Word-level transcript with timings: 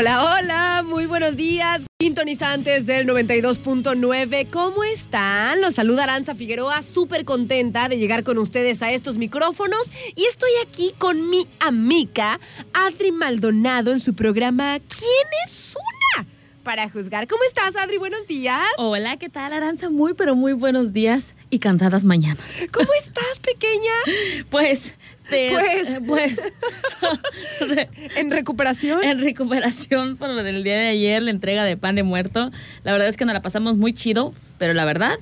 Hola, 0.00 0.24
hola, 0.24 0.82
muy 0.82 1.04
buenos 1.04 1.36
días, 1.36 1.82
sintonizantes 2.00 2.86
del 2.86 3.06
92.9. 3.06 4.48
¿Cómo 4.48 4.82
están? 4.82 5.60
Los 5.60 5.74
saluda 5.74 6.04
Aranza 6.04 6.34
Figueroa, 6.34 6.80
súper 6.80 7.26
contenta 7.26 7.86
de 7.90 7.98
llegar 7.98 8.24
con 8.24 8.38
ustedes 8.38 8.80
a 8.80 8.90
estos 8.92 9.18
micrófonos. 9.18 9.92
Y 10.16 10.24
estoy 10.24 10.48
aquí 10.66 10.94
con 10.96 11.28
mi 11.28 11.46
amiga 11.58 12.40
Adri 12.72 13.12
Maldonado 13.12 13.92
en 13.92 14.00
su 14.00 14.14
programa 14.14 14.78
¿Quién 14.78 15.28
es 15.46 15.74
una? 16.16 16.26
Para 16.62 16.88
juzgar. 16.88 17.28
¿Cómo 17.28 17.44
estás, 17.44 17.76
Adri? 17.76 17.98
Buenos 17.98 18.26
días. 18.26 18.58
Hola, 18.78 19.18
¿qué 19.18 19.28
tal, 19.28 19.52
Aranza? 19.52 19.90
Muy, 19.90 20.14
pero 20.14 20.34
muy 20.34 20.54
buenos 20.54 20.94
días 20.94 21.34
y 21.50 21.58
cansadas 21.58 22.04
mañanas. 22.04 22.62
¿Cómo 22.72 22.88
estás, 23.04 23.38
pequeña? 23.40 23.92
Pues, 24.48 24.94
te- 25.30 25.50
Pues. 25.50 25.88
eh, 25.94 26.00
pues, 26.06 26.52
¿En 28.16 28.30
recuperación? 28.30 29.02
en 29.04 29.20
recuperación 29.20 30.16
por 30.16 30.28
lo 30.30 30.42
del 30.42 30.64
día 30.64 30.76
de 30.76 30.88
ayer, 30.88 31.22
la 31.22 31.30
entrega 31.30 31.64
de 31.64 31.76
pan 31.76 31.94
de 31.94 32.02
muerto. 32.02 32.50
La 32.84 32.92
verdad 32.92 33.08
es 33.08 33.16
que 33.16 33.24
nos 33.24 33.34
la 33.34 33.42
pasamos 33.42 33.76
muy 33.76 33.92
chido, 33.92 34.34
pero 34.58 34.74
la 34.74 34.84
verdad, 34.84 35.18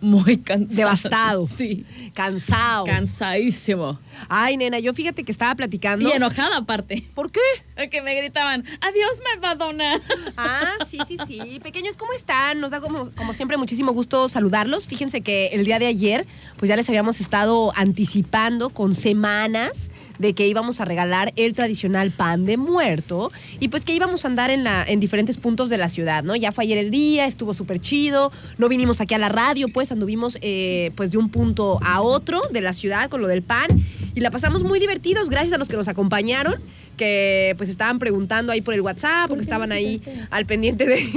muy 0.00 0.38
cansado. 0.38 0.76
Devastado. 0.76 1.46
Sí, 1.58 1.84
Cansado. 2.14 2.86
cansadísimo. 2.86 3.98
Ay, 4.28 4.56
nena, 4.56 4.78
yo 4.78 4.94
fíjate 4.94 5.24
que 5.24 5.32
estaba 5.32 5.54
platicando. 5.54 6.08
Y 6.08 6.12
enojada 6.12 6.56
aparte. 6.58 7.04
¿Por 7.14 7.30
qué? 7.30 7.40
Que 7.90 8.02
me 8.02 8.14
gritaban, 8.14 8.64
adiós, 8.80 9.20
malvadona. 9.24 10.00
Ah, 10.36 10.74
sí, 10.88 10.98
sí, 11.06 11.16
sí. 11.26 11.60
Pequeños, 11.62 11.96
¿cómo 11.96 12.12
están? 12.12 12.60
Nos 12.60 12.70
da 12.70 12.80
como, 12.80 13.10
como 13.10 13.32
siempre 13.32 13.56
muchísimo 13.56 13.92
gusto 13.92 14.28
saludarlos. 14.28 14.86
Fíjense 14.86 15.20
que 15.20 15.48
el 15.48 15.64
día 15.64 15.78
de 15.78 15.86
ayer, 15.86 16.26
pues 16.56 16.68
ya 16.68 16.76
les 16.76 16.88
habíamos 16.88 17.20
estado 17.20 17.72
anticipando 17.76 18.70
con 18.70 18.94
semanas 18.94 19.90
de 20.20 20.34
que 20.34 20.46
íbamos 20.46 20.80
a 20.80 20.84
regalar 20.84 21.32
el 21.36 21.54
tradicional 21.54 22.10
pan 22.10 22.44
de 22.44 22.58
muerto 22.58 23.32
y 23.58 23.68
pues 23.68 23.86
que 23.86 23.94
íbamos 23.94 24.24
a 24.24 24.28
andar 24.28 24.50
en, 24.50 24.64
la, 24.64 24.84
en 24.86 25.00
diferentes 25.00 25.38
puntos 25.38 25.70
de 25.70 25.78
la 25.78 25.88
ciudad, 25.88 26.22
¿no? 26.22 26.36
Ya 26.36 26.52
fue 26.52 26.64
ayer 26.64 26.76
el 26.76 26.90
día, 26.90 27.24
estuvo 27.24 27.54
súper 27.54 27.80
chido, 27.80 28.30
no 28.58 28.68
vinimos 28.68 29.00
aquí 29.00 29.14
a 29.14 29.18
la 29.18 29.30
radio, 29.30 29.66
pues 29.72 29.90
anduvimos 29.92 30.36
eh, 30.42 30.92
pues 30.94 31.10
de 31.10 31.16
un 31.16 31.30
punto 31.30 31.80
a 31.82 32.02
otro 32.02 32.42
de 32.50 32.60
la 32.60 32.74
ciudad 32.74 33.08
con 33.08 33.22
lo 33.22 33.28
del 33.28 33.42
pan 33.42 33.68
y 34.14 34.20
la 34.20 34.30
pasamos 34.30 34.62
muy 34.62 34.78
divertidos 34.78 35.30
gracias 35.30 35.54
a 35.54 35.58
los 35.58 35.68
que 35.68 35.76
nos 35.76 35.88
acompañaron 35.88 36.60
que 37.00 37.54
pues 37.56 37.69
estaban 37.70 37.98
preguntando 37.98 38.52
ahí 38.52 38.60
por 38.60 38.74
el 38.74 38.80
WhatsApp 38.80 39.28
porque 39.28 39.42
estaban 39.42 39.72
ahí 39.72 40.00
al 40.30 40.46
pendiente 40.46 40.86
de 40.86 41.08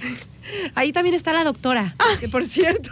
ahí 0.74 0.92
también 0.92 1.14
está 1.14 1.32
la 1.32 1.44
doctora 1.44 1.94
que 2.20 2.28
por 2.28 2.44
cierto 2.44 2.90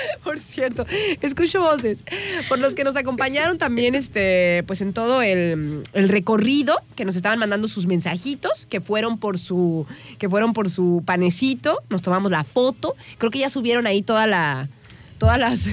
por 0.24 0.38
cierto, 0.38 0.86
escucho 1.20 1.60
voces. 1.60 2.04
Por 2.48 2.58
los 2.58 2.74
que 2.74 2.84
nos 2.84 2.96
acompañaron 2.96 3.58
también, 3.58 3.94
este, 3.94 4.64
pues 4.66 4.80
en 4.80 4.92
todo 4.92 5.22
el, 5.22 5.82
el 5.92 6.08
recorrido, 6.08 6.80
que 6.96 7.04
nos 7.04 7.16
estaban 7.16 7.38
mandando 7.38 7.68
sus 7.68 7.86
mensajitos, 7.86 8.66
que 8.66 8.80
fueron 8.80 9.18
por 9.18 9.38
su, 9.38 9.86
que 10.18 10.28
fueron 10.28 10.52
por 10.52 10.70
su 10.70 11.02
panecito, 11.04 11.82
nos 11.88 12.02
tomamos 12.02 12.30
la 12.30 12.44
foto. 12.44 12.96
Creo 13.18 13.30
que 13.30 13.40
ya 13.40 13.50
subieron 13.50 13.86
ahí 13.86 14.02
toda 14.02 14.26
la, 14.26 14.68
todas 15.18 15.38
las. 15.38 15.66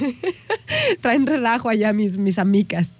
Traen 1.00 1.26
relajo 1.26 1.68
allá 1.68 1.92
mis, 1.92 2.18
mis 2.18 2.38
amigas. 2.38 2.94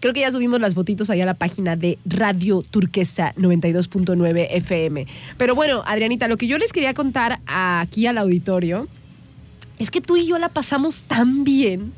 Creo 0.00 0.14
que 0.14 0.20
ya 0.20 0.32
subimos 0.32 0.60
las 0.60 0.74
fotitos 0.74 1.10
allá 1.10 1.24
a 1.24 1.26
la 1.26 1.34
página 1.34 1.76
de 1.76 1.98
Radio 2.04 2.62
Turquesa 2.62 3.34
92.9 3.36 4.48
FM. 4.50 5.06
Pero 5.36 5.54
bueno, 5.54 5.82
Adrianita, 5.86 6.28
lo 6.28 6.36
que 6.36 6.46
yo 6.46 6.58
les 6.58 6.72
quería 6.72 6.94
contar 6.94 7.40
aquí 7.46 8.06
al 8.06 8.18
auditorio 8.18 8.88
es 9.78 9.90
que 9.90 10.00
tú 10.00 10.16
y 10.16 10.26
yo 10.26 10.38
la 10.38 10.48
pasamos 10.48 11.02
tan 11.02 11.44
bien. 11.44 11.92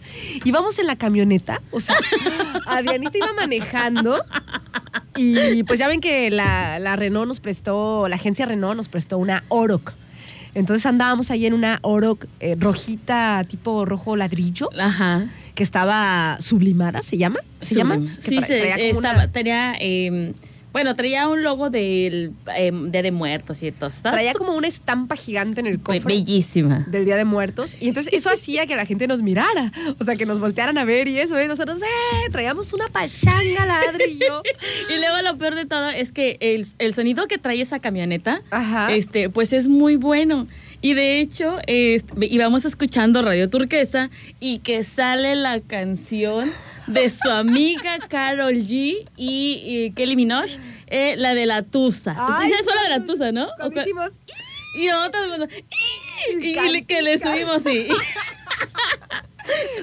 Íbamos 0.44 0.78
en 0.78 0.86
la 0.86 0.96
camioneta, 0.96 1.62
o 1.70 1.80
sea, 1.80 1.96
Adrianita 2.66 3.16
iba 3.16 3.32
manejando 3.32 4.22
y 5.16 5.62
pues 5.64 5.78
ya 5.78 5.88
ven 5.88 6.00
que 6.00 6.30
la, 6.30 6.78
la 6.78 6.96
Renault 6.96 7.26
nos 7.26 7.40
prestó, 7.40 8.08
la 8.08 8.16
agencia 8.16 8.46
Renault 8.46 8.76
nos 8.76 8.88
prestó 8.88 9.18
una 9.18 9.44
Oroc. 9.48 9.94
Entonces 10.54 10.84
andábamos 10.86 11.30
ahí 11.30 11.46
en 11.46 11.54
una 11.54 11.78
Oroc 11.82 12.26
eh, 12.40 12.56
rojita, 12.58 13.44
tipo 13.48 13.84
rojo 13.84 14.16
ladrillo, 14.16 14.68
Ajá. 14.78 15.26
que 15.54 15.62
estaba 15.62 16.36
sublimada, 16.40 17.02
¿se 17.02 17.18
llama? 17.18 17.38
¿Se 17.60 17.74
llama? 17.74 17.98
Sí, 18.08 18.40
se, 18.42 18.70
como 18.88 18.98
una- 18.98 19.10
estaba, 19.10 19.28
tenía, 19.32 19.74
eh, 19.78 20.32
bueno, 20.72 20.94
traía 20.94 21.28
un 21.28 21.42
logo 21.42 21.70
del 21.70 22.32
eh, 22.56 22.72
Día 22.72 23.02
de 23.02 23.10
Muertos 23.12 23.62
y 23.62 23.72
todo. 23.72 23.90
Traía 24.02 24.34
como 24.34 24.52
una 24.54 24.68
estampa 24.68 25.16
gigante 25.16 25.60
en 25.60 25.66
el 25.66 25.80
cofre. 25.80 26.00
Bellísima. 26.00 26.86
del 26.88 27.04
Día 27.04 27.16
de 27.16 27.24
Muertos. 27.24 27.76
Y 27.80 27.88
entonces 27.88 28.12
eso 28.12 28.30
hacía 28.30 28.66
que 28.66 28.76
la 28.76 28.86
gente 28.86 29.06
nos 29.06 29.22
mirara. 29.22 29.72
O 29.98 30.04
sea, 30.04 30.16
que 30.16 30.26
nos 30.26 30.38
voltearan 30.40 30.78
a 30.78 30.84
ver 30.84 31.08
y 31.08 31.18
eso, 31.18 31.38
¿eh? 31.38 31.48
Nosotros, 31.48 31.80
¡eh! 31.82 32.30
Traíamos 32.30 32.72
una 32.72 32.86
pachanga, 32.88 33.66
ladro 33.66 34.04
y 34.08 34.18
yo. 34.18 34.42
Y 34.90 34.98
luego 34.98 35.22
lo 35.22 35.36
peor 35.38 35.54
de 35.54 35.66
todo 35.66 35.88
es 35.90 36.12
que 36.12 36.36
el, 36.40 36.66
el 36.78 36.94
sonido 36.94 37.26
que 37.26 37.38
trae 37.38 37.60
esa 37.60 37.80
camioneta, 37.80 38.42
Ajá. 38.50 38.92
este, 38.92 39.30
pues 39.30 39.52
es 39.52 39.68
muy 39.68 39.96
bueno. 39.96 40.46
Y 40.82 40.94
de 40.94 41.20
hecho, 41.20 41.58
este, 41.66 42.26
íbamos 42.26 42.64
escuchando 42.64 43.22
Radio 43.22 43.50
Turquesa 43.50 44.10
y 44.40 44.58
que 44.60 44.82
sale 44.84 45.34
la 45.34 45.60
canción 45.60 46.50
de 46.90 47.10
su 47.10 47.30
amiga 47.30 47.98
Carol 48.08 48.54
G 48.54 49.08
y, 49.16 49.62
y 49.64 49.92
Kelly 49.92 50.16
Minogue, 50.16 50.50
eh, 50.88 51.14
la 51.16 51.34
de 51.34 51.46
la 51.46 51.62
Tusa. 51.62 52.14
Ay, 52.18 52.50
Esa 52.50 52.64
fue 52.64 52.74
la 52.74 52.82
de 52.82 52.88
la 53.00 53.06
Tusa, 53.06 53.32
¿no? 53.32 53.48
Hicimos, 53.80 54.10
Y 54.76 54.88
otro 54.90 55.20
mundo, 55.28 55.48
y, 56.40 56.48
y 56.50 56.68
le- 56.70 56.84
que 56.84 57.02
le 57.02 57.18
subimos 57.18 57.64
y 57.66 57.88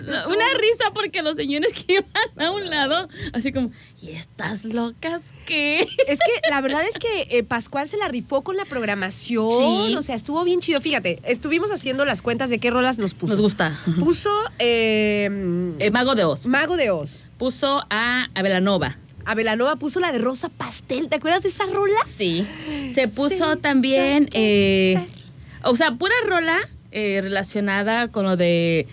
una 0.03 0.45
risa 0.59 0.91
porque 0.93 1.21
los 1.21 1.35
señores 1.35 1.73
que 1.73 1.93
iban 1.95 2.47
a 2.47 2.51
un 2.51 2.69
lado, 2.69 3.07
así 3.33 3.51
como, 3.51 3.71
¿y 4.01 4.11
estas 4.11 4.63
locas 4.65 5.23
qué? 5.45 5.81
Es 6.07 6.19
que 6.19 6.49
la 6.49 6.61
verdad 6.61 6.83
es 6.87 6.97
que 6.99 7.27
eh, 7.37 7.43
Pascual 7.43 7.87
se 7.87 7.97
la 7.97 8.07
rifó 8.07 8.43
con 8.43 8.57
la 8.57 8.65
programación. 8.65 9.87
Sí. 9.87 9.95
O 9.95 10.01
sea, 10.01 10.15
estuvo 10.15 10.43
bien 10.43 10.59
chido. 10.59 10.79
Fíjate, 10.81 11.19
estuvimos 11.25 11.71
haciendo 11.71 12.05
las 12.05 12.21
cuentas 12.21 12.49
de 12.49 12.59
qué 12.59 12.69
rolas 12.71 12.97
nos 12.97 13.13
puso. 13.13 13.31
Nos 13.33 13.41
gusta. 13.41 13.79
Puso 13.99 14.31
eh, 14.59 15.29
Eh, 15.79 15.91
Mago 15.91 16.15
de 16.15 16.23
Oz. 16.23 16.45
Mago 16.45 16.77
de 16.77 16.89
Oz. 16.91 17.25
Puso 17.37 17.85
a 17.89 18.27
Abelanova. 18.35 18.97
A 19.25 19.35
Belanova 19.35 19.75
puso 19.75 19.99
la 19.99 20.11
de 20.13 20.19
Rosa 20.19 20.47
Pastel. 20.49 21.09
¿Te 21.09 21.15
acuerdas 21.17 21.43
de 21.43 21.49
esa 21.49 21.65
rola? 21.65 21.99
Sí. 22.05 22.47
Se 22.93 23.07
puso 23.09 23.53
Sí, 23.53 23.59
también, 23.59 24.29
eh, 24.31 25.05
o 25.63 25.75
sea, 25.75 25.91
pura 25.95 26.13
rola 26.25 26.57
eh, 26.91 27.19
relacionada 27.21 28.07
con 28.09 28.25
lo 28.25 28.37
de, 28.37 28.87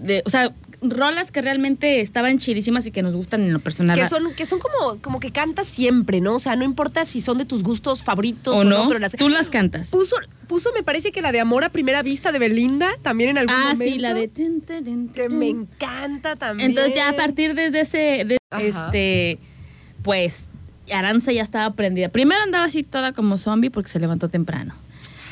de, 0.00 0.22
o 0.24 0.30
sea, 0.30 0.52
rolas 0.82 1.32
que 1.32 1.40
realmente 1.42 2.00
estaban 2.00 2.38
chidísimas 2.38 2.86
y 2.86 2.90
que 2.90 3.02
nos 3.02 3.16
gustan 3.16 3.42
en 3.42 3.52
lo 3.52 3.60
personal. 3.60 3.98
Que 3.98 4.06
son, 4.08 4.34
que 4.34 4.46
son 4.46 4.58
como, 4.60 5.00
como 5.00 5.20
que 5.20 5.32
cantas 5.32 5.66
siempre, 5.66 6.20
¿no? 6.20 6.34
O 6.36 6.38
sea, 6.38 6.54
no 6.56 6.64
importa 6.64 7.04
si 7.04 7.20
son 7.20 7.38
de 7.38 7.44
tus 7.46 7.62
gustos 7.62 8.02
favoritos 8.02 8.54
o, 8.54 8.58
o 8.58 8.64
no, 8.64 8.86
pero 8.88 9.00
las 9.00 9.12
tú 9.12 9.28
las 9.28 9.48
cantas. 9.48 9.88
puso, 9.88 10.16
puso, 10.46 10.70
me 10.74 10.82
parece 10.82 11.12
que 11.12 11.22
la 11.22 11.32
de 11.32 11.40
Amor 11.40 11.64
a 11.64 11.70
Primera 11.70 12.02
Vista 12.02 12.30
de 12.30 12.38
Belinda, 12.38 12.90
también 13.02 13.30
en 13.30 13.38
algún 13.38 13.54
Ah, 13.56 13.72
momento. 13.72 13.84
sí, 13.84 13.98
la 13.98 14.12
de... 14.14 14.30
Que 15.14 15.28
me 15.30 15.48
encanta 15.48 16.36
también. 16.36 16.70
Entonces 16.70 16.94
ya 16.94 17.08
a 17.08 17.16
partir 17.16 17.54
desde 17.54 17.80
ese, 17.80 18.24
de- 18.26 18.38
este, 18.60 19.38
pues 20.02 20.44
Aranza 20.92 21.32
ya 21.32 21.42
estaba 21.42 21.74
prendida. 21.74 22.10
Primero 22.10 22.40
andaba 22.42 22.66
así 22.66 22.82
toda 22.82 23.12
como 23.12 23.38
zombie 23.38 23.70
porque 23.70 23.88
se 23.90 23.98
levantó 23.98 24.28
temprano. 24.28 24.74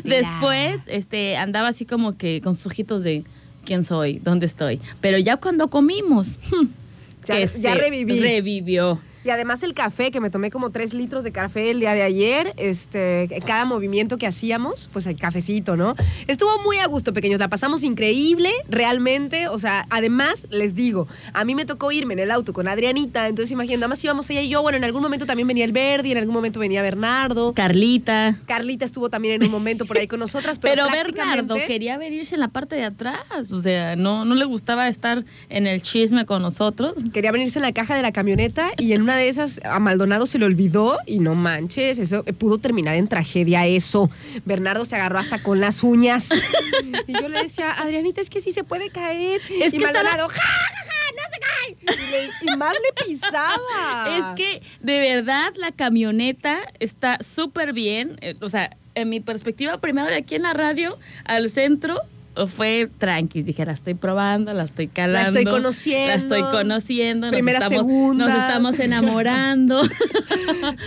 Después, 0.03 0.81
este, 0.87 1.37
andaba 1.37 1.69
así 1.69 1.85
como 1.85 2.17
que 2.17 2.41
con 2.41 2.55
sus 2.55 2.67
ojitos 2.67 3.03
de 3.03 3.23
quién 3.65 3.83
soy, 3.83 4.19
dónde 4.23 4.45
estoy. 4.45 4.79
Pero 5.01 5.17
ya 5.17 5.37
cuando 5.37 5.69
comimos, 5.69 6.37
Ya- 7.27 7.35
que 7.35 7.41
ya 7.41 7.47
se 7.47 7.75
reviví. 7.75 8.19
revivió. 8.19 9.01
Y 9.27 9.29
además 9.29 9.61
el 9.61 9.73
café, 9.73 10.09
que 10.09 10.21
me 10.21 10.29
tomé 10.29 10.51
como 10.51 10.69
tres 10.69 10.93
litros 10.93 11.25
de 11.25 11.33
café 11.33 11.69
el 11.71 11.81
día 11.81 11.93
de 11.93 12.01
ayer, 12.01 12.53
este, 12.55 13.27
cada 13.45 13.65
movimiento 13.65 14.17
que 14.17 14.25
hacíamos, 14.25 14.89
pues 14.93 15.05
el 15.05 15.17
cafecito, 15.17 15.75
¿no? 15.75 15.95
Estuvo 16.27 16.63
muy 16.63 16.77
a 16.77 16.87
gusto, 16.87 17.11
pequeños, 17.11 17.37
la 17.37 17.49
pasamos 17.49 17.83
increíble, 17.83 18.49
realmente, 18.69 19.49
o 19.49 19.59
sea, 19.59 19.85
además, 19.89 20.47
les 20.49 20.75
digo, 20.75 21.09
a 21.33 21.43
mí 21.43 21.55
me 21.55 21.65
tocó 21.65 21.91
irme 21.91 22.13
en 22.13 22.19
el 22.19 22.31
auto 22.31 22.53
con 22.53 22.69
Adrianita, 22.69 23.27
entonces 23.27 23.51
imagínate, 23.51 23.79
nada 23.79 23.89
más 23.89 24.01
íbamos 24.01 24.29
ella 24.29 24.39
y 24.39 24.47
yo, 24.47 24.61
bueno, 24.61 24.77
en 24.77 24.85
algún 24.85 25.01
momento 25.01 25.25
también 25.25 25.45
venía 25.45 25.65
el 25.65 25.73
Verdi, 25.73 26.13
en 26.13 26.19
algún 26.19 26.33
momento 26.33 26.61
venía 26.61 26.81
Bernardo, 26.81 27.53
Carlita. 27.53 28.39
Carlita 28.45 28.85
estuvo 28.85 29.09
también 29.09 29.33
en 29.33 29.43
un 29.43 29.51
momento 29.51 29.85
por 29.85 29.97
ahí 29.97 30.07
con 30.07 30.21
nosotras, 30.21 30.57
pero, 30.61 30.85
Pero 30.89 31.03
Bernardo 31.03 31.57
quería 31.67 31.97
venirse 31.97 32.35
en 32.35 32.39
la 32.39 32.47
parte 32.47 32.77
de 32.77 32.85
atrás. 32.85 33.51
O 33.51 33.59
sea, 33.59 33.97
no, 33.97 34.23
no 34.23 34.35
le 34.35 34.45
gustaba 34.45 34.87
estar 34.87 35.25
en 35.49 35.67
el 35.67 35.81
chisme 35.81 36.25
con 36.25 36.41
nosotros. 36.41 36.93
Quería 37.11 37.33
venirse 37.33 37.59
en 37.59 37.63
la 37.63 37.73
caja 37.73 37.93
de 37.93 38.01
la 38.01 38.13
camioneta 38.13 38.71
y 38.77 38.93
en 38.93 39.01
una 39.01 39.16
de 39.17 39.29
esas 39.29 39.59
a 39.63 39.79
Maldonado 39.79 40.25
se 40.27 40.39
le 40.39 40.45
olvidó 40.45 40.97
y 41.05 41.19
no 41.19 41.35
manches, 41.35 41.99
eso 41.99 42.23
eh, 42.25 42.33
pudo 42.33 42.57
terminar 42.57 42.95
en 42.95 43.07
tragedia 43.07 43.65
eso. 43.65 44.09
Bernardo 44.45 44.85
se 44.85 44.95
agarró 44.95 45.19
hasta 45.19 45.41
con 45.43 45.59
las 45.59 45.83
uñas. 45.83 46.29
Y 47.07 47.13
yo 47.13 47.27
le 47.29 47.43
decía, 47.43 47.71
Adrianita, 47.71 48.21
es 48.21 48.29
que 48.29 48.41
sí 48.41 48.51
se 48.51 48.63
puede 48.63 48.89
caer. 48.89 49.41
Es 49.61 49.73
y 49.73 49.77
que 49.77 49.83
Maldonado, 49.83 50.27
¡ja, 50.29 50.41
ja, 50.41 50.83
ja! 50.85 50.93
¡No 51.15 51.23
se 51.33 51.39
cae! 51.39 51.97
Y, 52.07 52.11
le- 52.11 52.53
y 52.53 52.57
más 52.57 52.73
le 52.73 53.05
pisaba. 53.05 54.17
Es 54.17 54.25
que 54.35 54.61
de 54.81 54.99
verdad 54.99 55.53
la 55.55 55.71
camioneta 55.71 56.59
está 56.79 57.17
súper 57.23 57.73
bien. 57.73 58.17
eh, 58.21 58.35
O 58.41 58.49
sea, 58.49 58.75
en 58.95 59.09
mi 59.09 59.19
perspectiva, 59.19 59.77
primero 59.79 60.07
de 60.07 60.15
aquí 60.15 60.35
en 60.35 60.43
la 60.43 60.53
radio 60.53 60.97
al 61.25 61.49
centro 61.49 62.01
fue 62.47 62.89
tranqui. 62.99 63.41
Dije, 63.41 63.65
la 63.65 63.71
estoy 63.71 63.95
probando, 63.95 64.53
la 64.53 64.63
estoy 64.63 64.87
calando. 64.87 65.39
estoy 65.39 65.51
conociendo. 65.51 66.07
La 66.07 66.13
estoy 66.15 66.41
conociendo. 66.43 67.27
Nos 67.27 67.33
Primera, 67.35 67.57
estamos, 67.59 67.77
segunda. 67.79 68.25
Nos 68.27 68.37
estamos 68.37 68.79
enamorando. 68.81 69.81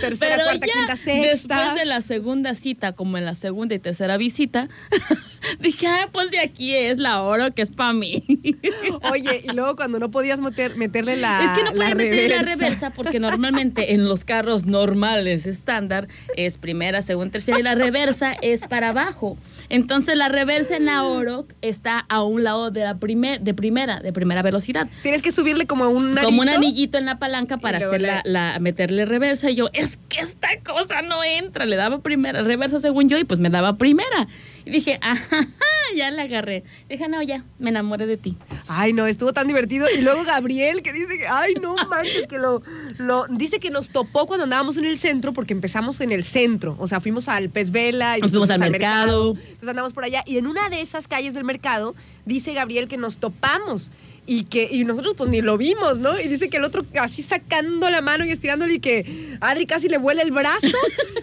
Tercera, 0.01 0.35
Pero 0.37 0.43
cuarta, 0.45 0.65
ya 0.67 0.73
quinta, 0.73 0.95
sexta. 0.95 1.55
después 1.57 1.75
de 1.79 1.85
la 1.85 2.01
segunda 2.01 2.55
cita, 2.55 2.93
como 2.93 3.17
en 3.17 3.25
la 3.25 3.35
segunda 3.35 3.75
y 3.75 3.79
tercera 3.79 4.17
visita, 4.17 4.69
dije, 5.59 5.87
ah, 5.87 6.09
pues 6.11 6.31
de 6.31 6.39
aquí 6.39 6.75
es 6.75 6.97
la 6.97 7.21
oro 7.21 7.53
que 7.53 7.61
es 7.63 7.71
para 7.71 7.93
mí. 7.93 8.23
Oye, 9.11 9.43
y 9.43 9.51
luego 9.53 9.75
cuando 9.75 9.99
no 9.99 10.11
podías 10.11 10.39
meter- 10.39 10.75
meterle 10.77 11.17
la 11.17 11.43
es 11.43 11.51
que 11.51 11.63
no 11.63 11.71
puede 11.71 11.95
meter 11.95 12.29
la 12.29 12.37
reversa. 12.39 12.55
reversa 12.55 12.89
porque 12.91 13.19
normalmente 13.19 13.93
en 13.93 14.07
los 14.07 14.23
carros 14.25 14.65
normales 14.65 15.45
estándar 15.47 16.07
es 16.37 16.57
primera, 16.57 17.01
segunda, 17.01 17.31
tercera 17.31 17.59
y 17.59 17.63
la 17.63 17.75
reversa 17.75 18.33
es 18.41 18.61
para 18.67 18.89
abajo. 18.89 19.37
Entonces 19.71 20.17
la 20.17 20.27
reversa 20.27 20.75
en 20.75 20.85
la 20.85 21.03
oro 21.03 21.47
está 21.61 21.99
a 22.09 22.21
un 22.23 22.43
lado 22.43 22.71
de 22.71 22.81
la 22.83 22.97
primer, 22.99 23.39
de 23.39 23.53
primera, 23.53 24.01
de 24.01 24.11
primera 24.11 24.41
velocidad. 24.41 24.87
Tienes 25.01 25.21
que 25.21 25.31
subirle 25.31 25.65
como 25.65 25.89
un 25.89 26.15
Como 26.15 26.41
un 26.41 26.49
anillito. 26.49 26.57
anillito 26.57 26.97
en 26.97 27.05
la 27.05 27.19
palanca 27.19 27.57
para 27.57 27.77
hacer 27.77 28.01
la, 28.01 28.21
la- 28.25 28.59
meterle 28.59 29.05
reversa. 29.05 29.49
Y 29.49 29.55
yo, 29.55 29.69
es 29.71 29.97
que 30.09 30.19
esta 30.19 30.49
cosa 30.65 31.01
no 31.01 31.23
entra. 31.23 31.65
Le 31.65 31.77
daba 31.77 31.99
primera, 32.01 32.43
reversa 32.43 32.79
según 32.81 33.07
yo, 33.07 33.17
y 33.17 33.23
pues 33.23 33.39
me 33.39 33.49
daba 33.49 33.77
primera. 33.77 34.27
Y 34.65 34.71
dije, 34.71 34.99
ajá, 35.01 35.47
ya 35.95 36.11
la 36.11 36.23
agarré. 36.23 36.63
Dije, 36.89 37.07
no, 37.07 37.21
ya, 37.21 37.43
me 37.59 37.69
enamoré 37.69 38.05
de 38.05 38.17
ti. 38.17 38.37
Ay, 38.67 38.93
no, 38.93 39.07
estuvo 39.07 39.33
tan 39.33 39.47
divertido. 39.47 39.87
Y 39.97 40.01
luego 40.01 40.23
Gabriel, 40.23 40.81
que 40.81 40.93
dice 40.93 41.17
que, 41.17 41.27
ay, 41.27 41.55
no 41.61 41.75
manches, 41.89 42.27
que 42.27 42.37
lo, 42.37 42.61
lo. 42.97 43.27
Dice 43.27 43.59
que 43.59 43.69
nos 43.69 43.89
topó 43.89 44.27
cuando 44.27 44.43
andábamos 44.43 44.77
en 44.77 44.85
el 44.85 44.97
centro, 44.97 45.33
porque 45.33 45.53
empezamos 45.53 45.99
en 46.01 46.11
el 46.11 46.23
centro. 46.23 46.75
O 46.79 46.87
sea, 46.87 46.99
fuimos 46.99 47.27
al 47.27 47.49
Pez 47.49 47.71
Vela 47.71 48.17
y 48.17 48.21
Nos 48.21 48.31
fuimos 48.31 48.49
al 48.49 48.59
mercado. 48.59 49.31
Entonces 49.31 49.69
andamos 49.69 49.93
por 49.93 50.03
allá. 50.03 50.23
Y 50.25 50.37
en 50.37 50.47
una 50.47 50.69
de 50.69 50.81
esas 50.81 51.07
calles 51.07 51.33
del 51.33 51.43
mercado, 51.43 51.95
dice 52.25 52.53
Gabriel 52.53 52.87
que 52.87 52.97
nos 52.97 53.17
topamos. 53.17 53.91
Y 54.25 54.43
que 54.45 54.67
y 54.71 54.83
nosotros 54.83 55.15
pues 55.17 55.29
ni 55.29 55.41
lo 55.41 55.57
vimos, 55.57 55.97
¿no? 55.97 56.19
Y 56.19 56.27
dice 56.27 56.49
que 56.49 56.57
el 56.57 56.63
otro 56.63 56.85
así 56.99 57.23
sacando 57.23 57.89
la 57.89 58.01
mano 58.01 58.23
y 58.23 58.31
estirándole 58.31 58.75
y 58.75 58.79
que 58.79 59.37
Adri 59.41 59.65
casi 59.65 59.89
le 59.89 59.97
vuela 59.97 60.21
el 60.21 60.31
brazo. 60.31 60.67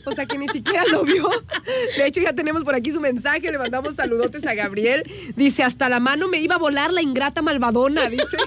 O 0.05 0.13
sea, 0.13 0.25
que 0.25 0.39
ni 0.39 0.49
siquiera 0.49 0.85
lo 0.91 1.05
vio. 1.05 1.29
De 1.99 2.07
hecho, 2.07 2.23
ya 2.23 2.33
tenemos 2.33 2.65
por 2.65 2.75
aquí 2.75 2.91
su 2.93 3.01
mensaje. 3.01 3.53
Le 3.53 3.59
mandamos 3.59 3.95
saludotes 3.95 4.47
a 4.47 4.55
Gabriel. 4.55 5.03
Dice, 5.37 5.63
hasta 5.63 5.91
la 5.91 6.01
mano 6.01 6.29
me 6.29 6.41
iba 6.41 6.55
a 6.55 6.59
volar 6.59 6.95
la 6.95 7.03
ingrata 7.03 7.43
malvadona, 7.43 8.09
dice. 8.09 8.39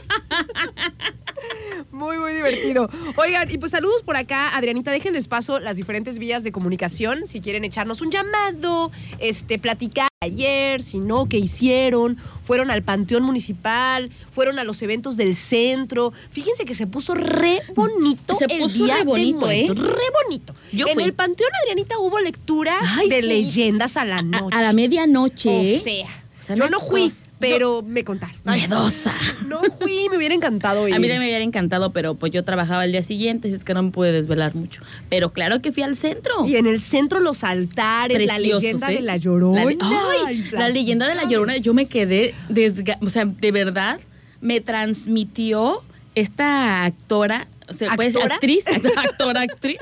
Muy, 1.91 2.17
muy 2.17 2.33
divertido. 2.33 2.89
Oigan, 3.17 3.49
y 3.51 3.57
pues 3.57 3.71
saludos 3.71 4.03
por 4.03 4.15
acá. 4.15 4.55
Adrianita, 4.55 4.91
déjenles 4.91 5.27
paso 5.27 5.59
las 5.59 5.77
diferentes 5.77 6.17
vías 6.19 6.43
de 6.43 6.51
comunicación. 6.51 7.27
Si 7.27 7.41
quieren 7.41 7.63
echarnos 7.63 8.01
un 8.01 8.11
llamado, 8.11 8.91
este, 9.19 9.59
platicar 9.59 10.07
ayer, 10.23 10.81
si 10.81 10.99
no, 10.99 11.27
qué 11.27 11.37
hicieron. 11.37 12.17
Fueron 12.43 12.69
al 12.71 12.83
Panteón 12.83 13.23
Municipal, 13.23 14.11
fueron 14.31 14.59
a 14.59 14.63
los 14.63 14.81
eventos 14.81 15.17
del 15.17 15.35
centro. 15.35 16.13
Fíjense 16.31 16.63
que 16.65 16.75
se 16.75 16.85
puso 16.87 17.15
re 17.15 17.61
bonito 17.75 18.33
Se 18.35 18.45
el 18.45 18.61
puso 18.61 18.83
día 18.85 18.97
re 18.97 19.03
bonito, 19.03 19.49
¿eh? 19.49 19.63
muerto. 19.65 19.83
Re 19.83 20.03
bonito. 20.23 20.55
Yo 20.71 20.87
en 20.87 20.93
fui. 20.93 21.03
el 21.03 21.13
Panteón, 21.13 21.49
Adrianita, 21.63 21.97
hubo 21.99 22.19
lecturas 22.19 22.77
Ay, 22.99 23.09
de 23.09 23.21
sí. 23.21 23.27
leyendas 23.27 23.97
a 23.97 24.05
la 24.05 24.17
A, 24.19 24.21
noche. 24.21 24.55
a 24.55 24.61
la 24.61 24.73
medianoche. 24.73 25.49
O 25.49 25.61
¿eh? 25.61 25.79
sea, 25.83 26.05
O 26.05 26.20
sea, 26.55 26.65
yo 26.65 26.69
no 26.71 26.79
fui, 26.79 27.11
pero 27.39 27.81
me 27.81 28.03
contaron. 28.03 28.35
Miedosa. 28.45 29.13
No 29.47 29.61
fui, 29.79 30.07
me 30.09 30.17
hubiera 30.17 30.33
encantado 30.35 30.87
ir. 30.87 30.93
A 30.95 30.99
mí 30.99 31.03
también 31.07 31.19
me 31.19 31.25
hubiera 31.27 31.43
encantado, 31.43 31.91
pero 31.91 32.15
pues 32.15 32.31
yo 32.31 32.43
trabajaba 32.43 32.85
el 32.85 32.91
día 32.91 33.03
siguiente, 33.03 33.47
así 33.47 33.55
es 33.55 33.63
que 33.63 33.73
no 33.73 33.83
me 33.83 33.91
pude 33.91 34.11
desvelar 34.11 34.55
mucho. 34.55 34.81
Pero 35.09 35.31
claro 35.33 35.61
que 35.61 35.71
fui 35.71 35.83
al 35.83 35.95
centro. 35.95 36.45
Y 36.47 36.55
en 36.55 36.67
el 36.67 36.81
centro 36.81 37.19
los 37.19 37.43
altares, 37.43 38.25
la 38.25 38.39
leyenda 38.39 38.91
¿eh? 38.91 38.95
de 38.95 39.01
la 39.01 39.17
llorona. 39.17 39.63
La, 39.63 39.69
le- 39.69 39.77
¡Ay! 39.81 40.17
Ay, 40.27 40.45
La 40.51 40.69
leyenda 40.69 41.07
de 41.07 41.15
la 41.15 41.25
llorona, 41.25 41.57
yo 41.57 41.73
me 41.73 41.85
quedé 41.87 42.33
desga- 42.49 42.97
o 43.01 43.09
sea, 43.09 43.25
de 43.25 43.51
verdad 43.51 43.99
me 44.41 44.59
transmitió 44.61 45.83
esta 46.15 46.83
actora, 46.85 47.47
o 47.69 47.73
sea, 47.73 47.95
pues, 47.95 48.15
actriz, 48.15 48.65
actora, 48.97 49.41
actriz. 49.41 49.77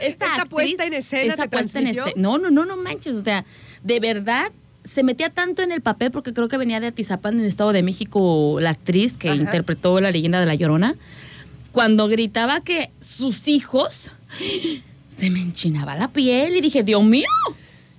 Esta, 0.00 0.26
Esta 0.26 0.26
actriz, 0.42 0.48
puesta 0.50 0.84
en 0.86 0.92
escena 0.94 1.32
esa 1.34 1.42
te 1.44 1.48
puesta 1.48 1.78
en 1.78 1.86
escena. 1.86 2.12
No, 2.16 2.38
no, 2.38 2.50
no, 2.50 2.64
no 2.66 2.76
manches, 2.76 3.14
o 3.16 3.20
sea, 3.22 3.44
de 3.82 3.98
verdad 4.00 4.52
se 4.84 5.02
metía 5.02 5.30
tanto 5.30 5.62
en 5.62 5.72
el 5.72 5.80
papel 5.80 6.10
porque 6.10 6.32
creo 6.32 6.48
que 6.48 6.56
venía 6.56 6.80
de 6.80 6.88
Atizapán 6.88 7.34
en 7.34 7.40
el 7.40 7.46
Estado 7.46 7.72
de 7.72 7.82
México 7.82 8.58
la 8.60 8.70
actriz 8.70 9.16
que 9.16 9.28
Ajá. 9.28 9.36
interpretó 9.40 10.00
la 10.00 10.10
leyenda 10.10 10.40
de 10.40 10.46
la 10.46 10.54
llorona 10.54 10.94
cuando 11.72 12.08
gritaba 12.08 12.60
que 12.60 12.90
sus 13.00 13.46
hijos 13.48 14.10
se 15.10 15.30
me 15.30 15.40
enchinaba 15.40 15.94
la 15.94 16.08
piel 16.08 16.56
y 16.56 16.60
dije, 16.60 16.82
Dios 16.82 17.02
mío. 17.04 17.26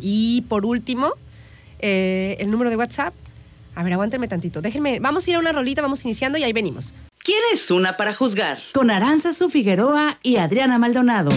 Y 0.00 0.40
por 0.48 0.64
último, 0.64 1.12
eh, 1.82 2.36
el 2.38 2.50
número 2.50 2.70
de 2.70 2.76
WhatsApp. 2.76 3.14
A 3.74 3.82
ver, 3.82 3.92
aguántenme 3.92 4.28
tantito. 4.28 4.60
Déjenme, 4.60 5.00
vamos 5.00 5.26
a 5.26 5.30
ir 5.30 5.36
a 5.36 5.38
una 5.38 5.52
rolita, 5.52 5.82
vamos 5.82 6.04
iniciando 6.04 6.38
y 6.38 6.44
ahí 6.44 6.52
venimos. 6.52 6.92
¿Quién 7.18 7.40
es 7.52 7.70
una 7.70 7.96
para 7.96 8.14
juzgar? 8.14 8.58
Con 8.72 8.90
Aranza 8.90 9.32
Su 9.32 9.50
Figueroa 9.50 10.18
y 10.22 10.36
Adriana 10.36 10.78
Maldonado. 10.78 11.30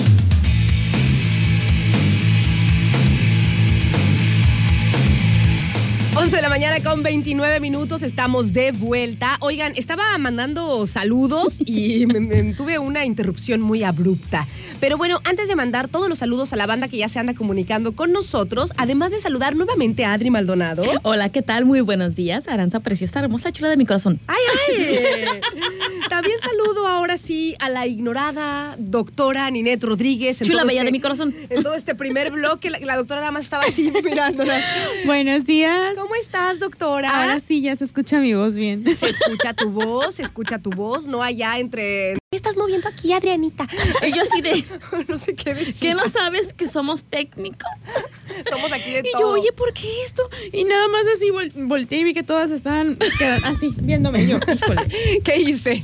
11 6.23 6.37
de 6.37 6.41
la 6.41 6.47
mañana 6.49 6.79
con 6.81 7.03
29 7.03 7.59
minutos, 7.59 8.01
estamos 8.01 8.53
de 8.53 8.71
vuelta. 8.71 9.35
Oigan, 9.41 9.73
estaba 9.75 10.17
mandando 10.17 10.87
saludos 10.87 11.57
y 11.65 12.05
me- 12.07 12.21
me- 12.21 12.53
tuve 12.53 12.79
una 12.79 13.03
interrupción 13.03 13.59
muy 13.59 13.83
abrupta. 13.83 14.47
Pero 14.79 14.97
bueno, 14.97 15.19
antes 15.25 15.47
de 15.49 15.55
mandar 15.55 15.87
todos 15.89 16.07
los 16.09 16.19
saludos 16.19 16.51
a 16.53 16.55
la 16.55 16.65
banda 16.65 16.87
que 16.87 16.97
ya 16.97 17.07
se 17.09 17.19
anda 17.19 17.33
comunicando 17.33 17.93
con 17.93 18.11
nosotros, 18.13 18.71
además 18.77 19.11
de 19.11 19.19
saludar 19.19 19.55
nuevamente 19.55 20.03
a 20.05 20.13
Adri 20.13 20.29
Maldonado. 20.29 20.83
Hola, 21.03 21.29
¿qué 21.29 21.41
tal? 21.41 21.65
Muy 21.65 21.81
buenos 21.81 22.15
días. 22.15 22.47
Aranza 22.47 22.79
preciosa, 22.79 23.19
hermosa, 23.19 23.51
chula 23.51 23.69
de 23.69 23.77
mi 23.77 23.85
corazón. 23.85 24.19
¡Ay, 24.27 24.37
ay! 24.69 25.25
También 26.09 26.37
saludo 26.41 26.87
ahora 26.87 27.17
sí 27.17 27.55
a 27.59 27.69
la 27.69 27.87
ignorada 27.87 28.75
doctora 28.77 29.49
Ninette 29.51 29.83
Rodríguez. 29.85 30.41
en 30.41 30.47
Chula 30.47 30.63
bella 30.63 30.81
este- 30.81 30.85
de 30.85 30.91
mi 30.91 30.99
corazón. 30.99 31.33
En 31.49 31.63
todo 31.63 31.75
este 31.75 31.95
primer 31.95 32.31
bloque, 32.31 32.69
la, 32.69 32.79
la 32.79 32.95
doctora 32.97 33.21
nada 33.21 33.31
más 33.31 33.43
estaba 33.43 33.63
así 33.63 33.91
mirándola. 34.03 34.59
Buenos 35.05 35.45
días. 35.45 35.95
¿Cómo 35.95 36.12
estás, 36.15 36.59
doctora? 36.59 37.21
Ahora 37.21 37.39
sí 37.39 37.61
ya 37.61 37.75
se 37.75 37.83
escucha 37.83 38.19
mi 38.19 38.33
voz 38.33 38.55
bien. 38.55 38.83
Se 38.95 39.07
escucha 39.07 39.53
tu 39.53 39.69
voz, 39.69 40.15
se 40.15 40.23
escucha 40.23 40.59
tu 40.59 40.69
voz, 40.69 41.07
no 41.07 41.23
allá 41.23 41.59
entre... 41.59 42.17
¿Qué 42.33 42.37
estás 42.37 42.57
moviendo 42.57 42.87
aquí, 42.89 43.13
Adrianita? 43.13 43.67
Y 44.01 44.11
yo 44.11 44.23
así 44.23 44.41
de, 44.41 44.65
no 45.07 45.19
sé 45.19 45.35
qué 45.35 45.53
decir. 45.53 45.75
¿qué 45.79 45.93
no 45.93 46.07
sabes 46.07 46.51
que 46.51 46.67
somos 46.67 47.03
técnicos? 47.03 47.69
Somos 48.49 48.71
aquí 48.71 48.91
de 48.91 48.99
Y 48.99 49.11
todo. 49.11 49.21
yo, 49.21 49.29
oye, 49.41 49.51
¿por 49.51 49.73
qué 49.73 49.87
esto? 50.05 50.27
Y 50.51 50.63
nada 50.63 50.87
más 50.87 51.01
así 51.15 51.29
vol- 51.29 51.51
volteé 51.67 51.99
y 51.99 52.03
vi 52.05 52.13
que 52.13 52.23
todas 52.23 52.49
estaban 52.51 52.97
así, 53.43 53.73
viéndome 53.77 54.25
yo. 54.25 54.37
Híjole. 54.53 54.81
¿Qué 55.23 55.37
hice? 55.37 55.83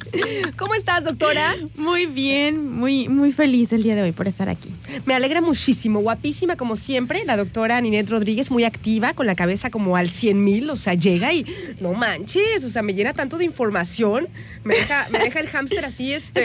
¿Cómo 0.57 0.73
estás, 0.73 1.03
doctora? 1.03 1.55
Muy 1.75 2.05
bien, 2.07 2.71
muy, 2.79 3.07
muy 3.09 3.31
feliz 3.33 3.71
el 3.73 3.83
día 3.83 3.93
de 3.95 4.01
hoy 4.03 4.13
por 4.13 4.27
estar 4.27 4.49
aquí. 4.49 4.73
Me 5.05 5.13
alegra 5.13 5.41
muchísimo, 5.41 5.99
guapísima 5.99 6.55
como 6.55 6.75
siempre, 6.75 7.23
la 7.25 7.37
doctora 7.37 7.79
Ninette 7.81 8.09
Rodríguez, 8.09 8.49
muy 8.49 8.63
activa, 8.63 9.13
con 9.13 9.27
la 9.27 9.35
cabeza 9.35 9.69
como 9.69 9.95
al 9.95 10.09
100 10.09 10.43
mil, 10.43 10.69
o 10.69 10.75
sea, 10.77 10.93
llega 10.95 11.31
y 11.33 11.45
no 11.81 11.93
manches, 11.93 12.63
o 12.63 12.69
sea, 12.69 12.81
me 12.81 12.93
llena 12.93 13.13
tanto 13.13 13.37
de 13.37 13.45
información, 13.45 14.27
me 14.63 14.75
deja, 14.75 15.07
me 15.11 15.19
deja 15.19 15.39
el 15.39 15.49
hámster 15.49 15.85
así, 15.85 16.13
este, 16.13 16.38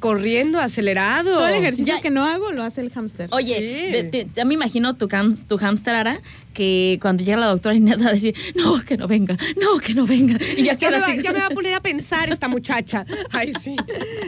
corriendo, 0.00 0.60
acelerado. 0.60 1.32
Todo 1.34 1.46
el 1.48 1.54
ejercicio 1.54 1.94
Ya- 1.96 2.02
que 2.02 2.10
no 2.10 2.24
hago 2.24 2.52
lo 2.52 2.62
hace 2.62 2.80
el 2.80 2.90
hámster. 2.90 3.28
Oye, 3.32 3.56
Sí. 3.56 3.92
de- 3.92 4.02
de- 4.04 4.26
ya 4.34 4.44
me 4.44 4.54
imagino 4.54 4.94
tu, 4.94 5.08
cam- 5.08 5.36
tu 5.46 5.56
hámster 5.58 5.94
Ara, 5.94 6.20
que 6.52 6.98
cuando 7.02 7.22
llega 7.24 7.36
la 7.38 7.46
doctora 7.46 7.74
Inés 7.74 8.00
va 8.00 8.08
a 8.08 8.12
decir, 8.12 8.34
no, 8.54 8.80
que 8.82 8.96
no 8.96 9.06
venga, 9.08 9.36
no, 9.60 9.78
que 9.78 9.94
no 9.94 10.06
venga. 10.06 10.38
Y 10.56 10.62
ya 10.64 10.74
Ya 10.78 10.90
me, 10.90 10.98
va, 11.00 11.06
así. 11.06 11.22
ya 11.22 11.32
me 11.32 11.40
va 11.40 11.46
a 11.46 11.50
poner 11.50 11.74
a 11.74 11.80
pensar 11.80 12.30
esta 12.30 12.48
muchacha. 12.48 13.04
Ay, 13.32 13.52
sí. 13.60 13.76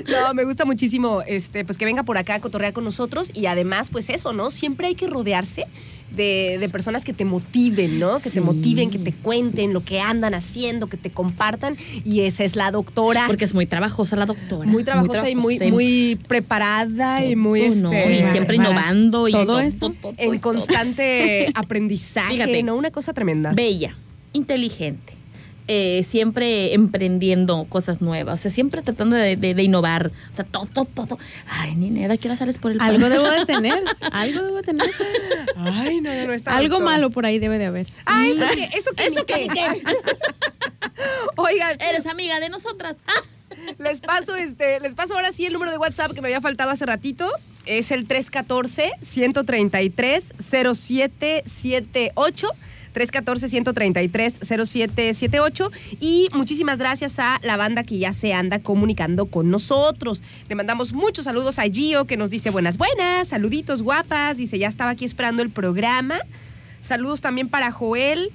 No, 0.09 0.35
me 0.35 0.45
gusta 0.45 0.65
muchísimo 0.65 1.23
este, 1.27 1.65
pues 1.65 1.79
que 1.79 1.85
venga 1.85 2.03
por 2.03 2.19
acá 2.19 2.35
a 2.35 2.41
cotorrear 2.41 2.73
con 2.73 2.85
nosotros 2.85 3.31
y 3.35 3.47
además, 3.47 3.89
pues 3.91 4.11
eso, 4.11 4.33
¿no? 4.33 4.51
Siempre 4.51 4.89
hay 4.89 4.95
que 4.95 5.07
rodearse 5.07 5.67
de, 6.11 6.57
de 6.59 6.69
personas 6.69 7.05
que 7.05 7.13
te 7.13 7.25
motiven, 7.25 7.99
¿no? 7.99 8.19
Que 8.21 8.31
te 8.31 8.41
motiven, 8.41 8.91
que 8.91 8.99
te 8.99 9.13
cuenten 9.13 9.73
lo 9.73 9.85
que 9.85 10.01
andan 10.01 10.35
haciendo, 10.35 10.87
que 10.87 10.97
te 10.97 11.11
compartan. 11.11 11.77
Y 12.05 12.21
esa 12.21 12.45
es 12.45 12.57
la 12.57 12.71
doctora. 12.71 13.25
Porque 13.27 13.45
es 13.45 13.55
muy 13.55 13.67
trabajosa 13.67 14.17
la 14.17 14.27
doctora. 14.27 14.69
muy 14.69 14.85
trabajosa 14.85 15.29
y 15.31 15.35
muy, 15.35 15.57
trabajosa 15.59 15.75
muy 15.75 16.19
preparada 16.27 17.25
y 17.25 17.37
muy 17.37 17.69
¿no? 17.71 17.93
este, 17.93 18.21
y 18.21 18.27
siempre 18.27 18.57
innovando 18.57 19.29
y 19.29 19.33
Todo 19.33 19.61
eso. 19.61 19.91
todo, 19.91 20.15
en 20.17 20.39
constante 20.39 21.51
aprendizaje, 21.55 22.33
Fíjate. 22.35 22.63
¿no? 22.63 22.77
Una 22.77 22.91
cosa 22.91 23.13
tremenda. 23.13 23.53
Bella, 23.53 23.95
inteligente, 24.33 25.15
eh, 25.69 26.05
siempre 26.09 26.75
emprendiendo 26.75 27.67
cosas 27.69 28.01
nuevas, 28.01 28.41
o 28.41 28.43
sea, 28.43 28.51
siempre 28.51 28.83
tratando 28.83 29.15
de, 29.17 29.37
de- 29.37 29.55
de 29.55 29.63
innovar, 29.63 30.11
o 30.33 30.35
sea, 30.35 30.45
todo, 30.45 30.67
todo, 30.67 30.87
todo. 30.87 31.19
Ay, 31.47 31.77
Nineda, 31.77 32.17
¿qué 32.17 32.29
hora 32.29 32.37
sales 32.37 32.59
por 32.59 32.73
el 32.73 32.81
Algo 32.81 33.01
pan? 33.03 33.13
debo 33.13 33.29
de 33.31 33.47
tener, 33.53 33.85
algo 34.13 34.43
debo 34.43 34.57
de 34.57 34.63
tener. 34.63 34.91
Ay, 35.57 36.01
no, 36.01 36.13
no, 36.15 36.27
no 36.27 36.33
está 36.33 36.57
Algo 36.57 36.81
malo 36.81 37.11
por 37.11 37.27
ahí 37.27 37.39
debe 37.39 37.59
de 37.59 37.67
haber. 37.67 37.87
Ah, 38.07 38.27
eso 38.27 38.45
que, 38.55 38.65
eso 38.77 38.91
que, 38.95 39.07
Eso 39.07 39.27
que 39.27 39.47
qué. 39.47 39.67
Oigan, 41.37 41.81
Eres 41.81 42.07
amiga 42.07 42.41
de 42.41 42.49
nosotras. 42.49 42.97
Les 43.79 44.01
paso 44.01 44.35
este, 44.37 44.79
les 44.81 44.95
paso 44.95 45.15
ahora 45.15 45.33
sí 45.33 45.45
el 45.45 45.53
número 45.53 45.71
de 45.73 45.79
WhatsApp 45.79 46.13
que 46.13 46.23
me 46.23 46.29
había 46.29 46.41
faltado 46.41 46.71
hace 46.71 46.87
ratito. 46.87 47.29
Es 47.67 47.91
el 47.91 48.07
314 48.07 48.93
133 49.03 50.33
0778. 50.39 52.51
314-133-0778 52.95 55.71
y 56.01 56.29
muchísimas 56.35 56.79
gracias 56.79 57.19
a 57.19 57.41
la 57.43 57.57
banda 57.57 57.83
que 57.85 57.99
ya 57.99 58.13
se 58.13 58.33
anda 58.35 58.59
comunicando 58.61 59.27
con 59.27 59.51
nosotros. 59.51 60.23
Le 60.49 60.55
mandamos 60.55 60.93
muchos 60.93 61.25
saludos 61.25 61.59
a 61.59 61.65
Gio 61.65 62.05
que 62.07 62.17
nos 62.17 62.31
dice 62.31 62.51
buenas, 62.51 62.79
buenas, 62.79 63.29
saluditos 63.29 63.83
guapas, 63.83 64.37
dice 64.37 64.59
ya 64.59 64.69
estaba 64.69 64.93
aquí 64.93 65.05
esperando 65.05 65.43
el 65.43 65.51
programa. 65.51 66.21
Saludos 66.81 67.21
también 67.21 67.49
para 67.49 67.73
Joel, 67.73 68.31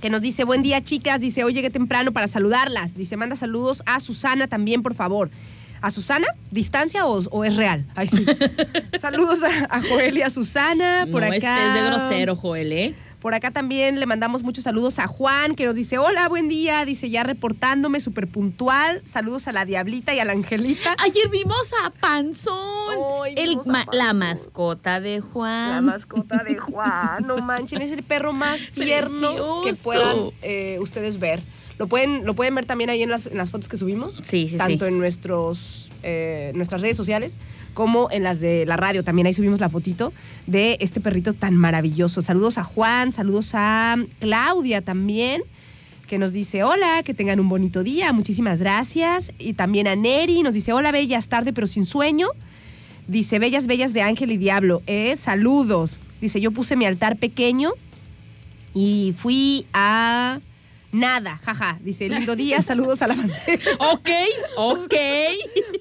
que 0.00 0.10
nos 0.10 0.22
dice, 0.22 0.44
buen 0.44 0.62
día 0.62 0.82
chicas, 0.82 1.20
dice, 1.20 1.44
hoy 1.44 1.54
llegué 1.54 1.70
temprano 1.70 2.12
para 2.12 2.28
saludarlas. 2.28 2.94
Dice, 2.94 3.16
manda 3.16 3.36
saludos 3.36 3.82
a 3.86 4.00
Susana 4.00 4.46
también, 4.46 4.82
por 4.82 4.94
favor. 4.94 5.30
¿A 5.82 5.90
Susana? 5.90 6.26
¿Distancia 6.50 7.06
o, 7.06 7.18
o 7.30 7.44
es 7.44 7.56
real? 7.56 7.86
Ay, 7.94 8.06
sí. 8.06 8.26
saludos 9.00 9.38
a, 9.42 9.76
a 9.76 9.80
Joel 9.80 10.18
y 10.18 10.22
a 10.22 10.28
Susana. 10.30 11.06
Por 11.10 11.22
no 11.22 11.28
acá. 11.28 11.36
estés 11.36 11.74
de 11.74 11.82
grosero, 11.90 12.36
Joel, 12.36 12.72
¿eh? 12.72 12.94
Por 13.20 13.34
acá 13.34 13.50
también 13.50 14.00
le 14.00 14.06
mandamos 14.06 14.42
muchos 14.42 14.64
saludos 14.64 14.98
a 14.98 15.06
Juan, 15.06 15.54
que 15.54 15.66
nos 15.66 15.74
dice, 15.76 15.98
hola, 15.98 16.28
buen 16.28 16.48
día. 16.48 16.84
Dice, 16.86 17.10
ya 17.10 17.22
reportándome, 17.22 18.00
súper 18.00 18.26
puntual. 18.28 19.02
Saludos 19.04 19.46
a 19.46 19.52
la 19.52 19.64
Diablita 19.64 20.14
y 20.14 20.20
a 20.20 20.24
la 20.24 20.32
Angelita. 20.32 20.96
Ayer 20.98 21.28
vimos 21.28 21.70
a 21.84 21.90
Panzón, 21.90 22.96
Ay, 23.24 23.34
el 23.36 23.50
vimos 23.50 23.68
a 23.68 23.72
ma- 23.72 23.86
la 23.92 24.12
mascota 24.14 25.00
de 25.00 25.20
Juan. 25.20 25.70
La 25.70 25.80
mascota 25.82 26.42
de 26.44 26.56
Juan, 26.56 27.26
no 27.26 27.36
manchen, 27.42 27.82
es 27.82 27.92
el 27.92 28.02
perro 28.02 28.32
más 28.32 28.60
tierno 28.72 29.60
que 29.64 29.74
puedan 29.74 30.30
eh, 30.42 30.78
ustedes 30.80 31.18
ver. 31.18 31.42
Lo 31.80 31.86
pueden, 31.86 32.26
lo 32.26 32.34
pueden 32.34 32.54
ver 32.54 32.66
también 32.66 32.90
ahí 32.90 33.02
en 33.02 33.08
las, 33.08 33.26
en 33.26 33.38
las 33.38 33.48
fotos 33.48 33.70
que 33.70 33.78
subimos. 33.78 34.20
Sí, 34.22 34.48
sí, 34.48 34.58
Tanto 34.58 34.84
sí. 34.84 34.92
en 34.92 34.98
nuestros, 34.98 35.90
eh, 36.02 36.52
nuestras 36.54 36.82
redes 36.82 36.94
sociales 36.94 37.38
como 37.72 38.10
en 38.10 38.22
las 38.22 38.38
de 38.38 38.66
la 38.66 38.76
radio. 38.76 39.02
También 39.02 39.26
ahí 39.26 39.32
subimos 39.32 39.60
la 39.60 39.70
fotito 39.70 40.12
de 40.46 40.76
este 40.80 41.00
perrito 41.00 41.32
tan 41.32 41.56
maravilloso. 41.56 42.20
Saludos 42.20 42.58
a 42.58 42.64
Juan, 42.64 43.12
saludos 43.12 43.52
a 43.54 43.96
Claudia 44.18 44.82
también 44.82 45.40
que 46.06 46.18
nos 46.18 46.34
dice 46.34 46.64
hola, 46.64 47.02
que 47.02 47.14
tengan 47.14 47.40
un 47.40 47.48
bonito 47.48 47.82
día, 47.82 48.12
muchísimas 48.12 48.58
gracias. 48.58 49.32
Y 49.38 49.54
también 49.54 49.86
a 49.86 49.96
Neri, 49.96 50.42
nos 50.42 50.52
dice 50.52 50.74
hola, 50.74 50.92
bellas, 50.92 51.28
tarde 51.28 51.54
pero 51.54 51.66
sin 51.66 51.86
sueño. 51.86 52.28
Dice, 53.08 53.38
bellas, 53.38 53.66
bellas 53.66 53.94
de 53.94 54.02
Ángel 54.02 54.32
y 54.32 54.36
Diablo, 54.36 54.82
eh, 54.86 55.16
saludos. 55.16 55.98
Dice, 56.20 56.42
yo 56.42 56.50
puse 56.50 56.76
mi 56.76 56.84
altar 56.84 57.16
pequeño 57.16 57.72
y 58.74 59.14
fui 59.16 59.64
a 59.72 60.40
nada, 60.92 61.40
jaja. 61.44 61.78
Dice, 61.82 62.08
lindo 62.08 62.36
día, 62.36 62.62
saludos 62.62 63.02
a 63.02 63.06
la 63.08 63.14
bandera. 63.16 63.40
Ok, 63.78 64.08
ok. 64.56 64.94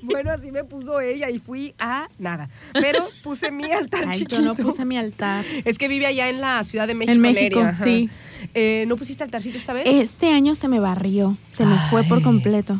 Bueno, 0.01 0.31
así 0.31 0.51
me 0.51 0.63
puso 0.63 0.99
ella 0.99 1.29
y 1.29 1.39
fui 1.39 1.73
a 1.79 2.07
nada. 2.17 2.49
Pero 2.73 3.09
puse 3.23 3.51
mi 3.51 3.71
altar 3.71 4.05
Ay, 4.07 4.19
chiquito. 4.19 4.37
yo 4.37 4.41
no 4.41 4.55
puse 4.55 4.85
mi 4.85 4.97
altar. 4.97 5.43
Es 5.65 5.77
que 5.77 5.87
vive 5.87 6.05
allá 6.05 6.29
en 6.29 6.41
la 6.41 6.63
Ciudad 6.63 6.87
de 6.87 6.93
México. 6.95 7.13
En 7.13 7.21
México, 7.21 7.61
sí. 7.83 8.09
Eh, 8.53 8.85
¿No 8.87 8.95
pusiste 8.97 9.23
altarcito 9.23 9.57
esta 9.57 9.73
vez? 9.73 9.83
Este 9.87 10.31
año 10.31 10.55
se 10.55 10.67
me 10.67 10.79
barrió, 10.79 11.37
se 11.49 11.65
me 11.65 11.77
fue 11.89 12.03
por 12.03 12.21
completo. 12.21 12.79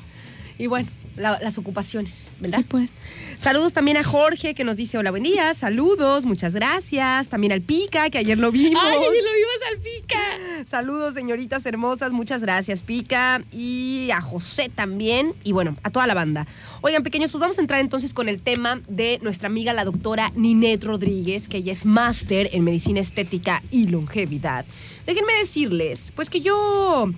Y 0.58 0.68
bueno, 0.68 0.90
la- 1.16 1.40
las 1.42 1.58
ocupaciones, 1.58 2.28
¿verdad? 2.40 2.60
Sí, 2.60 2.66
pues. 2.68 2.92
Saludos 3.38 3.72
también 3.72 3.96
a 3.98 4.04
Jorge 4.04 4.54
que 4.54 4.66
nos 4.66 4.76
dice 4.76 4.98
hola, 4.98 5.12
buen 5.12 5.24
día, 5.24 5.54
saludos, 5.54 6.26
muchas 6.26 6.54
gracias. 6.54 7.30
También 7.30 7.54
al 7.54 7.62
Pica 7.62 8.10
que 8.10 8.18
ayer 8.18 8.38
lo 8.38 8.52
vimos. 8.52 8.82
Ay, 8.84 8.98
ayer 8.98 9.24
lo 9.24 9.34
vimos 9.34 9.49
al 9.68 9.78
pica. 9.80 10.20
Saludos, 10.66 11.14
señoritas 11.14 11.66
hermosas, 11.66 12.12
muchas 12.12 12.42
gracias, 12.42 12.82
Pica. 12.82 13.44
Y 13.52 14.10
a 14.12 14.22
José 14.22 14.70
también. 14.74 15.34
Y 15.44 15.52
bueno, 15.52 15.76
a 15.84 15.90
toda 15.90 16.08
la 16.08 16.14
banda. 16.14 16.48
Oigan, 16.82 17.04
pequeños, 17.04 17.32
pues 17.32 17.42
vamos 17.42 17.58
a 17.58 17.62
entrar 17.62 17.80
entonces 17.80 18.14
con 18.14 18.30
el 18.30 18.42
tema 18.42 18.82
de 18.88 19.20
nuestra 19.22 19.48
amiga 19.48 19.74
la 19.74 19.86
doctora 19.86 20.32
Ninette 20.36 20.84
Rodríguez, 20.86 21.48
que 21.48 21.58
ella 21.58 21.72
es 21.72 21.86
máster 21.86 22.50
en 22.54 22.64
medicina 22.64 23.00
estética 23.00 23.64
y 23.72 23.88
longevidad. 23.88 24.66
Déjenme 25.06 25.34
decirles, 25.34 26.12
pues 26.16 26.30
que 26.30 26.42
yo, 26.42 27.12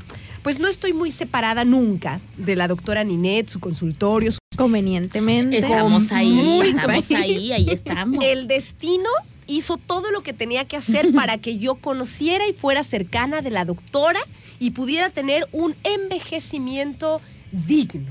pues 0.43 0.59
no 0.59 0.67
estoy 0.67 0.93
muy 0.93 1.11
separada 1.11 1.65
nunca 1.65 2.21
de 2.37 2.55
la 2.55 2.67
doctora 2.67 3.03
Ninette, 3.03 3.49
su 3.49 3.59
consultorio, 3.59 4.31
su 4.31 4.41
Convenientemente. 4.57 5.57
Estamos 5.57 6.11
ahí, 6.11 6.61
estamos 6.65 7.11
ahí, 7.15 7.51
ahí 7.51 7.69
estamos. 7.69 8.23
El 8.23 8.47
destino 8.47 9.09
hizo 9.51 9.77
todo 9.77 10.11
lo 10.11 10.21
que 10.21 10.33
tenía 10.33 10.65
que 10.65 10.77
hacer 10.77 11.11
para 11.13 11.37
que 11.37 11.57
yo 11.57 11.75
conociera 11.75 12.47
y 12.47 12.53
fuera 12.53 12.83
cercana 12.83 13.41
de 13.41 13.51
la 13.51 13.65
doctora 13.65 14.19
y 14.59 14.71
pudiera 14.71 15.09
tener 15.09 15.47
un 15.51 15.75
envejecimiento 15.83 17.21
digno. 17.51 18.09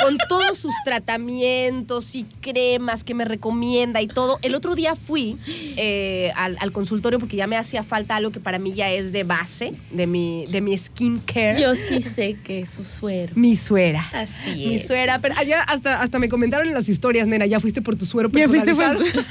Con 0.00 0.16
todos 0.28 0.58
sus 0.58 0.72
tratamientos 0.84 2.14
y 2.14 2.24
cremas 2.40 3.02
que 3.02 3.14
me 3.14 3.24
recomienda 3.24 4.00
y 4.00 4.06
todo. 4.06 4.38
El 4.42 4.54
otro 4.54 4.76
día 4.76 4.94
fui 4.94 5.36
eh, 5.76 6.30
al, 6.36 6.56
al 6.60 6.70
consultorio 6.70 7.18
porque 7.18 7.36
ya 7.36 7.48
me 7.48 7.56
hacía 7.56 7.82
falta 7.82 8.14
algo 8.14 8.30
que 8.30 8.38
para 8.38 8.60
mí 8.60 8.74
ya 8.74 8.90
es 8.92 9.10
de 9.12 9.24
base 9.24 9.74
de 9.90 10.06
mi, 10.06 10.44
de 10.46 10.60
mi 10.60 10.78
skincare. 10.78 11.60
Yo 11.60 11.74
sí 11.74 12.00
sé 12.00 12.36
que 12.44 12.60
es 12.60 12.70
su 12.70 12.84
suero. 12.84 13.32
mi 13.34 13.56
suera. 13.56 14.08
Así 14.12 14.54
Mi 14.68 14.76
es. 14.76 14.86
suera, 14.86 15.18
pero 15.18 15.36
allá 15.36 15.62
hasta, 15.62 16.00
hasta 16.00 16.18
me 16.20 16.28
comentaron 16.28 16.68
en 16.68 16.74
las 16.74 16.88
historias, 16.88 17.26
nena, 17.26 17.46
ya 17.46 17.58
fuiste 17.58 17.82
por 17.82 17.96
tu 17.96 18.06
suero 18.06 18.30
Ya 18.30 18.46
fuiste 18.46 18.72
por 18.72 18.84
personalizado. 18.84 19.24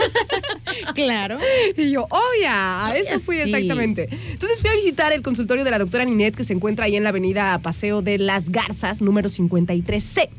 Claro. 0.94 1.38
Y 1.78 1.92
yo, 1.92 2.08
obvia, 2.10 2.88
a 2.88 2.98
eso 2.98 3.20
fui 3.20 3.38
sí. 3.38 3.42
exactamente. 3.44 4.10
Entonces 4.32 4.60
fui 4.60 4.70
a 4.70 4.76
visitar 4.76 5.12
el 5.14 5.22
consultorio 5.22 5.64
de 5.64 5.72
la 5.72 5.80
doctora 5.80 6.06
Ninette, 6.06 6.36
que 6.36 6.44
se 6.44 6.54
encuentra 6.54 6.86
ahí 6.86 6.96
en 6.96 7.04
la 7.04 7.10
avenida 7.10 7.58
Paseo 7.60 8.02
de 8.02 8.18
las 8.18 8.50
Garzas, 8.50 9.02
número 9.02 9.30
53C, 9.30 10.30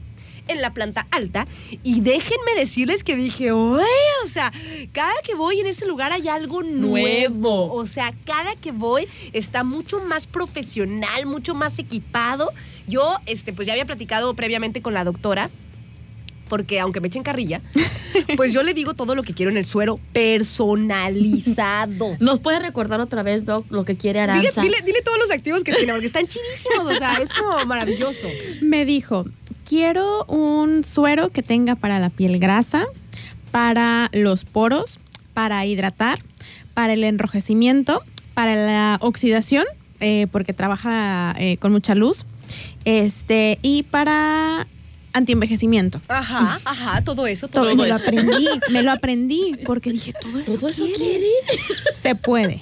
en 0.48 0.60
la 0.60 0.72
planta 0.72 1.06
alta. 1.10 1.46
Y 1.82 2.00
déjenme 2.00 2.54
decirles 2.56 3.02
que 3.02 3.16
dije, 3.16 3.52
oye, 3.52 3.84
o 4.24 4.28
sea, 4.28 4.52
cada 4.92 5.14
que 5.24 5.34
voy 5.34 5.60
en 5.60 5.66
ese 5.66 5.86
lugar 5.86 6.12
hay 6.12 6.28
algo 6.28 6.62
nuevo. 6.62 6.88
Nuevo. 6.88 7.72
O 7.72 7.86
sea, 7.86 8.14
cada 8.24 8.54
que 8.56 8.72
voy 8.72 9.08
está 9.32 9.64
mucho 9.64 10.00
más 10.00 10.26
profesional, 10.26 11.26
mucho 11.26 11.54
más 11.54 11.78
equipado. 11.78 12.50
Yo, 12.86 13.18
este, 13.26 13.52
pues 13.52 13.66
ya 13.66 13.72
había 13.72 13.86
platicado 13.86 14.34
previamente 14.34 14.82
con 14.82 14.94
la 14.94 15.04
doctora 15.04 15.50
porque 16.48 16.80
aunque 16.80 17.00
me 17.00 17.08
echen 17.08 17.22
carrilla, 17.22 17.60
pues 18.36 18.52
yo 18.52 18.62
le 18.62 18.74
digo 18.74 18.94
todo 18.94 19.14
lo 19.14 19.22
que 19.22 19.34
quiero 19.34 19.50
en 19.50 19.56
el 19.56 19.64
suero 19.64 19.98
personalizado. 20.12 22.16
¿Nos 22.20 22.40
puede 22.40 22.58
recordar 22.58 23.00
otra 23.00 23.22
vez, 23.22 23.44
Doc, 23.44 23.66
lo 23.70 23.84
que 23.84 23.96
quiere 23.96 24.20
Dile, 24.20 24.32
Aranza? 24.32 24.62
dile- 24.62 24.82
dile 24.84 25.02
todos 25.02 25.18
los 25.18 25.30
activos 25.30 25.64
que 25.64 25.72
tiene, 25.72 25.92
porque 25.92 26.06
están 26.06 26.26
chidísimos, 26.26 26.86
o 26.86 26.96
sea, 26.98 27.18
es 27.22 27.30
como 27.32 27.64
maravilloso. 27.66 28.28
Me 28.62 28.84
dijo, 28.84 29.24
quiero 29.68 30.24
un 30.26 30.84
suero 30.84 31.30
que 31.30 31.42
tenga 31.42 31.74
para 31.74 31.98
la 31.98 32.10
piel 32.10 32.38
grasa, 32.38 32.86
para 33.50 34.10
los 34.12 34.44
poros, 34.44 34.98
para 35.32 35.64
hidratar, 35.66 36.20
para 36.74 36.92
el 36.92 37.04
enrojecimiento, 37.04 38.02
para 38.34 38.54
la 38.56 38.98
oxidación, 39.00 39.64
eh, 40.00 40.26
porque 40.32 40.52
trabaja 40.52 41.34
eh, 41.38 41.56
con 41.58 41.72
mucha 41.72 41.94
luz, 41.94 42.24
este, 42.84 43.58
y 43.62 43.84
para 43.84 44.66
antienvejecimiento. 45.14 46.00
Ajá, 46.08 46.60
ajá, 46.64 47.02
todo 47.02 47.26
eso, 47.26 47.48
todo, 47.48 47.62
Todo, 47.62 47.72
eso. 47.72 47.82
me 47.82 47.88
lo 47.88 47.94
aprendí, 47.94 48.46
me 48.70 48.82
lo 48.82 48.90
aprendí, 48.92 49.56
porque 49.66 49.90
dije, 49.92 50.12
todo 50.20 50.38
eso, 50.38 50.54
¿Todo 50.54 50.68
eso 50.68 50.84
quiere? 50.84 50.98
quiere? 50.98 51.26
se 52.02 52.14
puede. 52.14 52.60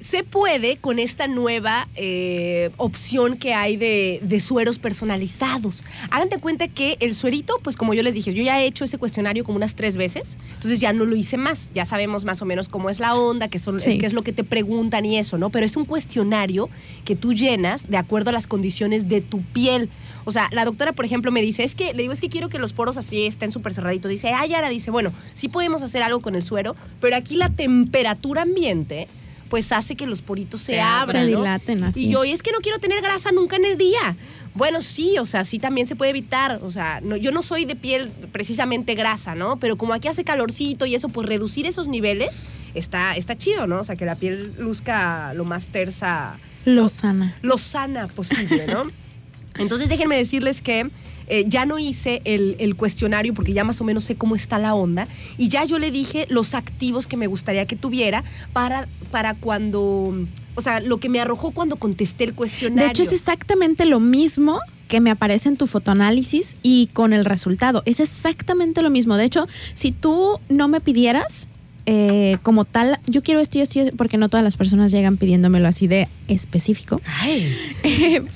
Se 0.00 0.24
puede 0.24 0.78
con 0.78 0.98
esta 0.98 1.26
nueva 1.26 1.86
eh, 1.94 2.70
opción 2.78 3.36
que 3.36 3.52
hay 3.52 3.76
de, 3.76 4.18
de 4.22 4.40
sueros 4.40 4.78
personalizados. 4.78 5.84
Hagan 6.10 6.30
de 6.30 6.38
cuenta 6.38 6.68
que 6.68 6.96
el 7.00 7.14
suerito, 7.14 7.60
pues 7.62 7.76
como 7.76 7.92
yo 7.92 8.02
les 8.02 8.14
dije, 8.14 8.32
yo 8.32 8.42
ya 8.42 8.62
he 8.62 8.66
hecho 8.66 8.84
ese 8.84 8.96
cuestionario 8.96 9.44
como 9.44 9.56
unas 9.56 9.74
tres 9.74 9.98
veces, 9.98 10.38
entonces 10.54 10.80
ya 10.80 10.94
no 10.94 11.04
lo 11.04 11.16
hice 11.16 11.36
más. 11.36 11.70
Ya 11.74 11.84
sabemos 11.84 12.24
más 12.24 12.40
o 12.40 12.46
menos 12.46 12.68
cómo 12.68 12.88
es 12.88 12.98
la 12.98 13.14
onda, 13.14 13.48
qué, 13.48 13.58
son, 13.58 13.78
Sí. 13.78 13.98
qué 13.98 14.06
es 14.06 14.14
lo 14.14 14.22
que 14.22 14.32
te 14.32 14.42
preguntan 14.42 15.04
y 15.04 15.18
eso, 15.18 15.36
¿no? 15.36 15.50
Pero 15.50 15.66
es 15.66 15.76
un 15.76 15.84
cuestionario 15.84 16.70
que 17.04 17.14
tú 17.14 17.34
llenas 17.34 17.90
de 17.90 17.98
acuerdo 17.98 18.30
a 18.30 18.32
las 18.32 18.46
condiciones 18.46 19.06
de 19.08 19.20
tu 19.20 19.42
piel. 19.42 19.90
O 20.24 20.32
sea, 20.32 20.48
la 20.52 20.64
doctora, 20.64 20.92
por 20.92 21.04
ejemplo, 21.04 21.30
me 21.30 21.42
dice, 21.42 21.62
es 21.62 21.74
que, 21.74 21.92
le 21.92 22.02
digo, 22.02 22.14
es 22.14 22.22
que 22.22 22.30
quiero 22.30 22.48
que 22.48 22.58
los 22.58 22.72
poros 22.72 22.96
así 22.96 23.26
estén 23.26 23.52
súper 23.52 23.74
cerraditos. 23.74 24.10
Dice, 24.10 24.28
ay, 24.32 24.50
Yara, 24.50 24.70
dice, 24.70 24.90
bueno, 24.90 25.12
sí 25.34 25.48
podemos 25.48 25.82
hacer 25.82 26.02
algo 26.02 26.20
con 26.20 26.34
el 26.36 26.42
suero, 26.42 26.74
pero 27.02 27.16
aquí 27.16 27.36
la 27.36 27.50
temperatura 27.50 28.42
ambiente, 28.42 29.08
pues 29.50 29.70
hace 29.72 29.96
que 29.96 30.06
los 30.06 30.22
poritos 30.22 30.62
se, 30.62 30.72
Se 30.74 30.80
abran, 30.80 31.26
Se 31.26 31.32
¿no? 31.32 31.40
dilaten, 31.40 31.84
así 31.84 32.06
Y 32.06 32.10
yo, 32.10 32.24
y 32.24 32.30
es 32.30 32.42
que 32.42 32.52
no 32.52 32.58
quiero 32.60 32.78
tener 32.78 33.02
grasa 33.02 33.32
nunca 33.32 33.56
en 33.56 33.66
el 33.66 33.76
día. 33.76 34.16
Bueno, 34.54 34.80
sí, 34.80 35.16
o 35.18 35.26
sea, 35.26 35.44
sí 35.44 35.58
también 35.58 35.86
se 35.86 35.94
puede 35.96 36.10
evitar. 36.10 36.60
O 36.62 36.70
sea, 36.72 37.00
no, 37.02 37.16
yo 37.16 37.30
no 37.32 37.42
soy 37.42 37.66
de 37.66 37.76
piel 37.76 38.10
precisamente 38.32 38.94
grasa, 38.94 39.34
¿no? 39.34 39.58
Pero 39.58 39.76
como 39.76 39.92
aquí 39.92 40.08
hace 40.08 40.24
calorcito 40.24 40.86
y 40.86 40.94
eso, 40.94 41.08
pues 41.08 41.28
reducir 41.28 41.66
esos 41.66 41.86
niveles 41.88 42.42
está, 42.74 43.16
está 43.16 43.36
chido, 43.36 43.66
¿no? 43.66 43.80
O 43.80 43.84
sea, 43.84 43.96
que 43.96 44.06
la 44.06 44.14
piel 44.14 44.54
luzca 44.58 45.34
lo 45.34 45.44
más 45.44 45.66
tersa 45.66 46.38
Lozana. 46.64 47.36
lo 47.42 47.58
sana 47.58 48.08
posible, 48.08 48.66
¿no? 48.66 48.90
Entonces 49.58 49.88
déjenme 49.88 50.16
decirles 50.16 50.62
que 50.62 50.90
eh, 51.30 51.44
ya 51.46 51.64
no 51.64 51.78
hice 51.78 52.20
el, 52.24 52.56
el 52.58 52.74
cuestionario 52.76 53.32
porque 53.34 53.52
ya 53.52 53.64
más 53.64 53.80
o 53.80 53.84
menos 53.84 54.04
sé 54.04 54.16
cómo 54.16 54.34
está 54.34 54.58
la 54.58 54.74
onda 54.74 55.06
y 55.38 55.48
ya 55.48 55.64
yo 55.64 55.78
le 55.78 55.90
dije 55.90 56.26
los 56.28 56.54
activos 56.54 57.06
que 57.06 57.16
me 57.16 57.28
gustaría 57.28 57.66
que 57.66 57.76
tuviera 57.76 58.24
para, 58.52 58.88
para 59.10 59.34
cuando, 59.34 60.26
o 60.54 60.60
sea, 60.60 60.80
lo 60.80 60.98
que 60.98 61.08
me 61.08 61.20
arrojó 61.20 61.52
cuando 61.52 61.76
contesté 61.76 62.24
el 62.24 62.34
cuestionario. 62.34 62.84
De 62.84 62.90
hecho, 62.90 63.02
es 63.04 63.12
exactamente 63.12 63.84
lo 63.84 64.00
mismo 64.00 64.60
que 64.88 65.00
me 65.00 65.10
aparece 65.10 65.48
en 65.48 65.56
tu 65.56 65.68
fotoanálisis 65.68 66.56
y 66.64 66.88
con 66.88 67.12
el 67.12 67.24
resultado. 67.24 67.82
Es 67.86 68.00
exactamente 68.00 68.82
lo 68.82 68.90
mismo. 68.90 69.16
De 69.16 69.24
hecho, 69.24 69.46
si 69.74 69.92
tú 69.92 70.40
no 70.48 70.66
me 70.66 70.80
pidieras 70.80 71.46
eh, 71.86 72.36
como 72.42 72.64
tal, 72.64 72.98
yo 73.06 73.22
quiero 73.22 73.40
esto 73.40 73.58
y 73.58 73.60
esto, 73.62 73.78
y 73.78 73.82
esto", 73.82 73.96
porque 73.96 74.16
no 74.16 74.28
todas 74.28 74.44
las 74.44 74.56
personas 74.56 74.92
llegan 74.92 75.16
pidiéndomelo 75.16 75.68
así 75.68 75.86
de 75.86 76.08
específico. 76.28 77.00
Ay, 77.20 77.54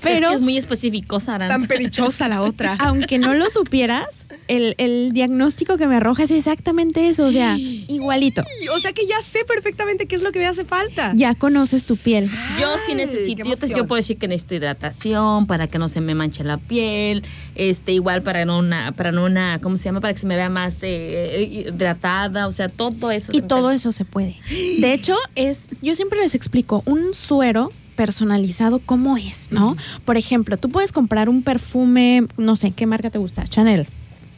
Pero 0.03 0.27
es, 0.27 0.29
que 0.31 0.35
es 0.35 0.41
muy 0.41 0.57
específico, 0.57 1.17
Aranza. 1.27 1.49
tan 1.49 1.67
perichosa 1.67 2.29
la 2.29 2.43
otra. 2.43 2.75
aunque 2.81 3.19
no 3.19 3.35
lo 3.35 3.49
supieras, 3.51 4.07
el, 4.49 4.75
el 4.79 5.13
diagnóstico 5.13 5.77
que 5.77 5.87
me 5.87 5.97
arroja 5.97 6.25
es 6.25 6.31
exactamente 6.31 7.09
eso. 7.09 7.25
O 7.27 7.33
sea, 7.33 7.57
igualito. 7.59 8.43
O 8.75 8.81
sea 8.81 8.93
que 8.93 9.07
ya 9.07 9.17
sé 9.23 9.45
perfectamente 9.47 10.07
qué 10.07 10.17
es 10.17 10.23
lo 10.23 10.33
que 10.33 10.39
me 10.39 10.47
hace 10.47 10.65
falta. 10.65 11.13
Ya 11.15 11.35
conoces 11.35 11.85
tu 11.85 11.97
piel. 11.97 12.31
Yo 12.61 12.69
sí 12.87 12.95
necesito, 12.95 13.45
yo, 13.45 13.57
te- 13.57 13.69
yo 13.69 13.87
puedo 13.87 13.97
decir 14.01 14.17
que 14.19 14.29
necesito 14.29 14.55
hidratación 14.57 15.47
para 15.47 15.67
que 15.67 15.79
no 15.79 15.89
se 15.89 16.01
me 16.01 16.15
manche 16.15 16.45
la 16.45 16.59
piel, 16.59 17.23
este 17.55 17.93
igual 17.93 18.23
para 18.23 18.45
no 18.45 18.59
una, 18.59 18.93
para 18.93 19.13
no 19.13 19.25
una, 19.25 19.59
¿cómo 19.61 19.79
se 19.79 19.85
llama? 19.85 20.01
Para 20.01 20.13
que 20.15 20.21
se 20.21 20.27
me 20.27 20.37
vea 20.37 20.49
más 20.51 20.79
eh, 20.83 21.49
hidratada, 21.69 22.47
o 22.47 22.53
sea, 22.53 22.69
todo 22.69 23.11
eso. 23.11 23.33
Y 23.37 23.43
todo 23.43 23.71
eso 23.71 23.93
se 23.93 24.05
puede. 24.05 24.37
De 24.79 24.93
hecho, 24.93 25.15
es, 25.35 25.69
yo 25.83 25.95
siempre 25.95 26.21
les 26.21 26.35
explico, 26.35 26.83
un 26.87 27.15
suero 27.15 27.71
personalizado 27.97 28.81
cómo 28.81 29.17
es, 29.17 29.49
¿no? 29.51 29.77
Por 30.05 30.17
ejemplo, 30.17 30.57
tú 30.57 30.69
puedes 30.69 30.93
comprar 30.93 31.29
un 31.29 31.43
perfume, 31.43 32.27
no 32.37 32.57
sé, 32.57 32.73
¿qué 32.73 32.87
marca 32.87 33.11
te 33.11 33.19
gusta? 33.19 33.47
Chanel. 33.47 33.87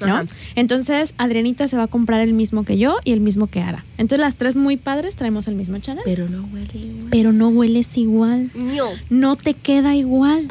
¿No? 0.01 0.07
Ajá. 0.07 0.27
Entonces, 0.55 1.15
Adrianita 1.19 1.69
se 1.69 1.77
va 1.77 1.85
a 1.85 1.87
comprar 1.87 2.21
el 2.21 2.33
mismo 2.33 2.65
que 2.65 2.79
yo 2.79 2.97
y 3.05 3.13
el 3.13 3.21
mismo 3.21 3.47
que 3.47 3.61
Ara. 3.61 3.85
Entonces, 3.99 4.21
las 4.21 4.37
tres 4.37 4.57
muy 4.57 4.77
padres 4.77 5.17
traemos 5.17 5.49
el 5.49 5.55
mismo 5.55 5.79
Chanel. 5.79 6.03
Pero 6.05 6.29
no 6.29 6.49
huele 6.53 6.79
igual. 6.79 7.09
Pero 7.11 7.33
no 7.33 7.49
hueles 7.49 7.97
igual. 7.97 8.51
No. 8.55 8.89
No 9.11 9.37
te 9.37 9.55
queda 9.55 9.95
igual. 9.95 10.49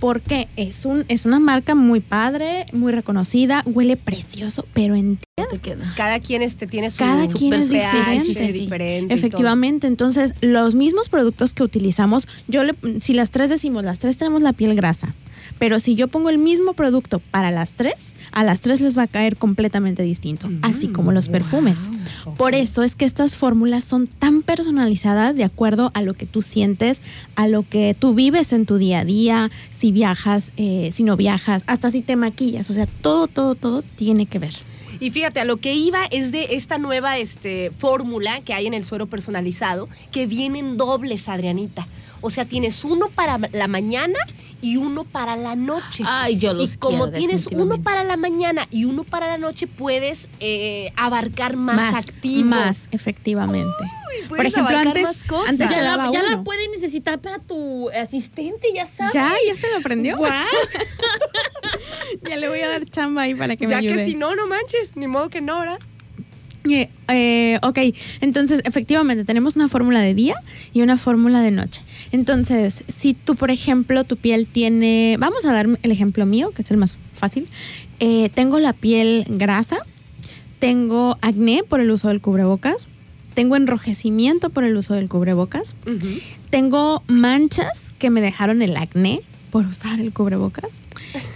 Porque 0.00 0.48
es, 0.56 0.84
un, 0.84 1.04
es 1.08 1.24
una 1.24 1.38
marca 1.38 1.74
muy 1.74 2.00
padre, 2.00 2.66
muy 2.72 2.92
reconocida, 2.92 3.62
huele 3.66 3.96
precioso, 3.96 4.66
pero 4.74 4.94
en 4.94 5.18
No 5.38 5.46
te 5.46 5.58
queda. 5.58 5.92
Cada 5.96 6.20
quien 6.20 6.42
este, 6.42 6.66
tiene 6.66 6.90
su 6.90 6.98
Cada 6.98 7.26
quien 7.26 7.54
es 7.54 7.70
diferente. 7.70 8.20
Sí, 8.20 8.34
sí, 8.34 8.46
sí. 8.46 8.52
diferente. 8.52 9.14
Efectivamente, 9.14 9.86
entonces 9.86 10.32
los 10.40 10.74
mismos 10.74 11.08
productos 11.08 11.54
que 11.54 11.62
utilizamos, 11.62 12.28
yo 12.48 12.64
le, 12.64 12.74
si 13.00 13.14
las 13.14 13.30
tres 13.30 13.50
decimos, 13.50 13.84
las 13.84 13.98
tres 13.98 14.16
tenemos 14.16 14.42
la 14.42 14.52
piel 14.52 14.74
grasa, 14.74 15.14
pero 15.58 15.80
si 15.80 15.94
yo 15.94 16.08
pongo 16.08 16.30
el 16.30 16.38
mismo 16.38 16.74
producto 16.74 17.20
para 17.30 17.50
las 17.50 17.72
tres, 17.72 18.14
a 18.32 18.42
las 18.42 18.60
tres 18.60 18.80
les 18.80 18.98
va 18.98 19.02
a 19.02 19.06
caer 19.06 19.36
completamente 19.36 20.02
distinto, 20.02 20.48
así 20.62 20.88
como 20.88 21.12
los 21.12 21.28
perfumes. 21.28 21.80
Por 22.36 22.54
eso 22.54 22.82
es 22.82 22.96
que 22.96 23.04
estas 23.04 23.34
fórmulas 23.36 23.84
son 23.84 24.06
tan 24.06 24.42
personalizadas 24.42 25.36
de 25.36 25.44
acuerdo 25.44 25.90
a 25.94 26.02
lo 26.02 26.14
que 26.14 26.26
tú 26.26 26.42
sientes, 26.42 27.00
a 27.36 27.46
lo 27.46 27.68
que 27.68 27.96
tú 27.98 28.14
vives 28.14 28.52
en 28.52 28.66
tu 28.66 28.76
día 28.76 29.00
a 29.00 29.04
día, 29.04 29.50
si 29.70 29.92
viajas, 29.92 30.50
eh, 30.56 30.90
si 30.92 31.04
no 31.04 31.16
viajas, 31.16 31.62
hasta 31.66 31.90
si 31.90 32.02
te 32.02 32.16
maquillas, 32.16 32.68
o 32.70 32.72
sea, 32.72 32.86
todo, 32.86 33.28
todo, 33.28 33.54
todo 33.54 33.82
tiene 33.82 34.26
que 34.26 34.38
ver. 34.38 34.54
Y 35.00 35.10
fíjate, 35.10 35.40
a 35.40 35.44
lo 35.44 35.58
que 35.58 35.74
iba 35.74 36.04
es 36.06 36.32
de 36.32 36.48
esta 36.50 36.78
nueva 36.78 37.18
este, 37.18 37.70
fórmula 37.76 38.40
que 38.40 38.54
hay 38.54 38.66
en 38.66 38.74
el 38.74 38.84
suero 38.84 39.06
personalizado, 39.06 39.88
que 40.12 40.26
vienen 40.26 40.76
dobles, 40.76 41.28
Adrianita. 41.28 41.86
O 42.24 42.30
sea, 42.30 42.46
tienes 42.46 42.84
uno 42.84 43.10
para 43.14 43.38
la 43.52 43.68
mañana 43.68 44.18
y 44.62 44.78
uno 44.78 45.04
para 45.04 45.36
la 45.36 45.56
noche. 45.56 46.04
Ay, 46.06 46.38
yo 46.38 46.54
los 46.54 46.74
y 46.74 46.78
como 46.78 47.04
quiero, 47.04 47.18
tienes 47.18 47.46
uno 47.48 47.82
para 47.82 48.02
la 48.02 48.16
mañana 48.16 48.66
y 48.70 48.86
uno 48.86 49.04
para 49.04 49.28
la 49.28 49.36
noche, 49.36 49.66
puedes 49.66 50.28
eh, 50.40 50.90
abarcar 50.96 51.56
más, 51.56 51.94
activos. 51.94 52.46
Más, 52.46 52.88
efectivamente. 52.92 53.68
Por 54.26 54.38
puedes 54.38 54.54
ejemplo, 54.54 54.78
antes, 54.78 55.02
más 55.02 55.22
cosas. 55.24 55.50
antes 55.50 55.68
Ya, 55.68 55.82
la, 55.82 56.10
ya 56.10 56.22
la 56.22 56.36
uno. 56.36 56.44
puede 56.44 56.66
necesitar 56.70 57.20
para 57.20 57.40
tu 57.40 57.90
asistente, 57.90 58.68
ya 58.74 58.86
sabes. 58.86 59.12
¿Ya? 59.12 59.30
¿Ya 59.46 59.54
se 59.54 59.68
lo 59.70 59.76
aprendió? 59.76 60.18
ya 62.26 62.36
le 62.36 62.48
voy 62.48 62.60
a 62.60 62.68
dar 62.68 62.86
chamba 62.86 63.22
ahí 63.22 63.34
para 63.34 63.56
que 63.56 63.66
ya 63.66 63.82
me 63.82 63.88
ayude. 63.88 63.96
que 63.96 64.04
si 64.06 64.14
no, 64.14 64.34
no 64.34 64.46
manches, 64.46 64.96
ni 64.96 65.06
modo 65.06 65.28
que 65.28 65.42
no, 65.42 65.60
¿verdad? 65.60 65.78
Eh, 66.70 66.88
eh, 67.08 67.58
ok, 67.62 67.78
entonces 68.22 68.62
efectivamente 68.64 69.24
tenemos 69.24 69.56
una 69.56 69.68
fórmula 69.68 70.00
de 70.00 70.14
día 70.14 70.36
y 70.72 70.80
una 70.80 70.96
fórmula 70.96 71.42
de 71.42 71.50
noche. 71.50 71.82
Entonces, 72.12 72.84
si 72.88 73.14
tú, 73.14 73.34
por 73.34 73.50
ejemplo, 73.50 74.04
tu 74.04 74.16
piel 74.16 74.46
tiene, 74.46 75.16
vamos 75.18 75.44
a 75.44 75.52
dar 75.52 75.66
el 75.82 75.90
ejemplo 75.90 76.26
mío, 76.26 76.50
que 76.54 76.62
es 76.62 76.70
el 76.70 76.76
más 76.76 76.96
fácil. 77.14 77.48
Eh, 78.00 78.30
tengo 78.34 78.58
la 78.58 78.72
piel 78.72 79.24
grasa, 79.28 79.78
tengo 80.58 81.18
acné 81.22 81.62
por 81.68 81.80
el 81.80 81.90
uso 81.90 82.08
del 82.08 82.20
cubrebocas, 82.20 82.86
tengo 83.34 83.56
enrojecimiento 83.56 84.50
por 84.50 84.64
el 84.64 84.76
uso 84.76 84.94
del 84.94 85.08
cubrebocas, 85.08 85.74
tengo 86.50 87.02
manchas 87.08 87.92
que 87.98 88.10
me 88.10 88.20
dejaron 88.20 88.62
el 88.62 88.76
acné 88.76 89.22
por 89.54 89.66
usar 89.66 90.00
el 90.00 90.12
cubrebocas. 90.12 90.80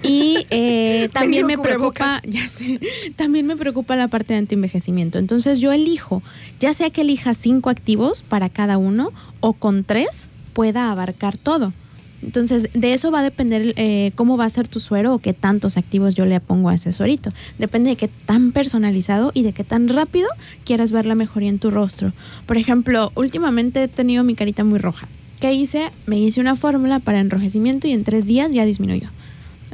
Y 0.02 0.44
eh, 0.50 1.08
también 1.12 1.46
me 1.46 1.56
preocupa, 1.56 2.20
ya 2.26 2.48
sé, 2.48 2.80
también 3.14 3.46
me 3.46 3.56
preocupa 3.56 3.94
la 3.94 4.08
parte 4.08 4.32
de 4.32 4.40
antienvejecimiento. 4.40 5.20
Entonces 5.20 5.60
yo 5.60 5.72
elijo, 5.72 6.20
ya 6.58 6.74
sea 6.74 6.90
que 6.90 7.02
elija 7.02 7.32
cinco 7.34 7.70
activos 7.70 8.24
para 8.24 8.48
cada 8.48 8.76
uno 8.76 9.12
o 9.38 9.52
con 9.52 9.84
tres 9.84 10.30
pueda 10.58 10.90
abarcar 10.90 11.36
todo. 11.36 11.72
Entonces, 12.20 12.68
de 12.74 12.92
eso 12.92 13.12
va 13.12 13.20
a 13.20 13.22
depender 13.22 13.74
eh, 13.76 14.10
cómo 14.16 14.36
va 14.36 14.44
a 14.44 14.50
ser 14.50 14.66
tu 14.66 14.80
suero 14.80 15.14
o 15.14 15.20
qué 15.20 15.32
tantos 15.32 15.76
activos 15.76 16.16
yo 16.16 16.26
le 16.26 16.40
pongo 16.40 16.68
a 16.68 16.74
ese 16.74 16.92
suerito. 16.92 17.30
Depende 17.60 17.90
de 17.90 17.96
qué 17.96 18.08
tan 18.08 18.50
personalizado 18.50 19.30
y 19.34 19.44
de 19.44 19.52
qué 19.52 19.62
tan 19.62 19.88
rápido 19.88 20.26
quieras 20.64 20.90
ver 20.90 21.06
la 21.06 21.14
mejoría 21.14 21.48
en 21.48 21.60
tu 21.60 21.70
rostro. 21.70 22.12
Por 22.44 22.56
ejemplo, 22.56 23.12
últimamente 23.14 23.84
he 23.84 23.86
tenido 23.86 24.24
mi 24.24 24.34
carita 24.34 24.64
muy 24.64 24.80
roja. 24.80 25.06
¿Qué 25.38 25.52
hice? 25.52 25.92
Me 26.06 26.18
hice 26.18 26.40
una 26.40 26.56
fórmula 26.56 26.98
para 26.98 27.20
enrojecimiento 27.20 27.86
y 27.86 27.92
en 27.92 28.02
tres 28.02 28.26
días 28.26 28.52
ya 28.52 28.64
disminuyó. 28.64 29.10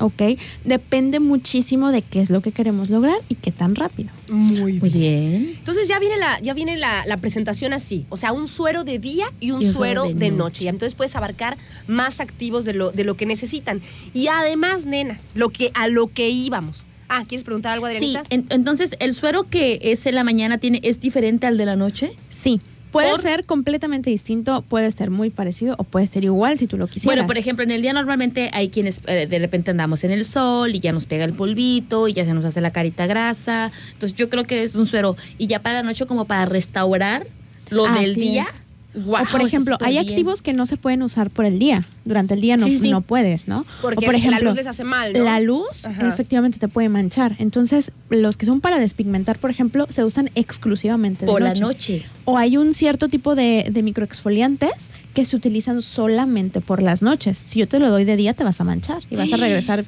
¿Ok? 0.00 0.22
Depende 0.64 1.20
muchísimo 1.20 1.90
de 1.90 2.02
qué 2.02 2.20
es 2.20 2.30
lo 2.30 2.40
que 2.40 2.52
queremos 2.52 2.90
lograr 2.90 3.16
y 3.28 3.35
qué 3.37 3.52
tan 3.52 3.74
rápido. 3.74 4.11
Muy 4.28 4.74
Muy 4.74 4.90
bien. 4.90 5.54
Entonces 5.59 5.87
ya 5.88 5.98
viene 5.98 6.16
la, 6.16 6.40
ya 6.40 6.54
viene 6.54 6.76
la, 6.76 7.04
la 7.07 7.16
presentación 7.16 7.72
así, 7.72 8.04
o 8.09 8.16
sea, 8.16 8.33
un 8.33 8.48
suero 8.48 8.85
de 8.85 8.98
día 8.98 9.26
y 9.40 9.52
un, 9.52 9.62
Y 9.62 9.70
suero, 9.70 10.04
de, 10.04 10.14
de 10.14 10.30
noche. 10.30 10.37
noche. 10.37 10.64
Y 10.64 10.68
entonces 10.68 10.94
puedes 10.94 11.14
abarcar 11.16 11.57
más 11.87 12.20
activos 12.20 12.64
de 12.64 12.74
lo, 12.74 12.90
de 12.92 13.04
lo 13.04 13.16
que 13.16 13.26
necesitan. 13.26 13.80
Y 14.12 14.26
además, 14.28 14.85
nena, 14.87 15.20
lo 15.35 15.50
que, 15.50 15.70
a 15.74 15.88
lo 15.88 16.09
que 16.09 16.28
íbamos. 16.30 16.85
Ah, 17.09 17.24
¿quieres 17.28 17.44
preguntar 17.44 17.72
algo, 17.74 17.87
Sí, 17.88 17.94
Adrianita? 17.96 18.22
en- 18.30 18.46
entonces, 18.48 18.90
¿el 18.98 19.14
suero 19.14 19.44
que 19.48 19.78
es 19.83 20.07
en 20.07 20.14
la 20.14 20.24
mañana 20.24 20.59
tiene 20.59 20.80
es 20.83 21.00
diferente 21.00 21.46
al 21.46 21.57
de 21.59 21.66
la 21.66 21.76
noche? 21.76 22.12
Sí. 22.30 22.61
Puede 22.94 23.11
Por- 23.11 23.20
ser 23.22 23.44
completamente 23.44 24.09
distinto, 24.09 24.62
puede 24.62 24.90
ser 24.92 25.11
muy 25.11 25.28
parecido 25.28 25.74
o 25.78 25.85
puede 25.85 26.07
ser 26.07 26.24
igual 26.24 26.59
si 26.59 26.66
tú 26.66 26.78
lo 26.78 26.87
quisieras. 26.87 27.04
Bueno, 27.16 27.26
por 27.26 27.37
ejemplo, 27.37 27.62
en 27.64 27.70
el 27.72 27.83
día 27.83 27.92
normalmente 27.92 28.50
hay 28.54 28.68
quienes 28.70 29.02
eh, 29.07 29.26
de 29.26 29.38
repente 29.40 29.70
andamos 29.72 30.04
en 30.04 30.12
el 30.12 30.24
sol 30.24 30.74
y 30.74 30.78
ya 30.80 30.92
nos 30.92 31.04
pega 31.04 31.24
el 31.24 31.33
polvito 31.33 32.09
y 32.09 32.12
ya 32.12 32.24
se 32.24 32.33
nos 32.33 32.44
hace 32.44 32.61
la 32.61 32.70
carita 32.70 33.07
grasa. 33.07 33.72
Entonces 33.92 34.16
yo 34.16 34.30
creo 34.30 34.44
que 34.44 34.62
es 34.62 34.74
un 34.76 34.87
suero. 34.87 35.16
Y 35.38 35.48
ya 35.48 35.59
para 35.59 35.78
la 35.78 35.83
noche 35.83 36.07
como 36.07 36.24
para 36.24 36.46
restaurar 36.46 37.26
lo 37.70 37.85
Así 37.87 38.04
del 38.04 38.14
día. 38.14 38.42
es. 38.48 38.61
Guau, 38.94 39.24
o 39.24 39.26
por 39.26 39.42
ejemplo, 39.42 39.76
hay 39.80 39.94
bien. 39.98 40.09
activos 40.09 40.40
que 40.40 40.52
no 40.52 40.66
se 40.66 40.76
pueden 40.76 41.02
usar 41.02 41.28
por 41.30 41.44
el 41.46 41.59
día. 41.59 41.85
Durante 42.04 42.35
el 42.35 42.40
día 42.40 42.57
no, 42.57 42.66
Sí, 42.66 42.78
sí. 42.78 42.90
no 42.90 43.00
puedes, 43.00 43.48
¿no? 43.48 43.66
Porque 43.83 44.04
o 44.04 44.07
por 44.07 44.12
la 44.14 44.18
ejemplo, 44.18 44.50
luz 44.50 44.57
les 44.57 44.66
hace 44.66 44.85
mal, 44.85 45.12
¿no? 45.12 45.24
La 45.24 45.40
luz 45.40 45.85
Ajá. 45.85 46.09
efectivamente 46.09 46.59
te 46.59 46.68
puede 46.68 46.88
manchar. 46.88 47.35
Entonces, 47.38 47.90
los 48.11 48.37
que 48.37 48.46
son 48.46 48.61
para 48.61 48.78
despigmentar, 48.78 49.38
por 49.38 49.50
ejemplo, 49.50 49.87
se 49.90 50.04
usan 50.04 50.30
exclusivamente 50.37 51.26
de 51.26 51.33
Por 51.33 51.42
la 51.42 51.50
noche. 51.54 51.61
noche. 51.61 52.07
O 52.24 52.38
hay 52.38 52.57
un 52.57 52.72
cierto 52.74 53.09
tipo 53.09 53.35
de, 53.35 53.66
de 53.70 53.83
microexfoliantes 53.83 54.70
que 55.12 55.24
se 55.24 55.35
utilizan 55.37 55.83
solamente 55.83 56.61
por 56.61 56.80
las 56.83 57.02
noches. 57.02 57.42
Si 57.46 57.59
yo 57.61 57.68
te 57.68 57.78
lo 57.78 57.90
doy 57.90 58.04
de 58.04 58.16
día, 58.16 58.35
te 58.35 58.44
vas 58.44 58.61
a 58.61 58.64
manchar 58.64 59.02
y 59.11 59.16
vas 59.16 59.33
a 59.33 59.37
regresar. 59.38 59.85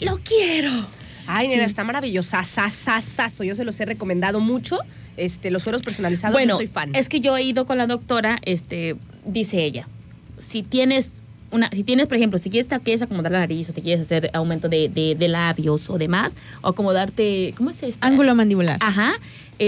Lo 0.00 0.18
quiero. 0.18 0.70
Ay, 1.26 1.48
nena, 1.48 1.64
está 1.64 1.84
maravillosa. 1.84 2.42
Sasasazo. 2.44 3.44
Yo 3.44 3.54
se 3.54 3.64
los 3.64 3.78
he 3.80 3.84
recomendado 3.84 4.40
mucho. 4.40 4.78
Este, 5.16 5.50
los 5.50 5.62
sueros 5.62 5.82
personalizados, 5.82 6.32
Bueno, 6.34 6.52
yo 6.54 6.56
soy 6.56 6.66
fan. 6.66 6.90
es 6.94 7.08
que 7.08 7.20
yo 7.20 7.36
he 7.36 7.42
ido 7.42 7.66
con 7.66 7.78
la 7.78 7.86
doctora, 7.86 8.38
este, 8.44 8.96
dice 9.26 9.62
ella, 9.64 9.86
si 10.38 10.62
tienes 10.62 11.20
una, 11.50 11.68
si 11.70 11.84
tienes, 11.84 12.06
por 12.06 12.16
ejemplo, 12.16 12.38
si 12.38 12.48
quieres, 12.48 12.66
te 12.66 12.80
quieres 12.80 13.02
acomodar 13.02 13.30
la 13.32 13.40
nariz 13.40 13.68
o 13.68 13.74
te 13.74 13.82
quieres 13.82 14.00
hacer 14.06 14.30
aumento 14.32 14.70
de, 14.70 14.88
de- 14.88 15.14
de 15.14 15.28
labios 15.28 15.90
o 15.90 15.98
demás, 15.98 16.34
o 16.62 16.68
acomodarte, 16.68 17.52
¿cómo 17.58 17.68
es 17.70 17.82
esto? 17.82 18.06
Ángulo 18.06 18.34
mandibular. 18.34 18.78
Ajá. 18.80 19.12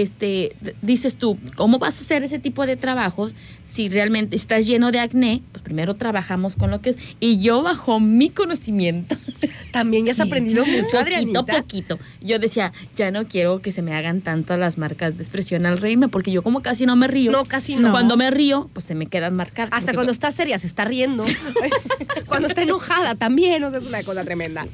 Este, 0.01 0.53
dices 0.81 1.15
tú, 1.15 1.37
¿cómo 1.55 1.79
vas 1.79 1.97
a 1.97 2.01
hacer 2.01 2.23
ese 2.23 2.37
tipo 2.37 2.65
de 2.65 2.75
trabajos 2.75 3.33
si 3.63 3.87
realmente 3.87 4.35
estás 4.35 4.67
lleno 4.67 4.91
de 4.91 4.99
acné? 4.99 5.41
Pues 5.53 5.63
primero 5.63 5.95
trabajamos 5.95 6.57
con 6.57 6.69
lo 6.69 6.81
que 6.81 6.89
es. 6.91 6.97
Y 7.19 7.39
yo, 7.39 7.61
bajo 7.63 8.01
mi 8.01 8.29
conocimiento, 8.29 9.15
También 9.71 10.05
ya 10.05 10.11
has 10.11 10.19
aprendido 10.19 10.65
mucho, 10.65 10.81
poquito 10.81 10.99
Adrianita. 10.99 11.39
a 11.39 11.61
poquito, 11.61 11.99
yo 12.21 12.39
decía, 12.39 12.73
ya 12.95 13.11
no 13.11 13.27
quiero 13.27 13.61
que 13.61 13.71
se 13.71 13.81
me 13.81 13.93
hagan 13.93 14.21
tantas 14.21 14.57
las 14.59 14.77
marcas 14.77 15.17
de 15.17 15.23
expresión 15.23 15.65
al 15.65 15.77
reírme, 15.77 16.07
porque 16.07 16.31
yo 16.31 16.43
como 16.43 16.61
casi 16.61 16.85
no 16.85 16.95
me 16.95 17.07
río. 17.07 17.31
No, 17.31 17.43
casi 17.45 17.75
no. 17.75 17.91
Cuando 17.91 18.17
me 18.17 18.31
río, 18.31 18.69
pues 18.73 18.85
se 18.85 18.95
me 18.95 19.07
quedan 19.07 19.35
marcadas. 19.35 19.71
Hasta 19.73 19.93
cuando 19.93 20.11
está 20.11 20.31
seria 20.31 20.57
se 20.57 20.67
está 20.67 20.85
riendo. 20.85 21.25
cuando 22.27 22.47
está 22.47 22.61
enojada 22.61 23.15
también, 23.15 23.63
o 23.63 23.69
sea, 23.69 23.79
es 23.79 23.85
una 23.85 24.03
cosa 24.03 24.23
tremenda. 24.23 24.67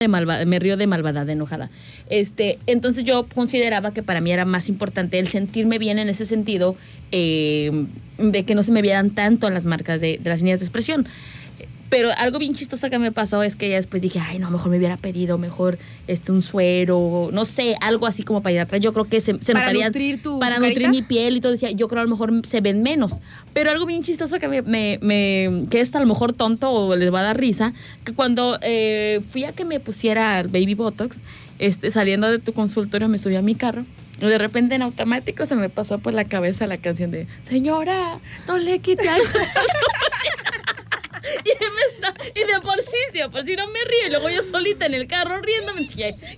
De 0.00 0.08
malvada, 0.08 0.46
me 0.46 0.58
río 0.58 0.78
de 0.78 0.86
malvada, 0.86 1.26
de 1.26 1.34
enojada. 1.34 1.68
Este, 2.08 2.58
entonces 2.66 3.04
yo 3.04 3.26
consideraba 3.34 3.92
que 3.92 4.02
para 4.02 4.22
mí 4.22 4.32
era 4.32 4.46
más 4.46 4.70
importante 4.70 5.18
el 5.18 5.28
sentirme 5.28 5.76
bien 5.76 5.98
en 5.98 6.08
ese 6.08 6.24
sentido, 6.24 6.74
eh, 7.12 7.84
de 8.16 8.44
que 8.46 8.54
no 8.54 8.62
se 8.62 8.72
me 8.72 8.80
vieran 8.80 9.10
tanto 9.10 9.50
las 9.50 9.66
marcas 9.66 10.00
de, 10.00 10.16
de 10.16 10.30
las 10.30 10.38
líneas 10.38 10.60
de 10.60 10.64
expresión. 10.64 11.06
Pero 11.90 12.08
algo 12.16 12.38
bien 12.38 12.54
chistoso 12.54 12.88
que 12.88 12.98
me 13.00 13.10
pasó 13.12 13.42
es 13.42 13.56
que 13.56 13.68
ya 13.68 13.74
después 13.74 14.00
dije, 14.00 14.20
ay, 14.20 14.38
no, 14.38 14.48
mejor 14.50 14.70
me 14.70 14.78
hubiera 14.78 14.96
pedido 14.96 15.38
mejor 15.38 15.76
este, 16.06 16.30
un 16.30 16.40
suero, 16.40 17.30
no 17.32 17.44
sé, 17.44 17.74
algo 17.80 18.06
así 18.06 18.22
como 18.22 18.42
para 18.42 18.52
ir 18.54 18.60
atrás. 18.60 18.80
Yo 18.80 18.92
creo 18.92 19.06
que 19.06 19.20
se, 19.20 19.36
se 19.42 19.52
¿Para 19.52 19.66
notaría. 19.66 19.86
nutrir 19.88 20.22
tu 20.22 20.38
Para 20.38 20.54
carita? 20.60 20.68
nutrir 20.68 20.88
mi 20.90 21.02
piel 21.02 21.36
y 21.36 21.40
todo. 21.40 21.50
Decía, 21.50 21.72
yo 21.72 21.88
creo 21.88 22.00
a 22.02 22.04
lo 22.04 22.10
mejor 22.10 22.32
se 22.46 22.60
ven 22.60 22.82
menos. 22.84 23.14
Pero 23.52 23.72
algo 23.72 23.86
bien 23.86 24.04
chistoso 24.04 24.38
que 24.38 24.46
me, 24.46 24.62
me, 24.62 24.98
me- 25.02 25.66
que 25.68 25.80
es 25.80 25.92
a 25.94 25.98
lo 26.00 26.06
mejor 26.06 26.32
tonto 26.32 26.70
o 26.70 26.94
les 26.94 27.12
va 27.12 27.20
a 27.20 27.24
dar 27.24 27.38
risa, 27.40 27.72
que 28.04 28.12
cuando 28.14 28.58
eh, 28.62 29.20
fui 29.28 29.42
a 29.42 29.50
que 29.52 29.64
me 29.64 29.80
pusiera 29.80 30.38
el 30.38 30.46
baby 30.46 30.74
botox, 30.74 31.18
este, 31.58 31.90
saliendo 31.90 32.30
de 32.30 32.38
tu 32.38 32.52
consultorio 32.52 33.08
me 33.08 33.18
subí 33.18 33.34
a 33.34 33.42
mi 33.42 33.56
carro. 33.56 33.84
De 34.20 34.38
repente 34.38 34.76
en 34.76 34.82
automático 34.82 35.44
se 35.44 35.56
me 35.56 35.68
pasó 35.70 35.98
por 35.98 36.14
la 36.14 36.24
cabeza 36.24 36.66
la 36.68 36.76
canción 36.76 37.10
de 37.10 37.26
Señora, 37.42 38.18
no 38.46 38.58
le 38.58 38.78
quite 38.78 39.08
algo. 39.08 39.24
Y, 41.44 41.48
me 41.64 41.82
está- 41.92 42.14
y 42.34 42.44
de 42.44 42.60
por 42.60 42.80
sí, 42.82 42.96
de 43.18 43.28
por 43.28 43.42
sí 43.44 43.54
no 43.56 43.66
me 43.68 43.80
río. 43.84 44.06
Y 44.06 44.10
luego 44.10 44.28
yo 44.30 44.42
solita 44.42 44.86
en 44.86 44.94
el 44.94 45.06
carro 45.06 45.40
riéndome. 45.40 45.82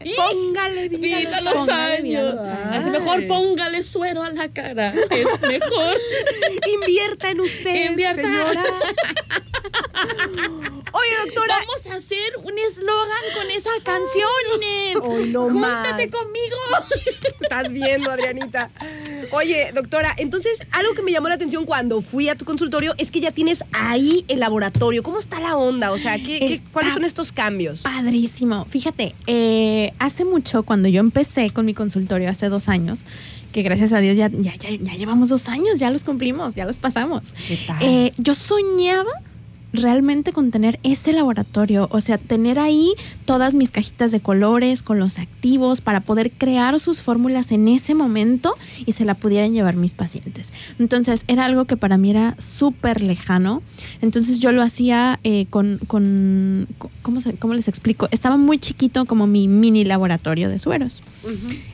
"Y, 0.05 0.15
Póngale 0.15 0.89
vida, 0.89 1.19
Vida 1.19 1.37
a 1.39 1.41
los 1.41 1.69
años. 1.69 2.35
Así 2.71 2.91
mejor 2.91 3.27
póngale 3.27 3.83
suero 3.83 4.23
a 4.23 4.31
la 4.31 4.49
cara. 4.53 4.93
Es 5.11 5.41
mejor. 5.43 5.97
Invierta 6.75 7.31
en 7.31 7.41
usted, 7.41 7.91
Invierta. 7.91 8.23
señora. 8.23 8.63
Oye, 10.95 11.11
doctora. 11.25 11.55
Vamos 11.67 11.87
a 11.87 11.95
hacer 11.95 12.37
un 12.43 12.59
eslogan 12.59 13.23
con 13.35 13.51
esa 13.51 13.71
canción. 13.83 15.03
Hoy 15.03 15.29
no 15.31 15.43
Júntate 15.45 16.07
más. 16.09 16.21
conmigo. 16.21 16.57
Estás 17.41 17.71
viendo, 17.71 18.11
Adrianita. 18.11 18.71
Oye, 19.31 19.71
doctora, 19.73 20.15
entonces 20.19 20.61
algo 20.71 20.93
que 20.95 21.03
me 21.03 21.11
llamó 21.13 21.29
la 21.29 21.35
atención 21.35 21.65
cuando 21.65 22.03
fui 22.03 22.29
a 22.29 22.35
tu 22.35 22.45
consultorio 22.45 22.95
es 22.99 23.11
que 23.11 23.21
ya 23.21 23.31
tienes 23.31 23.65
ahí 23.73 24.25
el 24.29 24.41
laboratorio. 24.41 24.82
¿Cómo 25.03 25.19
está 25.19 25.41
la 25.41 25.57
onda? 25.57 25.93
O 25.93 25.99
sea, 25.99 26.17
¿qué, 26.19 26.39
qué- 26.39 26.53
Está- 26.55 26.71
cuáles 26.73 26.93
son 26.95 27.05
estos 27.05 27.31
cambios? 27.33 27.83
Padrísimo. 27.83 28.65
Fíjate, 28.69 29.15
eh, 29.27 29.93
hace 29.99 30.25
mucho, 30.25 30.63
cuando 30.65 30.89
yo 30.89 31.01
empecé 31.01 31.51
con 31.51 31.65
mi 31.67 31.75
consultorio 31.75 32.29
hace 32.29 32.49
dos 32.49 32.69
años, 32.69 33.05
que 33.53 33.63
gracias 33.63 33.93
a 33.93 33.99
Dios 34.01 34.17
ya, 34.17 34.29
ya, 34.29 34.55
ya, 34.57 34.71
ya 34.81 34.95
llevamos 34.95 35.29
dos 35.29 35.49
años, 35.49 35.79
ya 35.79 35.91
los 35.91 36.05
cumplimos, 36.05 36.55
ya 36.55 36.65
los 36.65 36.79
pasamos. 36.79 37.23
¿Qué 37.47 37.59
tal? 37.67 37.77
Eh, 37.83 38.13
yo 38.19 38.35
soñaba 38.35 39.11
realmente 39.73 40.33
con 40.33 40.51
tener 40.51 40.79
ese 40.83 41.13
laboratorio, 41.13 41.89
o 41.91 42.01
sea, 42.01 42.19
tener 42.19 42.59
ahí 42.59 42.93
todas 43.25 43.55
mis 43.55 43.71
cajitas 43.71 44.11
de 44.11 44.21
colores 44.21 44.83
con 44.83 44.99
los 44.99 45.19
activos 45.19 45.81
para 45.81 46.01
poder 46.01 46.31
crear 46.31 46.79
sus 46.79 47.01
fórmulas 47.01 47.53
en 47.53 47.69
ese 47.69 47.95
momento 47.95 48.55
y 48.85 48.93
se 48.93 49.05
la 49.05 49.15
pudieran 49.15 49.53
llevar 49.55 49.77
mis 49.77 49.95
pacientes. 49.95 50.53
Entonces, 50.79 51.25
era 51.29 51.47
algo 51.47 51.65
que 51.65 51.77
para 51.77 51.97
mí 51.97 52.11
era 52.11 52.37
súper 52.39 53.01
lejano. 53.01 53.63
Entonces, 54.03 54.39
yo 54.41 54.53
lo 54.53 54.63
hacía 54.63 55.19
eh, 55.25 55.47
con, 55.51 55.79
con 55.87 56.69
¿cómo, 57.03 57.21
se- 57.21 57.35
¿cómo 57.35 57.55
les 57.55 57.69
explico? 57.69 58.09
Estaba 58.11 58.37
muy 58.37 58.59
chiquito 58.59 59.05
como 59.07 59.27
mi 59.27 59.49
mini 59.49 59.85
laboratorio 59.85 60.49
de 60.49 60.59
sueros. 60.59 61.03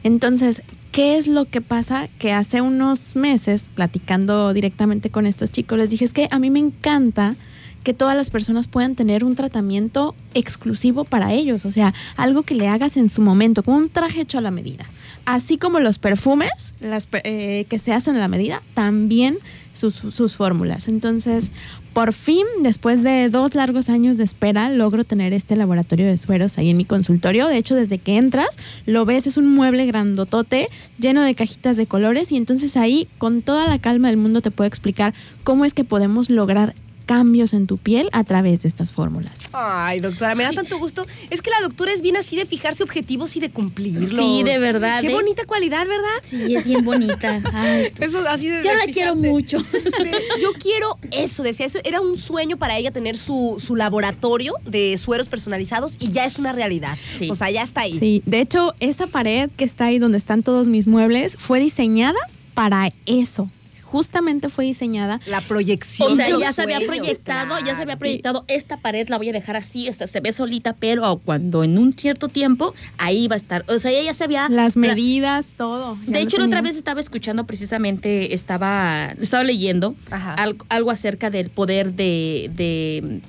Entonces, 0.04 0.62
¿qué 0.92 1.16
es 1.18 1.26
lo 1.26 1.44
que 1.46 1.60
pasa? 1.60 2.08
Que 2.18 2.32
hace 2.32 2.60
unos 2.60 3.16
meses, 3.16 3.68
platicando 3.74 4.52
directamente 4.52 5.10
con 5.10 5.26
estos 5.26 5.50
chicos, 5.50 5.78
les 5.78 5.90
dije, 5.90 6.04
es 6.04 6.12
que 6.12 6.28
a 6.30 6.38
mí 6.38 6.50
me 6.50 6.58
encanta 6.60 7.34
que 7.82 7.94
todas 7.94 8.16
las 8.16 8.30
personas 8.30 8.66
puedan 8.66 8.94
tener 8.94 9.24
un 9.24 9.34
tratamiento 9.34 10.14
exclusivo 10.34 11.04
para 11.04 11.32
ellos, 11.32 11.64
o 11.64 11.72
sea, 11.72 11.94
algo 12.16 12.42
que 12.42 12.54
le 12.54 12.68
hagas 12.68 12.96
en 12.96 13.08
su 13.08 13.22
momento, 13.22 13.62
como 13.62 13.76
un 13.76 13.88
traje 13.88 14.20
hecho 14.20 14.38
a 14.38 14.40
la 14.40 14.50
medida. 14.50 14.84
Así 15.24 15.58
como 15.58 15.80
los 15.80 15.98
perfumes 15.98 16.72
las, 16.80 17.06
eh, 17.24 17.66
que 17.68 17.78
se 17.78 17.92
hacen 17.92 18.16
a 18.16 18.18
la 18.18 18.28
medida, 18.28 18.62
también 18.74 19.38
sus, 19.74 19.94
sus 19.94 20.36
fórmulas. 20.36 20.88
Entonces, 20.88 21.52
por 21.92 22.12
fin, 22.12 22.44
después 22.62 23.02
de 23.02 23.28
dos 23.28 23.54
largos 23.54 23.88
años 23.88 24.16
de 24.16 24.24
espera, 24.24 24.70
logro 24.70 25.04
tener 25.04 25.32
este 25.32 25.56
laboratorio 25.56 26.06
de 26.06 26.16
sueros 26.16 26.56
ahí 26.56 26.70
en 26.70 26.76
mi 26.76 26.84
consultorio. 26.84 27.46
De 27.46 27.56
hecho, 27.56 27.74
desde 27.74 27.98
que 27.98 28.16
entras, 28.16 28.56
lo 28.86 29.04
ves, 29.04 29.26
es 29.26 29.36
un 29.36 29.52
mueble 29.52 29.84
grandotote, 29.86 30.68
lleno 30.98 31.22
de 31.22 31.34
cajitas 31.34 31.76
de 31.76 31.86
colores, 31.86 32.32
y 32.32 32.36
entonces 32.36 32.76
ahí, 32.76 33.08
con 33.18 33.42
toda 33.42 33.66
la 33.68 33.78
calma 33.78 34.08
del 34.08 34.16
mundo, 34.16 34.42
te 34.42 34.50
puedo 34.50 34.68
explicar 34.68 35.12
cómo 35.44 35.64
es 35.64 35.74
que 35.74 35.84
podemos 35.84 36.30
lograr 36.30 36.74
cambios 37.08 37.54
en 37.54 37.66
tu 37.66 37.78
piel 37.78 38.10
a 38.12 38.22
través 38.22 38.62
de 38.62 38.68
estas 38.68 38.92
fórmulas. 38.92 39.48
Ay, 39.54 40.00
doctora, 40.00 40.34
me 40.34 40.44
da 40.44 40.52
tanto 40.52 40.78
gusto. 40.78 41.06
Es 41.30 41.40
que 41.40 41.48
la 41.48 41.58
doctora 41.62 41.90
es 41.90 42.02
bien 42.02 42.18
así 42.18 42.36
de 42.36 42.44
fijarse 42.44 42.82
objetivos 42.82 43.34
y 43.34 43.40
de 43.40 43.48
cumplirlos. 43.48 44.10
Sí, 44.10 44.42
de 44.42 44.58
verdad, 44.58 45.00
Qué 45.00 45.06
¿eh? 45.06 45.14
bonita 45.14 45.46
cualidad, 45.46 45.86
¿verdad? 45.88 46.18
Sí, 46.22 46.54
es 46.54 46.66
bien 46.66 46.84
bonita. 46.84 47.40
Ay. 47.54 47.90
Eso 47.98 48.18
así 48.28 48.48
de 48.48 48.62
Yo 48.62 48.72
de 48.72 48.76
la 48.76 48.92
quiero 48.92 49.16
mucho. 49.16 49.56
Yo 50.42 50.52
quiero 50.60 50.98
eso, 51.10 51.42
decía 51.42 51.64
eso. 51.64 51.78
Era 51.82 52.02
un 52.02 52.18
sueño 52.18 52.58
para 52.58 52.76
ella 52.76 52.90
tener 52.90 53.16
su, 53.16 53.56
su 53.58 53.74
laboratorio 53.74 54.52
de 54.66 54.98
sueros 54.98 55.28
personalizados 55.28 55.96
y 55.98 56.12
ya 56.12 56.26
es 56.26 56.38
una 56.38 56.52
realidad. 56.52 56.98
Sí. 57.18 57.30
O 57.30 57.34
sea, 57.34 57.50
ya 57.50 57.62
está 57.62 57.82
ahí. 57.82 57.98
Sí, 57.98 58.22
de 58.26 58.40
hecho, 58.40 58.74
esa 58.80 59.06
pared 59.06 59.48
que 59.56 59.64
está 59.64 59.86
ahí 59.86 59.98
donde 59.98 60.18
están 60.18 60.42
todos 60.42 60.68
mis 60.68 60.86
muebles 60.86 61.36
fue 61.38 61.58
diseñada 61.58 62.18
para 62.52 62.90
eso. 63.06 63.50
Justamente 63.88 64.50
fue 64.50 64.66
diseñada 64.66 65.18
La 65.26 65.40
proyección. 65.40 66.12
O 66.12 66.16
sea, 66.16 66.28
ya 66.38 66.52
se 66.52 66.62
había 66.62 66.80
proyectado, 66.80 67.56
ya 67.64 67.74
se 67.74 67.82
había 67.82 67.96
proyectado, 67.96 68.44
esta 68.46 68.76
pared 68.76 69.08
la 69.08 69.16
voy 69.16 69.30
a 69.30 69.32
dejar 69.32 69.56
así, 69.56 69.88
esta 69.88 70.06
se 70.06 70.20
ve 70.20 70.32
solita, 70.32 70.74
pero 70.78 71.20
cuando 71.24 71.64
en 71.64 71.78
un 71.78 71.94
cierto 71.94 72.28
tiempo, 72.28 72.74
ahí 72.98 73.28
va 73.28 73.34
a 73.34 73.38
estar. 73.38 73.64
O 73.68 73.78
sea, 73.78 73.90
ella 73.90 74.02
ya 74.02 74.14
se 74.14 74.24
había... 74.24 74.48
las 74.50 74.76
la- 74.76 74.80
medidas, 74.80 75.46
todo. 75.56 75.96
de 76.06 76.20
hecho, 76.20 76.36
la 76.38 76.44
otra 76.44 76.60
vez 76.60 76.76
estaba 76.76 77.00
escuchando 77.00 77.44
precisamente, 77.46 78.34
estaba, 78.34 79.14
estaba 79.20 79.42
leyendo 79.44 79.94
algo, 80.10 80.66
algo 80.68 80.90
acerca 80.90 81.30
del 81.30 81.48
poder 81.48 81.94
de, 81.94 82.50
de, 82.54 83.20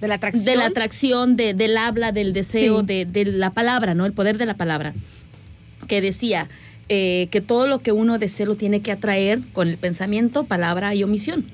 De 0.00 0.06
la 0.08 0.14
atracción. 0.14 0.44
de 0.44 0.56
la 0.56 0.66
atracción, 0.66 1.36
de- 1.36 1.54
del 1.54 1.76
habla, 1.76 2.12
del 2.12 2.32
deseo, 2.32 2.80
Sí. 2.80 2.86
de, 2.86 3.04
de 3.04 3.24
la 3.24 3.50
palabra, 3.50 3.94
¿no? 3.94 4.06
El 4.06 4.12
poder 4.12 4.38
de 4.38 4.46
la 4.46 4.54
palabra. 4.54 4.94
Que 5.88 6.00
decía 6.00 6.48
eh, 6.88 7.28
que 7.30 7.40
todo 7.40 7.66
lo 7.66 7.80
que 7.80 7.92
uno 7.92 8.18
desea 8.18 8.46
lo 8.46 8.54
tiene 8.56 8.80
que 8.80 8.92
atraer 8.92 9.40
con 9.52 9.68
el 9.68 9.76
pensamiento, 9.76 10.44
palabra 10.44 10.94
y 10.94 11.02
omisión. 11.04 11.44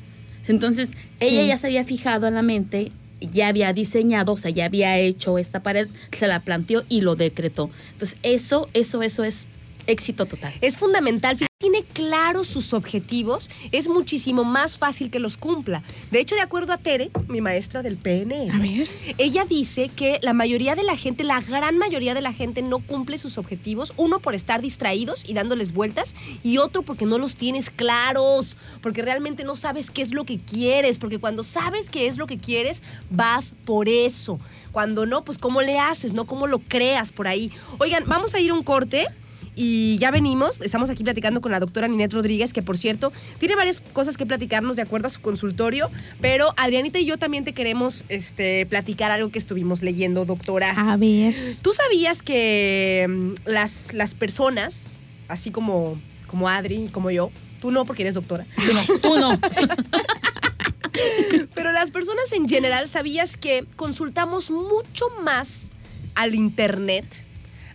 Entonces, 0.47 0.91
ella 1.21 1.43
Sí. 1.43 1.49
ya 1.49 1.57
se 1.59 1.67
había 1.69 1.85
fijado 1.85 2.27
en 2.29 2.35
la 2.35 2.43
mente, 2.43 2.93
ya 3.21 3.49
había 3.49 3.73
diseñado, 3.73 4.33
o 4.33 4.37
sea, 4.37 4.51
ya 4.51 4.67
había 4.67 4.99
hecho 4.99 5.39
esta 5.39 5.63
pared, 5.63 5.89
se 6.17 6.27
la 6.27 6.41
planteó 6.41 6.85
y 6.89 7.01
lo 7.01 7.17
decretó. 7.17 7.71
Entonces, 7.93 8.19
eso, 8.23 8.69
eso, 8.75 9.03
eso 9.03 9.25
es 9.25 9.47
éxito 9.87 10.27
total. 10.27 10.53
Es 10.61 10.77
fundamental. 10.77 11.37
Tiene 11.65 11.83
claros 11.83 12.47
sus 12.47 12.75
objetivos, 12.75 13.49
es 13.73 13.89
muchísimo 13.89 14.45
más 14.45 14.77
fácil 14.77 15.11
que 15.11 15.19
los 15.19 15.39
cumpla. 15.39 15.83
De 16.11 16.21
hecho, 16.21 16.35
de 16.35 16.43
acuerdo 16.43 16.75
a 16.75 16.77
Tere, 16.77 17.11
mi 17.27 17.41
maestra 17.41 17.83
del 17.83 17.97
PNL, 17.97 18.51
A 18.51 18.59
ver. 18.59 18.87
ella 19.17 19.47
dice 19.47 19.89
que 19.89 20.19
la 20.21 20.35
mayoría 20.35 20.75
de 20.75 20.83
la 20.83 20.95
gente, 20.95 21.25
la 21.25 21.41
gran 21.41 21.79
mayoría 21.79 22.13
de 22.13 22.21
la 22.21 22.35
gente 22.35 22.61
no 22.61 22.81
cumple 22.81 23.17
sus 23.17 23.39
objetivos, 23.39 23.95
uno 23.97 24.21
por 24.21 24.35
estar 24.35 24.61
distraídos 24.61 25.25
y 25.27 25.33
dándoles 25.33 25.73
vueltas 25.73 26.15
y 26.43 26.59
otro 26.59 26.83
porque 26.83 27.07
no 27.07 27.17
los 27.17 27.39
tienes 27.39 27.71
claros, 27.71 28.59
porque 28.83 29.01
realmente 29.01 29.43
no 29.43 29.57
sabes 29.57 29.91
qué 29.91 30.03
es 30.03 30.13
lo 30.13 30.25
que 30.25 30.39
quieres, 30.39 30.99
porque 30.99 31.19
cuando 31.19 31.43
sabes 31.43 31.89
qué 31.89 32.09
es 32.09 32.19
lo 32.19 32.27
que 32.27 32.37
quieres, 32.37 32.83
vas 33.09 33.55
por 33.65 33.89
eso. 33.89 34.39
Cuando 34.71 35.07
no, 35.07 35.25
pues 35.25 35.39
cómo 35.39 35.63
le 35.63 35.79
haces, 35.79 36.13
¿no? 36.13 36.27
¿Cómo 36.27 36.47
lo 36.47 36.59
creas 36.59 37.11
por 37.11 37.27
ahí? 37.27 37.51
Oigan, 37.79 38.05
vamos 38.07 38.35
a 38.35 38.41
ir 38.41 38.51
a 38.51 38.55
un 38.55 38.63
corte. 38.65 39.07
Y 39.57 39.99
ya 39.99 40.11
venimos, 40.11 40.59
estamos 40.63 40.91
aquí 40.91 41.05
platicando 41.05 41.41
con 41.41 41.53
la 41.53 41.61
doctora 41.61 41.87
Ninette 41.87 42.13
Rodríguez, 42.13 42.53
que 42.53 42.63
por 42.63 42.77
cierto 42.77 43.13
tiene 43.39 43.55
varias 43.55 43.81
cosas 43.81 44.17
que 44.17 44.27
platicarnos 44.27 44.77
de 44.77 44.83
acuerdo 44.83 45.07
a 45.07 45.11
su 45.11 45.21
consultorio, 45.21 45.91
pero 46.21 46.55
Adrianita 46.57 46.99
y 46.99 47.05
yo 47.05 47.19
también 47.19 47.45
te 47.45 47.53
queremos 47.53 48.05
este, 48.09 48.67
platicar 48.67 49.13
algo 49.13 49.31
que 49.31 49.39
estuvimos 49.39 49.83
leyendo, 49.83 50.25
doctora. 50.25 50.71
A 50.71 50.97
ver. 50.97 51.35
¿Tú 51.63 51.73
sabías 51.73 52.23
que 52.23 53.07
mm, 53.09 53.33
las, 53.47 53.93
las 53.93 54.15
personas, 54.15 54.97
así 55.29 55.51
como, 55.51 56.01
como 56.27 56.49
Adri 56.49 56.85
y 56.85 56.89
como 56.89 57.11
yo, 57.11 57.31
tú 57.61 57.71
no 57.71 57.85
porque 57.85 58.03
eres 58.03 58.15
doctora, 58.15 58.45
Tú 58.57 58.73
no, 58.73 58.99
tú 58.99 59.19
no. 59.19 59.39
pero 61.55 61.73
las 61.73 61.91
personas 61.91 62.33
en 62.33 62.49
general, 62.49 62.89
¿sabías 62.89 63.37
que 63.37 63.65
consultamos 63.77 64.51
mucho 64.51 65.11
más 65.23 65.71
al 66.17 66.35
Internet, 66.35 67.05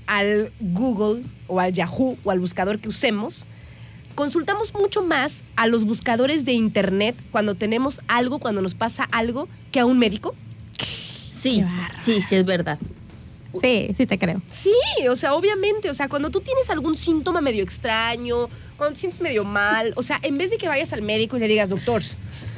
al 0.07 0.51
Google 0.59 1.23
o 1.49 1.59
al 1.59 1.73
Yahoo 1.73 2.17
o 2.23 2.31
al 2.31 2.39
buscador 2.39 2.79
que 2.79 2.87
usemos? 2.87 3.45
Consultamos 4.15 4.73
mucho 4.73 5.01
más 5.03 5.43
a 5.55 5.67
los 5.67 5.83
buscadores 5.85 6.45
de 6.45 6.53
Internet 6.53 7.15
cuando 7.31 7.55
tenemos 7.55 8.01
algo, 8.07 8.39
cuando 8.39 8.61
nos 8.61 8.73
pasa 8.73 9.07
algo, 9.11 9.47
que 9.71 9.79
a 9.79 9.85
un 9.85 9.99
médico. 9.99 10.35
Sí, 10.77 11.63
sí, 12.03 12.21
sí, 12.21 12.35
es 12.35 12.45
verdad. 12.45 12.77
Sí, 13.61 13.93
sí 13.97 14.05
te 14.05 14.19
creo. 14.19 14.41
Sí, 14.51 15.07
o 15.09 15.15
sea, 15.15 15.33
obviamente, 15.33 15.89
o 15.89 15.93
sea, 15.93 16.07
cuando 16.09 16.29
tú 16.29 16.41
tienes 16.41 16.69
algún 16.69 16.95
síntoma 16.95 17.41
medio 17.41 17.63
extraño, 17.63 18.49
cuando 18.77 18.93
te 18.93 18.99
sientes 18.99 19.21
medio 19.21 19.43
mal, 19.45 19.93
o 19.95 20.03
sea, 20.03 20.19
en 20.21 20.35
vez 20.37 20.51
de 20.51 20.57
que 20.57 20.67
vayas 20.67 20.93
al 20.93 21.01
médico 21.01 21.37
y 21.37 21.39
le 21.39 21.47
digas, 21.47 21.69
doctor, 21.69 22.03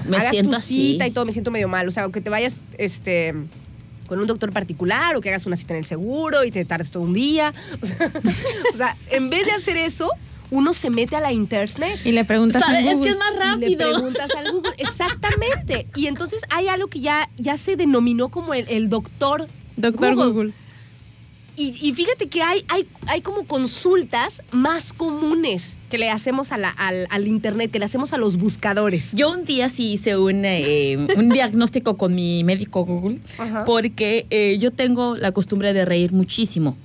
Me 0.07 0.17
hagas 0.17 0.31
siento 0.31 0.51
tu 0.51 0.57
así". 0.57 0.93
cita 0.93 1.07
y 1.07 1.11
todo, 1.11 1.25
me 1.25 1.31
siento 1.31 1.51
medio 1.51 1.67
mal, 1.67 1.87
o 1.87 1.91
sea, 1.91 2.07
o 2.07 2.11
que 2.11 2.21
te 2.21 2.29
vayas, 2.29 2.59
este 2.77 3.33
con 4.11 4.19
un 4.19 4.27
doctor 4.27 4.51
particular 4.51 5.15
o 5.15 5.21
que 5.21 5.29
hagas 5.29 5.45
una 5.45 5.55
cita 5.55 5.73
en 5.73 5.79
el 5.79 5.85
seguro 5.85 6.43
y 6.43 6.51
te 6.51 6.65
tardes 6.65 6.91
todo 6.91 7.03
un 7.03 7.13
día. 7.13 7.53
O 7.81 7.85
sea, 7.85 8.11
o 8.73 8.75
sea, 8.75 8.97
en 9.09 9.29
vez 9.29 9.45
de 9.45 9.53
hacer 9.53 9.77
eso, 9.77 10.09
uno 10.49 10.73
se 10.73 10.89
mete 10.89 11.15
a 11.15 11.21
la 11.21 11.31
internet 11.31 11.97
Y 12.03 12.11
le 12.11 12.25
preguntas 12.25 12.61
¿Sabe? 12.61 12.79
a 12.79 12.91
Es 12.91 12.97
que 12.99 13.07
es 13.07 13.17
más 13.17 13.31
y 13.31 13.37
le 13.37 13.77
rápido. 13.77 13.93
preguntas 13.93 14.29
al 14.35 14.51
Google. 14.51 14.73
Exactamente. 14.77 15.87
Y 15.95 16.07
entonces 16.07 16.41
hay 16.49 16.67
algo 16.67 16.87
que 16.87 16.99
ya, 16.99 17.29
ya 17.37 17.55
se 17.55 17.77
denominó 17.77 18.27
como 18.27 18.53
el, 18.53 18.65
el 18.67 18.89
doctor 18.89 19.47
Doctor 19.77 20.15
Google. 20.15 20.51
Y, 21.69 21.89
y 21.89 21.93
fíjate 21.93 22.27
que 22.29 22.41
hay, 22.41 22.63
hay, 22.69 22.87
hay 23.07 23.21
como 23.21 23.43
consultas 23.45 24.41
más 24.51 24.93
comunes 24.93 25.77
que 25.89 25.97
le 25.97 26.09
hacemos 26.09 26.51
a 26.51 26.57
la- 26.57 26.69
al, 26.69 27.07
al 27.09 27.27
internet, 27.27 27.69
que 27.71 27.79
le 27.79 27.85
hacemos 27.85 28.13
a 28.13 28.17
los 28.17 28.37
buscadores. 28.37 29.11
Yo 29.13 29.31
un 29.31 29.43
día 29.45 29.67
sí 29.69 29.91
hice 29.93 30.17
un, 30.17 30.45
eh, 30.45 30.97
un 31.17 31.29
diagnóstico 31.29 31.97
con 31.97 32.15
mi 32.15 32.43
médico 32.43 32.85
Google 32.85 33.19
Ajá. 33.37 33.65
porque 33.65 34.25
eh, 34.29 34.57
yo 34.59 34.71
tengo 34.71 35.15
la 35.17 35.31
costumbre 35.33 35.73
de 35.73 35.83
reír 35.85 36.11
muchísimo. 36.13 36.77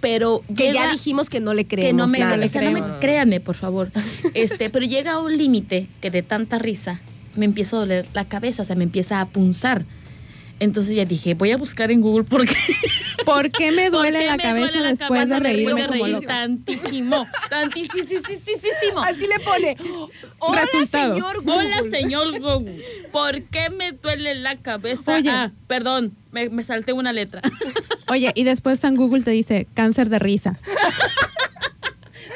Pero 0.00 0.42
Que 0.48 0.68
llega- 0.72 0.86
ya 0.86 0.92
dijimos 0.92 1.28
que 1.28 1.40
no 1.40 1.52
le 1.54 1.64
que 1.64 1.76
creemos. 1.76 2.06
no 2.06 2.08
me, 2.10 2.18
nada. 2.20 2.42
o 2.44 2.48
sea, 2.48 2.62
no 2.62 2.72
me- 2.72 2.98
créanme, 3.00 3.38
por 3.40 3.54
favor. 3.54 3.92
Este, 4.34 4.70
pero 4.70 4.86
llega 4.86 5.20
un 5.20 5.36
límite 5.36 5.88
que 6.00 6.10
de 6.10 6.22
tanta 6.22 6.58
risa 6.58 7.00
me 7.36 7.44
empieza 7.44 7.76
a 7.76 7.80
doler 7.80 8.06
la 8.14 8.24
cabeza, 8.24 8.62
o 8.62 8.64
sea, 8.64 8.76
me 8.76 8.84
empieza 8.84 9.20
a 9.20 9.26
punzar. 9.28 9.84
Entonces 10.60 10.94
ya 10.94 11.06
dije, 11.06 11.34
voy 11.34 11.50
a 11.50 11.56
buscar 11.56 11.90
en 11.90 12.02
Google 12.02 12.24
por 12.24 12.46
qué, 12.46 12.54
¿Por 13.24 13.50
qué 13.50 13.72
me 13.72 13.90
duele 13.90 14.20
qué 14.20 14.26
la 14.26 14.36
me 14.36 14.42
cabeza 14.42 14.66
duele 14.66 14.80
la 14.80 14.90
después 14.90 15.08
cabeza 15.08 15.34
de 15.34 15.40
reírme 15.40 15.86
como 15.86 16.04
reír 16.04 16.20
tantísimo, 16.26 17.26
tantísimo. 17.48 19.00
Así 19.02 19.26
le 19.26 19.40
pone. 19.40 19.76
Hola, 20.38 20.62
Resultado. 20.62 21.14
señor 21.14 21.42
Google. 21.42 21.54
Hola, 21.54 21.82
señor 21.90 22.40
Google. 22.40 22.84
¿Por 23.10 23.42
qué 23.44 23.70
me 23.70 23.92
duele 23.92 24.34
la 24.34 24.56
cabeza? 24.56 25.16
Oye. 25.16 25.30
Ah, 25.30 25.50
perdón, 25.66 26.14
me, 26.30 26.50
me 26.50 26.62
salté 26.62 26.92
una 26.92 27.12
letra. 27.12 27.40
Oye, 28.08 28.32
y 28.34 28.44
después 28.44 28.80
San 28.80 28.96
Google 28.96 29.22
te 29.22 29.30
dice 29.30 29.66
cáncer 29.74 30.10
de 30.10 30.18
risa. 30.18 30.58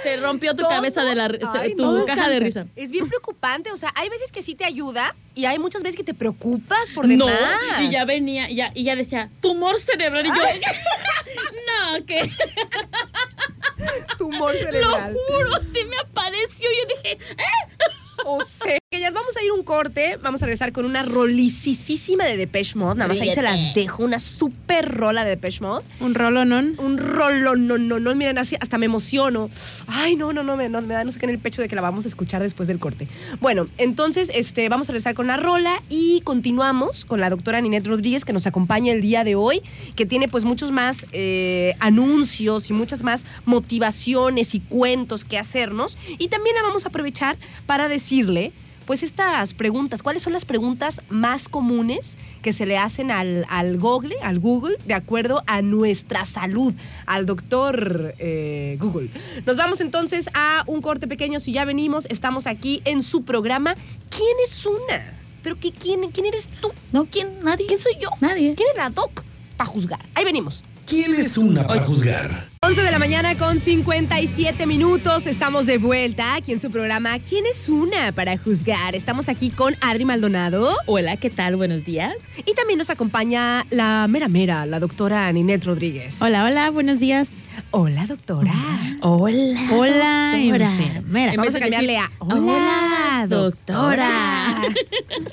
Se 0.04 0.16
rompió 0.18 0.52
tu 0.54 0.62
Todo- 0.62 0.68
cabeza 0.70 1.02
de 1.04 1.14
la 1.16 1.28
Ay, 1.54 1.74
tu 1.74 1.82
no, 1.82 2.04
caja 2.04 2.28
de 2.30 2.38
risa. 2.40 2.66
Es 2.76 2.90
bien 2.92 3.08
preocupante. 3.08 3.72
O 3.72 3.76
sea, 3.76 3.90
hay 3.96 4.08
veces 4.08 4.30
que 4.30 4.42
sí 4.42 4.54
te 4.54 4.64
ayuda 4.64 5.16
y 5.34 5.46
hay 5.46 5.58
muchas 5.58 5.82
veces 5.82 5.96
que 5.96 6.04
te 6.04 6.14
preocupas 6.14 6.90
por 6.94 7.08
No, 7.08 7.26
demás. 7.26 7.80
y 7.80 7.90
ya 7.90 8.04
venía, 8.04 8.48
y 8.48 8.54
ya, 8.56 8.70
y 8.74 8.84
ya 8.84 8.94
decía, 8.94 9.30
tumor 9.40 9.80
cerebral. 9.80 10.24
Y 10.24 10.28
yo, 10.28 10.34
no, 11.98 12.04
que 12.06 12.30
Tumor 14.18 14.54
lo 14.54 14.58
cerebral. 14.60 15.16
juro, 15.26 15.50
sí 15.74 15.84
me 15.84 15.96
apareció. 15.96 16.68
Yo 16.70 16.96
dije, 16.96 17.12
¿eh? 17.12 17.84
O 18.34 18.42
sea, 18.44 18.78
que 18.90 19.00
ya 19.00 19.10
vamos 19.10 19.36
a 19.36 19.44
ir 19.44 19.50
a 19.50 19.54
un 19.54 19.62
corte. 19.62 20.18
Vamos 20.22 20.42
a 20.42 20.46
regresar 20.46 20.72
con 20.72 20.86
una 20.86 21.02
rolicísima 21.02 22.24
de 22.24 22.36
Depeche 22.36 22.76
Mode. 22.76 22.96
Nada 22.96 23.08
más 23.08 23.20
ahí 23.20 23.30
se 23.30 23.42
las 23.42 23.74
dejo. 23.74 24.02
Una 24.02 24.18
super 24.18 24.90
rola 24.90 25.24
de 25.24 25.30
Depeche 25.30 25.60
Mode. 25.60 25.84
Un 26.00 26.14
rolonón. 26.14 26.74
un 26.78 26.98
rolo, 26.98 27.56
no, 27.56 27.78
no, 27.78 28.00
no, 28.00 28.14
miren, 28.14 28.38
así 28.38 28.56
hasta 28.60 28.78
me 28.78 28.86
emociono. 28.86 29.50
Ay, 29.86 30.16
no, 30.16 30.32
no, 30.32 30.42
no, 30.42 30.56
me, 30.56 30.68
no, 30.68 30.80
me 30.82 30.94
da 30.94 31.04
no 31.04 31.10
sé 31.12 31.18
qué 31.18 31.26
en 31.26 31.30
el 31.30 31.38
pecho 31.38 31.62
de 31.62 31.68
que 31.68 31.76
la 31.76 31.82
vamos 31.82 32.04
a 32.04 32.08
escuchar 32.08 32.42
después 32.42 32.66
del 32.66 32.78
corte. 32.78 33.08
Bueno, 33.40 33.66
entonces, 33.78 34.30
este, 34.34 34.68
vamos 34.68 34.88
a 34.88 34.92
regresar 34.92 35.14
con 35.14 35.26
la 35.26 35.36
rola 35.36 35.82
y 35.88 36.20
continuamos 36.22 37.04
con 37.04 37.20
la 37.20 37.30
doctora 37.30 37.60
Ninette 37.60 37.86
Rodríguez 37.86 38.24
que 38.24 38.32
nos 38.32 38.46
acompaña 38.46 38.92
el 38.92 39.00
día 39.00 39.24
de 39.24 39.34
hoy, 39.34 39.62
que 39.96 40.06
tiene 40.06 40.28
pues 40.28 40.44
muchos 40.44 40.72
más 40.72 41.06
eh, 41.12 41.74
anuncios 41.80 42.70
y 42.70 42.72
muchas 42.72 43.02
más 43.02 43.24
motivaciones 43.44 44.54
y 44.54 44.60
cuentos 44.60 45.24
que 45.24 45.38
hacernos. 45.38 45.98
Y 46.18 46.28
también 46.28 46.56
la 46.56 46.62
vamos 46.62 46.84
a 46.84 46.88
aprovechar 46.88 47.36
para 47.66 47.88
decirle 48.14 48.52
pues 48.86 49.02
estas 49.02 49.54
preguntas, 49.54 50.02
¿cuáles 50.02 50.20
son 50.20 50.34
las 50.34 50.44
preguntas 50.44 51.00
más 51.08 51.48
comunes 51.48 52.18
que 52.42 52.52
se 52.52 52.66
le 52.66 52.76
hacen 52.76 53.10
al, 53.10 53.46
al 53.48 53.78
Google, 53.78 54.14
al 54.22 54.40
Google, 54.40 54.76
de 54.84 54.92
acuerdo 54.92 55.42
a 55.46 55.62
nuestra 55.62 56.26
salud, 56.26 56.74
al 57.06 57.24
doctor 57.24 58.14
eh, 58.18 58.76
Google? 58.78 59.08
Nos 59.46 59.56
vamos 59.56 59.80
entonces 59.80 60.28
a 60.34 60.64
un 60.66 60.82
corte 60.82 61.08
pequeño, 61.08 61.40
si 61.40 61.52
ya 61.52 61.64
venimos, 61.64 62.06
estamos 62.10 62.46
aquí 62.46 62.82
en 62.84 63.02
su 63.02 63.24
programa. 63.24 63.74
¿Quién 64.10 64.36
es 64.44 64.66
una? 64.66 65.14
¿Pero 65.42 65.58
qué, 65.58 65.72
quién, 65.72 66.10
quién 66.10 66.26
eres 66.26 66.48
tú? 66.60 66.70
No, 66.92 67.06
¿quién? 67.06 67.40
Nadie. 67.42 67.66
¿Quién 67.66 67.80
soy 67.80 67.94
yo? 67.98 68.10
Nadie. 68.20 68.54
¿Quién 68.54 68.68
es 68.70 68.76
la 68.76 68.90
doc? 68.90 69.24
Para 69.56 69.70
juzgar. 69.70 70.04
Ahí 70.14 70.26
venimos. 70.26 70.62
¿Quién 70.86 71.14
es 71.14 71.38
una 71.38 71.66
para 71.66 71.80
juzgar? 71.82 72.44
11 72.60 72.82
de 72.82 72.90
la 72.90 72.98
mañana 72.98 73.38
con 73.38 73.58
57 73.58 74.66
minutos. 74.66 75.26
Estamos 75.26 75.64
de 75.66 75.78
vuelta 75.78 76.34
aquí 76.34 76.52
en 76.52 76.60
su 76.60 76.70
programa 76.70 77.18
¿Quién 77.18 77.44
es 77.46 77.68
una 77.70 78.12
para 78.12 78.36
juzgar? 78.36 78.94
Estamos 78.94 79.28
aquí 79.30 79.50
con 79.50 79.74
Adri 79.80 80.04
Maldonado 80.04 80.76
Hola, 80.86 81.16
¿qué 81.16 81.30
tal? 81.30 81.56
Buenos 81.56 81.84
días. 81.86 82.14
y 82.44 82.52
también 82.54 82.78
nos 82.78 82.90
acompaña 82.90 83.64
la 83.70 84.06
mera 84.08 84.28
mera, 84.28 84.66
la 84.66 84.78
doctora 84.78 85.32
Ninette 85.32 85.64
Rodríguez. 85.64 86.20
Hola, 86.20 86.44
hola, 86.44 86.70
buenos 86.70 87.00
días. 87.00 87.28
Hola, 87.70 88.06
doctora. 88.06 88.52
Hola. 89.00 89.60
Hola, 89.72 90.32
doctora. 90.36 90.70
enfermera. 90.74 91.32
En 91.32 91.36
Vamos 91.38 91.54
a 91.54 91.60
cambiarle 91.60 91.92
decir, 91.94 92.08
a 92.20 92.24
Hola, 92.24 93.26
doctora. 93.28 94.62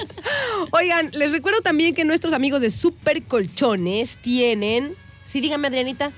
Oigan, 0.72 1.10
les 1.14 1.32
recuerdo 1.32 1.62
también 1.62 1.94
que 1.94 2.06
nuestros 2.06 2.34
amigos 2.34 2.62
de 2.62 2.72
Super 2.72 3.22
Colchones 3.24 4.18
tienen. 4.18 4.96
Sí, 5.32 5.40
dígame, 5.40 5.68
Adrianita. 5.70 6.12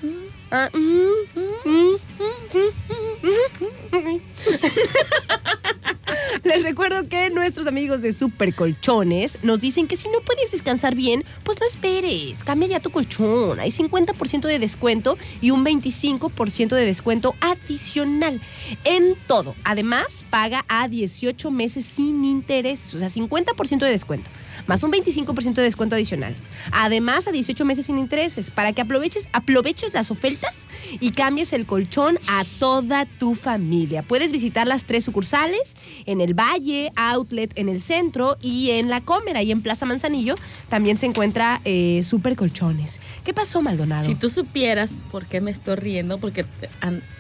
Les 6.43 6.61
recuerdo 6.61 7.07
que 7.07 7.29
nuestros 7.29 7.67
amigos 7.67 8.01
de 8.01 8.11
Super 8.11 8.53
Colchones 8.53 9.37
nos 9.43 9.61
dicen 9.61 9.87
que 9.87 9.95
si 9.95 10.09
no 10.09 10.19
puedes 10.19 10.51
descansar 10.51 10.93
bien, 10.93 11.23
pues 11.45 11.57
no 11.61 11.65
esperes. 11.65 12.43
Cambia 12.43 12.67
ya 12.67 12.79
tu 12.81 12.89
colchón. 12.89 13.61
Hay 13.61 13.69
50% 13.69 14.41
de 14.41 14.59
descuento 14.59 15.17
y 15.39 15.51
un 15.51 15.63
25% 15.63 16.75
de 16.75 16.85
descuento 16.85 17.33
adicional 17.39 18.41
en 18.83 19.15
todo. 19.25 19.55
Además, 19.63 20.25
paga 20.29 20.65
a 20.67 20.89
18 20.89 21.49
meses 21.49 21.85
sin 21.85 22.25
intereses. 22.25 22.93
O 22.93 22.99
sea, 22.99 23.07
50% 23.07 23.79
de 23.79 23.91
descuento 23.91 24.29
más 24.67 24.83
un 24.83 24.91
25% 24.91 25.53
de 25.55 25.63
descuento 25.63 25.95
adicional. 25.95 26.35
Además, 26.71 27.27
a 27.27 27.31
18 27.31 27.65
meses 27.65 27.87
sin 27.87 27.97
intereses, 27.97 28.49
para 28.49 28.73
que 28.73 28.81
aproveches, 28.81 29.27
aproveches 29.33 29.93
las 29.93 30.11
ofertas 30.11 30.67
y 30.99 31.11
cambies 31.11 31.53
el 31.53 31.65
colchón 31.65 32.17
a 32.27 32.45
toda 32.59 33.05
tu 33.05 33.35
familia. 33.35 34.03
Puedes 34.03 34.31
visitar 34.31 34.67
las 34.67 34.85
tres 34.85 35.03
sucursales 35.03 35.75
en 36.05 36.21
el 36.21 36.32
Valle, 36.33 36.91
Outlet 36.95 37.51
en 37.55 37.69
el 37.69 37.81
centro 37.81 38.37
y 38.41 38.71
en 38.71 38.89
La 38.89 39.01
Comer, 39.01 39.37
ahí 39.37 39.51
en 39.51 39.61
Plaza 39.61 39.85
Manzanillo, 39.85 40.35
también 40.69 40.97
se 40.97 41.05
encuentra 41.05 41.61
eh, 41.65 42.01
Super 42.03 42.35
Colchones. 42.35 42.99
¿Qué 43.23 43.33
pasó, 43.33 43.61
Maldonado? 43.61 44.05
Si 44.05 44.15
tú 44.15 44.29
supieras 44.29 44.93
por 45.11 45.25
qué 45.25 45.41
me 45.41 45.51
estoy 45.51 45.75
riendo, 45.75 46.17
porque 46.17 46.45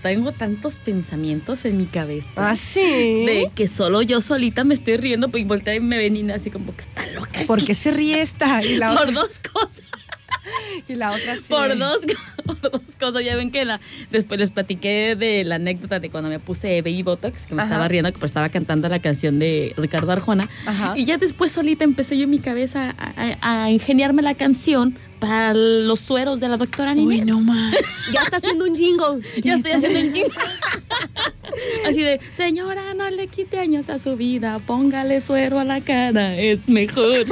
tengo 0.01 0.31
tantos 0.31 0.79
pensamientos 0.79 1.65
en 1.65 1.77
mi 1.77 1.85
cabeza. 1.85 2.49
¿Ah, 2.49 2.55
sí? 2.55 2.79
De 2.79 3.51
que 3.55 3.67
solo 3.67 4.01
yo 4.01 4.21
solita 4.21 4.63
me 4.63 4.73
estoy 4.73 4.97
riendo, 4.97 5.29
pues 5.29 5.43
y 5.43 5.45
voltea 5.45 5.75
y 5.75 5.79
me 5.79 5.97
ven 5.97 6.15
y 6.15 6.31
así 6.31 6.49
como 6.49 6.73
que 6.75 6.81
está 6.81 7.05
loca. 7.07 7.41
¿Por 7.45 7.63
qué 7.63 7.73
se 7.73 7.91
ríe 7.91 8.21
esta? 8.21 8.63
Y 8.63 8.77
la 8.77 8.89
Por 8.95 9.09
otra, 9.09 9.21
dos 9.21 9.31
cosas. 9.51 9.83
y 10.87 10.95
la 10.95 11.11
otra 11.11 11.35
sí. 11.35 11.43
Por 11.49 11.77
dos, 11.77 12.01
por 12.45 12.59
dos 12.71 12.81
cosas. 12.99 13.23
Ya 13.23 13.35
ven 13.35 13.51
que 13.51 13.65
la, 13.65 13.79
después 14.11 14.39
les 14.39 14.51
platiqué 14.51 15.15
de 15.15 15.43
la 15.43 15.55
anécdota 15.55 15.99
de 15.99 16.09
cuando 16.09 16.29
me 16.29 16.39
puse 16.39 16.81
Baby 16.81 17.03
Botox, 17.03 17.43
que 17.45 17.55
me 17.55 17.61
Ajá. 17.61 17.69
estaba 17.71 17.87
riendo, 17.87 18.11
que 18.11 18.19
pues 18.19 18.29
estaba 18.31 18.49
cantando 18.49 18.87
la 18.89 18.99
canción 18.99 19.39
de 19.39 19.73
Ricardo 19.77 20.11
Arjona. 20.11 20.49
Ajá. 20.65 20.93
Y 20.97 21.05
ya 21.05 21.17
después 21.17 21.51
solita 21.51 21.83
empecé 21.83 22.17
yo 22.17 22.23
en 22.25 22.29
mi 22.31 22.39
cabeza 22.39 22.93
a, 22.97 23.35
a- 23.41 23.63
a 23.63 23.71
ingeniarme 23.71 24.21
la 24.21 24.35
canción 24.35 24.95
para 25.19 25.53
los 25.53 26.01
sueros 26.01 26.41
de 26.41 26.49
la 26.49 26.57
doctora 26.57 26.91
Uy, 26.91 27.05
Ninette. 27.05 27.25
no 27.27 27.39
más. 27.39 27.73
Ya 28.13 28.21
está 28.23 28.37
haciendo 28.37 28.65
un 28.65 28.75
jingle. 28.75 29.21
Ya 29.41 29.55
estoy 29.55 29.71
haciendo 29.71 29.99
un 29.99 30.13
jingle. 30.13 30.33
Así 31.87 32.01
de, 32.01 32.19
señora, 32.35 32.93
no 32.93 33.09
le 33.09 33.27
quite 33.27 33.59
años 33.59 33.89
a 33.89 33.99
su 33.99 34.15
vida, 34.17 34.59
póngale 34.65 35.21
suero 35.21 35.59
a 35.59 35.63
la 35.63 35.79
cara, 35.81 36.35
es 36.37 36.67
mejor. 36.67 37.25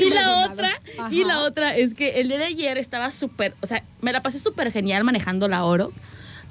Y 0.00 0.10
la 0.10 0.44
otra, 0.46 0.80
y 1.10 1.24
la 1.24 1.40
otra 1.42 1.76
es 1.76 1.94
que 1.94 2.20
el 2.20 2.28
día 2.28 2.38
de 2.38 2.44
ayer 2.46 2.78
estaba 2.78 3.10
súper, 3.10 3.54
o 3.60 3.66
sea, 3.66 3.82
me 4.00 4.12
la 4.12 4.22
pasé 4.22 4.38
súper 4.38 4.70
genial 4.72 5.04
manejando 5.04 5.48
la 5.48 5.64
oro, 5.64 5.92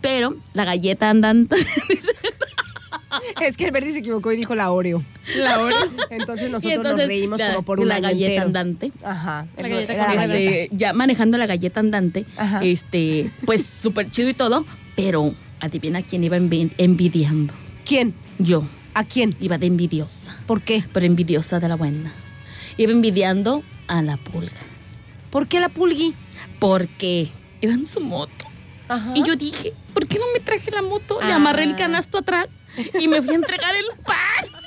pero 0.02 0.36
la 0.54 0.66
galleta 0.66 1.10
andante, 1.10 1.56
Es 3.46 3.58
que 3.58 3.66
el 3.66 3.72
Verdi 3.72 3.92
se 3.94 4.00
equivocó 4.00 4.32
y 4.32 4.36
dijo 4.36 4.56
la 4.56 4.72
Oreo. 4.72 5.04
La 5.38 5.60
hora. 5.60 5.76
Entonces 6.10 6.50
nosotros 6.50 6.74
entonces 6.74 6.98
nos 6.98 7.08
reímos 7.08 7.40
la, 7.40 7.50
como 7.54 7.64
por 7.64 7.80
un 7.80 7.88
la 7.88 8.00
galleta 8.00 8.26
entero. 8.44 8.46
andante. 8.48 8.92
Ajá. 9.04 9.46
La 9.58 9.68
galleta 9.68 9.94
la 9.94 10.14
galleta. 10.16 10.36
Este, 10.38 10.76
ya 10.76 10.94
manejando 10.94 11.38
la 11.38 11.46
galleta 11.46 11.80
andante, 11.80 12.26
Ajá. 12.38 12.64
este, 12.64 13.30
pues 13.46 13.66
súper 13.66 14.10
chido 14.10 14.30
y 14.30 14.34
todo, 14.34 14.66
pero 14.96 15.34
adivina 15.60 16.02
quién 16.02 16.24
iba 16.24 16.38
envi- 16.38 16.72
envidiando. 16.78 17.54
¿Quién? 17.86 18.14
Yo 18.40 18.64
¿A 18.96 19.04
quién? 19.04 19.36
iba 19.40 19.58
de 19.60 19.68
envidiosa. 19.68 20.36
¿Por 20.48 20.62
qué? 20.62 20.84
pero 20.92 21.06
envidiosa 21.06 21.60
de 21.60 21.68
la 21.68 21.76
buena. 21.76 22.12
Iba 22.78 22.92
envidiando 22.92 23.64
a 23.88 24.02
la 24.02 24.18
pulga, 24.18 24.52
¿Por 25.30 25.48
qué 25.48 25.60
la 25.60 25.70
pulgui? 25.70 26.14
porque 26.60 27.30
iba 27.62 27.74
en 27.74 27.86
su 27.86 28.00
moto. 28.00 28.46
Ajá. 28.88 29.12
Y 29.16 29.24
yo 29.24 29.36
dije, 29.36 29.74
¿por 29.94 30.08
qué 30.08 30.18
no 30.20 30.26
me 30.34 30.40
traje 30.40 30.72
la 30.72 30.82
moto? 30.82 31.20
Le 31.22 31.32
Ah. 31.34 31.36
amarré 31.36 31.64
el 31.64 31.76
canasto 31.76 32.18
atrás 32.20 32.50
y 33.00 33.08
me 33.08 33.22
fui 33.22 33.32
a 33.32 33.36
entregar 33.36 33.76
el 33.76 33.86
pan. 34.04 34.62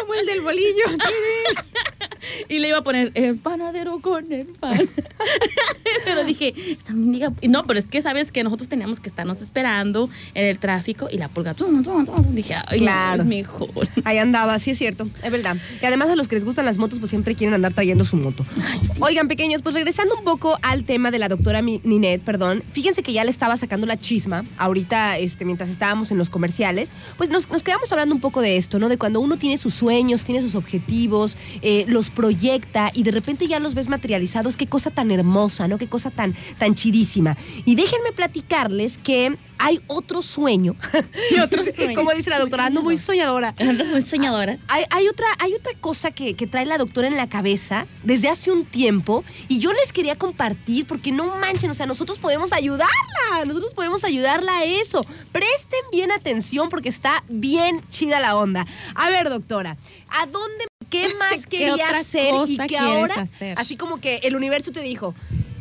Como 0.00 0.14
el 0.14 0.26
del 0.26 0.40
bolillo. 0.40 0.84
Y 2.48 2.58
le 2.58 2.68
iba 2.68 2.78
a 2.78 2.82
poner 2.84 3.12
el 3.14 3.36
panadero 3.38 4.00
con 4.00 4.32
el 4.32 4.46
pan. 4.46 4.80
pero 6.04 6.24
dije, 6.24 6.54
esa 6.78 6.92
mendiga- 6.92 7.32
No, 7.48 7.64
pero 7.64 7.78
es 7.78 7.86
que 7.86 8.02
sabes 8.02 8.32
que 8.32 8.42
nosotros 8.42 8.68
teníamos 8.68 8.98
que 8.98 9.08
estarnos 9.08 9.40
esperando 9.40 10.10
en 10.34 10.46
el 10.46 10.58
tráfico 10.58 11.08
y 11.10 11.18
la 11.18 11.28
pulga. 11.28 11.54
tum, 11.54 11.82
tum, 11.84 12.04
tum. 12.04 12.34
Dije, 12.34 12.54
ay, 12.66 12.80
Claro. 12.80 13.18
no, 13.18 13.22
es 13.22 13.28
mejor. 13.28 13.88
Ahí 14.04 14.18
andaba, 14.18 14.58
sí 14.58 14.72
es 14.72 14.78
cierto, 14.78 15.08
es 15.22 15.30
verdad. 15.30 15.56
Y 15.80 15.86
además 15.86 16.08
a 16.10 16.16
los 16.16 16.26
que 16.26 16.34
les 16.34 16.44
gustan 16.44 16.64
las 16.64 16.78
motos, 16.78 16.98
pues 16.98 17.10
siempre 17.10 17.34
quieren 17.36 17.54
andar 17.54 17.72
trayendo 17.74 18.04
su 18.04 18.16
moto. 18.16 18.44
Ay, 18.64 18.80
sí. 18.82 18.92
Oigan, 19.00 19.28
pequeños, 19.28 19.62
pues 19.62 19.74
regresando 19.76 20.16
un 20.16 20.24
poco 20.24 20.58
al 20.62 20.82
tema 20.84 21.10
de 21.12 21.20
la 21.20 21.28
doctora 21.28 21.62
Ninette, 21.62 22.22
perdón, 22.24 22.64
fíjense 22.72 23.02
que 23.04 23.12
ya 23.12 23.22
le 23.24 23.30
estaba 23.30 23.56
sacando 23.56 23.86
la 23.86 23.96
chisma 23.96 24.44
ahorita, 24.58 25.18
este, 25.18 25.44
mientras 25.44 25.68
estábamos 25.70 26.10
en 26.10 26.18
los 26.18 26.28
comerciales, 26.30 26.92
pues 27.16 27.30
nos, 27.30 27.48
nos 27.50 27.62
quedamos 27.62 27.90
hablando 27.92 28.14
un 28.16 28.20
poco 28.20 28.40
de 28.40 28.56
esto, 28.56 28.78
¿no? 28.80 28.88
De 28.88 28.98
cuando 28.98 29.20
uno 29.20 29.35
tiene 29.36 29.56
sus 29.56 29.74
sueños, 29.74 30.24
tiene 30.24 30.42
sus 30.42 30.54
objetivos, 30.54 31.36
eh, 31.62 31.84
los 31.88 32.10
proyecta 32.10 32.90
y 32.94 33.02
de 33.02 33.10
repente 33.10 33.46
ya 33.46 33.60
los 33.60 33.74
ves 33.74 33.88
materializados, 33.88 34.56
qué 34.56 34.66
cosa 34.66 34.90
tan 34.90 35.10
hermosa, 35.10 35.68
¿no? 35.68 35.78
Qué 35.78 35.88
cosa 35.88 36.10
tan, 36.10 36.34
tan 36.58 36.74
chidísima. 36.74 37.36
Y 37.64 37.74
déjenme 37.74 38.12
platicarles 38.12 38.98
que 38.98 39.36
hay 39.58 39.80
otro 39.86 40.22
sueño. 40.22 40.74
Y 41.30 41.40
otro 41.40 41.64
sueño. 41.76 41.94
Como 41.94 42.12
dice 42.12 42.30
la 42.30 42.38
doctora, 42.38 42.66
ando 42.66 42.82
muy 42.82 42.96
soñadora. 42.96 43.54
Andas 43.58 43.88
muy 43.88 44.02
soñadora. 44.02 44.58
Hay, 44.68 44.84
hay 44.90 45.08
otra, 45.08 45.26
hay 45.38 45.54
otra 45.54 45.72
cosa 45.80 46.10
que, 46.10 46.34
que 46.34 46.46
trae 46.46 46.64
la 46.64 46.78
doctora 46.78 47.08
en 47.08 47.16
la 47.16 47.28
cabeza 47.28 47.86
desde 48.02 48.28
hace 48.28 48.50
un 48.50 48.64
tiempo 48.64 49.24
y 49.48 49.58
yo 49.58 49.72
les 49.72 49.92
quería 49.92 50.16
compartir 50.16 50.86
porque 50.86 51.12
no 51.12 51.36
manchen, 51.36 51.70
o 51.70 51.74
sea, 51.74 51.86
nosotros 51.86 52.18
podemos 52.18 52.52
ayudarla, 52.52 53.44
nosotros 53.44 53.74
podemos 53.74 54.04
ayudarla 54.04 54.58
a 54.58 54.64
eso. 54.64 55.04
Presten 55.32 55.80
bien 55.90 56.12
atención 56.12 56.68
porque 56.68 56.88
está 56.88 57.24
bien 57.28 57.82
chida 57.88 58.20
la 58.20 58.36
onda. 58.36 58.66
A 58.94 59.10
ver, 59.10 59.28
doctora, 59.28 59.76
¿a 60.08 60.26
dónde, 60.26 60.66
qué 60.90 61.12
más 61.18 61.46
¿Qué 61.46 61.58
quería 61.58 61.74
otra 61.74 61.98
hacer 61.98 62.28
y 62.46 62.56
cosa 62.56 62.66
que 62.66 62.78
ahora, 62.78 63.14
hacer? 63.22 63.58
así 63.58 63.76
como 63.76 63.98
que 63.98 64.16
el 64.22 64.36
universo 64.36 64.70
te 64.70 64.80
dijo, 64.80 65.14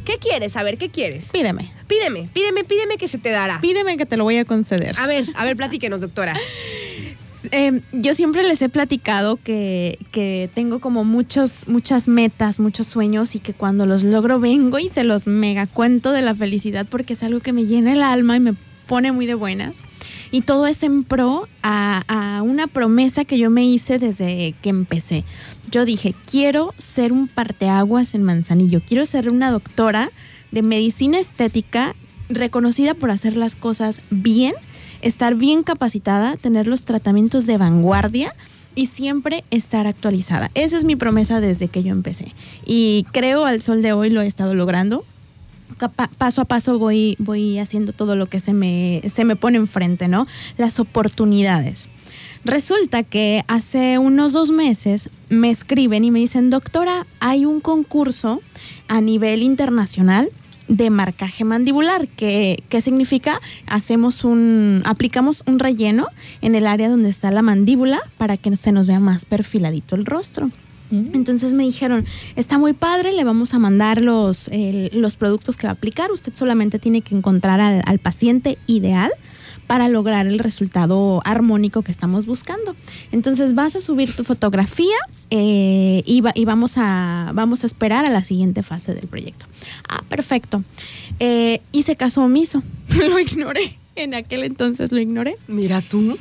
¿qué 0.05 0.17
quieres? 0.17 0.55
A 0.55 0.63
ver, 0.63 0.77
¿qué 0.77 0.89
quieres? 0.89 1.29
Pídeme. 1.31 1.71
Pídeme, 1.87 2.29
pídeme, 2.33 2.63
pídeme 2.63 2.97
que 2.97 3.07
se 3.07 3.17
te 3.17 3.29
dará. 3.29 3.59
Pídeme 3.59 3.97
que 3.97 4.05
te 4.05 4.15
lo 4.15 4.23
voy 4.23 4.37
a 4.37 4.45
conceder. 4.45 4.95
A 4.97 5.07
ver, 5.07 5.25
a 5.35 5.43
ver, 5.43 5.57
platíquenos, 5.57 6.01
doctora. 6.01 6.35
Eh, 7.51 7.81
yo 7.91 8.15
siempre 8.15 8.41
les 8.41 8.59
he 8.63 8.69
platicado 8.69 9.37
que, 9.37 9.99
que 10.11 10.49
tengo 10.55 10.79
como 10.79 11.03
muchos, 11.03 11.67
muchas 11.67 12.07
metas, 12.07 12.59
muchos 12.59 12.87
sueños 12.87 13.35
y 13.35 13.39
que 13.39 13.53
cuando 13.53 13.85
los 13.85 14.03
logro 14.03 14.39
vengo 14.39 14.79
y 14.79 14.89
se 14.89 15.03
los 15.03 15.27
mega 15.27 15.67
cuento 15.67 16.11
de 16.11 16.23
la 16.23 16.33
felicidad 16.33 16.87
porque 16.89 17.13
es 17.13 17.21
algo 17.21 17.41
que 17.41 17.53
me 17.53 17.65
llena 17.65 17.93
el 17.93 18.01
alma 18.01 18.37
y 18.37 18.39
me 18.39 18.55
pone 18.87 19.11
muy 19.11 19.25
de 19.25 19.35
buenas. 19.35 19.79
Y 20.31 20.41
todo 20.41 20.67
es 20.67 20.83
en 20.83 21.03
pro 21.03 21.47
a, 21.63 22.03
a 22.07 22.41
una 22.41 22.67
promesa 22.67 23.25
que 23.25 23.37
yo 23.37 23.49
me 23.49 23.65
hice 23.65 23.99
desde 23.99 24.55
que 24.61 24.69
empecé. 24.69 25.23
Yo 25.71 25.85
dije, 25.85 26.13
quiero 26.29 26.73
ser 26.77 27.11
un 27.11 27.27
parteaguas 27.27 28.15
en 28.15 28.23
Manzanillo, 28.23 28.81
quiero 28.85 29.05
ser 29.05 29.29
una 29.29 29.51
doctora 29.51 30.09
de 30.51 30.61
medicina 30.61 31.19
estética 31.19 31.95
reconocida 32.29 32.93
por 32.93 33.11
hacer 33.11 33.37
las 33.37 33.55
cosas 33.55 34.01
bien 34.09 34.55
estar 35.05 35.35
bien 35.35 35.61
capacitada, 35.61 36.35
tener 36.35 36.67
los 36.67 36.83
tratamientos 36.83 37.45
de 37.45 37.57
vanguardia 37.57 38.33
y 38.73 38.87
siempre 38.87 39.43
estar 39.51 39.85
actualizada. 39.85 40.49
Esa 40.55 40.77
es 40.77 40.83
mi 40.83 40.95
promesa 40.95 41.39
desde 41.39 41.67
que 41.67 41.83
yo 41.83 41.91
empecé. 41.91 42.33
Y 42.65 43.05
creo 43.11 43.45
al 43.45 43.61
sol 43.61 43.83
de 43.83 43.93
hoy 43.93 44.09
lo 44.09 44.21
he 44.21 44.27
estado 44.27 44.55
logrando. 44.55 45.05
Paso 46.17 46.41
a 46.41 46.45
paso 46.45 46.79
voy, 46.79 47.15
voy 47.19 47.59
haciendo 47.59 47.91
todo 47.91 48.15
lo 48.15 48.27
que 48.27 48.39
se 48.39 48.53
me, 48.53 49.01
se 49.09 49.25
me 49.25 49.35
pone 49.35 49.57
enfrente, 49.57 50.07
¿no? 50.07 50.27
Las 50.57 50.79
oportunidades. 50.79 51.89
Resulta 52.45 53.01
que 53.01 53.43
hace 53.47 53.97
unos 53.97 54.31
dos 54.31 54.51
meses 54.51 55.09
me 55.29 55.49
escriben 55.49 56.03
y 56.03 56.11
me 56.11 56.19
dicen, 56.19 56.51
doctora, 56.51 57.07
hay 57.19 57.43
un 57.43 57.59
concurso 57.59 58.41
a 58.87 59.01
nivel 59.01 59.41
internacional 59.41 60.29
de 60.67 60.89
marcaje 60.91 61.43
mandibular, 61.43 62.07
que, 62.07 62.63
que 62.69 62.81
significa 62.81 63.39
hacemos 63.67 64.23
un, 64.23 64.83
aplicamos 64.85 65.43
un 65.47 65.59
relleno 65.59 66.07
en 66.41 66.55
el 66.55 66.67
área 66.67 66.89
donde 66.89 67.09
está 67.09 67.31
la 67.31 67.41
mandíbula 67.41 67.99
para 68.17 68.37
que 68.37 68.55
se 68.55 68.71
nos 68.71 68.87
vea 68.87 68.99
más 68.99 69.25
perfiladito 69.25 69.95
el 69.95 70.05
rostro. 70.05 70.51
Entonces 70.91 71.53
me 71.53 71.63
dijeron, 71.63 72.05
está 72.35 72.57
muy 72.57 72.73
padre, 72.73 73.11
le 73.11 73.23
vamos 73.23 73.53
a 73.53 73.59
mandar 73.59 74.01
los, 74.01 74.49
los 74.91 75.15
productos 75.17 75.57
que 75.57 75.67
va 75.67 75.71
a 75.71 75.73
aplicar, 75.73 76.11
usted 76.11 76.33
solamente 76.35 76.79
tiene 76.79 77.01
que 77.01 77.15
encontrar 77.15 77.59
al, 77.59 77.81
al 77.85 77.99
paciente 77.99 78.57
ideal 78.67 79.11
para 79.67 79.89
lograr 79.89 80.27
el 80.27 80.37
resultado 80.39 81.21
armónico 81.25 81.81
que 81.81 81.91
estamos 81.91 82.27
buscando. 82.27 82.75
Entonces 83.11 83.55
vas 83.55 83.75
a 83.75 83.81
subir 83.81 84.13
tu 84.15 84.23
fotografía 84.23 84.95
eh, 85.31 86.03
y, 86.05 86.21
va- 86.21 86.33
y 86.35 86.45
vamos, 86.45 86.73
a, 86.77 87.31
vamos 87.33 87.63
a 87.63 87.65
esperar 87.65 88.05
a 88.05 88.09
la 88.09 88.23
siguiente 88.23 88.61
fase 88.61 88.93
del 88.93 89.07
proyecto. 89.07 89.47
Ah, 89.89 90.03
perfecto. 90.07 90.63
Eh, 91.19 91.61
hice 91.71 91.95
caso 91.95 92.21
omiso, 92.23 92.61
lo 93.09 93.17
ignoré. 93.19 93.77
En 93.95 94.13
aquel 94.13 94.43
entonces 94.43 94.91
lo 94.91 94.99
ignoré. 94.99 95.37
Mira 95.47 95.81
tú. 95.81 96.17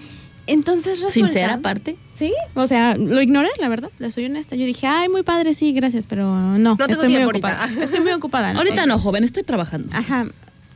Entonces 0.46 1.00
resulta... 1.00 1.28
Sincera 1.28 1.54
aparte. 1.54 1.96
Sí, 2.12 2.32
o 2.54 2.66
sea, 2.66 2.96
lo 2.96 3.20
ignoré, 3.22 3.48
la 3.58 3.68
verdad, 3.68 3.90
le 3.98 4.10
soy 4.10 4.26
honesta. 4.26 4.56
Yo 4.56 4.66
dije, 4.66 4.86
ay, 4.86 5.08
muy 5.08 5.22
padre, 5.22 5.54
sí, 5.54 5.72
gracias, 5.72 6.06
pero 6.06 6.34
no, 6.58 6.76
tengo 6.76 6.92
estoy 6.92 7.12
muy 7.12 7.24
ocupada. 7.24 7.62
ahorita. 7.62 7.84
Estoy 7.84 8.00
muy 8.00 8.12
ocupada. 8.12 8.52
Ahorita 8.52 8.86
no, 8.86 8.98
joven, 8.98 9.24
estoy 9.24 9.42
trabajando. 9.42 9.88
Ajá, 9.96 10.26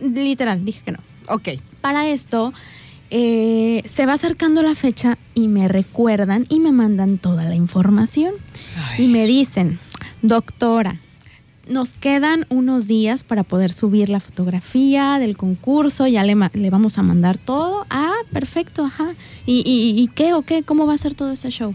literal, 0.01 0.65
dije 0.65 0.81
que 0.85 0.93
no. 0.93 0.99
Ok. 1.29 1.49
Para 1.81 2.09
esto, 2.09 2.53
eh, 3.11 3.83
se 3.93 4.07
va 4.07 4.15
acercando 4.15 4.63
la 4.63 4.75
fecha 4.75 5.19
y 5.35 5.49
me 5.49 5.69
recuerdan 5.69 6.47
y 6.49 6.61
me 6.61 6.73
mandan 6.73 7.19
toda 7.19 7.45
la 7.45 7.55
información. 7.55 8.35
Y 8.97 9.09
me 9.09 9.27
dicen, 9.27 9.79
doctora, 10.23 11.01
nos 11.69 11.93
quedan 11.93 12.47
unos 12.49 12.87
días 12.87 13.25
para 13.25 13.43
poder 13.43 13.73
subir 13.73 14.09
la 14.09 14.21
fotografía 14.21 15.19
del 15.19 15.37
concurso, 15.37 16.07
ya 16.07 16.23
le, 16.25 16.35
vamos 16.71 16.99
a 16.99 17.03
mandar 17.03 17.39
todo. 17.39 17.87
Ah, 17.91 18.15
perfecto, 18.33 18.85
ajá. 18.85 19.15
¿Y, 19.47 19.63
y, 19.67 20.01
y 20.01 20.09
qué 20.09 20.35
o 20.35 20.43
qué? 20.43 20.63
¿Cómo 20.63 20.87
va 20.87 20.95
a 20.95 20.99
ser 20.99 21.15
todo 21.15 21.33
este 21.33 21.51
show? 21.51 21.75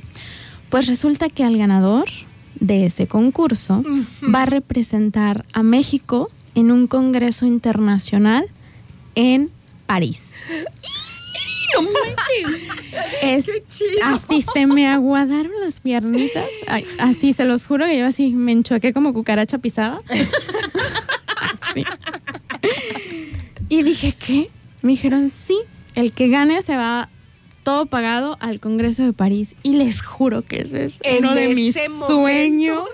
Pues 0.69 0.87
resulta 0.87 1.29
que 1.29 1.43
al 1.43 1.57
ganador 1.57 2.05
de 2.59 2.85
ese 2.85 3.07
concurso 3.07 3.83
va 4.33 4.43
a 4.43 4.45
representar 4.45 5.45
a 5.53 5.63
México 5.63 6.31
en 6.55 6.71
un 6.71 6.87
congreso 6.87 7.45
internacional 7.45 8.45
en 9.15 9.51
París. 9.85 10.31
Es, 13.21 13.45
así 14.03 14.43
se 14.53 14.67
me 14.67 14.87
aguadaron 14.87 15.51
las 15.63 15.79
piernitas. 15.79 16.45
Ay, 16.67 16.85
así 16.99 17.33
se 17.33 17.45
los 17.45 17.65
juro 17.65 17.85
que 17.85 17.97
yo 17.97 18.05
así 18.05 18.31
me 18.31 18.51
enchuequé 18.51 18.93
como 18.93 19.13
cucaracha 19.13 19.57
pisada. 19.57 20.01
Así. 21.61 21.83
Y 23.69 23.83
dije, 23.83 24.13
¿qué? 24.13 24.49
Me 24.81 24.91
dijeron, 24.91 25.31
sí, 25.31 25.57
el 25.95 26.11
que 26.13 26.27
gane 26.27 26.61
se 26.61 26.75
va 26.75 27.09
todo 27.63 27.85
pagado 27.85 28.37
al 28.41 28.59
Congreso 28.59 29.03
de 29.03 29.13
París. 29.13 29.55
Y 29.63 29.73
les 29.73 30.01
juro 30.01 30.41
que 30.43 30.61
ese 30.61 30.85
es 30.85 30.95
En 31.01 31.25
uno 31.25 31.33
de 31.33 31.55
mis 31.55 31.75
momento. 31.75 32.07
sueños 32.07 32.89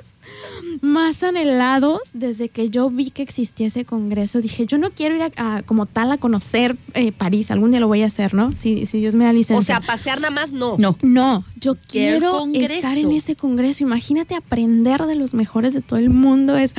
más 0.82 1.24
anhelados 1.24 2.12
desde 2.14 2.50
que 2.50 2.70
yo 2.70 2.90
vi 2.90 3.12
que 3.12 3.22
existía 3.24 3.68
ese 3.68 3.86
congreso. 3.86 4.42
Dije, 4.42 4.66
yo 4.66 4.78
no 4.78 4.92
quiero 4.92 5.16
ir 5.16 5.22
a, 5.24 5.32
a- 5.58 5.62
como 5.64 5.86
tal 5.86 6.12
a 6.12 6.18
conocer 6.18 6.76
eh, 6.94 7.12
París. 7.12 7.52
Algún 7.52 7.72
día 7.72 7.80
lo 7.80 7.88
voy 7.88 8.04
a 8.04 8.08
hacer, 8.08 8.34
¿no? 8.34 8.56
Si, 8.56 8.86
si 8.86 9.00
Dios 9.00 9.16
me 9.16 9.26
da 9.26 9.34
licencia. 9.34 9.58
O 9.58 9.62
sea, 9.62 9.82
pasear 9.82 10.22
nada 10.22 10.32
más 10.34 10.52
no. 10.54 10.76
No. 10.78 10.98
No, 11.02 11.44
yo 11.60 11.76
Quiero 11.76 12.48
estar 12.54 12.98
en 12.98 13.12
ese 13.12 13.36
congreso. 13.36 13.84
Imagínate 13.84 14.36
aprender 14.36 15.06
de 15.06 15.16
los 15.16 15.34
mejores 15.34 15.74
de 15.74 15.82
todo 15.82 16.00
el 16.00 16.10
mundo. 16.10 16.56
Es 16.58 16.74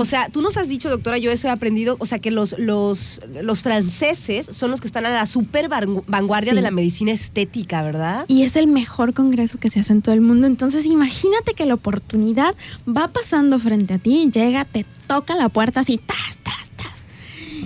O 0.00 0.04
sea, 0.04 0.28
tú 0.28 0.42
nos 0.42 0.56
has 0.56 0.68
dicho, 0.68 0.88
doctora, 0.88 1.18
yo 1.18 1.30
eso 1.32 1.48
he 1.48 1.50
aprendido, 1.50 1.96
o 1.98 2.06
sea, 2.06 2.18
que 2.20 2.30
los, 2.30 2.56
los, 2.58 3.20
los 3.42 3.62
franceses 3.62 4.46
son 4.50 4.70
los 4.70 4.80
que 4.80 4.86
están 4.86 5.04
a 5.06 5.10
la 5.10 5.26
super 5.26 5.68
van- 5.68 6.02
vanguardia 6.06 6.52
Sí. 6.52 6.56
de 6.56 6.62
la 6.62 6.70
medicina 6.70 7.10
estética, 7.12 7.82
¿verdad? 7.82 8.24
y 8.28 8.42
es 8.42 8.56
el 8.56 8.66
mejor 8.68 9.12
congreso 9.14 9.58
que 9.58 9.70
se 9.70 9.80
hace 9.80 9.92
en 9.92 10.02
todo 10.02 10.14
el 10.14 10.20
mundo. 10.20 10.46
Entonces, 10.46 10.86
imagínate 10.86 11.54
que 11.54 11.66
la 11.66 11.74
oportunidad 11.74 12.54
va 12.86 13.08
pasando 13.08 13.58
frente 13.58 13.94
a 13.94 13.98
ti, 13.98 14.30
llega, 14.32 14.64
te 14.64 14.84
toca 15.06 15.34
la 15.34 15.48
puerta 15.48 15.80
así, 15.80 15.98
tas, 15.98 16.38
tas, 16.42 16.68
tas. 16.76 17.02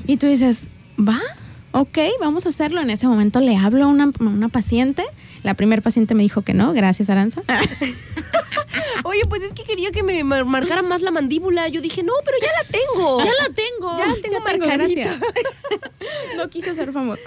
Y 0.07 0.17
tú 0.17 0.27
dices, 0.27 0.69
¿va? 0.99 1.21
Ok, 1.73 1.99
vamos 2.21 2.45
a 2.47 2.51
hacerlo. 2.51 2.81
En 2.83 2.91
ese 2.91 3.07
momento 3.07 3.41
le 3.41 3.57
hablo 3.57 3.85
a 3.85 3.87
una, 3.89 4.05
a 4.05 4.11
una 4.25 4.49
paciente. 4.49 5.05
La 5.43 5.55
primer 5.55 5.83
paciente 5.83 6.15
me 6.15 6.23
dijo 6.23 6.43
que 6.43 6.55
no, 6.55 6.73
gracias 6.73 7.11
Aranza. 7.11 7.43
Oye, 9.05 9.23
pues 9.29 9.43
es 9.43 9.53
que 9.53 9.65
quería 9.65 9.91
que 9.91 10.03
me 10.03 10.23
mar- 10.23 10.45
marcara 10.45 10.83
más 10.83 11.03
la 11.03 11.11
mandíbula. 11.11 11.67
Yo 11.69 11.81
dije, 11.81 12.03
no, 12.03 12.13
pero 12.25 12.39
ya 12.41 12.49
la 12.63 12.65
tengo. 12.79 13.19
Ya 13.25 13.31
la 13.49 13.55
tengo. 13.55 13.99
Ya 13.99 14.07
la 14.07 14.15
tengo 14.23 14.41
marcadita. 14.41 14.77
gracias. 14.77 15.17
no 16.37 16.49
quise 16.49 16.75
ser 16.75 16.93
famosa. 16.93 17.23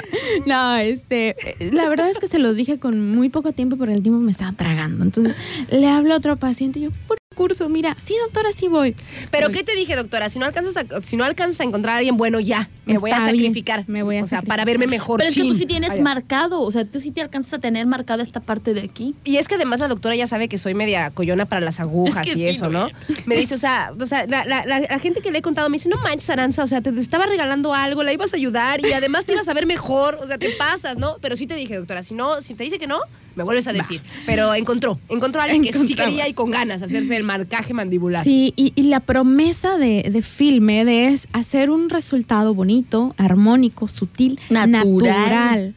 No, 0.46 0.76
este, 0.78 1.36
la 1.74 1.88
verdad 1.90 2.10
es 2.10 2.18
que 2.18 2.28
se 2.28 2.40
los 2.40 2.56
dije 2.56 2.80
con 2.80 3.14
muy 3.16 3.30
poco 3.30 3.52
tiempo, 3.52 3.76
pero 3.78 3.92
el 3.92 4.02
tiempo 4.02 4.20
me 4.22 4.32
estaba 4.32 4.54
tragando. 4.54 5.04
Entonces, 5.04 5.36
le 5.70 5.88
hablo 5.88 6.14
a 6.14 6.18
otro 6.18 6.38
paciente 6.38 6.80
y 6.80 6.84
yo, 6.84 6.92
por 7.08 7.18
curso, 7.36 7.70
mira, 7.70 7.96
sí, 8.04 8.16
doctora, 8.24 8.52
sí 8.52 8.68
voy. 8.68 8.96
Pero 9.30 9.48
Voy. 9.50 9.58
¿qué 9.58 9.64
te 9.64 9.76
dije, 9.76 9.96
doctora? 9.96 10.30
Si 10.30 10.40
no 10.40 10.46
alcanzas 10.46 10.76
a, 10.78 11.04
si 11.04 11.16
no 11.18 11.24
alcanzas 11.24 11.60
a 11.60 11.64
encontrar 11.64 11.96
a 11.96 11.98
alguien 12.00 12.18
bueno, 12.18 12.40
ya. 12.40 12.70
Me 12.86 12.98
voy 12.98 13.12
a 13.12 13.18
Está 13.18 13.32
bien, 13.32 13.46
sacrificar. 13.46 13.84
me 13.88 14.04
voy 14.04 14.18
a 14.18 14.24
O 14.24 14.28
sea, 14.28 14.42
para 14.42 14.64
verme 14.66 14.88
mejor. 14.88 15.18
Pero 15.20 15.30
es 15.30 15.36
que 15.36 15.42
tú 15.42 15.54
sí 15.56 15.66
tienes 15.66 15.94
Ay, 15.94 16.02
marcado, 16.02 16.62
o 16.62 16.72
sea, 16.72 16.86
tú 16.86 17.00
sí 17.02 17.12
te 17.12 17.22
alcanzas 17.22 17.54
a 17.54 17.60
tener 17.60 17.86
marcado 17.86 18.22
esta 18.24 18.40
parte 18.40 18.74
de 18.74 18.82
aquí. 18.82 19.16
Y 19.24 19.38
es 19.38 19.48
que 19.48 19.56
además 19.56 19.80
la 19.80 19.88
doctora 19.88 20.16
ya 20.16 20.28
sabe 20.28 20.48
que 20.48 20.58
soy 20.58 20.74
media 20.74 21.10
coyona 21.12 21.46
para 21.46 21.62
las 21.62 21.80
agujas 21.80 22.26
Es 22.28 22.34
que 22.34 22.40
y 22.40 22.44
sí, 22.46 22.50
eso, 22.50 22.70
no. 22.70 22.88
Me 23.26 23.36
dice, 23.38 23.56
o 23.56 23.58
sea, 23.58 23.92
o 24.00 24.06
sea 24.06 24.26
la, 24.28 24.46
la- 24.46 24.66
la- 24.66 24.80
la 24.80 25.00
gente 25.00 25.22
que 25.22 25.32
le 25.32 25.40
he 25.40 25.42
contado 25.42 25.70
me 25.70 25.78
dice, 25.78 25.90
no 25.90 25.98
manches, 25.98 26.30
Aranza, 26.30 26.64
o 26.64 26.68
sea, 26.68 26.82
te, 26.82 26.92
te 26.92 27.00
estaba 27.00 27.26
regalando 27.26 27.74
algo, 27.74 28.04
la 28.04 28.14
ibas 28.14 28.34
a 28.34 28.38
ayudar 28.38 28.86
y 28.86 28.92
además 28.94 29.26
te 29.26 29.34
ibas 29.34 29.48
a 29.48 29.54
ver 29.54 29.66
mejor, 29.66 30.20
o 30.22 30.28
sea, 30.28 30.38
te 30.38 30.50
pasas, 30.52 30.98
¿no? 30.98 31.18
Pero 31.22 31.36
sí 31.36 31.48
te 31.48 31.56
dije, 31.56 31.76
doctora, 31.78 32.04
si 32.04 32.14
no, 32.14 32.42
si 32.42 32.54
te 32.54 32.64
dice 32.64 32.78
que 32.78 32.88
no, 32.88 33.00
me 33.36 33.44
vuelves 33.44 33.68
a 33.68 33.74
decir. 33.74 34.02
Pero 34.26 34.54
encontró, 34.54 34.98
encontró 35.10 35.42
a 35.42 35.46
alguien 35.46 35.64
que 35.64 35.74
sí 35.74 35.94
quería 35.96 36.28
y 36.30 36.34
con 36.34 36.52
ganas 36.52 36.82
hacerse 36.82 37.18
el 37.18 37.24
marcaje 37.26 37.74
mandibular. 37.74 38.24
Sí, 38.24 38.54
y, 38.56 38.72
y 38.76 38.84
la 38.84 39.02
promesa 39.02 39.78
de, 39.78 40.10
de 40.12 40.22
filme 40.22 40.86
de 40.86 41.08
es 41.08 41.28
hacer 41.34 41.70
un 41.70 41.90
resultado 41.90 42.54
bonito, 42.54 43.14
armónico, 43.18 43.88
sutil, 43.88 44.40
Natural. 44.50 44.72
natural. 44.72 45.76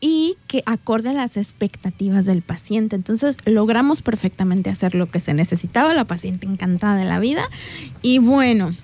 y 0.00 0.36
que 0.46 0.62
acorde 0.66 1.08
a 1.10 1.12
las 1.12 1.36
expectativas 1.36 2.24
del 2.26 2.42
paciente. 2.42 2.96
Entonces 2.96 3.36
logramos 3.44 4.02
perfectamente 4.02 4.70
hacer 4.70 4.94
lo 4.94 5.06
que 5.08 5.20
se 5.20 5.34
necesitaba, 5.34 5.94
la 5.94 6.04
paciente 6.04 6.46
encantada 6.46 6.96
de 6.96 7.04
la 7.06 7.18
vida. 7.18 7.48
Y 8.02 8.18
bueno, 8.18 8.76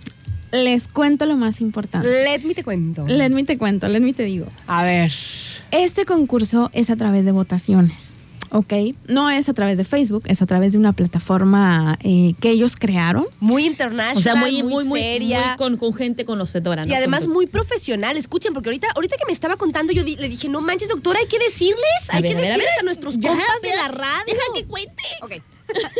les 0.53 0.89
cuento 0.89 1.25
lo 1.27 1.37
más 1.37 1.61
importante. 1.61 2.09
Let 2.09 2.41
me 2.45 2.55
te 2.55 2.65
cuento. 2.65 3.07
Let 3.07 3.31
me 3.31 3.45
te 3.45 3.57
cuento, 3.59 3.89
let 3.89 4.01
me 4.01 4.13
te 4.15 4.25
digo. 4.25 4.47
A 4.67 4.83
ver. 4.83 5.13
Este 5.71 6.05
concurso 6.05 6.71
es 6.75 6.91
a 6.91 6.97
través 6.97 7.25
de 7.25 7.33
votaciones, 7.33 8.17
¿ok? 8.53 8.73
No 9.09 9.29
es 9.31 9.49
a 9.49 9.55
través 9.55 9.77
de 9.77 9.85
Facebook, 9.85 10.23
es 10.27 10.41
a 10.43 10.47
través 10.47 10.73
de 10.73 10.79
una 10.79 10.93
plataforma 10.93 11.99
eh, 12.03 12.35
que 12.41 12.51
ellos 12.51 12.77
crearon. 12.77 13.27
Muy 13.41 13.67
internacional, 13.67 14.17
O 14.17 14.21
sea, 14.21 14.37
muy, 14.37 14.63
muy, 14.63 14.85
muy, 14.85 15.01
seria. 15.01 15.49
muy 15.49 15.57
con, 15.57 15.77
con 15.79 15.95
gente 15.95 16.25
conocedora. 16.25 16.83
Y 16.85 16.89
¿no? 16.91 16.95
además 16.97 17.27
muy 17.27 17.47
profesional. 17.47 18.17
Escuchen, 18.17 18.53
porque 18.55 18.69
ahorita, 18.69 18.89
ahorita 18.95 19.17
que 19.17 19.27
me 19.27 19.33
estaba 19.33 19.57
contando, 19.57 19.93
yo 19.93 20.05
di- 20.05 20.17
le 20.17 20.29
dije, 20.29 20.49
no 20.49 20.61
manches, 20.61 20.89
doctora, 20.89 21.19
hay 21.19 21.27
que 21.27 21.39
decirles, 21.39 21.79
A 22.11 22.17
hay 22.17 22.23
ver, 22.23 22.33
que 22.33 22.39
a 22.39 22.41
ver, 22.41 22.51
a 22.51 22.55
decirles 22.57 22.79
a, 22.79 22.83
nuestros 22.85 23.19
Ya, 23.19 23.31
compas 23.31 23.61
de 23.63 23.75
la 23.77 23.89
radio. 23.89 24.25
Deja 24.27 24.43
que 24.55 24.65
cuente. 24.67 25.03
Ok. 25.23 25.33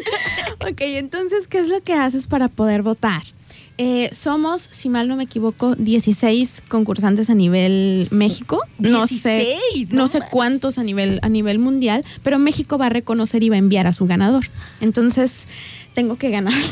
Ok, 0.61 0.81
entonces, 0.83 1.47
¿qué 1.49 1.59
es 1.59 1.69
lo 1.69 1.81
que 1.83 1.95
haces 1.95 2.27
para 2.27 2.49
poder 2.49 2.83
votar? 2.83 3.23
Eh, 3.85 4.11
somos, 4.15 4.69
si 4.71 4.89
mal 4.89 5.09
no 5.09 5.17
me 5.17 5.25
equivoco, 5.25 5.75
16 5.75 6.63
concursantes 6.69 7.31
a 7.31 7.35
nivel 7.35 8.07
México. 8.13 8.61
no 8.79 9.09
sé, 9.09 9.59
16, 9.75 9.91
no 9.91 10.03
no 10.03 10.09
sé 10.09 10.21
cuántos 10.31 10.79
a 10.79 10.85
nivel, 10.85 11.19
a 11.23 11.29
nivel 11.29 11.59
mundial, 11.59 12.05
pero 12.23 12.39
México 12.39 12.79
va 12.79 12.87
a 12.87 12.91
reconocer 12.91 13.43
y 13.43 13.49
va 13.49 13.57
a 13.57 13.59
enviar 13.59 13.89
a 13.89 13.93
su 13.93 14.07
ganador. 14.07 14.45
Entonces, 14.81 15.49
tengo 15.95 16.15
que 16.15 16.31
ganar. 16.31 16.55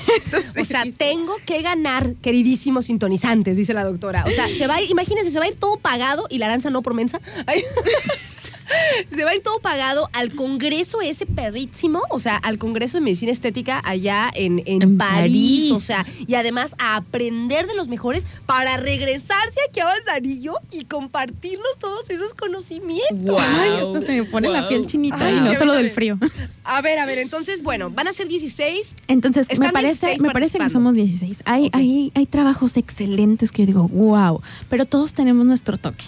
O 0.61 0.65
sea, 0.65 0.85
16. 0.85 0.95
tengo 0.99 1.35
que 1.45 1.63
ganar, 1.63 2.15
queridísimos 2.23 2.85
sintonizantes, 2.85 3.57
dice 3.57 3.75
la 3.75 3.83
doctora. 3.83 4.25
O 4.29 4.31
sea, 4.31 4.47
se 4.47 4.69
va 4.69 4.77
a 4.77 4.83
ir, 4.83 4.89
imagínense, 4.89 5.33
se 5.33 5.39
va 5.41 5.47
a 5.47 5.49
ir 5.49 5.57
todo 5.57 5.79
pagado 5.79 6.29
y 6.31 6.39
la 6.39 6.47
aranza 6.47 6.71
no 6.71 6.81
por 6.83 6.95
mensa. 6.95 7.21
Se 9.15 9.25
va 9.25 9.31
a 9.31 9.35
ir 9.35 9.43
todo 9.43 9.61
pagado 9.61 10.09
al 10.13 10.35
congreso 10.35 11.01
ese 11.01 11.27
perrísimo, 11.27 12.03
o 12.11 12.19
sea, 12.19 12.37
al 12.37 12.59
congreso 12.59 12.99
de 12.99 13.03
medicina 13.03 13.33
estética 13.33 13.81
allá 13.85 14.31
en, 14.35 14.63
en 14.67 14.83
En 14.83 14.99
París, 14.99 15.71
París. 15.71 15.73
o 15.73 15.81
sea, 15.81 16.07
y 16.27 16.35
además 16.35 16.75
a 16.79 16.97
aprender 16.97 17.67
de 17.67 17.75
los 17.75 17.89
mejores 17.89 18.27
para 18.47 18.77
regresarse 18.77 19.61
aquí 19.69 19.81
a 19.81 19.87
Manzanillo 19.87 20.55
y 20.71 20.85
compartirnos 20.85 21.79
todos 21.79 22.09
esos 22.11 22.35
conocimientos. 22.35 23.37
Ay, 23.39 23.71
hasta 23.83 24.01
se 24.07 24.13
me 24.13 24.25
pone 24.25 24.49
la 24.49 24.69
piel 24.69 24.87
chinita 24.87 25.17
Ay, 25.21 25.37
y 25.37 25.41
no 25.41 25.55
solo 25.55 25.75
del 25.75 25.91
frío. 25.91 26.19
A 26.65 26.81
ver, 26.83 26.99
a 26.99 27.07
ver, 27.07 27.19
entonces, 27.19 27.63
bueno, 27.63 27.91
van 27.91 28.09
a 28.09 28.13
ser 28.13 28.29
16. 28.29 28.95
Entonces, 29.09 29.47
me 29.59 29.71
parece, 29.73 30.07
16 30.07 30.23
me 30.23 30.31
parece 30.31 30.59
que 30.59 30.69
somos 30.69 30.95
16. 30.95 31.43
Hay, 31.45 31.71
hay, 31.73 32.13
hay 32.15 32.27
trabajos 32.27 32.77
excelentes 32.77 33.51
que 33.51 33.63
yo 33.63 33.67
digo, 33.67 33.89
wow, 33.89 34.41
pero 34.69 34.87
todos 34.87 35.15
tenemos 35.15 35.47
nuestro 35.47 35.77
toque. 35.77 36.05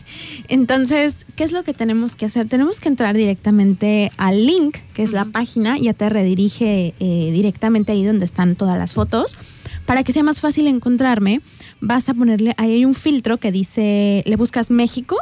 Entonces, 0.48 1.16
¿qué 1.36 1.44
es 1.44 1.52
lo 1.52 1.64
que 1.64 1.74
tenemos 1.74 2.14
que 2.14 2.26
hacer? 2.26 2.48
Tenemos 2.52 2.80
que 2.80 2.90
entrar 2.90 3.16
directamente 3.16 4.12
al 4.18 4.44
link, 4.44 4.76
que 4.92 5.02
es 5.02 5.12
la 5.12 5.24
página, 5.24 5.78
ya 5.78 5.94
te 5.94 6.10
redirige 6.10 6.92
eh, 7.00 7.30
directamente 7.32 7.92
ahí 7.92 8.04
donde 8.04 8.26
están 8.26 8.56
todas 8.56 8.76
las 8.76 8.92
fotos. 8.92 9.38
Para 9.86 10.04
que 10.04 10.12
sea 10.12 10.22
más 10.22 10.42
fácil 10.42 10.66
encontrarme, 10.66 11.40
vas 11.82 12.08
a 12.08 12.14
ponerle, 12.14 12.54
ahí 12.56 12.72
hay 12.72 12.84
un 12.84 12.94
filtro 12.94 13.36
que 13.38 13.50
dice, 13.50 14.22
le 14.24 14.36
buscas 14.36 14.70
México 14.70 15.16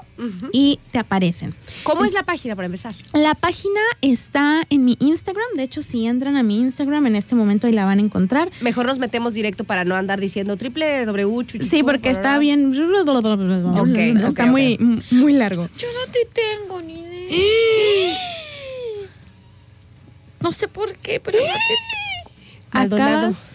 y 0.52 0.78
te 0.92 0.98
aparecen. 0.98 1.54
¿Cómo 1.82 2.04
es 2.04 2.12
la 2.12 2.22
página 2.22 2.54
para 2.54 2.66
empezar? 2.66 2.94
La 3.14 3.34
página 3.34 3.80
está 4.02 4.62
en 4.68 4.84
mi 4.84 4.96
Instagram. 5.00 5.46
De 5.56 5.62
hecho, 5.62 5.82
si 5.82 6.06
entran 6.06 6.36
a 6.36 6.42
mi 6.42 6.61
Instagram 6.61 7.06
en 7.06 7.16
este 7.16 7.34
momento 7.34 7.66
ahí 7.66 7.72
la 7.72 7.86
van 7.86 7.98
a 7.98 8.02
encontrar. 8.02 8.50
Mejor 8.61 8.86
nos 8.86 8.98
metemos 8.98 9.32
directo 9.32 9.64
para 9.64 9.84
no 9.84 9.96
andar 9.96 10.20
diciendo 10.20 10.56
triple 10.58 11.06
W. 11.06 11.46
chuchuchu, 11.46 11.70
Sí, 11.70 11.82
porque 11.82 12.11
está 12.11 12.38
bien. 12.38 12.72
Ok, 13.78 13.96
está 14.28 14.44
muy, 14.44 14.76
muy 15.11 15.32
largo. 15.32 15.68
Yo 15.78 15.88
no 15.88 16.12
te 16.12 16.28
tengo 16.32 16.82
ni 16.82 17.00
idea. 17.00 18.16
No 20.40 20.52
sé 20.52 20.68
por 20.68 20.94
qué, 20.94 21.20
pero 21.20 21.36
no 21.38 21.44
te 21.44 22.78
Acabas 22.78 23.49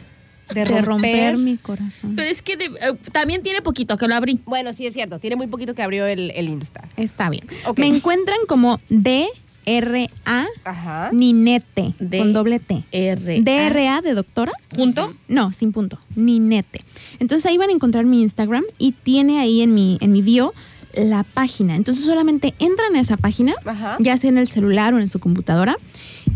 de 0.53 0.53
de 0.55 0.65
romper. 0.65 0.85
romper 0.85 1.37
mi 1.37 1.57
corazón. 1.57 2.15
Pero 2.15 2.29
es 2.29 2.41
que 2.41 2.55
de- 2.57 2.65
eh, 2.65 2.93
también 3.11 3.41
tiene 3.43 3.61
poquito 3.61 3.97
que 3.97 4.07
lo 4.07 4.15
abrí. 4.15 4.39
Bueno, 4.45 4.73
sí 4.73 4.85
es 4.85 4.93
cierto. 4.93 5.19
Tiene 5.19 5.35
muy 5.35 5.47
poquito 5.47 5.73
que 5.73 5.81
abrió 5.83 6.05
el, 6.05 6.31
el 6.35 6.49
Insta. 6.49 6.87
Está 6.97 7.29
bien. 7.29 7.45
Me 7.77 7.87
encuentran 7.87 8.37
como 8.47 8.79
D-R-A 8.89 10.45
Ajá. 10.63 11.09
Ninete 11.13 11.93
D- 11.99 12.17
con 12.19 12.33
doble 12.33 12.59
T. 12.59 12.83
R. 12.91 13.41
D-R-A 13.41 14.01
de 14.01 14.13
doctora. 14.13 14.51
¿Junto? 14.75 15.15
No, 15.27 15.51
sin 15.53 15.71
punto. 15.71 15.99
Ninete. 16.15 16.81
Entonces 17.19 17.45
ahí 17.47 17.57
van 17.57 17.69
a 17.69 17.73
encontrar 17.73 18.05
mi 18.05 18.21
Instagram 18.21 18.63
y 18.77 18.91
tiene 18.91 19.39
ahí 19.39 19.61
en 19.61 19.73
mi, 19.73 19.97
en 20.01 20.11
mi 20.11 20.21
bio 20.21 20.53
la 20.97 21.23
página. 21.23 21.75
Entonces 21.75 22.05
solamente 22.05 22.53
entran 22.59 22.95
a 22.95 22.99
esa 22.99 23.17
página, 23.17 23.53
Ajá. 23.65 23.97
ya 23.99 24.17
sea 24.17 24.29
en 24.29 24.37
el 24.37 24.47
celular 24.47 24.93
o 24.93 24.99
en 24.99 25.09
su 25.09 25.19
computadora. 25.19 25.77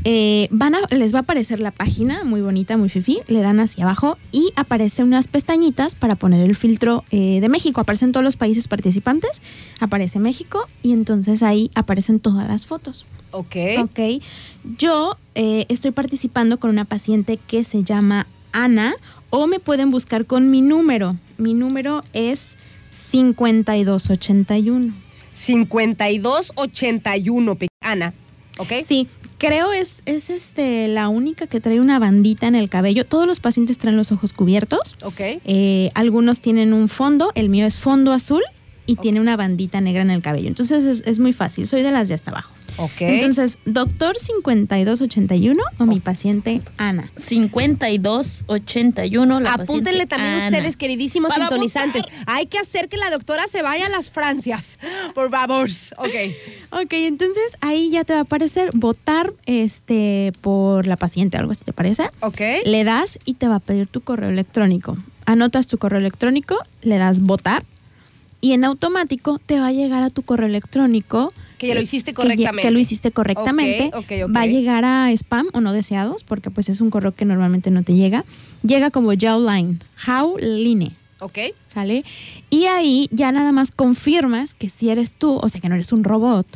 eh, 0.05 0.47
van 0.51 0.75
a, 0.75 0.79
les 0.91 1.13
va 1.13 1.19
a 1.19 1.21
aparecer 1.21 1.59
la 1.59 1.71
página, 1.71 2.23
muy 2.23 2.41
bonita, 2.41 2.77
muy 2.77 2.89
fifi. 2.89 3.19
Le 3.27 3.41
dan 3.41 3.59
hacia 3.59 3.83
abajo 3.83 4.17
y 4.31 4.51
aparecen 4.55 5.07
unas 5.07 5.27
pestañitas 5.27 5.95
para 5.95 6.15
poner 6.15 6.41
el 6.41 6.55
filtro 6.55 7.03
eh, 7.11 7.39
de 7.41 7.49
México. 7.49 7.81
Aparecen 7.81 8.11
todos 8.11 8.23
los 8.23 8.37
países 8.37 8.67
participantes, 8.67 9.41
aparece 9.79 10.19
México 10.19 10.67
y 10.83 10.93
entonces 10.93 11.43
ahí 11.43 11.69
aparecen 11.75 12.19
todas 12.19 12.47
las 12.47 12.65
fotos. 12.65 13.05
Ok. 13.31 13.55
Ok. 13.79 13.99
Yo 14.77 15.17
eh, 15.35 15.65
estoy 15.69 15.91
participando 15.91 16.59
con 16.59 16.69
una 16.69 16.85
paciente 16.85 17.37
que 17.47 17.63
se 17.63 17.83
llama 17.83 18.25
Ana 18.51 18.93
o 19.29 19.45
me 19.47 19.59
pueden 19.59 19.91
buscar 19.91 20.25
con 20.25 20.49
mi 20.49 20.61
número. 20.61 21.15
Mi 21.37 21.53
número 21.53 22.03
es 22.13 22.57
5281. 22.91 24.93
5281, 25.33 27.55
pe- 27.55 27.67
Ana. 27.81 28.13
¿Ok? 28.57 28.73
Sí, 28.85 29.07
creo 29.37 29.71
es, 29.71 30.01
es 30.05 30.29
este, 30.29 30.89
la 30.89 31.07
única 31.07 31.47
que 31.47 31.61
trae 31.61 31.79
una 31.79 31.97
bandita 31.97 32.47
en 32.47 32.55
el 32.55 32.67
cabello. 32.69 33.05
Todos 33.05 33.25
los 33.25 33.39
pacientes 33.39 33.77
traen 33.77 33.95
los 33.95 34.11
ojos 34.11 34.33
cubiertos. 34.33 34.97
Ok. 35.01 35.21
Eh, 35.45 35.91
algunos 35.95 36.41
tienen 36.41 36.73
un 36.73 36.89
fondo, 36.89 37.31
el 37.35 37.47
mío 37.49 37.65
es 37.65 37.77
fondo 37.77 38.11
azul 38.11 38.41
y 38.85 38.97
tiene 38.97 39.21
una 39.21 39.37
bandita 39.37 39.79
negra 39.79 40.01
en 40.01 40.11
el 40.11 40.21
cabello. 40.21 40.49
Entonces 40.49 40.83
es, 40.83 41.03
es 41.05 41.19
muy 41.19 41.31
fácil, 41.31 41.67
soy 41.67 41.83
de 41.83 41.91
las 41.91 42.09
de 42.09 42.15
hasta 42.15 42.31
abajo. 42.31 42.51
Ok. 42.79 43.01
Entonces, 43.01 43.57
doctor 43.65 44.17
5281 44.17 45.61
o 45.77 45.85
mi 45.85 45.99
paciente 45.99 46.61
Ana. 46.77 47.11
5281. 47.17 49.39
La 49.39 49.53
Apúntenle 49.53 49.83
paciente 49.83 50.07
también 50.07 50.33
Ana. 50.33 50.57
ustedes, 50.57 50.77
queridísimos 50.77 51.29
Para 51.29 51.47
sintonizantes. 51.47 52.03
Hay 52.25 52.45
que 52.45 52.57
hacer 52.57 52.87
que 52.87 52.97
la 52.97 53.09
doctora 53.09 53.47
se 53.47 53.61
vaya 53.61 53.87
a 53.87 53.89
las 53.89 54.09
Francias. 54.09 54.79
Por 55.13 55.29
favor. 55.29 55.69
Ok. 55.97 56.15
Ok, 56.71 56.93
entonces 56.93 57.57
ahí 57.61 57.89
ya 57.89 58.05
te 58.05 58.13
va 58.13 58.19
a 58.19 58.23
aparecer 58.23 58.69
votar 58.73 59.33
este 59.45 60.31
por 60.41 60.87
la 60.87 60.95
paciente, 60.95 61.37
algo 61.37 61.51
así 61.51 61.63
te 61.65 61.73
parece. 61.73 62.09
Ok. 62.21 62.41
Le 62.65 62.83
das 62.83 63.19
y 63.25 63.33
te 63.33 63.47
va 63.47 63.55
a 63.55 63.59
pedir 63.59 63.87
tu 63.87 64.01
correo 64.01 64.29
electrónico. 64.29 64.97
Anotas 65.25 65.67
tu 65.67 65.77
correo 65.77 65.99
electrónico, 65.99 66.57
le 66.81 66.97
das 66.97 67.19
votar 67.19 67.63
y 68.41 68.53
en 68.53 68.63
automático 68.63 69.39
te 69.45 69.59
va 69.59 69.67
a 69.67 69.71
llegar 69.71 70.03
a 70.03 70.09
tu 70.09 70.23
correo 70.23 70.47
electrónico. 70.47 71.33
Que 71.59 71.67
ya 71.67 71.75
lo 71.75 71.81
hiciste 71.81 72.13
correctamente. 72.13 72.61
Que, 72.61 72.71
lo 72.71 72.79
hiciste 72.79 73.11
correctamente. 73.11 73.91
Ok, 73.93 73.95
ok, 73.95 74.11
ok. 74.23 74.35
Va 74.35 74.41
a 74.41 74.45
llegar 74.47 74.85
a 74.85 75.11
spam 75.11 75.47
o 75.53 75.61
no 75.61 75.73
deseados, 75.73 76.23
porque 76.23 76.49
pues 76.49 76.69
es 76.69 76.81
un 76.81 76.89
correo 76.89 77.13
que 77.13 77.25
normalmente 77.25 77.69
no 77.69 77.83
te 77.83 77.93
llega. 77.93 78.25
Llega 78.63 78.89
como 78.89 79.11
Jawline, 79.13 79.79
Jawline. 79.95 80.93
Ok. 81.19 81.37
¿Sale? 81.67 82.05
Y 82.49 82.65
ahí 82.65 83.09
ya 83.11 83.31
nada 83.31 83.51
más 83.51 83.71
confirmas 83.71 84.53
que 84.53 84.69
si 84.69 84.89
eres 84.89 85.13
tú, 85.13 85.35
o 85.35 85.49
sea 85.49 85.59
que 85.59 85.67
no 85.67 85.75
eres 85.75 85.91
un 85.91 86.03
robot. 86.03 86.47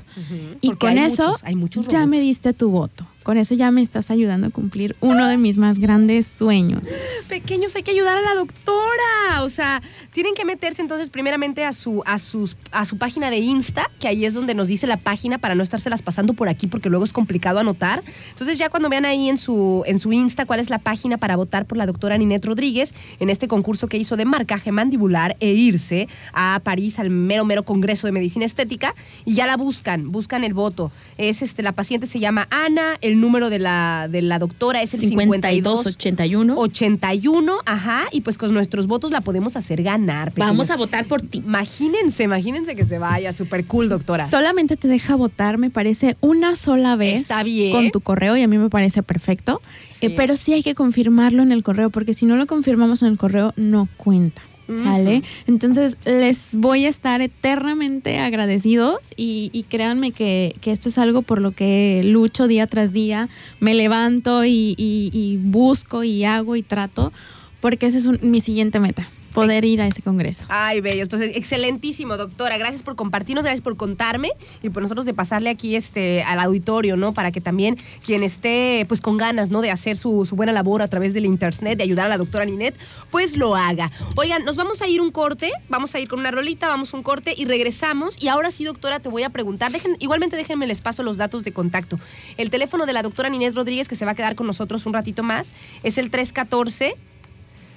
Y 0.61 0.71
con 0.71 0.97
hay 0.97 1.05
eso 1.05 1.27
muchos, 1.27 1.43
hay 1.43 1.55
muchos 1.55 1.87
ya 1.89 2.05
me 2.05 2.19
diste 2.21 2.53
tu 2.53 2.69
voto. 2.69 3.05
Con 3.23 3.37
eso 3.37 3.55
ya 3.55 3.71
me 3.71 3.81
estás 3.81 4.11
ayudando 4.11 4.47
a 4.47 4.49
cumplir 4.49 4.95
uno 4.99 5.27
de 5.27 5.37
mis 5.37 5.57
más 5.57 5.79
grandes 5.79 6.27
sueños. 6.27 6.89
Pequeños, 7.29 7.75
hay 7.75 7.83
que 7.83 7.91
ayudar 7.91 8.17
a 8.17 8.21
la 8.21 8.35
doctora. 8.35 9.41
O 9.41 9.49
sea, 9.49 9.81
tienen 10.11 10.35
que 10.35 10.45
meterse 10.45 10.81
entonces 10.81 11.09
primeramente 11.09 11.65
a 11.65 11.71
su, 11.71 12.03
a 12.05 12.17
sus, 12.17 12.57
a 12.71 12.85
su 12.85 12.97
página 12.97 13.29
de 13.29 13.37
Insta, 13.39 13.89
que 13.99 14.07
ahí 14.07 14.25
es 14.25 14.33
donde 14.33 14.53
nos 14.53 14.67
dice 14.67 14.87
la 14.87 14.97
página 14.97 15.37
para 15.37 15.55
no 15.55 15.63
estárselas 15.63 16.01
pasando 16.01 16.33
por 16.33 16.49
aquí, 16.49 16.67
porque 16.67 16.89
luego 16.89 17.05
es 17.05 17.13
complicado 17.13 17.59
anotar. 17.59 18.03
Entonces, 18.29 18.57
ya 18.57 18.69
cuando 18.69 18.89
vean 18.89 19.05
ahí 19.05 19.29
en 19.29 19.37
su, 19.37 19.83
en 19.85 19.99
su 19.99 20.11
Insta 20.11 20.45
cuál 20.45 20.59
es 20.59 20.69
la 20.69 20.79
página 20.79 21.17
para 21.17 21.35
votar 21.35 21.65
por 21.65 21.77
la 21.77 21.85
doctora 21.85 22.17
Ninette 22.17 22.45
Rodríguez 22.45 22.93
en 23.19 23.29
este 23.29 23.47
concurso 23.47 23.87
que 23.87 23.97
hizo 23.97 24.17
de 24.17 24.25
marcaje 24.25 24.71
mandibular 24.71 25.37
e 25.39 25.51
irse 25.51 26.07
a 26.33 26.59
París 26.63 26.99
al 26.99 27.09
mero, 27.09 27.45
mero 27.45 27.63
Congreso 27.63 28.07
de 28.07 28.11
Medicina 28.11 28.45
Estética, 28.45 28.95
y 29.25 29.35
ya 29.35 29.47
la 29.47 29.57
buscan, 29.57 30.11
buscan 30.11 30.43
el 30.43 30.53
voto. 30.53 30.91
Es 31.17 31.41
este, 31.41 31.63
la 31.63 31.71
paciente 31.71 32.07
se 32.07 32.19
llama 32.19 32.47
Ana, 32.51 32.97
el 33.01 33.12
número 33.19 33.49
de 33.49 33.59
la, 33.59 34.07
de 34.09 34.21
la 34.21 34.39
doctora 34.39 34.81
es 34.81 34.93
el 34.93 35.01
52 35.01 35.83
5281. 35.83 36.55
81, 36.57 37.57
ajá, 37.65 38.05
y 38.11 38.21
pues 38.21 38.37
con 38.37 38.53
nuestros 38.53 38.87
votos 38.87 39.11
la 39.11 39.21
podemos 39.21 39.55
hacer 39.55 39.83
ganar. 39.83 40.33
Vamos 40.35 40.69
a 40.69 40.75
votar 40.75 41.05
por 41.05 41.21
ti. 41.21 41.39
Imagínense, 41.39 42.23
imagínense 42.23 42.75
que 42.75 42.85
se 42.85 42.97
vaya, 42.97 43.33
súper 43.33 43.65
cool, 43.65 43.89
doctora. 43.89 44.29
Solamente 44.29 44.77
te 44.77 44.87
deja 44.87 45.15
votar, 45.15 45.57
me 45.57 45.69
parece, 45.69 46.17
una 46.21 46.55
sola 46.55 46.95
vez 46.95 47.21
Está 47.21 47.43
bien. 47.43 47.71
con 47.71 47.91
tu 47.91 48.01
correo 48.01 48.37
y 48.37 48.41
a 48.41 48.47
mí 48.47 48.57
me 48.57 48.69
parece 48.69 49.03
perfecto. 49.03 49.61
Sí. 49.89 50.07
Eh, 50.07 50.13
pero 50.15 50.35
sí 50.35 50.53
hay 50.53 50.63
que 50.63 50.75
confirmarlo 50.75 51.43
en 51.43 51.51
el 51.51 51.63
correo, 51.63 51.89
porque 51.89 52.13
si 52.13 52.25
no 52.25 52.35
lo 52.35 52.47
confirmamos 52.47 53.01
en 53.01 53.09
el 53.09 53.17
correo, 53.17 53.53
no 53.55 53.87
cuenta. 53.97 54.41
¿Sale? 54.67 55.23
Entonces 55.45 55.97
les 56.05 56.39
voy 56.53 56.85
a 56.85 56.89
estar 56.89 57.21
eternamente 57.21 58.19
agradecidos 58.19 58.99
y, 59.17 59.49
y 59.51 59.63
créanme 59.63 60.11
que, 60.11 60.55
que 60.61 60.71
esto 60.71 60.87
es 60.87 60.97
algo 60.97 61.21
por 61.21 61.41
lo 61.41 61.51
que 61.51 62.01
lucho 62.05 62.47
día 62.47 62.65
tras 62.67 62.93
día, 62.93 63.29
me 63.59 63.73
levanto 63.73 64.45
y, 64.45 65.39
busco 65.43 66.03
y 66.03 66.23
hago 66.23 66.55
y 66.55 66.63
trato, 66.63 67.11
porque 67.59 67.87
esa 67.87 67.97
es 67.97 68.23
mi 68.23 68.41
siguiente 68.41 68.79
meta, 68.79 69.09
poder 69.33 69.65
ir 69.65 69.81
a 69.81 69.87
ese 69.87 70.01
congreso. 70.01 70.43
Ay, 70.47 70.81
bellos, 70.81 71.09
pues 71.09 71.21
excelentísimo, 71.21 72.17
doctora. 72.17 72.57
Gracias 72.57 72.83
por 72.83 72.95
compartirnos, 72.95 73.43
gracias 73.43 73.61
por 73.61 73.75
contarme 73.75 74.31
y 74.61 74.69
por 74.69 74.81
nosotros 74.81 75.05
de 75.05 75.13
pasarle 75.13 75.49
aquí 75.49 75.75
este 75.75 76.23
al 76.23 76.39
auditorio, 76.39 76.95
¿no? 76.95 77.13
Para 77.13 77.31
que 77.31 77.41
también 77.41 77.77
quien 78.05 78.23
esté 78.23 78.85
pues 78.87 79.01
con 79.01 79.17
ganas, 79.17 79.49
¿no? 79.49 79.61
De 79.61 79.71
hacer 79.71 79.97
su, 79.97 80.25
su 80.25 80.35
buena 80.35 80.51
labor 80.51 80.81
a 80.81 80.87
través 80.87 81.13
del 81.13 81.25
internet, 81.25 81.77
de 81.77 81.83
ayudar 81.83 82.05
a 82.05 82.09
la 82.09 82.17
doctora 82.17 82.45
Ninette, 82.45 82.77
pues 83.09 83.35
lo 83.35 83.55
haga. 83.55 83.91
Oigan, 84.15 84.45
nos 84.45 84.55
vamos 84.55 84.81
a 84.81 84.87
ir 84.87 85.01
un 85.01 85.11
corte, 85.11 85.51
vamos 85.69 85.95
a 85.95 85.99
ir 85.99 86.07
con 86.07 86.19
una 86.19 86.31
rolita, 86.31 86.67
vamos 86.67 86.93
a 86.93 86.97
un 86.97 87.03
corte 87.03 87.33
y 87.35 87.45
regresamos. 87.45 88.21
Y 88.21 88.27
ahora 88.27 88.51
sí, 88.51 88.63
doctora, 88.63 88.99
te 88.99 89.09
voy 89.09 89.23
a 89.23 89.29
preguntar, 89.29 89.71
dejen, 89.71 89.97
igualmente 89.99 90.35
déjenme 90.35 90.67
les 90.67 90.81
paso 90.81 91.03
los 91.03 91.17
datos 91.17 91.43
de 91.43 91.51
contacto. 91.51 91.99
El 92.37 92.49
teléfono 92.49 92.85
de 92.85 92.93
la 92.93 93.01
doctora 93.01 93.29
Ninette 93.29 93.55
Rodríguez, 93.55 93.87
que 93.87 93.95
se 93.95 94.05
va 94.05 94.11
a 94.11 94.15
quedar 94.15 94.35
con 94.35 94.47
nosotros 94.47 94.85
un 94.85 94.93
ratito 94.93 95.23
más, 95.23 95.53
es 95.83 95.97
el 95.97 96.11
314 96.11 96.95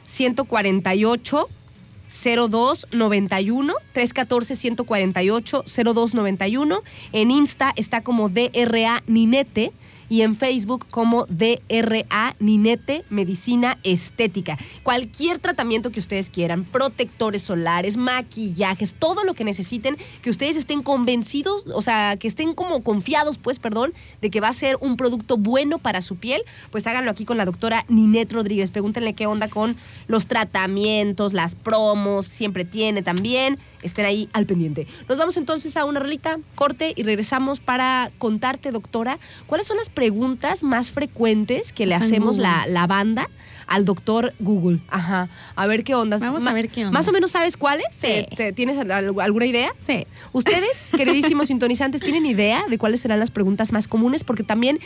148 0.06 1.48
0291 2.08 3.74
314 3.92 4.56
148 4.56 5.64
0291 5.66 6.82
en 7.12 7.30
Insta 7.30 7.72
está 7.76 8.02
como 8.02 8.28
DRA 8.28 9.02
Ninete 9.06 9.72
y 10.08 10.22
en 10.22 10.36
Facebook 10.36 10.86
como 10.90 11.26
DRA 11.26 12.36
Ninete 12.38 13.04
Medicina 13.10 13.78
Estética. 13.82 14.58
Cualquier 14.82 15.38
tratamiento 15.38 15.90
que 15.90 16.00
ustedes 16.00 16.30
quieran, 16.30 16.64
protectores 16.64 17.42
solares, 17.42 17.96
maquillajes, 17.96 18.94
todo 18.94 19.24
lo 19.24 19.34
que 19.34 19.44
necesiten, 19.44 19.96
que 20.22 20.30
ustedes 20.30 20.56
estén 20.56 20.82
convencidos, 20.82 21.64
o 21.74 21.82
sea, 21.82 22.16
que 22.16 22.28
estén 22.28 22.54
como 22.54 22.82
confiados, 22.82 23.38
pues, 23.38 23.58
perdón, 23.58 23.92
de 24.20 24.30
que 24.30 24.40
va 24.40 24.48
a 24.48 24.52
ser 24.52 24.76
un 24.80 24.96
producto 24.96 25.36
bueno 25.36 25.78
para 25.78 26.00
su 26.00 26.16
piel, 26.16 26.42
pues 26.70 26.86
háganlo 26.86 27.10
aquí 27.10 27.24
con 27.24 27.36
la 27.36 27.44
doctora 27.44 27.84
Ninette 27.88 28.32
Rodríguez. 28.32 28.70
Pregúntenle 28.70 29.14
qué 29.14 29.26
onda 29.26 29.48
con 29.48 29.76
los 30.06 30.26
tratamientos, 30.26 31.32
las 31.32 31.54
promos, 31.54 32.26
siempre 32.26 32.64
tiene 32.64 33.02
también. 33.02 33.58
Estén 33.82 34.04
ahí 34.06 34.28
al 34.32 34.46
pendiente. 34.46 34.86
Nos 35.08 35.18
vamos 35.18 35.36
entonces 35.36 35.76
a 35.76 35.84
una 35.84 36.00
rolita, 36.00 36.38
corte 36.54 36.92
y 36.96 37.02
regresamos 37.02 37.60
para 37.60 38.10
contarte, 38.18 38.70
doctora, 38.70 39.18
cuáles 39.46 39.66
son 39.66 39.76
las 39.76 39.88
preguntas 39.90 40.62
más 40.62 40.90
frecuentes 40.90 41.72
que 41.72 41.86
le 41.86 41.94
San 41.94 42.02
hacemos 42.04 42.36
la, 42.36 42.66
la 42.66 42.86
banda 42.86 43.28
al 43.66 43.84
doctor 43.84 44.32
Google. 44.38 44.78
Ajá. 44.88 45.28
A 45.56 45.66
ver 45.66 45.82
qué 45.84 45.94
onda. 45.94 46.18
Vamos 46.18 46.46
a 46.46 46.52
ver 46.52 46.68
qué 46.68 46.86
onda. 46.86 46.98
¿Más 46.98 47.08
o 47.08 47.12
menos 47.12 47.32
sabes 47.32 47.56
cuáles? 47.56 47.86
Sí. 47.92 47.98
¿Te- 48.28 48.28
te- 48.36 48.52
¿Tienes 48.52 48.78
al- 48.78 48.90
al- 48.92 49.20
alguna 49.20 49.46
idea? 49.46 49.72
Sí. 49.86 50.06
¿Ustedes, 50.32 50.92
queridísimos 50.96 51.48
sintonizantes, 51.48 52.00
tienen 52.02 52.26
idea 52.26 52.62
de 52.68 52.78
cuáles 52.78 53.00
serán 53.00 53.18
las 53.18 53.30
preguntas 53.30 53.72
más 53.72 53.88
comunes? 53.88 54.22
Porque 54.24 54.42
también 54.44 54.78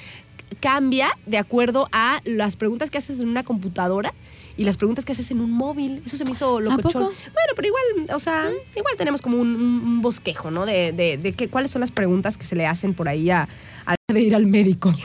cambia 0.61 1.11
de 1.27 1.39
acuerdo 1.39 1.89
a 1.93 2.21
las 2.25 2.57
preguntas 2.57 2.91
que 2.91 2.99
haces 2.99 3.21
en 3.21 3.29
una 3.29 3.45
computadora 3.45 4.13
y 4.57 4.65
las 4.65 4.77
preguntas 4.77 5.05
que 5.05 5.13
haces 5.13 5.31
en 5.31 5.41
un 5.41 5.51
móvil. 5.51 6.03
Eso 6.05 6.17
se 6.17 6.25
me 6.25 6.33
hizo 6.33 6.61
locochón. 6.61 7.03
Bueno, 7.03 7.53
pero 7.57 7.69
igual, 7.69 7.83
o 8.15 8.19
sea, 8.19 8.51
igual 8.77 8.95
tenemos 8.97 9.23
como 9.23 9.39
un, 9.39 10.01
bosquejo, 10.03 10.51
¿no? 10.51 10.67
De, 10.67 10.93
de, 10.93 11.17
de 11.19 11.33
que, 11.33 11.49
cuáles 11.49 11.71
son 11.71 11.81
las 11.81 11.91
preguntas 11.91 12.37
que 12.37 12.45
se 12.47 12.57
le 12.57 12.67
hacen 12.67 12.95
por 12.95 13.09
ahí 13.09 13.31
a, 13.31 13.49
a 13.87 13.95
de 14.13 14.21
ir 14.21 14.35
al 14.35 14.47
médico. 14.47 14.93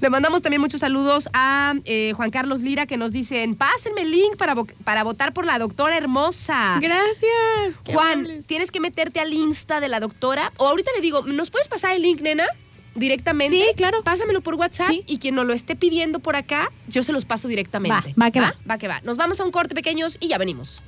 Le 0.00 0.10
mandamos 0.10 0.42
también 0.42 0.60
muchos 0.60 0.80
saludos 0.80 1.28
a 1.32 1.74
eh, 1.84 2.12
Juan 2.16 2.30
Carlos 2.30 2.60
Lira 2.60 2.86
que 2.86 2.96
nos 2.96 3.12
dicen, 3.12 3.54
pásenme 3.54 4.00
el 4.00 4.10
link 4.10 4.36
para, 4.36 4.54
vo- 4.56 4.72
para 4.84 5.04
votar 5.04 5.32
por 5.32 5.44
la 5.46 5.58
doctora 5.58 5.96
hermosa. 5.96 6.78
Gracias. 6.80 7.76
Juan, 7.92 8.42
tienes 8.46 8.70
que 8.72 8.80
meterte 8.80 9.20
al 9.20 9.32
Insta 9.32 9.80
de 9.80 9.88
la 9.88 10.00
doctora. 10.00 10.52
O 10.56 10.66
ahorita 10.66 10.90
le 10.96 11.02
digo, 11.02 11.22
¿nos 11.26 11.50
puedes 11.50 11.68
pasar 11.68 11.94
el 11.94 12.02
link, 12.02 12.20
nena? 12.20 12.46
Directamente. 12.94 13.56
Sí, 13.56 13.64
claro. 13.76 14.02
Pásamelo 14.02 14.40
por 14.40 14.54
WhatsApp 14.56 14.90
Sí. 14.90 15.02
y 15.06 15.18
quien 15.18 15.34
nos 15.34 15.46
lo 15.46 15.52
esté 15.52 15.76
pidiendo 15.76 16.18
por 16.18 16.36
acá, 16.36 16.70
yo 16.88 17.02
se 17.02 17.12
los 17.12 17.24
paso 17.24 17.48
directamente. 17.48 18.14
Va, 18.16 18.26
va 18.26 18.30
que 18.30 18.40
va. 18.40 18.54
Va 18.70 18.78
que 18.78 18.88
va. 18.88 19.00
Nos 19.02 19.16
vamos 19.16 19.40
a 19.40 19.44
un 19.44 19.50
corte 19.50 19.74
pequeños 19.74 20.18
y 20.20 20.28
ya 20.28 20.38
venimos. 20.38 20.82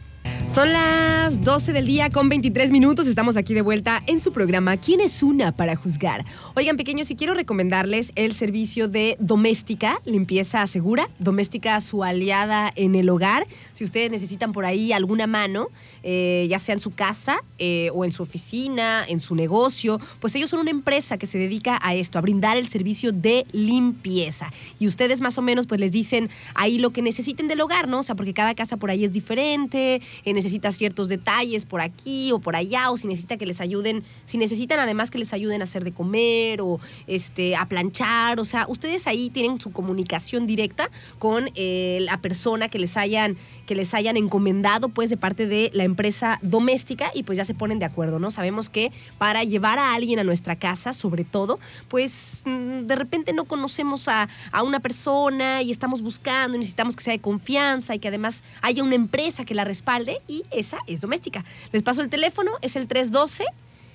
Son 0.46 0.72
las 0.72 1.40
12 1.40 1.72
del 1.72 1.86
día 1.86 2.10
con 2.10 2.28
23 2.28 2.70
minutos. 2.70 3.06
Estamos 3.06 3.36
aquí 3.36 3.54
de 3.54 3.62
vuelta 3.62 4.02
en 4.06 4.20
su 4.20 4.30
programa 4.30 4.76
¿Quién 4.76 5.00
es 5.00 5.22
una 5.22 5.52
para 5.52 5.74
juzgar? 5.74 6.24
Oigan, 6.54 6.76
pequeños, 6.76 7.08
si 7.08 7.16
quiero 7.16 7.32
recomendarles 7.32 8.12
el 8.14 8.34
servicio 8.34 8.86
de 8.86 9.16
Doméstica, 9.18 10.00
limpieza 10.04 10.64
segura. 10.66 11.08
Doméstica, 11.18 11.80
su 11.80 12.04
aliada 12.04 12.70
en 12.76 12.94
el 12.94 13.08
hogar. 13.08 13.46
Si 13.72 13.84
ustedes 13.84 14.10
necesitan 14.10 14.52
por 14.52 14.66
ahí 14.66 14.92
alguna 14.92 15.26
mano, 15.26 15.68
eh, 16.02 16.46
ya 16.50 16.58
sea 16.58 16.74
en 16.74 16.78
su 16.78 16.94
casa 16.94 17.42
eh, 17.58 17.88
o 17.94 18.04
en 18.04 18.12
su 18.12 18.22
oficina, 18.22 19.02
en 19.08 19.20
su 19.20 19.34
negocio, 19.34 19.98
pues 20.20 20.34
ellos 20.34 20.50
son 20.50 20.60
una 20.60 20.70
empresa 20.70 21.16
que 21.16 21.26
se 21.26 21.38
dedica 21.38 21.80
a 21.82 21.94
esto, 21.94 22.18
a 22.18 22.22
brindar 22.22 22.58
el 22.58 22.68
servicio 22.68 23.12
de 23.12 23.46
limpieza. 23.52 24.52
Y 24.78 24.88
ustedes 24.88 25.22
más 25.22 25.38
o 25.38 25.42
menos 25.42 25.66
pues 25.66 25.80
les 25.80 25.90
dicen 25.90 26.28
ahí 26.54 26.78
lo 26.78 26.90
que 26.90 27.00
necesiten 27.00 27.48
del 27.48 27.62
hogar, 27.62 27.88
¿no? 27.88 28.00
O 28.00 28.02
sea, 28.02 28.14
porque 28.14 28.34
cada 28.34 28.54
casa 28.54 28.76
por 28.76 28.90
ahí 28.90 29.04
es 29.04 29.12
diferente, 29.12 30.02
eh, 30.24 30.33
necesita 30.34 30.72
ciertos 30.72 31.08
detalles 31.08 31.64
por 31.64 31.80
aquí 31.80 32.32
o 32.32 32.38
por 32.38 32.56
allá, 32.56 32.90
o 32.90 32.96
si 32.96 33.06
necesita 33.06 33.36
que 33.36 33.46
les 33.46 33.60
ayuden, 33.60 34.04
si 34.24 34.38
necesitan 34.38 34.78
además 34.80 35.10
que 35.10 35.18
les 35.18 35.32
ayuden 35.32 35.60
a 35.60 35.64
hacer 35.64 35.84
de 35.84 35.92
comer 35.92 36.60
o 36.60 36.80
este, 37.06 37.56
a 37.56 37.66
planchar, 37.66 38.40
o 38.40 38.44
sea, 38.44 38.66
ustedes 38.68 39.06
ahí 39.06 39.30
tienen 39.30 39.60
su 39.60 39.72
comunicación 39.72 40.46
directa 40.46 40.90
con 41.18 41.50
eh, 41.54 41.98
la 42.02 42.18
persona 42.18 42.68
que 42.68 42.78
les 42.78 42.96
hayan 42.96 43.36
que 43.66 43.74
les 43.74 43.94
hayan 43.94 44.16
encomendado 44.16 44.90
pues 44.90 45.10
de 45.10 45.16
parte 45.16 45.46
de 45.46 45.70
la 45.72 45.84
empresa 45.84 46.38
doméstica 46.42 47.10
y 47.14 47.22
pues 47.22 47.38
ya 47.38 47.44
se 47.44 47.54
ponen 47.54 47.78
de 47.78 47.86
acuerdo, 47.86 48.18
¿no? 48.18 48.30
Sabemos 48.30 48.68
que 48.68 48.92
para 49.18 49.42
llevar 49.44 49.78
a 49.78 49.94
alguien 49.94 50.18
a 50.18 50.24
nuestra 50.24 50.56
casa, 50.56 50.92
sobre 50.92 51.24
todo, 51.24 51.58
pues 51.88 52.42
mm, 52.44 52.86
de 52.86 52.96
repente 52.96 53.32
no 53.32 53.44
conocemos 53.44 54.08
a, 54.08 54.28
a 54.52 54.62
una 54.62 54.80
persona 54.80 55.62
y 55.62 55.70
estamos 55.70 56.02
buscando, 56.02 56.58
necesitamos 56.58 56.96
que 56.96 57.04
sea 57.04 57.12
de 57.12 57.20
confianza 57.20 57.94
y 57.94 57.98
que 57.98 58.08
además 58.08 58.44
haya 58.62 58.82
una 58.82 58.94
empresa 58.94 59.44
que 59.44 59.54
la 59.54 59.64
respalde 59.64 60.20
y 60.28 60.44
esa 60.50 60.78
es 60.86 61.00
doméstica. 61.00 61.44
Les 61.72 61.82
paso 61.82 62.02
el 62.02 62.08
teléfono, 62.08 62.52
es 62.62 62.76
el 62.76 62.86
312 62.86 63.44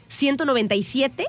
197 0.08 1.26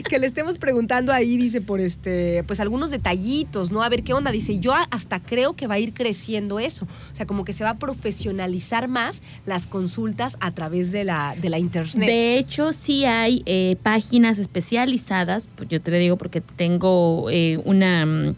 que 0.09 0.19
le 0.19 0.27
estemos 0.27 0.59
preguntando 0.59 1.13
ahí, 1.13 1.37
dice, 1.37 1.61
por 1.61 1.81
este, 1.81 2.45
pues 2.45 2.61
algunos 2.61 2.91
detallitos, 2.91 3.71
¿no? 3.71 3.83
A 3.83 3.89
ver 3.89 4.03
qué 4.03 4.13
onda, 4.13 4.31
dice, 4.31 4.59
yo 4.59 4.73
hasta 4.91 5.21
creo 5.21 5.55
que 5.55 5.67
va 5.67 5.75
a 5.75 5.79
ir 5.79 5.95
creciendo 5.95 6.59
eso, 6.59 6.87
o 7.13 7.17
sea, 7.17 7.27
como 7.27 7.45
que 7.45 7.53
se 7.53 7.65
va 7.65 7.71
a 7.71 7.79
profesionalizar 7.79 8.89
más 8.89 9.23
las 9.47 9.67
consultas 9.67 10.37
a 10.41 10.53
través 10.53 10.93
de 10.93 11.05
la, 11.05 11.35
de 11.41 11.51
la 11.51 11.59
internet. 11.59 12.07
De 12.07 12.39
hecho, 12.39 12.73
sí 12.73 13.05
hay 13.05 13.43
eh, 13.47 13.77
páginas 13.83 14.39
especializadas, 14.39 15.49
pues 15.55 15.69
yo 15.69 15.81
te 15.81 15.91
lo 15.91 15.99
digo 15.99 16.17
porque 16.17 16.41
tengo 16.41 17.31
eh, 17.31 17.61
una, 17.65 18.07
mm, 18.07 18.35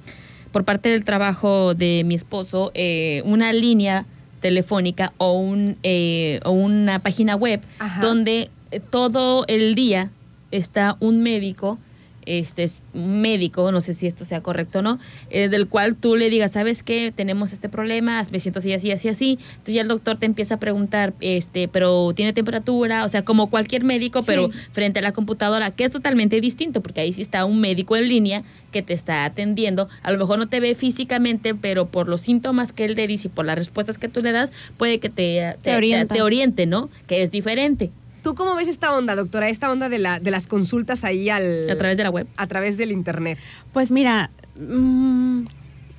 por 0.53 0.65
parte 0.65 0.89
del 0.89 1.05
trabajo 1.05 1.75
de 1.75 2.03
mi 2.05 2.15
esposo, 2.15 2.71
eh, 2.75 3.23
una 3.25 3.53
línea 3.53 4.07
telefónica 4.47 5.13
o, 5.19 5.33
un, 5.33 5.77
eh, 5.83 6.39
o 6.45 6.53
una 6.53 7.01
página 7.01 7.35
web 7.35 7.61
Ajá. 7.81 8.01
donde 8.01 8.49
todo 8.91 9.45
el 9.49 9.75
día 9.75 10.11
está 10.53 10.97
un 11.01 11.21
médico, 11.21 11.79
este 12.27 12.65
es 12.65 12.81
un 12.93 13.21
médico, 13.21 13.73
no 13.73 13.81
sé 13.81 13.95
si 13.95 14.07
esto 14.07 14.25
sea 14.25 14.43
correcto 14.43 14.81
o 14.81 14.83
no, 14.83 14.99
eh, 15.31 15.49
del 15.49 15.69
cual 15.69 15.97
tú 15.97 16.17
le 16.17 16.29
digas, 16.29 16.53
¿sabes 16.53 16.83
qué? 16.83 17.13
Tenemos 17.15 17.53
este 17.53 17.69
problema, 17.69 18.23
me 18.31 18.41
siento 18.41 18.59
así, 18.59 18.73
así, 18.73 18.91
así, 18.91 19.09
así. 19.09 19.39
Entonces 19.51 19.75
ya 19.75 19.83
el 19.83 19.89
doctor 19.89 20.19
te 20.19 20.27
empieza 20.27 20.55
a 20.55 20.59
preguntar, 20.59 21.15
este, 21.21 21.69
pero 21.69 22.13
tiene 22.15 22.33
temperatura, 22.33 23.05
o 23.05 23.09
sea, 23.09 23.25
como 23.25 23.49
cualquier 23.49 23.85
médico, 23.85 24.23
pero 24.23 24.51
frente 24.73 24.99
a 24.99 25.03
la 25.03 25.13
computadora, 25.13 25.71
que 25.71 25.85
es 25.85 25.91
totalmente 25.91 26.41
distinto, 26.41 26.83
porque 26.83 27.01
ahí 27.01 27.13
sí 27.13 27.23
está 27.23 27.45
un 27.45 27.61
médico 27.61 27.97
en 27.97 28.09
línea 28.09 28.43
que 28.73 28.83
te 28.83 28.93
está 28.93 29.25
atendiendo. 29.25 29.89
A 30.03 30.13
lo 30.13 30.19
mejor 30.19 30.39
no 30.39 30.49
te 30.49 30.61
ve 30.61 30.75
físicamente, 30.75 31.55
pero 31.55 31.87
por 31.87 32.09
los 32.09 32.21
síntomas 32.21 32.73
que 32.73 32.85
él 32.85 32.95
te 32.95 33.07
dice 33.07 33.29
y 33.29 33.31
por 33.31 33.47
las 33.47 33.57
respuestas 33.57 33.99
que 33.99 34.09
tú 34.09 34.23
le 34.23 34.33
das, 34.33 34.53
puede 34.77 34.99
que 34.99 35.09
te, 35.09 35.57
te, 35.63 35.77
oriente, 36.23 36.67
¿no? 36.67 36.91
Que 37.07 37.23
es 37.23 37.31
diferente 37.31 37.91
¿Tú 38.27 38.35
cómo 38.35 38.57
ves 38.57 38.67
esta 38.67 38.93
onda, 38.93 39.15
doctora? 39.15 39.49
Esta 39.49 39.71
onda 39.71 39.89
de, 39.89 40.01
la, 40.01 40.19
de 40.19 40.33
las 40.33 40.49
consultas 40.49 41.05
ahí 41.05 41.31
al, 41.31 41.71
a 41.71 41.79
través 41.79 41.97
de 41.97 42.03
la 42.03 42.11
web. 42.11 42.27
a 42.37 42.49
través 42.49 42.77
del 42.77 42.91
internet. 42.91 43.39
Pues 43.73 43.93
mira, 43.93 44.31
mm, 44.59 45.45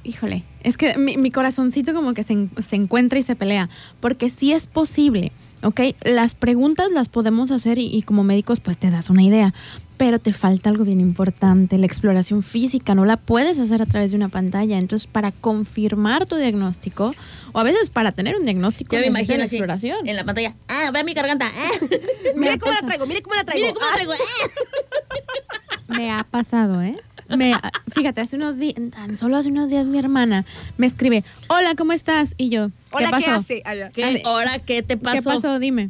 híjole, 0.04 0.44
es 0.62 0.76
que 0.76 0.98
mi, 0.98 1.16
mi 1.16 1.32
corazoncito 1.32 1.94
como 1.94 2.14
que 2.14 2.24
se, 2.24 2.50
se 2.68 2.76
encuentra 2.76 3.18
y 3.18 3.24
se 3.24 3.38
pelea, 3.38 3.70
porque 4.02 4.28
sí 4.28 4.52
es 4.52 4.68
posible, 4.68 5.32
¿ok? 5.64 5.80
Las 6.04 6.36
preguntas 6.36 6.92
las 6.92 7.08
podemos 7.08 7.50
hacer 7.52 7.78
y, 7.78 7.86
y 7.86 8.02
como 8.02 8.26
médicos 8.26 8.60
pues 8.60 8.78
te 8.78 8.92
das 8.92 9.10
una 9.10 9.24
idea, 9.24 9.54
pero 9.98 10.20
te 10.20 10.32
falta 10.32 10.70
algo 10.70 10.84
bien 10.86 11.02
importante, 11.02 11.78
la 11.78 11.86
exploración 11.88 12.44
física, 12.44 12.94
no 12.96 13.04
la 13.06 13.18
puedes 13.18 13.58
hacer 13.60 13.82
a 13.82 13.86
través 13.88 14.12
de 14.12 14.18
una 14.18 14.30
pantalla, 14.30 14.78
entonces 14.78 15.08
para 15.08 15.32
confirmar 15.32 16.26
tu 16.28 16.36
diagnóstico, 16.36 17.14
o 17.52 17.60
a 17.60 17.64
veces 17.64 17.90
para 17.90 18.12
tener 18.12 18.36
un 18.36 18.44
diagnóstico, 18.44 18.96
Yo 18.96 19.02
me 19.02 19.08
imagino 19.08 19.38
la 19.40 19.46
así, 19.46 19.56
exploración. 19.56 20.08
en 20.08 20.16
la 20.16 20.24
pantalla. 20.24 20.56
Ah, 20.68 20.92
ve 20.94 21.04
mi 21.04 21.14
garganta. 21.14 21.48
Ah, 21.48 21.72
Mire 22.36 22.60
cómo 22.60 22.72
la 22.74 22.82
traigo, 22.82 23.06
mire 23.08 23.22
cómo 23.24 23.36
la 23.36 23.44
traigo. 23.44 23.66
mire 23.66 23.74
cómo 23.74 23.86
Ah, 23.90 23.94
traigo. 23.96 24.14
Ah. 24.14 25.88
Me 25.88 26.12
ha 26.12 26.24
pasado, 26.24 26.82
¿eh? 26.82 26.98
Me, 27.30 27.54
fíjate, 27.94 28.22
hace 28.22 28.36
unos 28.38 28.58
días, 28.58 28.76
tan 28.92 29.18
solo 29.18 29.36
hace 29.36 29.50
unos 29.50 29.70
días 29.70 29.86
mi 29.88 30.00
hermana 30.00 30.46
me 30.78 30.88
escribe, 30.88 31.26
hola, 31.50 31.76
¿cómo 31.76 31.92
estás? 31.92 32.36
Y 32.38 32.48
yo, 32.50 32.70
¿qué 32.70 32.74
Hola, 32.98 33.06
¿qué, 33.08 33.12
pasó? 33.12 33.32
hace? 33.32 33.62
Ah, 33.66 33.76
ya. 33.76 33.90
¿Qué? 33.90 34.22
¿Ahora 34.24 34.60
qué 34.60 34.82
te 34.82 34.96
pasó? 34.96 35.16
¿Qué 35.18 35.22
pasó? 35.24 35.60
Dime. 35.60 35.90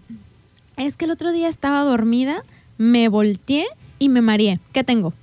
Es 0.78 0.96
que 0.96 1.06
el 1.06 1.12
otro 1.12 1.32
día 1.32 1.48
estaba 1.48 1.82
dormida, 1.82 2.42
me 2.80 3.08
volteé 3.08 3.66
y 4.00 4.10
me 4.10 4.22
mareé. 4.22 4.60
¿Qué 4.74 4.84
tengo? 4.84 5.14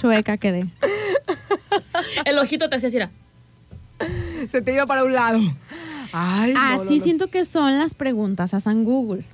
Chueca 0.00 0.36
quedé. 0.36 0.68
El 2.24 2.38
ojito 2.38 2.68
te 2.68 2.76
hacía 2.76 2.88
así. 2.88 2.96
era. 2.96 3.10
Se 4.48 4.62
te 4.62 4.72
iba 4.72 4.86
para 4.86 5.04
un 5.04 5.12
lado. 5.12 5.40
Ay, 6.12 6.52
no, 6.54 6.60
Así 6.60 6.84
no, 6.84 6.96
no. 6.96 7.04
siento 7.04 7.26
que 7.28 7.44
son 7.44 7.78
las 7.78 7.94
preguntas 7.94 8.54
a 8.54 8.60
San 8.60 8.84
Google. 8.84 9.24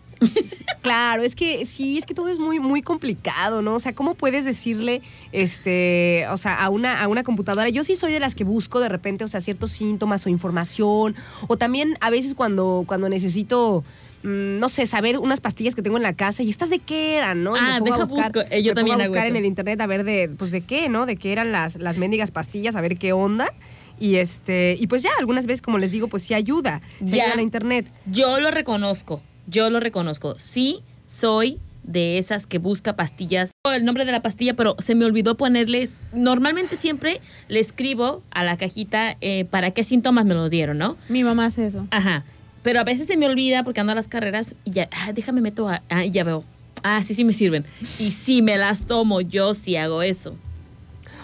Claro, 0.82 1.22
es 1.22 1.34
que 1.34 1.66
sí, 1.66 1.98
es 1.98 2.06
que 2.06 2.14
todo 2.14 2.28
es 2.28 2.38
muy, 2.38 2.60
muy 2.60 2.82
complicado, 2.82 3.62
¿no? 3.62 3.74
O 3.74 3.80
sea, 3.80 3.94
¿cómo 3.94 4.14
puedes 4.14 4.44
decirle, 4.44 5.02
este, 5.32 6.26
o 6.30 6.36
sea, 6.36 6.62
a 6.62 6.68
una, 6.68 7.02
a 7.02 7.08
una 7.08 7.22
computadora? 7.22 7.68
Yo 7.68 7.84
sí 7.84 7.96
soy 7.96 8.12
de 8.12 8.20
las 8.20 8.34
que 8.34 8.44
busco 8.44 8.80
de 8.80 8.88
repente, 8.88 9.24
o 9.24 9.28
sea, 9.28 9.40
ciertos 9.40 9.72
síntomas 9.72 10.26
o 10.26 10.28
información, 10.28 11.14
o 11.46 11.56
también 11.56 11.96
a 12.00 12.10
veces 12.10 12.34
cuando, 12.34 12.84
cuando 12.86 13.08
necesito, 13.08 13.82
no 14.24 14.68
sé, 14.68 14.86
saber 14.86 15.18
unas 15.18 15.40
pastillas 15.40 15.74
que 15.74 15.82
tengo 15.82 15.96
en 15.98 16.02
la 16.02 16.14
casa 16.14 16.42
y 16.42 16.50
estas 16.50 16.70
de 16.70 16.78
qué 16.78 17.16
eran, 17.16 17.44
¿no? 17.44 17.54
Ah, 17.54 17.74
me 17.74 17.90
pongo 17.90 17.94
a 17.94 17.98
deja 17.98 18.28
busco. 18.28 18.40
Eh, 18.50 18.62
yo 18.62 18.72
me 18.72 18.76
también 18.76 18.94
pongo 18.96 19.02
a 19.02 19.04
hago 19.04 19.12
buscar 19.12 19.28
en 19.28 19.36
el 19.36 19.44
internet 19.44 19.80
a 19.80 19.86
ver 19.86 20.04
de, 20.04 20.30
pues 20.36 20.50
de 20.50 20.62
qué, 20.62 20.88
¿no? 20.88 21.06
De 21.06 21.16
qué 21.16 21.32
eran 21.32 21.52
las, 21.52 21.76
las 21.76 21.98
mendigas 21.98 22.30
pastillas, 22.30 22.74
a 22.74 22.80
ver 22.80 22.96
qué 22.96 23.12
onda. 23.12 23.52
Y 24.00 24.16
este, 24.16 24.76
y 24.80 24.86
pues 24.86 25.02
ya, 25.02 25.10
algunas 25.18 25.46
veces, 25.46 25.62
como 25.62 25.78
les 25.78 25.92
digo, 25.92 26.08
pues 26.08 26.22
sí 26.24 26.34
ayuda. 26.34 26.80
Se 27.00 27.16
Ya. 27.16 27.24
ayuda 27.24 27.36
la 27.36 27.42
internet. 27.42 27.86
Yo 28.06 28.40
lo 28.40 28.50
reconozco. 28.50 29.22
Yo 29.46 29.68
lo 29.70 29.78
reconozco. 29.78 30.34
Sí, 30.38 30.80
soy 31.04 31.60
de 31.84 32.16
esas 32.16 32.46
que 32.46 32.56
busca 32.58 32.96
pastillas. 32.96 33.50
El 33.70 33.84
nombre 33.84 34.06
de 34.06 34.12
la 34.12 34.22
pastilla, 34.22 34.54
pero 34.54 34.74
se 34.78 34.94
me 34.94 35.04
olvidó 35.04 35.36
ponerles. 35.36 35.98
Normalmente 36.14 36.76
siempre 36.76 37.20
le 37.48 37.60
escribo 37.60 38.22
a 38.30 38.42
la 38.42 38.56
cajita 38.56 39.16
eh, 39.20 39.44
para 39.44 39.70
qué 39.72 39.84
síntomas 39.84 40.24
me 40.24 40.32
lo 40.34 40.48
dieron, 40.48 40.78
¿no? 40.78 40.96
Mi 41.10 41.22
mamá 41.24 41.44
hace 41.46 41.66
eso. 41.66 41.86
Ajá. 41.90 42.24
Pero 42.64 42.80
a 42.80 42.84
veces 42.84 43.06
se 43.06 43.16
me 43.16 43.26
olvida 43.26 43.62
porque 43.62 43.80
ando 43.80 43.92
a 43.92 43.94
las 43.94 44.08
carreras 44.08 44.56
y 44.64 44.72
ya, 44.72 44.88
ah, 44.90 45.12
déjame 45.12 45.42
meto 45.42 45.68
a, 45.68 45.82
ah, 45.90 46.04
ya 46.04 46.24
veo. 46.24 46.44
Ah, 46.82 47.02
sí, 47.02 47.14
sí 47.14 47.22
me 47.22 47.34
sirven. 47.34 47.64
Y 48.00 48.10
sí 48.10 48.42
me 48.42 48.56
las 48.56 48.86
tomo, 48.86 49.20
yo 49.20 49.54
sí 49.54 49.76
hago 49.76 50.02
eso. 50.02 50.34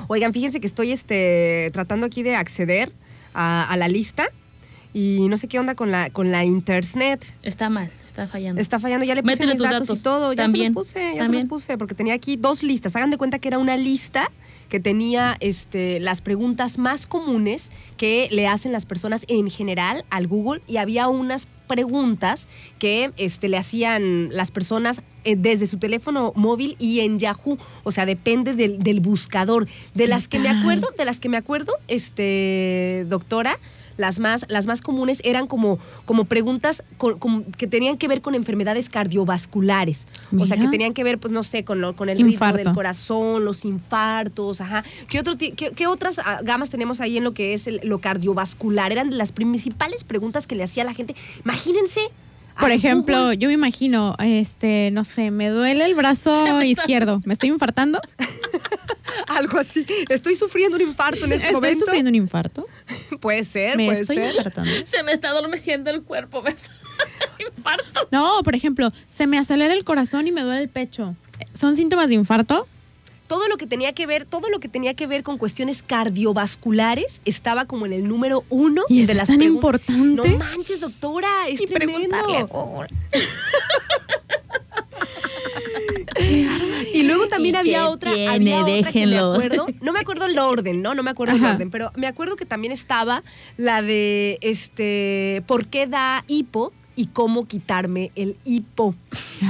Oigan, 0.06 0.32
fíjense 0.32 0.60
que 0.60 0.66
estoy 0.66 0.92
este, 0.92 1.70
tratando 1.72 2.06
aquí 2.06 2.22
de 2.22 2.36
acceder 2.36 2.92
a, 3.32 3.64
a 3.64 3.76
la 3.78 3.88
lista 3.88 4.28
y 4.92 5.28
no 5.28 5.36
sé 5.38 5.48
qué 5.48 5.58
onda 5.58 5.74
con 5.74 5.90
la, 5.90 6.10
con 6.10 6.30
la 6.30 6.44
internet. 6.44 7.24
Está 7.42 7.70
mal, 7.70 7.90
está 8.22 8.32
fallando. 8.32 8.60
Está 8.60 8.80
fallando, 8.80 9.06
ya 9.06 9.14
le 9.14 9.22
puse 9.22 9.34
Métele 9.34 9.52
mis 9.54 9.62
datos, 9.62 9.80
datos. 9.88 10.00
y 10.00 10.02
todo. 10.02 10.32
Ya 10.32 10.44
También, 10.44 10.66
se 10.66 10.70
los 10.70 10.86
puse, 10.86 11.00
ya 11.00 11.12
se 11.12 11.18
también. 11.18 11.42
los 11.44 11.48
puse, 11.48 11.78
porque 11.78 11.94
tenía 11.94 12.14
aquí 12.14 12.36
dos 12.36 12.62
listas. 12.62 12.94
Hagan 12.96 13.10
de 13.10 13.16
cuenta 13.18 13.38
que 13.38 13.48
era 13.48 13.58
una 13.58 13.76
lista 13.76 14.30
que 14.68 14.78
tenía 14.78 15.36
este, 15.40 15.98
las 15.98 16.20
preguntas 16.20 16.78
más 16.78 17.06
comunes 17.06 17.70
que 17.96 18.28
le 18.30 18.46
hacen 18.46 18.70
las 18.72 18.84
personas 18.86 19.24
en 19.26 19.50
general 19.50 20.04
al 20.10 20.28
Google 20.28 20.62
y 20.68 20.76
había 20.76 21.08
unas 21.08 21.48
preguntas 21.66 22.46
que 22.78 23.10
este, 23.16 23.48
le 23.48 23.56
hacían 23.56 24.28
las 24.32 24.50
personas 24.52 25.02
eh, 25.24 25.34
desde 25.36 25.66
su 25.66 25.78
teléfono 25.78 26.32
móvil 26.36 26.76
y 26.78 27.00
en 27.00 27.18
Yahoo. 27.18 27.58
O 27.82 27.90
sea, 27.92 28.06
depende 28.06 28.54
del, 28.54 28.78
del 28.78 29.00
buscador. 29.00 29.66
De 29.94 30.06
las 30.06 30.28
que 30.28 30.38
me 30.38 30.48
acuerdo, 30.48 30.88
de 30.96 31.04
las 31.04 31.18
que 31.20 31.28
me 31.28 31.36
acuerdo, 31.36 31.74
este, 31.88 33.06
doctora, 33.08 33.58
las 34.00 34.18
más, 34.18 34.44
las 34.48 34.66
más 34.66 34.80
comunes 34.80 35.20
eran 35.24 35.46
como, 35.46 35.78
como 36.04 36.24
preguntas 36.24 36.82
con- 36.96 37.18
con- 37.18 37.44
que 37.44 37.66
tenían 37.66 37.96
que 37.98 38.08
ver 38.08 38.20
con 38.22 38.34
enfermedades 38.34 38.88
cardiovasculares. 38.88 40.06
O 40.38 40.46
sea, 40.46 40.56
que 40.56 40.66
tenían 40.68 40.92
que 40.92 41.04
ver, 41.04 41.18
pues 41.18 41.32
no 41.32 41.42
sé, 41.42 41.64
con, 41.64 41.80
lo- 41.80 41.94
con 41.94 42.08
el 42.08 42.16
ritmo 42.18 42.32
Infarto. 42.32 42.58
del 42.58 42.72
corazón, 42.74 43.44
los 43.44 43.64
infartos, 43.64 44.60
ajá. 44.60 44.84
¿Qué, 45.08 45.20
otro, 45.20 45.36
qué, 45.38 45.52
qué 45.52 45.86
otras 45.86 46.18
ah, 46.18 46.40
gamas 46.42 46.70
tenemos 46.70 47.00
ahí 47.00 47.16
en 47.18 47.24
lo 47.24 47.32
que 47.34 47.54
es 47.54 47.66
el- 47.66 47.80
lo 47.84 47.98
cardiovascular? 48.00 48.92
Eran 48.92 49.16
las 49.18 49.32
principales 49.32 50.04
preguntas 50.04 50.46
que 50.46 50.54
le 50.54 50.62
hacía 50.64 50.84
la 50.84 50.94
gente. 50.94 51.14
Imagínense. 51.44 52.00
Por 52.58 52.70
ejemplo, 52.70 53.32
yo 53.32 53.48
me 53.48 53.54
imagino, 53.54 54.16
este, 54.18 54.90
no 54.92 55.04
sé, 55.04 55.30
me 55.30 55.48
duele 55.48 55.84
el 55.84 55.94
brazo 55.94 56.30
me 56.58 56.66
izquierdo. 56.66 57.20
¿Me 57.24 57.32
estoy 57.32 57.48
infartando? 57.50 58.00
algo 59.28 59.58
así. 59.58 59.86
Estoy 60.08 60.36
sufriendo 60.36 60.76
un 60.76 60.82
infarto 60.82 61.24
en 61.24 61.32
este 61.32 61.44
¿Estoy 61.46 61.54
momento. 61.54 61.84
sufriendo 61.84 62.08
un 62.08 62.14
infarto? 62.14 62.66
Puede 63.20 63.44
ser, 63.44 63.76
¿Me 63.76 63.86
puede 63.86 64.00
estoy 64.00 64.16
ser. 64.16 64.34
infartando? 64.34 64.70
Se 64.84 65.02
me 65.02 65.12
está 65.12 65.30
adormeciendo 65.30 65.90
el 65.90 66.02
cuerpo, 66.02 66.42
me 66.42 66.50
infarto. 67.38 68.08
No, 68.10 68.42
por 68.42 68.54
ejemplo, 68.54 68.92
se 69.06 69.26
me 69.26 69.38
acelera 69.38 69.72
el 69.72 69.84
corazón 69.84 70.26
y 70.26 70.32
me 70.32 70.42
duele 70.42 70.62
el 70.62 70.68
pecho. 70.68 71.14
¿Son 71.54 71.76
síntomas 71.76 72.08
de 72.08 72.14
infarto? 72.14 72.66
Todo 73.30 73.46
lo 73.46 73.58
que 73.58 73.66
tenía 73.68 73.92
que 73.92 74.06
ver, 74.08 74.24
todo 74.24 74.48
lo 74.50 74.58
que 74.58 74.66
tenía 74.68 74.94
que 74.94 75.06
ver 75.06 75.22
con 75.22 75.38
cuestiones 75.38 75.84
cardiovasculares 75.84 77.20
estaba 77.24 77.64
como 77.66 77.86
en 77.86 77.92
el 77.92 78.08
número 78.08 78.42
uno 78.48 78.82
¿Y 78.88 79.02
eso 79.02 79.06
de 79.06 79.12
es 79.12 79.18
las 79.18 79.28
tan 79.28 79.38
pregun- 79.38 79.54
importante? 79.54 80.30
No 80.32 80.36
manches, 80.38 80.80
doctora, 80.80 81.46
es 81.48 81.64
tremendo. 81.64 82.16
Y 86.92 87.02
luego 87.04 87.28
también 87.28 87.54
¿Y 87.54 87.58
había 87.58 87.88
otra, 87.88 88.12
tiene? 88.12 88.28
había 88.28 88.56
otra 88.62 88.66
que 88.66 88.72
me 88.72 88.82
Déjenlos. 88.82 89.36
acuerdo, 89.42 89.66
no 89.80 89.92
me 89.92 90.00
acuerdo 90.00 90.26
el 90.26 90.38
orden, 90.38 90.82
¿no? 90.82 90.94
No 90.94 91.02
me 91.02 91.10
acuerdo 91.10 91.36
el 91.36 91.44
orden, 91.44 91.70
pero 91.70 91.92
me 91.96 92.06
acuerdo 92.08 92.36
que 92.36 92.44
también 92.44 92.72
estaba 92.72 93.22
la 93.56 93.80
de 93.80 94.38
este 94.40 95.42
¿por 95.46 95.66
qué 95.68 95.86
da 95.86 96.24
hipo? 96.26 96.72
Y 97.00 97.06
cómo 97.06 97.46
quitarme 97.48 98.10
el 98.14 98.36
hipo. 98.44 98.94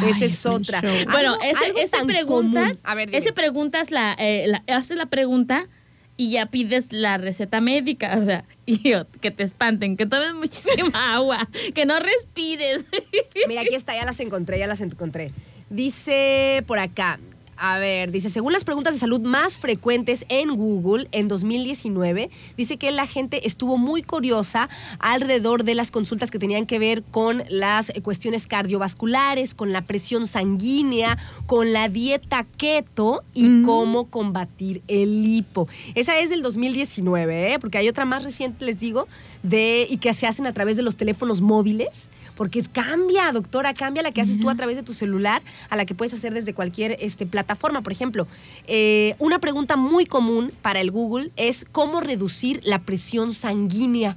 Ay, 0.03 0.11
Esa 0.11 0.24
es 0.26 0.46
otra. 0.46 0.80
Bueno, 1.11 1.36
ese, 1.42 1.82
ese 1.82 2.05
preguntas. 2.07 2.78
A 2.84 2.94
ver, 2.94 3.09
dime. 3.09 3.18
ese 3.18 3.32
preguntas 3.32 3.90
la, 3.90 4.14
eh, 4.18 4.46
la- 4.46 4.62
haces 4.76 4.96
la 4.96 5.07
pregunta 5.07 5.66
y 6.16 6.30
ya 6.30 6.46
pides 6.46 6.92
la 6.92 7.16
receta 7.18 7.61
médica, 7.61 8.16
o 8.18 8.24
sea, 8.24 8.44
y 8.66 8.88
yo, 8.88 9.07
que 9.20 9.32
te 9.32 9.42
espanten, 9.42 9.96
que 9.96 10.07
tomes 10.07 10.32
muchísima 10.34 10.92
agua, 11.14 11.48
que 11.74 11.86
no 11.86 11.98
respires. 11.98 12.84
Mira, 13.48 13.62
aquí 13.62 13.74
está, 13.74 13.94
ya 13.96 14.05
las 14.05 14.20
encontré, 14.20 14.59
ya 14.61 14.68
las 14.68 14.80
encontré. 14.80 15.32
Dice 15.70 16.62
por 16.68 16.78
acá, 16.78 17.18
a 17.62 17.78
ver, 17.78 18.11
dice, 18.11 18.30
según 18.30 18.54
las 18.54 18.64
preguntas 18.64 18.94
de 18.94 18.98
salud 18.98 19.20
más 19.20 19.58
frecuentes 19.58 20.24
en 20.30 20.56
Google 20.56 21.08
en 21.12 21.28
2019, 21.28 22.30
dice 22.56 22.78
que 22.78 22.90
la 22.90 23.06
gente 23.06 23.46
estuvo 23.46 23.76
muy 23.76 24.02
curiosa 24.02 24.70
alrededor 24.98 25.64
de 25.64 25.74
las 25.74 25.90
consultas 25.90 26.30
que 26.30 26.38
tenían 26.38 26.64
que 26.64 26.78
ver 26.78 27.02
con 27.02 27.44
las 27.50 27.90
eh, 27.90 28.00
cuestiones 28.00 28.46
cardiovasculares, 28.46 29.52
con 29.54 29.72
la 29.72 29.82
presión 29.82 30.26
sanguínea, 30.26 31.18
con 31.44 31.74
la 31.74 31.90
dieta 31.90 32.46
keto 32.56 33.22
y 33.34 33.50
Mm. 33.50 33.64
cómo 33.66 34.06
combatir 34.06 34.82
el 34.88 35.26
hipo. 35.26 35.68
Esa 35.94 36.18
es 36.18 36.30
del 36.30 36.40
2019, 36.42 37.52
¿eh? 37.52 37.58
porque 37.58 37.78
hay 37.78 37.88
otra 37.88 38.04
más 38.04 38.22
reciente, 38.24 38.64
les 38.64 38.78
digo, 38.78 39.06
de, 39.42 39.86
y 39.88 39.98
que 39.98 40.12
se 40.14 40.26
hacen 40.26 40.46
a 40.46 40.52
través 40.52 40.76
de 40.76 40.82
los 40.82 40.96
teléfonos 40.96 41.40
móviles, 41.40 42.08
porque 42.41 42.62
cambia, 42.62 43.30
doctora, 43.32 43.74
cambia 43.74 44.03
la 44.03 44.12
que 44.12 44.22
haces 44.22 44.41
tú 44.41 44.49
a 44.49 44.55
través 44.55 44.74
de 44.74 44.82
tu 44.82 44.95
celular 44.95 45.43
a 45.68 45.76
la 45.76 45.84
que 45.84 45.95
puedes 45.95 46.14
hacer 46.14 46.32
desde 46.32 46.55
cualquier 46.55 46.97
este, 46.99 47.26
plataforma. 47.26 47.82
Por 47.82 47.93
ejemplo, 47.93 48.26
eh, 48.66 49.14
una 49.18 49.41
pregunta 49.41 49.76
muy 49.76 50.07
común 50.07 50.51
para 50.62 50.80
el 50.80 50.91
Google 50.91 51.32
es 51.36 51.66
cómo 51.70 52.01
reducir 52.01 52.62
la 52.64 52.78
presión 52.78 53.34
sanguínea. 53.34 54.16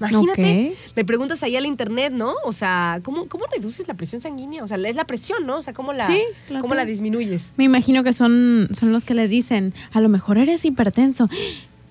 Imagínate, 0.00 0.72
Ok. 0.72 0.96
le 0.96 1.04
preguntas 1.04 1.44
ahí 1.44 1.54
al 1.54 1.64
internet, 1.64 2.12
¿no? 2.12 2.34
O 2.42 2.52
sea, 2.52 2.98
¿cómo, 3.04 3.28
¿cómo 3.28 3.44
reduces 3.54 3.86
la 3.86 3.94
presión 3.94 4.20
sanguínea? 4.20 4.64
O 4.64 4.66
sea, 4.66 4.76
es 4.78 4.96
la 4.96 5.04
presión, 5.04 5.46
¿no? 5.46 5.58
O 5.58 5.62
sea, 5.62 5.72
¿cómo 5.72 5.92
la, 5.92 6.08
Sí, 6.08 6.20
claro. 6.48 6.62
¿cómo 6.62 6.74
la 6.74 6.84
disminuyes? 6.84 7.52
Me 7.56 7.62
imagino 7.62 8.02
que 8.02 8.12
son, 8.12 8.68
son 8.72 8.90
los 8.90 9.04
que 9.04 9.14
les 9.14 9.30
dicen, 9.30 9.74
a 9.92 10.00
lo 10.00 10.08
mejor 10.08 10.38
eres 10.38 10.64
hipertenso. 10.64 11.28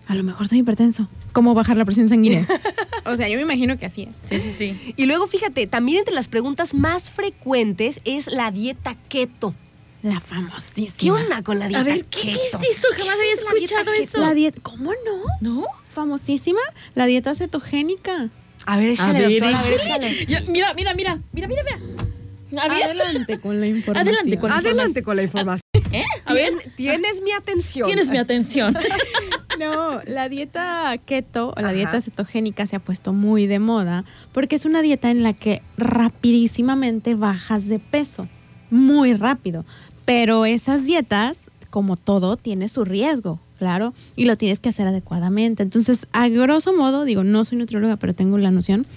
A 0.09 0.15
lo 0.15 0.23
mejor 0.23 0.47
soy 0.47 0.59
hipertenso. 0.59 1.07
¿Cómo 1.31 1.53
bajar 1.53 1.77
la 1.77 1.85
presión 1.85 2.09
sanguínea? 2.09 2.45
o 3.05 3.15
sea, 3.15 3.29
yo 3.29 3.35
me 3.37 3.43
imagino 3.43 3.77
que 3.77 3.85
así 3.85 4.03
es. 4.09 4.17
Sí, 4.21 4.39
sí, 4.39 4.51
sí. 4.51 4.93
Y 4.97 5.05
luego, 5.05 5.27
fíjate, 5.27 5.67
también 5.67 5.99
entre 5.99 6.13
las 6.15 6.27
preguntas 6.27 6.73
más 6.73 7.09
frecuentes 7.11 8.01
es 8.05 8.27
la 8.27 8.49
dieta 8.51 8.95
keto. 9.07 9.53
La 10.01 10.19
famosísima. 10.19 10.93
¿Qué 10.97 11.11
onda 11.11 11.43
con 11.43 11.59
la 11.59 11.67
dieta 11.67 11.81
A 11.81 11.83
ver, 11.83 12.05
¿qué, 12.05 12.21
qué 12.21 12.27
keto? 12.33 12.57
es 12.59 12.77
eso? 12.77 12.87
Jamás 12.97 13.05
¿Qué 13.15 13.21
había 13.21 13.33
es 13.33 13.43
la 13.43 13.51
dieta 13.51 13.65
escuchado 13.75 13.91
keto? 13.91 14.03
eso. 14.03 14.17
La 14.19 14.33
dieta, 14.33 14.59
¿cómo 14.63 14.91
no? 14.91 15.23
¿No? 15.41 15.65
Famosísima, 15.91 16.61
la 16.95 17.05
dieta 17.05 17.35
cetogénica. 17.35 18.29
A 18.65 18.77
ver, 18.77 18.89
échale, 18.89 19.21
doctora, 19.21 19.57
a 19.59 19.61
ver, 19.63 19.73
échale. 19.73 20.07
échale. 20.09 20.25
Ya, 20.25 20.41
mira, 20.51 20.73
mira, 20.73 20.93
mira, 20.95 21.19
mira, 21.33 21.47
mira, 21.47 21.63
mira. 21.63 22.63
A 22.63 22.67
ver. 22.67 22.83
Adelante 22.83 23.39
con 23.39 23.59
la 23.59 23.67
información. 23.67 24.07
Adelante 24.07 24.39
con- 24.39 24.51
Adelante 24.51 25.03
con 25.03 25.15
la 25.17 25.23
información. 25.23 25.61
¿Eh? 25.91 26.03
A 26.25 26.33
ver, 26.33 26.53
Tien- 26.53 26.75
Tienes 26.75 27.21
mi 27.21 27.31
atención. 27.31 27.85
tienes 27.85 28.09
mi 28.09 28.17
atención. 28.17 28.75
No, 29.59 29.99
la 30.05 30.29
dieta 30.29 30.97
keto 31.05 31.53
o 31.55 31.59
la 31.61 31.67
Ajá. 31.67 31.75
dieta 31.75 32.01
cetogénica 32.01 32.65
se 32.65 32.77
ha 32.77 32.79
puesto 32.79 33.11
muy 33.11 33.45
de 33.45 33.59
moda 33.59 34.05
porque 34.31 34.55
es 34.55 34.63
una 34.63 34.81
dieta 34.81 35.11
en 35.11 35.21
la 35.21 35.33
que 35.33 35.61
rapidísimamente 35.77 37.13
bajas 37.15 37.67
de 37.67 37.79
peso, 37.79 38.29
muy 38.71 39.13
rápido. 39.13 39.65
Pero 40.05 40.45
esas 40.45 40.85
dietas, 40.85 41.51
como 41.69 41.97
todo, 41.97 42.37
tiene 42.37 42.69
su 42.69 42.85
riesgo, 42.85 43.39
claro, 43.57 43.93
y 44.15 44.25
lo 44.25 44.37
tienes 44.37 44.59
que 44.61 44.69
hacer 44.69 44.87
adecuadamente. 44.87 45.61
Entonces, 45.61 46.07
a 46.13 46.29
grosso 46.29 46.73
modo, 46.73 47.03
digo, 47.03 47.23
no 47.25 47.43
soy 47.43 47.57
nutrióloga, 47.57 47.97
pero 47.97 48.15
tengo 48.15 48.37
la 48.37 48.51
noción, 48.51 48.87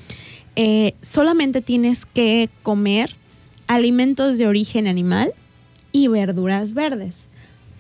eh, 0.55 0.95
solamente 1.03 1.61
tienes 1.61 2.07
que 2.07 2.49
comer 2.63 3.17
alimentos 3.67 4.39
de 4.39 4.47
origen 4.47 4.87
animal 4.87 5.33
y 5.93 6.09
verduras 6.09 6.73
verdes 6.73 7.27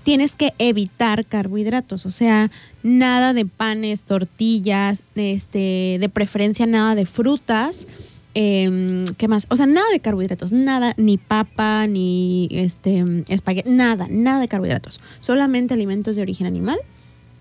tienes 0.02 0.32
que 0.32 0.52
evitar 0.58 1.24
carbohidratos, 1.24 2.06
o 2.06 2.10
sea, 2.10 2.50
nada 2.82 3.32
de 3.32 3.46
panes, 3.46 4.04
tortillas, 4.04 5.02
este, 5.14 5.98
de 6.00 6.08
preferencia 6.08 6.66
nada 6.66 6.94
de 6.94 7.06
frutas, 7.06 7.86
em, 8.34 9.06
¿qué 9.16 9.28
más? 9.28 9.46
O 9.50 9.56
sea, 9.56 9.66
nada 9.66 9.86
de 9.92 10.00
carbohidratos, 10.00 10.52
nada, 10.52 10.94
ni 10.96 11.18
papa, 11.18 11.86
ni 11.86 12.48
este 12.50 13.04
espagueti, 13.28 13.70
nada, 13.70 14.06
nada 14.10 14.40
de 14.40 14.48
carbohidratos, 14.48 15.00
solamente 15.20 15.74
alimentos 15.74 16.16
de 16.16 16.22
origen 16.22 16.46
animal 16.46 16.78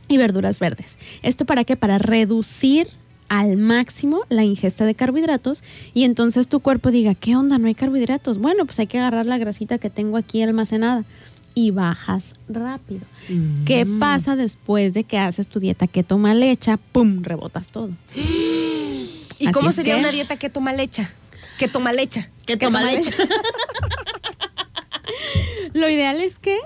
y 0.07 0.17
verduras 0.17 0.59
verdes. 0.59 0.97
¿Esto 1.23 1.45
para 1.45 1.63
qué? 1.63 1.75
Para 1.75 1.97
reducir 1.97 2.87
al 3.29 3.55
máximo 3.55 4.23
la 4.27 4.43
ingesta 4.43 4.83
de 4.83 4.93
carbohidratos 4.93 5.63
y 5.93 6.03
entonces 6.03 6.49
tu 6.49 6.59
cuerpo 6.59 6.91
diga, 6.91 7.15
¿qué 7.15 7.37
onda? 7.37 7.57
No 7.57 7.67
hay 7.67 7.75
carbohidratos. 7.75 8.39
Bueno, 8.39 8.65
pues 8.65 8.77
hay 8.79 8.87
que 8.87 8.99
agarrar 8.99 9.25
la 9.25 9.37
grasita 9.37 9.77
que 9.77 9.89
tengo 9.89 10.17
aquí 10.17 10.41
almacenada 10.41 11.05
y 11.53 11.71
bajas 11.71 12.33
rápido. 12.49 13.01
¿Qué 13.65 13.85
Mm. 13.85 13.99
pasa 13.99 14.35
después 14.35 14.93
de 14.93 15.03
que 15.03 15.17
haces 15.17 15.47
tu 15.47 15.59
dieta 15.59 15.87
keto 15.87 16.17
mal 16.17 16.41
hecha? 16.43 16.77
¡Pum! 16.77 17.23
Rebotas 17.23 17.67
todo. 17.67 17.89
¿Y 18.15 19.45
Así 19.45 19.51
cómo 19.51 19.71
sería 19.71 19.95
que- 19.95 19.99
una 20.01 20.11
dieta 20.11 20.37
keto 20.37 20.61
mal 20.61 20.79
hecha? 20.79 21.11
Keto 21.57 21.79
mal 21.79 21.97
hecha. 21.99 22.29
Que 22.45 22.57
toma 22.57 22.79
toma 22.79 22.91
leche. 22.91 23.11
Lo 25.73 25.89
ideal 25.89 26.19
es 26.21 26.37
que 26.39 26.57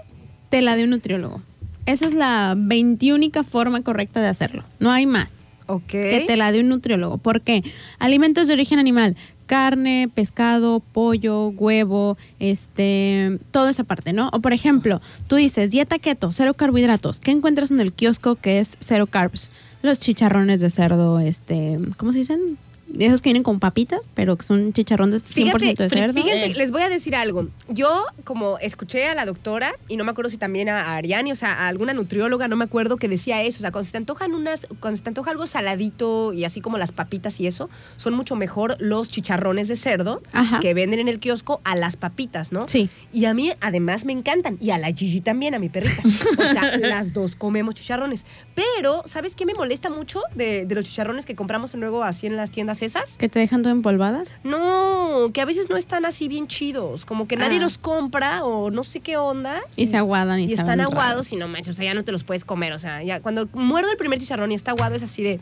te 0.49 0.61
la 0.61 0.75
dé 0.75 0.83
un 0.85 0.89
nutriólogo. 0.91 1.41
Esa 1.85 2.05
es 2.05 2.13
la 2.13 2.55
veintiúnica 2.57 3.43
forma 3.43 3.81
correcta 3.81 4.21
de 4.21 4.27
hacerlo. 4.27 4.63
No 4.79 4.91
hay 4.91 5.05
más. 5.05 5.31
Ok. 5.67 5.87
que 5.87 6.23
te 6.27 6.37
la 6.37 6.51
dé 6.51 6.59
un 6.59 6.69
nutriólogo. 6.69 7.17
¿Por 7.17 7.41
qué? 7.41 7.63
Alimentos 7.97 8.45
de 8.47 8.53
origen 8.53 8.77
animal. 8.77 9.15
Carne, 9.45 10.09
pescado, 10.13 10.79
pollo, 10.79 11.49
huevo, 11.49 12.17
este, 12.39 13.39
toda 13.51 13.69
esa 13.69 13.83
parte, 13.83 14.13
¿no? 14.13 14.29
O 14.33 14.39
por 14.39 14.53
ejemplo, 14.53 15.01
tú 15.27 15.35
dices 15.35 15.71
dieta 15.71 15.99
keto, 15.99 16.31
cero 16.31 16.53
carbohidratos. 16.53 17.19
¿Qué 17.19 17.31
encuentras 17.31 17.71
en 17.71 17.79
el 17.79 17.93
kiosco 17.93 18.35
que 18.35 18.59
es 18.59 18.77
cero 18.79 19.07
carbs? 19.07 19.49
Los 19.81 19.99
chicharrones 19.99 20.61
de 20.61 20.69
cerdo, 20.69 21.19
este, 21.19 21.79
¿cómo 21.97 22.11
se 22.11 22.19
dicen? 22.19 22.57
De 22.87 23.07
esos 23.07 23.21
que 23.21 23.29
vienen 23.29 23.43
con 23.43 23.59
papitas, 23.59 24.09
pero 24.13 24.37
que 24.37 24.43
son 24.43 24.71
chicharrones 24.71 25.25
100% 25.25 25.33
Fíjate, 25.33 25.83
de 25.83 25.89
cerdo. 25.89 26.13
fíjense, 26.13 26.53
les 26.53 26.71
voy 26.71 26.83
a 26.83 26.89
decir 26.89 27.15
algo. 27.15 27.47
Yo, 27.67 28.05
como 28.23 28.57
escuché 28.59 29.07
a 29.07 29.15
la 29.15 29.25
doctora, 29.25 29.73
y 29.87 29.97
no 29.97 30.03
me 30.03 30.11
acuerdo 30.11 30.29
si 30.29 30.37
también 30.37 30.69
a, 30.69 30.81
a 30.81 30.95
Ariani, 30.97 31.31
o 31.31 31.35
sea, 31.35 31.53
a 31.53 31.67
alguna 31.67 31.93
nutrióloga, 31.93 32.47
no 32.47 32.55
me 32.55 32.63
acuerdo, 32.63 32.97
que 32.97 33.07
decía 33.07 33.41
eso. 33.41 33.57
O 33.57 33.61
sea, 33.61 33.71
cuando 33.71 33.85
se 33.85 33.91
te 33.91 33.97
antojan 33.97 34.33
unas, 34.35 34.67
cuando 34.79 34.97
se 34.97 35.03
te 35.03 35.09
antoja 35.09 35.31
algo 35.31 35.47
saladito 35.47 36.31
y 36.31 36.45
así 36.45 36.61
como 36.61 36.77
las 36.77 36.91
papitas 36.91 37.39
y 37.39 37.47
eso, 37.47 37.69
son 37.97 38.13
mucho 38.13 38.35
mejor 38.35 38.77
los 38.79 39.09
chicharrones 39.09 39.67
de 39.67 39.75
cerdo 39.75 40.21
Ajá. 40.31 40.59
que 40.59 40.73
venden 40.73 40.99
en 40.99 41.07
el 41.07 41.19
kiosco 41.19 41.61
a 41.63 41.75
las 41.75 41.95
papitas, 41.97 42.51
¿no? 42.51 42.67
Sí. 42.67 42.89
Y 43.11 43.25
a 43.25 43.33
mí, 43.33 43.51
además, 43.61 44.05
me 44.05 44.13
encantan. 44.13 44.57
Y 44.61 44.69
a 44.69 44.77
la 44.77 44.91
Gigi 44.91 45.21
también, 45.21 45.55
a 45.55 45.59
mi 45.59 45.69
perrita. 45.69 46.01
O 46.05 46.53
sea, 46.53 46.77
las 46.77 47.13
dos 47.13 47.35
comemos 47.35 47.75
chicharrones. 47.75 48.25
Pero, 48.53 49.01
¿sabes 49.05 49.35
qué 49.35 49.45
me 49.45 49.53
molesta 49.53 49.89
mucho 49.89 50.21
de, 50.35 50.65
de 50.65 50.75
los 50.75 50.85
chicharrones 50.85 51.25
que 51.25 51.35
compramos 51.35 51.73
luego 51.73 52.03
así 52.03 52.27
en 52.27 52.35
las 52.35 52.51
tiendas 52.51 52.74
esas? 52.81 53.17
Que 53.17 53.29
te 53.29 53.39
dejan 53.39 53.61
todo 53.63 53.71
empolvada. 53.73 54.23
No, 54.43 55.29
que 55.33 55.41
a 55.41 55.45
veces 55.45 55.69
no 55.69 55.77
están 55.77 56.05
así 56.05 56.27
bien 56.27 56.47
chidos, 56.47 57.05
como 57.05 57.27
que 57.27 57.35
nadie 57.37 57.57
Ah. 57.57 57.61
los 57.61 57.77
compra 57.77 58.43
o 58.45 58.71
no 58.71 58.83
sé 58.83 58.99
qué 58.99 59.17
onda. 59.17 59.61
Y 59.75 59.87
se 59.87 59.97
aguadan 59.97 60.39
y, 60.39 60.45
y 60.45 60.53
están 60.53 60.79
aguados 60.81 61.11
raros. 61.11 61.33
y 61.33 61.35
no 61.37 61.47
manches, 61.47 61.69
o 61.75 61.77
sea, 61.77 61.85
ya 61.85 61.93
no 61.93 62.03
te 62.03 62.11
los 62.11 62.23
puedes 62.23 62.45
comer, 62.45 62.73
o 62.73 62.79
sea, 62.79 63.03
ya 63.03 63.19
cuando 63.21 63.47
muerdo 63.53 63.89
el 63.91 63.97
primer 63.97 64.19
chicharrón 64.19 64.51
y 64.51 64.55
está 64.55 64.71
aguado 64.71 64.95
es 64.95 65.03
así 65.03 65.23
de 65.23 65.39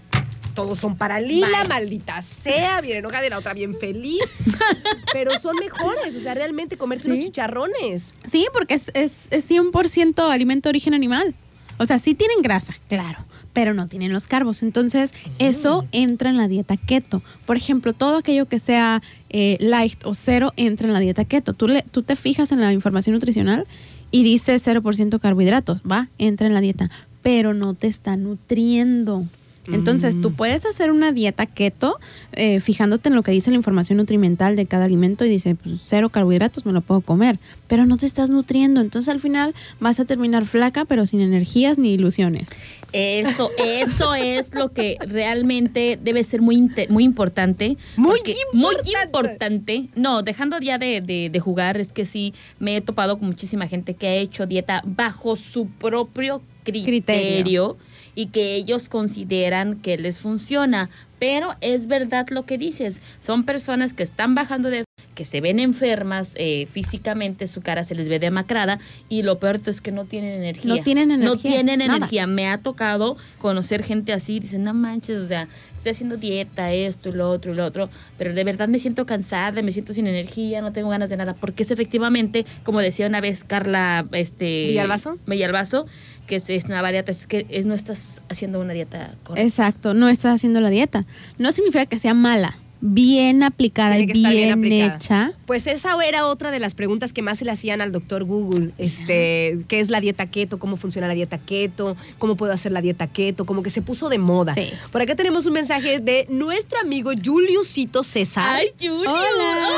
todos 0.55 0.77
son 0.77 0.95
para 0.95 1.19
Lila, 1.19 1.63
maldita 1.67 2.21
sea, 2.21 2.79
bien 2.81 2.97
enojada 2.97 3.25
y 3.25 3.29
la 3.31 3.39
otra 3.39 3.53
bien 3.53 3.75
feliz. 3.75 4.21
Pero 5.11 5.39
son 5.39 5.55
mejores, 5.57 6.15
o 6.15 6.19
sea, 6.19 6.35
realmente 6.35 6.77
comerse 6.77 7.05
Sí. 7.05 7.09
los 7.15 7.19
chicharrones. 7.25 8.13
Sí, 8.31 8.47
porque 8.53 8.75
es, 8.75 8.83
es, 8.93 9.11
es 9.31 9.49
100% 9.49 10.29
alimento 10.29 10.69
de 10.69 10.71
origen 10.71 10.93
animal. 10.93 11.33
O 11.79 11.85
sea, 11.87 11.97
sí 11.97 12.13
tienen 12.13 12.41
grasa, 12.43 12.75
claro, 12.87 13.17
pero 13.53 13.73
no 13.73 13.87
tienen 13.87 14.11
los 14.11 14.27
carbos. 14.27 14.63
Entonces, 14.63 15.13
eso 15.39 15.85
entra 15.91 16.29
en 16.29 16.37
la 16.37 16.47
dieta 16.47 16.75
keto. 16.75 17.21
Por 17.45 17.55
ejemplo, 17.55 17.93
todo 17.93 18.17
aquello 18.17 18.47
que 18.47 18.59
sea 18.59 19.01
eh, 19.29 19.57
light 19.59 20.03
o 20.05 20.15
cero 20.15 20.53
entra 20.57 20.87
en 20.87 20.93
la 20.93 20.99
dieta 20.99 21.23
keto. 21.23 21.53
Tú, 21.53 21.67
le, 21.67 21.83
tú 21.83 22.01
te 22.01 22.15
fijas 22.15 22.51
en 22.51 22.59
la 22.59 22.73
información 22.73 23.13
nutricional 23.13 23.65
y 24.11 24.23
dice 24.23 24.55
0% 24.55 25.19
carbohidratos, 25.19 25.81
va, 25.81 26.09
entra 26.17 26.47
en 26.47 26.53
la 26.53 26.61
dieta, 26.61 26.89
pero 27.21 27.53
no 27.53 27.73
te 27.73 27.87
está 27.87 28.17
nutriendo. 28.17 29.25
Entonces, 29.71 30.19
tú 30.19 30.33
puedes 30.33 30.65
hacer 30.65 30.91
una 30.91 31.13
dieta 31.13 31.45
keto 31.45 31.97
eh, 32.33 32.59
fijándote 32.59 33.09
en 33.09 33.15
lo 33.15 33.23
que 33.23 33.31
dice 33.31 33.49
la 33.49 33.55
información 33.55 33.97
nutrimental 33.97 34.55
de 34.55 34.65
cada 34.65 34.85
alimento 34.85 35.23
y 35.23 35.29
dice, 35.29 35.55
pues 35.55 35.79
cero 35.85 36.09
carbohidratos 36.09 36.65
me 36.65 36.73
lo 36.73 36.81
puedo 36.81 37.01
comer, 37.01 37.39
pero 37.67 37.85
no 37.85 37.95
te 37.95 38.05
estás 38.05 38.29
nutriendo. 38.29 38.81
Entonces, 38.81 39.13
al 39.13 39.19
final 39.19 39.53
vas 39.79 39.99
a 39.99 40.05
terminar 40.05 40.45
flaca, 40.45 40.85
pero 40.85 41.05
sin 41.05 41.21
energías 41.21 41.77
ni 41.77 41.93
ilusiones. 41.93 42.49
Eso, 42.93 43.49
eso 43.57 44.13
es 44.15 44.53
lo 44.53 44.71
que 44.71 44.97
realmente 45.01 45.99
debe 46.01 46.23
ser 46.23 46.41
muy, 46.41 46.69
muy 46.89 47.03
importante. 47.03 47.75
Muy 47.97 48.19
importante. 48.19 48.35
Muy 48.53 48.75
importante. 49.03 49.89
No, 49.95 50.21
dejando 50.21 50.59
ya 50.59 50.77
de, 50.77 51.01
de- 51.01 51.29
de 51.31 51.39
jugar, 51.39 51.77
es 51.77 51.87
que 51.91 52.05
sí 52.05 52.33
me 52.59 52.77
he 52.77 52.81
topado 52.81 53.17
con 53.17 53.27
muchísima 53.27 53.67
gente 53.67 53.95
que 53.95 54.07
ha 54.07 54.13
hecho 54.15 54.45
dieta 54.45 54.81
bajo 54.85 55.35
su 55.35 55.67
propio 55.67 56.41
criterio, 56.63 56.85
Criterio. 56.85 57.77
y 58.15 58.27
que 58.27 58.55
ellos 58.55 58.87
consideran 58.89 59.79
que 59.81 59.97
les 59.97 60.19
funciona. 60.19 60.89
Pero 61.19 61.55
es 61.61 61.87
verdad 61.87 62.27
lo 62.29 62.43
que 62.45 62.57
dices. 62.57 62.99
Son 63.19 63.43
personas 63.43 63.93
que 63.93 64.03
están 64.03 64.35
bajando 64.35 64.69
de 64.69 64.83
que 65.13 65.25
se 65.25 65.41
ven 65.41 65.59
enfermas 65.59 66.33
eh, 66.35 66.65
físicamente, 66.69 67.47
su 67.47 67.61
cara 67.61 67.83
se 67.83 67.95
les 67.95 68.09
ve 68.09 68.19
demacrada 68.19 68.79
y 69.09 69.21
lo 69.21 69.39
peor 69.39 69.59
es 69.65 69.81
que 69.81 69.91
no 69.91 70.05
tienen 70.05 70.33
energía. 70.33 70.75
No 70.75 70.83
tienen 70.83 71.09
No 71.09 71.15
energía, 71.15 71.51
tienen 71.51 71.79
nada. 71.79 71.97
energía. 71.97 72.27
Me 72.27 72.47
ha 72.47 72.57
tocado 72.57 73.17
conocer 73.39 73.83
gente 73.83 74.13
así, 74.13 74.39
dicen, 74.39 74.63
no 74.63 74.73
manches, 74.73 75.17
o 75.17 75.27
sea, 75.27 75.47
estoy 75.75 75.91
haciendo 75.91 76.17
dieta, 76.17 76.73
esto 76.73 77.09
y 77.09 77.11
lo 77.13 77.29
otro 77.29 77.53
y 77.53 77.55
lo 77.55 77.65
otro, 77.65 77.89
pero 78.17 78.33
de 78.33 78.43
verdad 78.43 78.67
me 78.67 78.79
siento 78.79 79.05
cansada, 79.05 79.61
me 79.61 79.71
siento 79.71 79.93
sin 79.93 80.07
energía, 80.07 80.61
no 80.61 80.71
tengo 80.71 80.89
ganas 80.89 81.09
de 81.09 81.17
nada, 81.17 81.35
porque 81.35 81.63
es 81.63 81.71
efectivamente, 81.71 82.45
como 82.63 82.79
decía 82.79 83.07
una 83.07 83.21
vez 83.21 83.43
Carla, 83.43 84.07
este... 84.13 84.67
¿Villalbazo? 84.67 85.17
Villalbazo, 85.27 85.85
que 86.27 86.37
es, 86.37 86.49
es 86.49 86.65
una 86.65 86.81
variata, 86.81 87.11
es 87.11 87.27
que 87.27 87.45
es, 87.49 87.65
no 87.65 87.73
estás 87.75 88.21
haciendo 88.29 88.59
una 88.59 88.73
dieta 88.73 89.13
correcta. 89.23 89.45
Exacto, 89.47 89.93
no 89.93 90.09
estás 90.09 90.35
haciendo 90.35 90.59
la 90.61 90.69
dieta. 90.69 91.05
No 91.37 91.51
significa 91.51 91.85
que 91.85 91.99
sea 91.99 92.13
mala, 92.13 92.57
bien 92.85 93.43
aplicada 93.43 93.97
y 93.97 94.05
Tiene 94.05 94.13
que 94.13 94.19
estar 94.19 94.31
bien, 94.33 94.61
bien 94.61 94.83
aplicada. 94.89 94.95
hecha. 95.29 95.37
Pues 95.45 95.67
esa 95.67 95.95
era 96.05 96.25
otra 96.27 96.51
de 96.51 96.59
las 96.59 96.73
preguntas 96.73 97.13
que 97.13 97.21
más 97.21 97.37
se 97.37 97.45
le 97.45 97.51
hacían 97.51 97.79
al 97.79 97.93
doctor 97.93 98.25
Google. 98.25 98.71
Este, 98.77 99.57
¿qué 99.69 99.79
es 99.79 99.89
la 99.89 100.01
dieta 100.01 100.25
keto? 100.29 100.59
¿Cómo 100.59 100.75
funciona 100.75 101.07
la 101.07 101.13
dieta 101.13 101.37
keto? 101.37 101.95
¿Cómo 102.17 102.35
puedo 102.35 102.51
hacer 102.51 102.73
la 102.73 102.81
dieta 102.81 103.07
keto? 103.07 103.45
Como 103.45 103.63
que 103.63 103.69
se 103.69 103.81
puso 103.81 104.09
de 104.09 104.17
moda. 104.17 104.53
Sí. 104.53 104.67
Por 104.91 105.01
acá 105.01 105.15
tenemos 105.15 105.45
un 105.45 105.53
mensaje 105.53 105.99
de 105.99 106.25
nuestro 106.29 106.77
amigo 106.81 107.11
Juliusito 107.23 108.03
César. 108.03 108.43
¡Ay, 108.45 108.67
Julio! 108.77 109.09
Hola. 109.11 109.69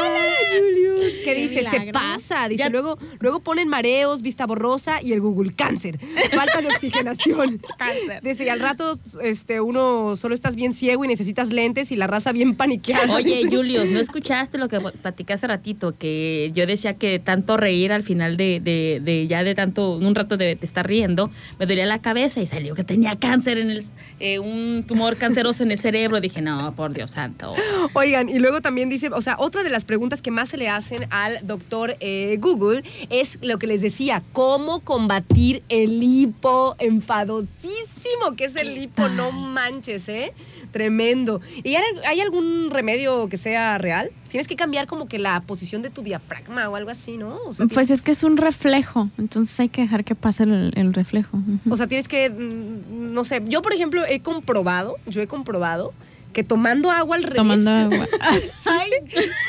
Julius, 0.58 1.14
que 1.18 1.24
Qué 1.26 1.36
dice, 1.36 1.64
se 1.70 1.92
pasa, 1.92 2.48
dice, 2.48 2.64
Ya- 2.64 2.70
luego, 2.70 2.98
luego 3.20 3.40
ponen 3.40 3.68
mareos, 3.68 4.24
vista 4.24 4.48
borrosa 4.48 5.02
y 5.04 5.14
el 5.14 5.22
Google, 5.22 5.54
cáncer, 5.54 6.00
falta 6.34 6.62
de 6.62 6.68
oxigenación. 6.70 7.62
Cáncer. 7.78 8.24
Dice, 8.24 8.46
y 8.46 8.50
al 8.50 8.60
rato 8.60 8.98
este, 9.22 9.62
uno 9.62 10.16
solo 10.16 10.34
estás 10.34 10.56
bien 10.56 10.74
ciego 10.74 11.06
y 11.06 11.08
necesitas 11.08 11.50
lentes 11.50 11.92
y 11.92 11.96
la 11.96 12.08
raza 12.08 12.32
bien 12.32 12.56
paniqueada. 12.56 12.95
Oye, 13.10 13.44
Julius, 13.50 13.86
¿no 13.86 14.00
escuchaste 14.00 14.58
lo 14.58 14.68
que 14.70 14.80
platicé 14.80 15.34
hace 15.34 15.48
ratito? 15.48 15.94
Que 15.98 16.52
yo 16.54 16.66
decía 16.66 16.94
que 16.94 17.20
tanto 17.20 17.58
reír 17.58 17.94
al 17.94 18.04
final 18.04 18.38
de, 18.38 18.60
de- 18.60 19.02
de 19.04 19.28
ya 19.28 19.44
de 19.44 19.56
tanto, 19.56 19.98
un 19.98 20.16
rato 20.16 20.38
de, 20.38 20.56
de 20.56 20.66
estar 20.66 20.88
riendo, 20.88 21.30
me 21.60 21.66
dolía 21.66 21.86
la 21.86 22.00
cabeza 22.02 22.42
y 22.42 22.48
salió 22.48 22.76
que 22.76 22.84
tenía 22.84 23.16
cáncer 23.18 23.58
en 23.58 23.72
el, 23.72 23.86
eh, 24.20 24.40
un 24.40 24.84
tumor 24.88 25.18
canceroso 25.18 25.64
en 25.64 25.72
el 25.72 25.78
cerebro. 25.78 26.20
Dije, 26.22 26.42
no, 26.42 26.74
por 26.76 26.94
Dios 26.94 27.12
santo. 27.12 27.54
Oigan, 27.94 28.30
y 28.30 28.40
luego 28.40 28.62
también 28.62 28.90
dice, 28.90 29.10
o 29.12 29.22
sea, 29.22 29.36
otra 29.40 29.64
de 29.64 29.70
las 29.70 29.86
preguntas 29.86 30.22
que 30.22 30.32
más 30.32 30.50
se 30.50 30.58
le 30.58 30.70
hacen 30.70 31.08
al 31.10 31.46
doctor 31.46 31.96
eh, 32.00 32.38
Google 32.40 32.84
es 33.10 33.40
lo 33.42 33.58
que 33.60 33.68
les 33.68 33.82
decía, 33.82 34.24
¿cómo 34.34 34.80
combatir 34.82 35.64
el 35.70 36.02
hipo 36.04 36.76
enfadosísimo 36.80 38.36
que 38.38 38.46
es 38.46 38.56
el 38.56 38.78
hipo? 38.78 39.08
No 39.10 39.32
manches, 39.32 40.08
¿eh? 40.10 40.34
Tremendo. 40.76 41.40
¿Y 41.64 41.76
hay, 41.76 42.20
algún 42.20 42.70
remedio 42.70 43.30
que 43.30 43.38
sea 43.38 43.78
real? 43.78 44.12
Tienes 44.28 44.46
que 44.46 44.58
cambiar 44.58 44.88
como 44.88 45.08
que 45.08 45.20
la 45.20 45.40
posición 45.40 45.82
de 45.82 45.90
tu 45.90 46.02
diafragma 46.02 46.68
o 46.68 46.76
algo 46.76 46.90
así, 46.90 47.16
¿no? 47.16 47.38
O 47.46 47.54
sea, 47.54 47.66
Pues 47.68 47.90
es 47.90 48.02
que 48.02 48.12
es 48.12 48.24
un 48.24 48.36
reflejo, 48.36 49.10
entonces 49.18 49.58
hay 49.58 49.70
que 49.70 49.84
dejar 49.84 50.04
que 50.04 50.16
pase 50.16 50.44
el, 50.44 50.74
el 50.76 50.94
reflejo. 50.94 51.40
O 51.70 51.78
sea, 51.78 51.88
tienes 51.88 52.10
que, 52.10 52.30
mm, 52.30 53.14
no 53.14 53.24
sé, 53.24 53.42
yo 53.48 53.62
por 53.62 53.72
ejemplo 53.72 54.04
he 54.06 54.20
comprobado, 54.20 54.98
yo 55.08 55.22
he 55.22 55.28
comprobado 55.28 55.94
que 56.36 56.44
tomando 56.44 56.92
agua 56.92 57.16
al 57.16 57.24
revés. 57.24 57.38
Tomando 57.38 57.72
agua. 57.72 58.06
Ay, 58.20 58.92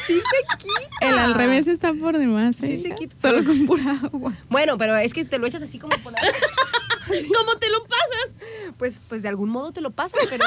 sí 0.06 0.14
se 0.14 0.56
quita. 0.56 0.88
El 1.00 1.18
al 1.18 1.34
revés 1.34 1.66
está 1.66 1.92
por 1.92 2.16
demás. 2.16 2.54
Sí 2.60 2.74
¿eh? 2.74 2.80
se 2.80 2.94
quita. 2.94 3.16
Solo 3.20 3.44
con 3.44 3.66
pura 3.66 3.98
agua. 4.04 4.32
Bueno, 4.48 4.78
pero 4.78 4.96
es 4.96 5.12
que 5.12 5.24
te 5.24 5.36
lo 5.38 5.48
echas 5.48 5.62
así 5.62 5.80
como 5.80 5.96
por. 5.98 6.14
¿Cómo 6.14 7.56
te 7.60 7.70
lo 7.70 7.82
pasas? 7.86 8.36
Pues, 8.78 9.00
pues 9.08 9.22
de 9.22 9.28
algún 9.28 9.48
modo 9.48 9.72
te 9.72 9.80
lo 9.80 9.90
pasas, 9.90 10.20
pero, 10.30 10.44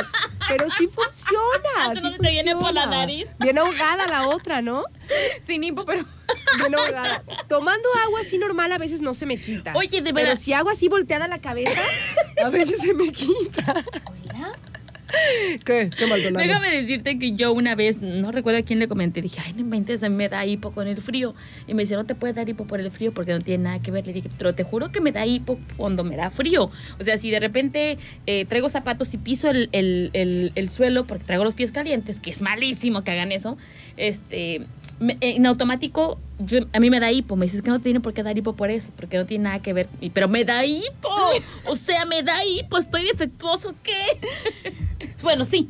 pero 0.47 0.67
sí 0.77 0.87
funciona. 0.87 1.93
¿Pero 1.93 2.09
sí 2.09 2.17
te 2.19 2.29
viene 2.29 2.55
por 2.55 2.73
la 2.73 2.85
nariz? 2.85 3.27
Bien 3.39 3.57
ahogada 3.57 4.07
la 4.07 4.27
otra, 4.29 4.61
¿no? 4.61 4.85
Sin 5.41 5.63
hipo, 5.65 5.83
pero. 5.83 6.05
Bien 6.59 6.73
ahogada. 6.75 7.21
Tomando 7.49 7.89
agua 8.05 8.21
así 8.21 8.37
normal 8.37 8.71
a 8.71 8.77
veces 8.77 9.01
no 9.01 9.13
se 9.13 9.25
me 9.25 9.41
quita. 9.41 9.73
Oye, 9.75 10.01
de 10.01 10.13
Pero 10.13 10.27
veras. 10.27 10.39
si 10.39 10.53
hago 10.53 10.69
así 10.69 10.87
volteada 10.87 11.27
la 11.27 11.39
cabeza, 11.41 11.81
a 12.45 12.49
veces 12.49 12.77
se 12.79 12.93
me 12.93 13.11
quita. 13.11 13.83
¿Qué? 15.65 15.89
¿Qué 15.97 16.07
Maldonado? 16.07 16.45
Déjame 16.45 16.69
decirte 16.69 17.17
que 17.19 17.33
yo 17.33 17.51
una 17.53 17.75
vez, 17.75 17.99
no 18.01 18.31
recuerdo 18.31 18.59
a 18.59 18.63
quién 18.63 18.79
le 18.79 18.87
comenté, 18.87 19.21
dije, 19.21 19.41
ay, 19.45 19.53
no 19.53 19.61
inventes, 19.61 20.01
me 20.09 20.29
da 20.29 20.45
hipo 20.45 20.71
con 20.71 20.87
el 20.87 21.01
frío. 21.01 21.35
Y 21.67 21.73
me 21.73 21.83
dice, 21.83 21.95
no 21.95 22.05
te 22.05 22.15
puede 22.15 22.33
dar 22.33 22.47
hipo 22.49 22.65
por 22.67 22.79
el 22.79 22.91
frío 22.91 23.11
porque 23.13 23.33
no 23.33 23.39
tiene 23.41 23.63
nada 23.65 23.81
que 23.81 23.91
ver. 23.91 24.05
Le 24.07 24.13
dije, 24.13 24.29
pero 24.37 24.53
te 24.55 24.63
juro 24.63 24.91
que 24.91 25.01
me 25.01 25.11
da 25.11 25.25
hipo 25.25 25.59
cuando 25.77 26.03
me 26.03 26.15
da 26.15 26.29
frío. 26.29 26.69
O 26.99 27.03
sea, 27.03 27.17
si 27.17 27.31
de 27.31 27.39
repente 27.39 27.97
eh, 28.27 28.45
traigo 28.45 28.69
zapatos 28.69 29.13
y 29.13 29.17
piso 29.17 29.49
el, 29.49 29.69
el- 29.71 30.09
el- 30.13 30.51
el 30.55 30.69
suelo 30.69 31.05
porque 31.05 31.23
traigo 31.23 31.43
los 31.43 31.53
pies 31.55 31.71
calientes, 31.71 32.19
que 32.19 32.31
es 32.31 32.41
malísimo 32.41 33.03
que 33.03 33.11
hagan 33.11 33.31
eso, 33.31 33.57
este... 33.97 34.61
en 34.99 35.45
automático, 35.45 36.19
yo- 36.39 36.65
a 36.73 36.79
mí 36.79 36.89
me 36.89 36.99
da 36.99 37.11
hipo. 37.11 37.35
Me 37.35 37.45
dices 37.45 37.61
que 37.61 37.69
no 37.69 37.79
tiene 37.79 37.99
por 37.99 38.13
qué 38.13 38.23
dar 38.23 38.37
hipo 38.37 38.53
por 38.53 38.69
eso, 38.71 38.89
porque 38.95 39.17
no 39.17 39.25
tiene 39.25 39.45
nada 39.45 39.59
que 39.61 39.73
ver. 39.73 39.87
Pero 40.13 40.27
me 40.27 40.43
da 40.45 40.65
hipo. 40.65 41.09
O 41.65 41.75
sea, 41.75 42.05
me 42.05 42.23
da 42.23 42.43
hipo. 42.45 42.77
Estoy 42.77 43.03
defectuoso. 43.03 43.73
¿Qué? 43.83 43.93
Bueno, 45.21 45.43
sí. 45.45 45.69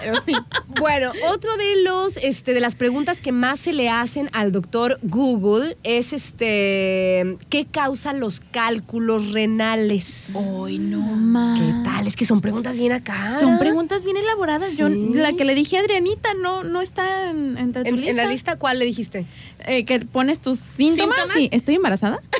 Pero 0.00 0.16
sí. 0.24 0.32
Bueno, 0.78 1.12
otro 1.30 1.56
de 1.56 1.82
los 1.82 2.16
este 2.18 2.52
de 2.54 2.60
las 2.60 2.74
preguntas 2.74 3.20
que 3.20 3.32
más 3.32 3.60
se 3.60 3.72
le 3.74 3.88
hacen 3.90 4.28
al 4.32 4.50
doctor 4.52 4.98
Google 5.02 5.76
es 5.84 6.12
este 6.14 7.36
¿qué 7.50 7.66
causan 7.70 8.18
los 8.20 8.40
cálculos 8.40 9.32
renales? 9.32 10.30
Hoy 10.34 10.78
no. 10.78 11.00
ma. 11.00 11.54
¿Qué 11.58 11.72
tal? 11.90 12.06
Es 12.06 12.16
que 12.16 12.24
son 12.24 12.40
preguntas 12.40 12.76
bien 12.76 12.92
acá. 12.92 13.38
Son 13.40 13.58
preguntas 13.58 14.04
bien 14.04 14.16
elaboradas. 14.16 14.76
Yo, 14.76 14.88
la 14.88 15.32
que 15.34 15.44
le 15.44 15.54
dije 15.54 15.76
a 15.78 15.80
Adrianita 15.80 16.30
no, 16.42 16.62
no 16.64 16.80
está 16.80 17.30
en, 17.30 17.56
entre 17.58 17.82
tu 17.84 17.88
En, 17.90 17.96
lista. 17.96 18.10
en 18.10 18.16
la 18.16 18.26
lista 18.26 18.56
cuál 18.58 18.78
le 18.78 18.84
dijiste? 18.86 19.26
Eh, 19.66 19.84
que 19.84 20.00
pones 20.00 20.40
tus 20.40 20.58
síntomas. 20.60 21.16
¿Síntomas? 21.16 21.36
Sí, 21.36 21.48
estoy 21.52 21.74
embarazada. 21.76 22.20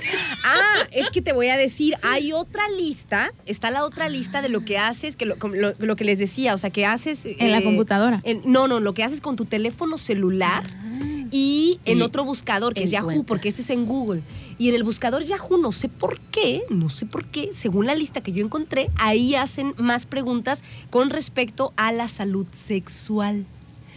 Ah, 0.44 0.86
es 0.92 1.10
que 1.10 1.20
te 1.20 1.32
voy 1.34 1.48
a 1.48 1.56
decir, 1.58 1.94
hay 2.02 2.32
otra 2.32 2.62
lista, 2.78 3.32
está 3.44 3.70
la 3.70 3.84
otra 3.84 4.08
lista 4.08 4.40
de 4.40 4.48
lo 4.48 4.64
que 4.64 4.78
haces, 4.78 5.16
que 5.16 5.26
lo, 5.26 5.38
como 5.38 5.54
lo- 5.56 5.74
lo 5.78 5.96
que 5.96 6.04
les 6.04 6.18
decía, 6.18 6.54
o 6.54 6.58
sea, 6.58 6.70
que 6.70 6.86
haces... 6.86 7.26
En 7.26 7.50
la 7.52 7.60
computadora. 7.62 8.22
en- 8.24 8.40
no, 8.46 8.66
no, 8.68 8.80
lo 8.80 8.94
que 8.94 9.02
haces 9.04 9.20
con 9.20 9.36
tu 9.36 9.44
teléfono 9.44 9.98
celular 9.98 10.64
y 11.30 11.80
en 11.84 11.98
Y 11.98 12.02
otro 12.02 12.24
buscador, 12.24 12.72
que 12.72 12.84
es 12.84 12.90
Yahoo, 12.90 13.24
porque 13.24 13.48
este 13.50 13.60
es 13.60 13.68
en 13.70 13.84
Google. 13.84 14.22
Y 14.58 14.70
en 14.70 14.74
el 14.76 14.84
buscador 14.84 15.22
Yahoo, 15.24 15.58
no 15.58 15.72
sé 15.72 15.88
por 15.90 16.18
qué, 16.30 16.62
no 16.70 16.88
sé 16.88 17.04
por 17.04 17.26
qué, 17.26 17.50
según 17.52 17.84
la 17.86 17.94
lista 17.94 18.22
que 18.22 18.32
yo 18.32 18.42
encontré, 18.44 18.88
ahí 18.96 19.34
hacen 19.34 19.74
más 19.76 20.06
preguntas 20.06 20.62
con 20.88 21.10
respecto 21.10 21.74
a 21.76 21.92
la 21.92 22.08
salud 22.08 22.46
sexual 22.52 23.44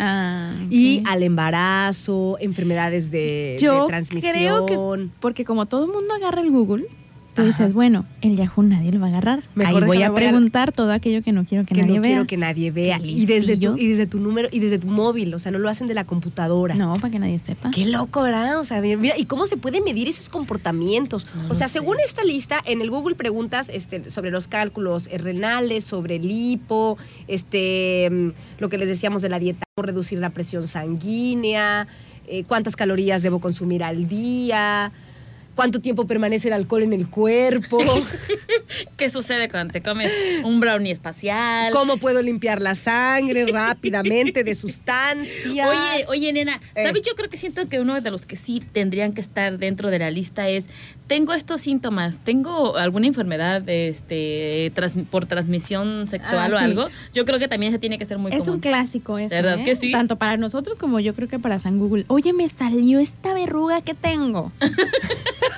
Ah, 0.04 0.56
y 0.70 1.04
al 1.06 1.22
embarazo, 1.24 2.38
enfermedades 2.40 3.12
de, 3.12 3.54
de 3.54 3.58
Yo 3.60 3.86
transmisión. 3.86 4.34
creo 4.34 4.66
que 4.66 5.08
porque 5.20 5.46
como 5.46 5.68
todo 5.68 5.86
el 5.86 5.92
mundo 5.92 6.14
agarra 6.16 6.42
el 6.42 6.50
Google, 6.50 6.88
tú 7.34 7.42
Ajá. 7.42 7.50
dices, 7.50 7.74
bueno, 7.74 8.06
el 8.22 8.36
Yahoo 8.36 8.64
nadie 8.64 8.92
lo 8.92 9.00
va 9.00 9.08
a 9.08 9.10
agarrar. 9.10 9.44
Mejor 9.56 9.84
Ahí 9.84 9.88
voy 9.88 10.04
a 10.04 10.14
preguntar 10.14 10.72
todo 10.72 10.92
aquello 10.92 11.22
que 11.24 11.32
no 11.32 11.46
quiero 11.46 11.66
que, 11.66 11.76
que 11.76 11.82
nadie 11.82 11.96
no 11.96 12.02
vea. 12.02 12.12
quiero 12.12 12.28
que 12.28 12.38
nadie 12.38 12.72
vea. 12.72 13.00
Y 13.02 13.26
desde, 13.26 13.58
tu, 13.58 13.78
y 13.78 13.88
desde 13.88 14.08
tu 14.08 14.20
número 14.20 14.50
y 14.52 14.60
desde 14.60 14.80
tu 14.80 14.88
móvil, 14.88 15.34
o 15.34 15.40
sea, 15.40 15.52
no 15.52 15.60
lo 15.60 15.70
hacen 15.70 15.88
de 15.88 15.94
la 15.94 16.06
computadora. 16.06 16.76
No, 16.76 16.94
para 16.96 17.10
que 17.12 17.20
nadie 17.20 17.40
sepa. 17.40 17.72
Qué 17.72 17.86
loco, 17.86 18.22
¿verdad? 18.22 18.60
O 18.60 18.66
sea, 18.66 18.82
mira, 18.82 19.18
¿y 19.18 19.26
cómo 19.26 19.46
se 19.46 19.58
puede 19.58 19.82
medir 19.82 20.08
esos 20.08 20.30
comportamientos? 20.30 21.28
No 21.36 21.50
o 21.50 21.56
sea, 21.56 21.68
sé. 21.68 21.80
según 21.80 21.98
esta 22.04 22.24
lista, 22.24 22.62
en 22.66 22.82
el 22.82 22.90
Google 22.92 23.16
preguntas 23.16 23.70
este, 23.70 24.10
sobre 24.10 24.32
los 24.32 24.48
cálculos 24.48 25.10
renales, 25.12 25.84
sobre 25.84 26.18
el 26.18 26.30
hipo, 26.30 26.98
este, 27.28 28.10
mm, 28.12 28.30
lo 28.60 28.70
que 28.70 28.78
les 28.78 28.88
decíamos 28.88 29.22
de 29.22 29.30
la 29.30 29.40
dieta, 29.40 29.64
cómo 29.76 29.86
reducir 29.86 30.20
la 30.20 30.30
presión 30.32 30.68
sanguínea, 30.68 31.88
eh, 32.28 32.44
cuántas 32.46 32.76
calorías 32.76 33.22
debo 33.22 33.40
consumir 33.40 33.84
al 33.84 34.08
día, 34.08 34.92
cuánto 35.62 35.80
tiempo 35.80 36.08
permanece 36.08 36.48
el 36.48 36.56
alcohol 36.56 36.82
en 36.82 36.92
el 36.94 37.08
cuerpo, 37.08 37.78
¿Qué 38.98 39.12
sucede 39.12 39.48
cuando 39.48 39.72
te 39.74 39.82
comes 39.84 40.12
un 40.44 40.60
brownie 40.60 40.92
espacial? 40.92 41.72
cómo 41.72 41.98
puedo 41.98 42.24
limpiar 42.24 42.60
la 42.62 42.74
sangre 42.74 43.46
rápidamente 43.46 44.44
de 44.44 44.56
sustancias. 44.56 45.70
Oye, 45.70 46.06
oye, 46.08 46.34
nena, 46.34 46.60
Eh. 46.74 46.84
¿sabes? 46.84 47.04
Yo 47.04 47.14
creo 47.16 47.30
que 47.30 47.38
siento 47.38 47.70
que 47.70 47.80
uno 47.80 48.00
de 48.02 48.10
los 48.10 48.26
que 48.26 48.38
sí 48.38 48.60
tendrían 48.72 49.14
que 49.14 49.22
estar 49.22 49.60
dentro 49.60 49.92
de 49.92 50.00
la 50.00 50.10
lista 50.10 50.50
es, 50.50 50.66
tengo 51.06 51.34
estos 51.34 51.62
síntomas, 51.62 52.20
tengo 52.24 52.78
alguna 52.78 53.06
enfermedad 53.06 53.62
este, 53.70 54.72
por 55.12 55.26
transmisión 55.28 56.08
sexual 56.08 56.54
Ah, 56.54 56.56
o 56.56 56.60
sí. 56.60 56.64
algo. 56.66 56.88
Yo 57.14 57.26
creo 57.26 57.38
que 57.38 57.48
también 57.48 57.72
se 57.72 57.78
tiene 57.80 58.00
que 58.00 58.06
ser 58.06 58.18
muy 58.18 58.32
Es 58.32 58.40
común. 58.40 58.56
un 58.56 58.60
clásico 58.62 59.20
eso, 59.20 59.30
¿Verdad 59.36 59.60
¿eh? 59.60 59.64
que 59.66 59.76
sí? 59.76 59.92
Tanto 59.92 60.16
para 60.16 60.38
nosotros 60.38 60.78
como 60.80 61.00
yo 61.00 61.14
creo 61.14 61.28
que 61.28 61.38
para 61.38 61.60
San 61.60 61.78
Google. 61.78 62.06
Oye, 62.08 62.34
me 62.34 62.50
salió 62.50 62.98
esta 63.00 63.34
verruga 63.36 63.82
que 63.82 63.94
tengo. 63.94 64.52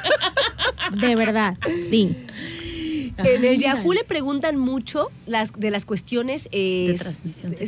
De 0.92 1.16
verdad, 1.16 1.58
sí. 1.90 2.16
En 3.18 3.46
el 3.46 3.60
Yahoo 3.60 3.94
le 3.94 4.04
preguntan 4.04 4.58
mucho 4.58 5.12
las, 5.28 5.54
de 5.54 5.70
las 5.70 5.86
cuestiones 5.86 6.50
eh, 6.52 6.96
De 6.98 6.98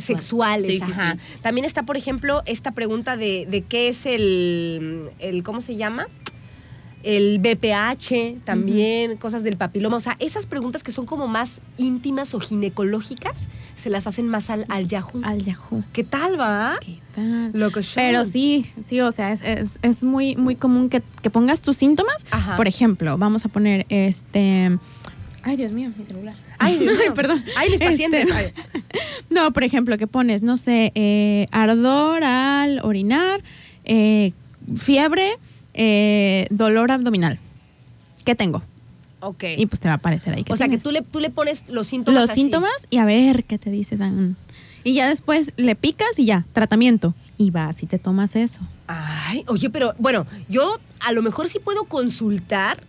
sexuales. 0.00 0.66
Sí, 0.66 0.80
sí, 0.80 0.92
ajá. 0.92 1.12
sí. 1.14 1.38
También 1.40 1.64
está, 1.64 1.84
por 1.84 1.96
ejemplo, 1.96 2.42
esta 2.46 2.72
pregunta 2.72 3.16
de, 3.16 3.46
de 3.48 3.62
qué 3.62 3.88
es 3.88 4.06
el, 4.06 5.10
el, 5.20 5.44
¿cómo 5.44 5.60
se 5.60 5.76
llama? 5.76 6.08
El 7.06 7.38
BPH, 7.38 8.42
también, 8.44 9.16
cosas 9.16 9.42
del 9.44 9.56
papiloma. 9.56 9.96
O 9.96 10.00
sea, 10.00 10.16
esas 10.18 10.44
preguntas 10.46 10.82
que 10.82 10.90
son 10.92 11.06
como 11.06 11.28
más 11.28 11.60
íntimas 11.78 12.34
o 12.34 12.40
ginecológicas, 12.40 13.48
se 13.76 13.90
las 13.90 14.06
hacen 14.06 14.26
más 14.28 14.50
al, 14.50 14.64
al 14.68 14.88
Yahoo. 14.88 15.20
Al 15.22 15.42
Yahoo. 15.44 15.84
¿Qué 15.92 16.02
tal, 16.02 16.38
va? 16.38 16.78
¿Qué 16.80 16.98
tal? 17.14 17.50
Loco 17.52 17.80
show. 17.80 17.94
Pero 17.94 18.24
sí, 18.24 18.66
sí, 18.88 19.00
o 19.00 19.12
sea, 19.12 19.32
es, 19.32 19.40
es- 19.42 19.78
es 19.82 20.02
muy, 20.02 20.34
muy 20.36 20.56
común 20.56 20.88
que, 20.88 21.02
que 21.22 21.30
pongas 21.30 21.60
tus 21.60 21.76
síntomas. 21.76 22.26
Ajá. 22.30 22.56
Por 22.56 22.66
ejemplo, 22.66 23.16
vamos 23.16 23.44
a 23.44 23.48
poner 23.48 23.86
este. 23.88 24.76
Ay, 25.42 25.56
Dios 25.56 25.70
mío, 25.70 25.92
mi 25.96 26.04
celular. 26.04 26.34
Ay, 26.58 26.76
Dios 26.80 26.92
mío. 26.98 27.14
perdón. 27.14 27.40
Ay, 27.56 27.70
mis 27.70 27.80
Este, 27.80 27.86
pacientes. 27.92 28.28
Ay. 28.32 28.46
No, 29.30 29.52
por 29.52 29.62
ejemplo, 29.64 29.96
que 29.98 30.06
pones, 30.06 30.42
no 30.42 30.56
sé, 30.56 30.92
eh, 30.94 31.46
ardor 31.52 32.24
al 32.24 32.80
orinar, 32.82 33.42
eh, 33.84 34.32
fiebre, 34.76 35.38
eh, 35.76 36.46
dolor 36.50 36.90
abdominal. 36.90 37.38
¿Qué 38.24 38.34
tengo? 38.34 38.62
Ok. 39.20 39.44
Y 39.56 39.66
pues 39.66 39.80
te 39.80 39.88
va 39.88 39.94
a 39.94 39.96
aparecer 39.96 40.34
ahí. 40.34 40.44
que 40.44 40.52
o 40.52 40.56
sea, 40.56 40.68
que 40.68 40.78
tú 40.78 40.90
le, 40.90 41.02
tú 41.02 41.20
le 41.20 41.30
pones 41.30 41.68
los 41.68 41.86
síntomas 41.86 42.20
los 42.20 42.30
así. 42.30 42.42
síntomas 42.42 42.72
y 42.90 42.98
a 42.98 43.04
ver 43.04 43.44
qué 43.44 43.58
te 43.58 43.70
dices. 43.70 44.00
ah, 44.00 44.10
mm. 44.10 44.36
Y 44.84 44.94
ya 44.94 45.08
después 45.08 45.52
le 45.56 45.74
picas 45.74 46.18
y 46.18 46.26
ya, 46.26 46.46
tratamiento. 46.52 47.14
Y 47.38 47.50
vas 47.50 47.82
y 47.82 47.86
te 47.86 47.98
tomas 47.98 48.36
eso. 48.36 48.60
Ay, 48.86 49.44
oye, 49.48 49.68
pero 49.68 49.94
bueno, 49.98 50.26
yo 50.48 50.78
a 51.00 51.12
lo 51.12 51.22
mejor 51.22 51.48
sí 51.48 51.58
puedo 51.58 51.84
consultar 51.84 52.82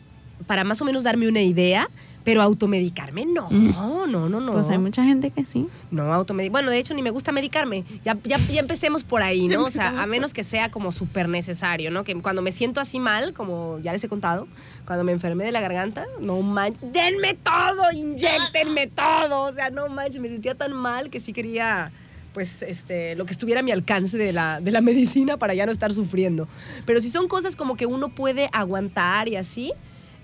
para 0.45 0.63
más 0.63 0.79
o 0.81 0.85
menos 0.85 1.03
darme 1.03 1.27
una 1.27 1.41
idea, 1.41 1.89
pero 2.27 2.41
automedicarme 2.41 3.25
no, 3.25 3.47
Mm. 3.49 3.69
no, 3.71 4.05
no, 4.05 4.27
no. 4.41 4.51
Pues 4.51 4.67
hay 4.67 4.77
mucha 4.79 5.01
gente 5.01 5.31
que 5.31 5.45
sí. 5.45 5.65
No, 5.91 6.13
automedicarme. 6.13 6.51
Bueno, 6.51 6.71
de 6.71 6.77
hecho, 6.77 6.93
ni 6.93 7.01
me 7.01 7.09
gusta 7.09 7.31
medicarme. 7.31 7.85
Ya, 8.03 8.17
ya, 8.25 8.37
ya 8.37 8.59
empecemos 8.59 9.05
por 9.05 9.21
ahí, 9.21 9.47
¿no? 9.47 9.63
O 9.63 9.71
sea, 9.71 10.01
a 10.01 10.05
menos 10.07 10.33
que 10.33 10.43
sea 10.43 10.69
como 10.69 10.91
súper 10.91 11.29
necesario, 11.29 11.89
¿no? 11.89 12.03
Que 12.03 12.13
cuando 12.15 12.41
me 12.41 12.51
siento 12.51 12.81
así 12.81 12.99
mal, 12.99 13.31
como 13.33 13.79
ya 13.79 13.93
les 13.93 14.03
he 14.03 14.09
contado, 14.09 14.45
cuando 14.85 15.05
me 15.05 15.13
enfermé 15.13 15.45
de 15.45 15.53
la 15.53 15.61
garganta, 15.61 16.05
no 16.19 16.41
manches, 16.41 16.91
denme 16.91 17.33
todo, 17.35 17.91
inyectenme 17.93 18.87
todo. 18.87 19.43
O 19.43 19.53
sea, 19.53 19.69
no 19.69 19.87
manches, 19.87 20.19
me 20.19 20.27
sentía 20.27 20.53
tan 20.53 20.73
mal 20.73 21.09
que 21.09 21.21
sí 21.21 21.31
quería, 21.31 21.93
pues, 22.33 22.61
este, 22.61 23.15
lo 23.15 23.25
que 23.25 23.31
estuviera 23.31 23.61
a 23.61 23.63
mi 23.63 23.71
alcance 23.71 24.17
de 24.17 24.33
la, 24.33 24.59
de 24.59 24.71
la 24.71 24.81
medicina 24.89 25.37
para 25.37 25.53
ya 25.53 25.65
no 25.65 25.71
estar 25.71 25.93
sufriendo. 25.93 26.49
Pero 26.85 26.99
si 26.99 27.09
son 27.09 27.29
cosas 27.29 27.55
como 27.55 27.77
que 27.77 27.85
uno 27.85 28.09
puede 28.09 28.49
aguantar 28.51 29.29
y 29.29 29.37
así, 29.37 29.71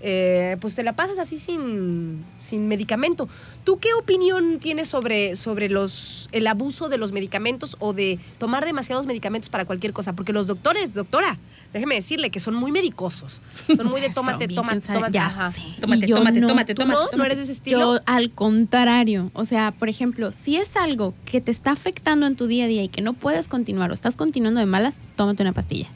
eh, 0.06 0.58
pues 0.60 0.74
te 0.74 0.82
la 0.82 0.92
pasas 0.92 1.18
así 1.18 1.38
sin, 1.38 2.22
sin 2.38 2.68
medicamento. 2.68 3.26
¿Tú 3.64 3.78
qué 3.78 3.94
opinión 3.94 4.58
tienes 4.58 4.86
sobre, 4.86 5.34
sobre 5.34 5.70
los, 5.70 6.28
el 6.30 6.46
abuso 6.46 6.90
de 6.90 6.98
los 6.98 7.10
medicamentos 7.10 7.76
o 7.78 7.94
de 7.94 8.18
tomar 8.36 8.66
demasiados 8.66 9.06
medicamentos 9.06 9.48
para 9.48 9.64
cualquier 9.64 9.94
cosa? 9.94 10.12
Porque 10.12 10.34
los 10.34 10.46
doctores, 10.46 10.92
doctora, 10.92 11.38
déjeme 11.72 11.94
decirle 11.94 12.28
que 12.28 12.38
son 12.38 12.54
muy 12.54 12.70
medicosos. 12.70 13.40
Son 13.74 13.86
muy 13.86 14.02
de 14.02 14.10
tómate, 14.14 14.46
tómate, 14.46 14.92
tómate. 14.92 15.14
ya 15.14 15.24
ajá. 15.24 15.54
Tómate, 15.80 16.06
yo 16.06 16.18
tómate, 16.18 16.40
no. 16.40 16.48
tómate, 16.48 16.74
¿Tú 16.74 16.82
tómate, 16.82 16.98
no? 16.98 17.04
tómate. 17.06 17.16
¿No 17.16 17.24
eres 17.24 17.38
de 17.38 17.42
ese 17.44 17.52
estilo? 17.52 17.78
Yo 17.78 18.00
al 18.04 18.30
contrario, 18.30 19.30
o 19.32 19.46
sea, 19.46 19.72
por 19.72 19.88
ejemplo, 19.88 20.32
si 20.32 20.58
es 20.58 20.76
algo 20.76 21.14
que 21.24 21.40
te 21.40 21.50
está 21.50 21.70
afectando 21.70 22.26
en 22.26 22.36
tu 22.36 22.46
día 22.46 22.66
a 22.66 22.68
día 22.68 22.82
y 22.82 22.88
que 22.88 23.00
no 23.00 23.14
puedes 23.14 23.48
continuar 23.48 23.90
o 23.90 23.94
estás 23.94 24.16
continuando 24.16 24.60
de 24.60 24.66
malas, 24.66 25.04
tómate 25.16 25.42
una 25.42 25.54
pastilla. 25.54 25.88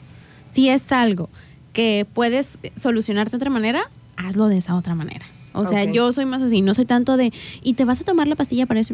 Si 0.51 0.67
es 0.69 0.91
algo 0.91 1.29
que 1.73 2.07
puedes 2.11 2.57
solucionar 2.75 3.29
de 3.29 3.37
otra 3.37 3.51
manera, 3.51 3.87
hazlo 4.19 4.47
de 4.47 4.57
esa 4.57 4.75
otra 4.75 4.95
manera. 4.95 5.25
O 5.53 5.65
sea, 5.65 5.83
yo 5.85 6.13
soy 6.13 6.25
más 6.25 6.41
así, 6.41 6.61
no 6.61 6.73
soy 6.73 6.85
tanto 6.85 7.17
de, 7.17 7.33
y 7.63 7.73
te 7.73 7.83
vas 7.85 7.99
a 8.01 8.03
tomar 8.03 8.27
la 8.27 8.35
pastilla 8.35 8.65
para 8.67 8.79
eso, 8.79 8.93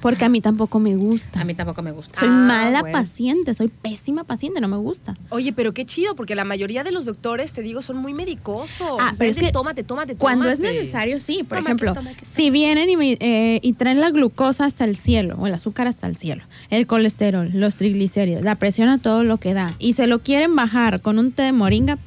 porque 0.00 0.24
a 0.24 0.30
mí 0.30 0.40
tampoco 0.40 0.78
me 0.80 0.96
gusta. 0.96 1.42
A 1.42 1.44
mí 1.44 1.52
tampoco 1.52 1.82
me 1.82 1.92
gusta. 1.92 2.18
soy 2.18 2.30
Ah, 2.30 2.32
mala 2.32 2.80
bueno. 2.80 2.98
paciente, 2.98 3.52
soy 3.52 3.68
pésima 3.68 4.24
paciente, 4.24 4.58
no 4.62 4.66
me 4.68 4.78
gusta. 4.78 5.14
Oye, 5.28 5.52
pero 5.52 5.74
qué 5.74 5.84
chido, 5.84 6.16
porque 6.16 6.34
la 6.34 6.44
mayoría 6.44 6.82
de 6.84 6.90
los 6.90 7.04
doctores, 7.04 7.52
te 7.52 7.60
digo, 7.60 7.82
son 7.82 7.98
muy 7.98 8.14
medicosos. 8.14 8.80
Ah, 8.80 8.94
O 8.94 8.98
sea, 9.10 9.14
pero 9.18 9.30
es 9.30 9.36
que 9.36 9.52
tómate, 9.52 9.84
tómate, 9.84 10.16
Cuando 10.16 10.48
es 10.48 10.58
tómate. 10.58 10.78
necesario, 10.78 11.20
sí. 11.20 11.42
Por 11.46 11.58
ejemplo, 11.58 11.92
si 12.22 12.48
vienen 12.48 12.88
y, 12.88 12.96
me- 12.96 13.18
eh, 13.20 13.60
y 13.62 13.74
traen 13.74 14.00
la 14.00 14.08
glucosa 14.10 14.64
hasta 14.64 14.86
el 14.86 14.96
cielo, 14.96 15.36
o 15.38 15.46
el 15.46 15.52
azúcar 15.52 15.86
hasta 15.86 16.06
el 16.06 16.16
cielo, 16.16 16.44
el 16.70 16.86
colesterol, 16.86 17.50
los 17.52 17.76
triglicéridos, 17.76 18.42
la 18.42 18.54
presión 18.54 18.88
a 18.88 18.96
todo 18.96 19.22
lo 19.22 19.36
que 19.36 19.52
da, 19.52 19.74
y 19.78 19.92
se 19.92 20.06
lo 20.06 20.20
quieren 20.20 20.56
bajar 20.56 21.02
con 21.02 21.18
un 21.18 21.30
té 21.32 21.42
de 21.42 21.52
moringa, 21.52 21.98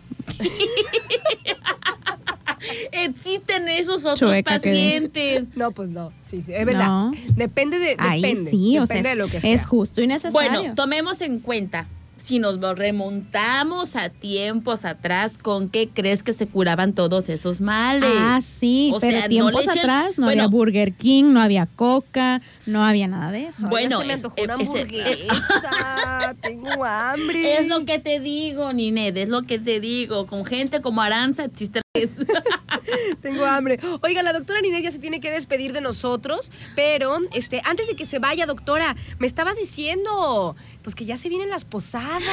Existen 2.92 3.68
esos 3.68 4.02
otros 4.06 4.20
Chueca 4.20 4.54
pacientes. 4.56 5.46
No, 5.56 5.72
pues 5.72 5.90
no. 5.90 6.12
Sí, 6.28 6.42
sí, 6.46 6.54
es 6.54 6.66
verdad. 6.66 6.88
No. 6.88 7.12
Depende 7.36 7.80
de. 7.80 7.96
ahí 8.00 8.22
depende, 8.22 8.52
sí, 8.52 8.78
o 8.78 8.86
sea, 8.86 8.98
depende 8.98 9.10
de 9.10 9.16
lo 9.16 9.28
que 9.28 9.42
sea. 9.42 9.54
es 9.54 9.66
justo 9.66 10.02
y 10.02 10.08
necesario. 10.08 10.32
Bueno, 10.60 10.76
tomemos 10.76 11.22
en 11.22 11.40
cuenta, 11.40 11.88
si 12.18 12.40
nos 12.40 12.60
remontamos 12.78 13.96
a 13.98 14.08
tiempos 14.10 14.86
atrás, 14.86 15.38
¿con 15.38 15.68
qué 15.70 15.90
crees 15.94 16.24
que 16.24 16.32
se 16.32 16.48
curaban 16.48 16.94
todos 16.94 17.28
esos 17.28 17.60
males? 17.60 18.10
Ah, 18.18 18.40
sí, 18.42 18.92
O 18.96 19.00
pero 19.00 19.12
sea, 19.12 19.22
no 19.24 19.28
tiempos 19.28 19.66
le 19.66 19.72
echen- 19.72 19.80
atrás 19.80 20.18
no 20.18 20.26
bueno, 20.28 20.44
había 20.44 20.48
Burger 20.52 20.94
King, 20.94 21.26
no 21.34 21.42
había 21.42 21.66
Coca, 21.66 22.42
no 22.66 22.86
había 22.86 23.08
nada 23.08 23.32
de 23.32 23.48
eso. 23.48 23.68
Bueno, 23.68 24.00
se 24.00 24.06
me 24.08 24.14
es- 24.14 24.24
antojó 24.24 24.42
una 24.44 24.56
ese- 24.56 24.82
hamburguesa. 24.82 26.36
Tengo 26.42 26.84
hambre. 26.86 27.58
Es 27.60 27.68
lo 27.68 27.84
que 27.86 28.00
te 28.00 28.20
digo, 28.22 28.72
Nined, 28.74 29.18
es 29.18 29.30
lo 29.30 29.44
que 29.44 29.60
te 29.60 29.80
digo. 29.82 30.26
Con 30.26 30.46
gente 30.46 30.82
como 30.82 31.02
Aranza 31.02 31.44
existe. 31.46 31.82
Tengo 33.22 33.46
hambre. 33.46 33.80
Oiga, 34.02 34.24
la 34.24 34.34
doctora 34.34 34.62
Ninel 34.62 34.82
ya 34.82 34.92
se 34.92 34.98
tiene 34.98 35.20
que 35.20 35.30
despedir 35.30 35.74
de 35.74 35.82
nosotros, 35.82 36.52
pero 36.76 37.20
este, 37.34 37.62
antes 37.66 37.86
de 37.86 37.96
que 37.96 38.08
se 38.08 38.18
vaya, 38.18 38.48
doctora, 38.48 38.96
me 39.20 39.28
estabas 39.28 39.58
diciendo 39.58 40.56
pues 40.82 40.96
que 40.96 41.06
ya 41.06 41.18
se 41.18 41.30
vienen 41.30 41.52
las 41.52 41.66
posadas. 41.66 42.24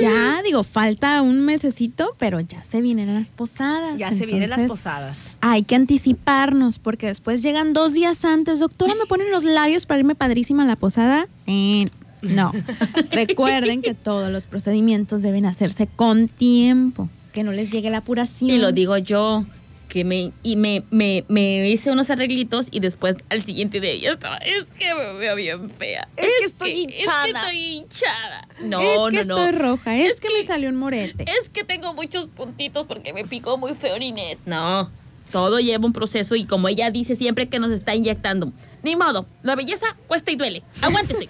Ya, 0.00 0.40
digo, 0.44 0.62
falta 0.62 1.22
un 1.22 1.40
mesecito, 1.40 2.14
pero 2.20 2.38
ya 2.38 2.62
se 2.62 2.80
vienen 2.82 3.12
las 3.12 3.30
posadas. 3.30 3.98
Ya 3.98 4.12
se 4.12 4.26
vienen 4.26 4.50
las 4.50 4.62
posadas. 4.62 5.36
Hay 5.40 5.64
que 5.64 5.74
anticiparnos 5.74 6.78
porque 6.78 7.08
después 7.08 7.42
llegan 7.42 7.72
dos 7.72 7.94
días 7.94 8.24
antes. 8.24 8.60
Doctora, 8.60 8.94
¿me 8.94 9.06
ponen 9.06 9.32
los 9.32 9.42
labios 9.42 9.86
para 9.86 9.98
irme 9.98 10.14
padrísima 10.14 10.62
a 10.62 10.66
la 10.66 10.76
posada? 10.76 11.26
Eh, 11.48 11.88
no. 12.22 12.52
Recuerden 13.10 13.82
que 13.82 13.94
todos 13.94 14.30
los 14.30 14.46
procedimientos 14.46 15.22
deben 15.22 15.46
hacerse 15.46 15.88
con 15.88 16.28
tiempo, 16.28 17.08
que 17.38 17.44
no 17.44 17.52
les 17.52 17.70
llegue 17.70 17.88
la 17.88 17.98
apuración. 17.98 18.50
Y 18.50 18.58
lo 18.58 18.72
digo 18.72 18.98
yo, 18.98 19.44
que 19.88 20.04
me, 20.04 20.32
y 20.42 20.56
me, 20.56 20.82
me, 20.90 21.24
me 21.28 21.70
hice 21.70 21.88
unos 21.92 22.10
arreglitos 22.10 22.66
y 22.72 22.80
después 22.80 23.14
al 23.30 23.44
siguiente 23.44 23.78
día 23.80 23.94
ya 23.94 24.12
estaba, 24.14 24.38
es 24.38 24.64
que 24.76 24.92
me 24.92 25.12
veo 25.20 25.36
bien 25.36 25.70
fea. 25.70 26.08
Es 26.16 26.26
que 26.40 26.44
estoy 26.46 26.70
hinchada. 26.72 27.26
Es 27.26 27.32
que 27.32 27.38
estoy 27.38 27.56
hinchada. 27.76 28.48
No, 28.64 28.80
es 29.08 29.20
que 29.20 29.24
no, 29.24 29.36
no. 29.36 29.44
estoy 29.46 29.56
roja, 29.56 29.96
es, 29.96 30.14
Es 30.14 30.20
que, 30.20 30.26
que- 30.26 30.34
me 30.40 30.44
salió 30.44 30.68
un 30.68 30.74
morete. 30.74 31.26
Es 31.40 31.48
que 31.48 31.62
tengo 31.62 31.94
muchos 31.94 32.26
puntitos 32.26 32.88
porque 32.88 33.12
me 33.12 33.24
picó 33.24 33.56
muy 33.56 33.72
feo 33.74 33.96
Ninette. 34.00 34.40
No, 34.44 34.90
todo 35.30 35.60
lleva 35.60 35.86
un 35.86 35.92
proceso 35.92 36.34
y 36.34 36.44
como 36.44 36.66
ella 36.66 36.90
dice 36.90 37.14
siempre 37.14 37.48
que 37.48 37.60
nos 37.60 37.70
está 37.70 37.94
inyectando. 37.94 38.52
Ni 38.82 38.96
modo, 38.96 39.26
la 39.42 39.56
belleza 39.56 39.86
cuesta 40.06 40.30
y 40.30 40.36
duele. 40.36 40.62
Aguántese. 40.82 41.28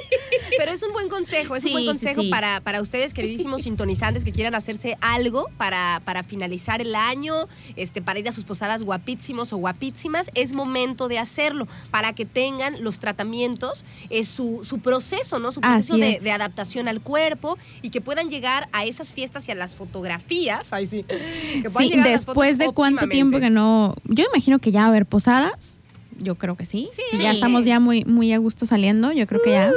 Pero 0.58 0.72
es 0.72 0.82
un 0.82 0.92
buen 0.92 1.08
consejo, 1.08 1.56
es 1.56 1.64
un 1.64 1.72
buen 1.72 1.86
consejo 1.86 2.22
sí. 2.22 2.28
Para, 2.28 2.60
para 2.60 2.80
ustedes, 2.80 3.14
queridísimos 3.14 3.62
sintonizantes, 3.62 4.24
que 4.24 4.32
quieran 4.32 4.54
hacerse 4.54 4.96
algo 5.00 5.48
para, 5.56 6.02
para 6.04 6.22
finalizar 6.22 6.80
el 6.80 6.94
año, 6.94 7.48
este, 7.76 8.02
para 8.02 8.18
ir 8.18 8.28
a 8.28 8.32
sus 8.32 8.44
posadas 8.44 8.82
guapísimos 8.82 9.52
o 9.52 9.56
guapísimas. 9.56 10.30
Es 10.34 10.52
momento 10.52 11.08
de 11.08 11.18
hacerlo 11.18 11.66
para 11.90 12.14
que 12.14 12.26
tengan 12.26 12.82
los 12.82 13.00
tratamientos, 13.00 13.84
es 14.10 14.28
su, 14.28 14.60
su 14.64 14.80
proceso, 14.80 15.38
¿no? 15.38 15.52
Su 15.52 15.60
proceso 15.60 15.96
de, 15.96 16.30
adaptación 16.30 16.86
al 16.86 17.00
cuerpo 17.00 17.58
y 17.82 17.90
que 17.90 18.00
puedan 18.00 18.30
llegar 18.30 18.68
a 18.72 18.84
esas 18.84 19.12
fiestas 19.12 19.48
y 19.48 19.52
a 19.52 19.54
las 19.54 19.74
fotografías. 19.74 20.72
Ay, 20.72 20.86
sí. 20.86 21.04
Que 21.04 21.70
puedan 21.70 21.88
Sí, 21.88 21.94
llegar 21.94 22.06
a 22.06 22.10
las 22.10 22.26
después 22.26 22.52
fotos 22.52 22.58
de 22.58 22.72
cuánto 22.72 23.08
tiempo 23.08 23.40
que 23.40 23.50
no. 23.50 23.94
Yo 24.04 24.24
imagino 24.32 24.58
que 24.58 24.70
ya 24.70 24.80
va 24.80 24.86
a 24.86 24.88
haber 24.90 25.06
posadas. 25.06 25.79
Yo 26.20 26.34
creo 26.36 26.56
que 26.56 26.66
sí. 26.66 26.88
Sí. 26.94 27.18
Ya 27.22 27.32
estamos 27.32 27.64
ya 27.64 27.80
muy, 27.80 28.04
muy 28.04 28.32
a 28.32 28.38
gusto 28.38 28.66
saliendo. 28.66 29.10
Yo 29.12 29.26
creo 29.26 29.40
que 29.42 29.50
ya. 29.52 29.70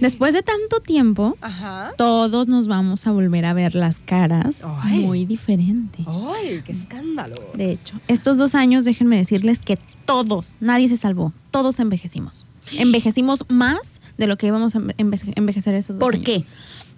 Después 0.00 0.32
de 0.32 0.42
tanto 0.42 0.80
tiempo, 0.80 1.36
Ajá. 1.40 1.92
todos 1.96 2.48
nos 2.48 2.68
vamos 2.68 3.06
a 3.06 3.12
volver 3.12 3.44
a 3.44 3.52
ver 3.52 3.74
las 3.74 3.98
caras 4.00 4.62
Ay. 4.82 5.00
muy 5.00 5.24
diferente. 5.26 6.04
¡Ay, 6.06 6.62
qué 6.64 6.72
escándalo! 6.72 7.36
De 7.54 7.72
hecho, 7.72 7.94
estos 8.08 8.36
dos 8.38 8.54
años, 8.54 8.84
déjenme 8.84 9.16
decirles 9.16 9.58
que 9.58 9.78
todos, 10.06 10.48
nadie 10.60 10.88
se 10.88 10.96
salvó, 10.96 11.32
todos 11.50 11.78
envejecimos. 11.80 12.46
Envejecimos 12.72 13.44
más 13.48 13.80
de 14.16 14.26
lo 14.26 14.36
que 14.36 14.46
íbamos 14.48 14.74
a 14.74 14.78
enve- 14.80 15.32
envejecer 15.36 15.74
esos 15.74 15.96
dos 15.96 16.00
¿Por 16.04 16.14
años. 16.14 16.24
qué? 16.26 16.44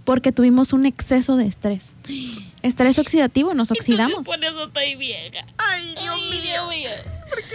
Porque 0.04 0.32
tuvimos 0.32 0.72
un 0.72 0.86
exceso 0.86 1.36
de 1.36 1.46
estrés. 1.46 1.94
Estrés 2.62 2.98
oxidativo, 2.98 3.54
nos 3.54 3.70
oxidamos. 3.70 4.26
Por 4.26 4.42
eso 4.42 4.64
estoy 4.64 4.96
vieja. 4.96 5.44
Ay, 5.58 5.94
Dios 5.94 6.68
mío. 6.68 6.90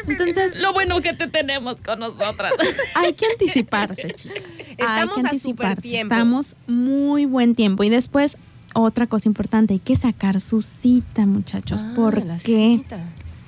Entonces, 0.07 0.59
Lo 0.61 0.71
bueno 0.73 1.01
que 1.01 1.13
te 1.13 1.27
tenemos 1.27 1.81
con 1.81 1.99
nosotras. 1.99 2.53
hay 2.95 3.13
que 3.13 3.25
anticiparse, 3.25 4.13
chicas. 4.13 4.43
Estamos 4.77 5.17
hay 5.17 5.21
que 5.21 5.27
a 5.27 5.29
anticiparse. 5.31 5.81
tiempo. 5.81 6.13
Estamos 6.13 6.55
muy 6.67 7.25
buen 7.25 7.55
tiempo. 7.55 7.83
Y 7.83 7.89
después, 7.89 8.37
otra 8.73 9.07
cosa 9.07 9.27
importante, 9.27 9.73
hay 9.73 9.79
que 9.79 9.95
sacar 9.95 10.39
su 10.39 10.61
cita, 10.61 11.25
muchachos. 11.25 11.81
Ah, 11.83 11.93
¿Por 11.95 12.25
la 12.25 12.37
qué? 12.37 12.77
cita. 12.79 12.99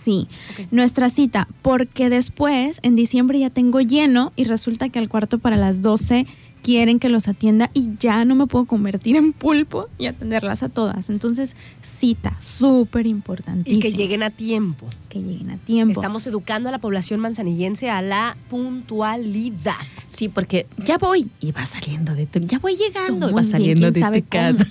Sí, 0.03 0.27
nuestra 0.71 1.09
cita, 1.09 1.49
porque 1.61 2.09
después 2.09 2.79
en 2.81 2.95
diciembre 2.95 3.39
ya 3.39 3.49
tengo 3.49 3.81
lleno 3.81 4.31
y 4.37 4.45
resulta 4.45 4.87
que 4.87 4.99
al 4.99 5.09
cuarto 5.09 5.37
para 5.37 5.57
las 5.57 5.81
12 5.81 6.25
quieren 6.67 6.99
que 6.99 7.07
los 7.07 7.29
atienda 7.29 7.71
y 7.73 7.91
ya 7.97 8.25
no 8.25 8.35
me 8.35 8.45
puedo 8.45 8.65
convertir 8.65 9.15
en 9.15 9.31
pulpo 9.31 9.87
y 9.97 10.07
atenderlas 10.07 10.63
a 10.63 10.67
todas. 10.67 11.09
Entonces, 11.09 11.55
cita, 11.81 12.35
súper 12.41 13.07
Y 13.07 13.11
importantísima. 13.11 13.81
que 13.81 13.93
lleguen 13.93 14.21
a 14.21 14.31
tiempo. 14.31 14.85
Que 15.07 15.21
lleguen 15.21 15.51
a 15.51 15.57
tiempo. 15.59 15.97
Estamos 15.97 16.27
educando 16.27 16.67
a 16.67 16.73
la 16.73 16.79
población 16.79 17.21
manzanillense 17.21 17.89
a 17.89 18.01
la 18.01 18.35
puntualidad. 18.49 19.77
Sí, 20.09 20.27
porque 20.27 20.67
ya 20.83 20.97
voy 20.97 21.31
y 21.39 21.53
va 21.53 21.65
saliendo 21.65 22.15
de 22.15 22.25
tu, 22.25 22.39
ya 22.39 22.59
voy 22.59 22.75
llegando 22.75 23.29
y 23.29 23.33
va 23.33 23.45
saliendo 23.45 23.89
de 23.89 24.01
tu 24.01 24.27
casa. 24.27 24.67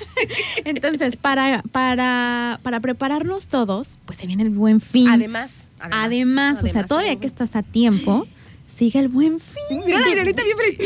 Entonces, 0.64 1.16
para, 1.16 1.62
para, 1.72 2.58
para 2.62 2.80
prepararnos 2.80 3.48
todos, 3.48 3.98
pues 4.06 4.16
se 4.16 4.26
viene 4.26 4.44
el 4.44 4.50
buen 4.50 4.80
fin. 4.80 5.08
Además, 5.10 5.68
Además, 5.90 6.62
o 6.62 6.68
sea, 6.68 6.84
todavía 6.86 7.16
que 7.16 7.26
estás 7.26 7.56
a 7.56 7.62
tiempo, 7.62 8.26
sigue 8.76 8.98
el 8.98 9.08
buen 9.08 9.38
fin. 9.40 9.82
Mira 9.86 10.00
la 10.00 10.06
bien 10.24 10.34
feliz. 10.34 10.78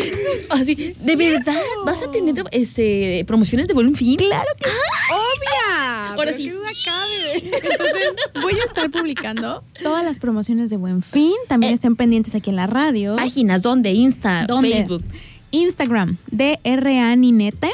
Así, 0.51 0.74
de 0.74 1.16
verdad, 1.16 1.57
vas 1.84 2.03
a 2.03 2.11
tener 2.11 2.45
este 2.53 3.24
promociones 3.26 3.66
de 3.68 3.74
buen 3.74 3.95
fin. 3.95 4.16
Claro 4.16 4.49
que 4.59 4.66
¡Obvia! 4.68 6.12
Ahora 6.14 6.32
sí. 6.32 6.45
qué 6.45 6.53
duda 6.53 6.68
cabe. 6.84 7.51
Entonces, 7.70 8.12
voy 8.43 8.53
a 8.61 8.64
estar 8.64 8.91
publicando 8.91 9.62
todas 9.82 10.05
las 10.05 10.18
promociones 10.18 10.68
de 10.70 10.76
Buen 10.76 11.03
Fin. 11.03 11.32
También 11.49 11.72
Eh, 11.72 11.74
estén 11.76 11.97
pendientes 11.97 12.34
aquí 12.34 12.51
en 12.51 12.57
la 12.57 12.66
radio. 12.66 13.16
Páginas, 13.16 13.62
¿dónde? 13.62 13.93
Insta, 13.93 14.45
¿Dónde? 14.47 14.70
Facebook. 14.72 15.05
Instagram, 15.51 16.16
DRA 16.30 17.16
Ninete. 17.16 17.70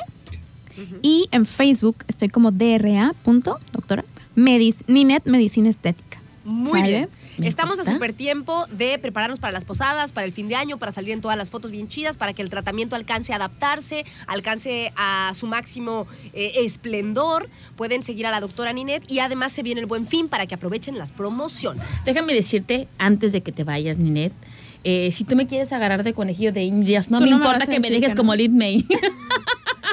Y 1.02 1.28
en 1.30 1.46
Facebook 1.46 1.96
estoy 2.08 2.28
como 2.28 2.50
DRA. 2.50 3.14
punto, 3.22 3.58
Doctora. 3.72 4.04
Medic 4.34 4.76
Ninet 4.88 5.24
Medicina 5.26 5.70
Estética. 5.70 6.20
Muy 6.44 6.80
¿Sale? 6.80 6.88
bien. 6.92 7.08
Me 7.38 7.48
Estamos 7.48 7.76
gusta. 7.76 7.90
a 7.90 7.94
súper 7.94 8.12
tiempo 8.12 8.66
de 8.70 8.98
prepararnos 8.98 9.38
para 9.40 9.52
las 9.52 9.64
posadas, 9.64 10.12
para 10.12 10.24
el 10.26 10.32
fin 10.32 10.48
de 10.48 10.56
año, 10.56 10.78
para 10.78 10.92
salir 10.92 11.10
en 11.12 11.20
todas 11.20 11.36
las 11.36 11.50
fotos 11.50 11.70
bien 11.70 11.88
chidas, 11.88 12.16
para 12.16 12.32
que 12.32 12.42
el 12.42 12.50
tratamiento 12.50 12.96
alcance 12.96 13.32
a 13.32 13.36
adaptarse, 13.36 14.04
alcance 14.26 14.92
a 14.96 15.32
su 15.34 15.46
máximo 15.46 16.06
eh, 16.32 16.52
esplendor. 16.56 17.48
Pueden 17.76 18.02
seguir 18.02 18.26
a 18.26 18.30
la 18.30 18.40
doctora 18.40 18.72
Ninet 18.72 19.02
y 19.10 19.18
además 19.18 19.52
se 19.52 19.62
viene 19.62 19.80
el 19.80 19.86
buen 19.86 20.06
fin 20.06 20.28
para 20.28 20.46
que 20.46 20.54
aprovechen 20.54 20.96
las 20.98 21.12
promociones. 21.12 21.82
Déjame 22.04 22.34
decirte, 22.34 22.88
antes 22.98 23.32
de 23.32 23.42
que 23.42 23.52
te 23.52 23.64
vayas, 23.64 23.98
Ninet, 23.98 24.32
eh, 24.84 25.10
si 25.12 25.24
tú 25.24 25.34
me 25.34 25.46
quieres 25.46 25.72
agarrar 25.72 26.04
de 26.04 26.12
conejillo 26.12 26.52
de 26.52 26.62
indias, 26.62 27.10
no 27.10 27.18
Tú 27.18 27.24
me 27.24 27.30
no 27.30 27.38
me 27.38 27.44
importa 27.46 27.66
que 27.66 27.80
me 27.80 27.90
dejes 27.90 28.08
que 28.10 28.14
no. 28.14 28.16
como 28.18 28.34
Lid 28.34 28.50
May. 28.50 28.84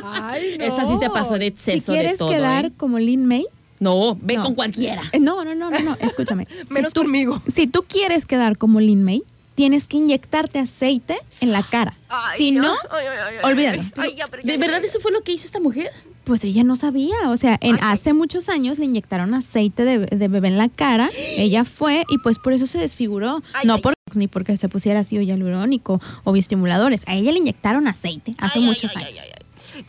Ay, 0.04 0.58
Esta 0.60 0.86
sí 0.86 0.94
se 1.00 1.10
pasó 1.10 1.34
de 1.36 1.46
Si 1.56 1.72
exceso 1.72 1.92
de 1.94 2.00
quieres 2.00 2.18
todo. 2.20 2.30
quedar 2.30 2.66
¿eh? 2.68 2.72
como 2.76 3.00
Lin 3.00 3.26
May, 3.26 3.46
No, 3.82 4.18
ve 4.22 4.38
No. 4.38 4.44
con 4.44 4.56
cualquiera. 4.56 5.02
Eh, 5.12 5.20
No, 5.20 5.44
no, 5.44 5.54
no, 5.56 5.70
no, 5.70 5.80
no, 5.80 5.98
escúchame. 6.00 6.48
Si 6.68 6.74
Menos 6.74 6.94
tú- 6.94 7.02
conmigo. 7.02 7.42
Si 7.54 7.68
tú 7.68 7.84
quieres 7.88 8.26
quedar 8.26 8.58
como 8.58 8.80
Lin 8.80 9.04
May, 9.04 9.24
tienes 9.56 9.86
que 9.88 9.98
inyectarte 9.98 10.60
aceite 10.60 11.18
en 11.42 11.52
la 11.52 11.62
cara. 11.64 11.98
Ay, 12.08 12.38
si 12.38 12.52
no, 12.52 12.72
ay, 12.92 13.06
ay, 13.06 13.18
ay, 13.28 13.36
ay, 13.44 13.52
olvídalo. 13.52 13.82
ay, 13.82 13.92
ay, 13.98 14.16
ya, 14.16 14.28
pero 14.28 14.44
ya, 14.44 14.48
¿De 14.48 14.54
ya, 14.54 14.60
verdad 14.60 14.82
ya. 14.82 14.88
eso 14.88 15.00
fue 15.00 15.12
lo 15.12 15.22
que 15.22 15.34
hizo 15.34 15.46
esta 15.46 15.60
mujer? 15.60 15.92
pues 16.24 16.44
ella 16.44 16.64
no 16.64 16.76
sabía. 16.76 17.16
O 17.30 17.36
sea, 17.36 17.58
en 17.62 17.84
hace 17.84 18.14
muchos 18.14 18.48
años 18.48 18.78
le 18.78 18.86
inyectaron 18.86 19.34
aceite 19.34 19.84
de, 19.84 19.98
de 20.06 20.28
bebé 20.28 20.48
en 20.50 20.58
la 20.60 20.70
cara. 20.70 21.10
Ella 21.36 21.66
fue 21.66 22.04
y 22.10 22.20
pues 22.20 22.38
por 22.38 22.54
eso 22.54 22.68
se 22.68 22.78
desfiguró. 22.78 23.42
Ay, 23.54 23.66
no 23.66 23.80
por 23.80 23.96
ni 24.14 24.28
porque 24.28 24.56
se 24.56 24.70
pusiera 24.70 25.00
ácido 25.00 25.24
hialurónico 25.24 26.00
o 26.24 26.32
bioestimuladores. 26.32 27.04
A 27.08 27.16
ella 27.16 27.32
le 27.32 27.40
inyectaron 27.40 27.88
aceite 27.88 28.36
hace 28.38 28.60
muchos 28.60 28.96
años. 28.96 29.10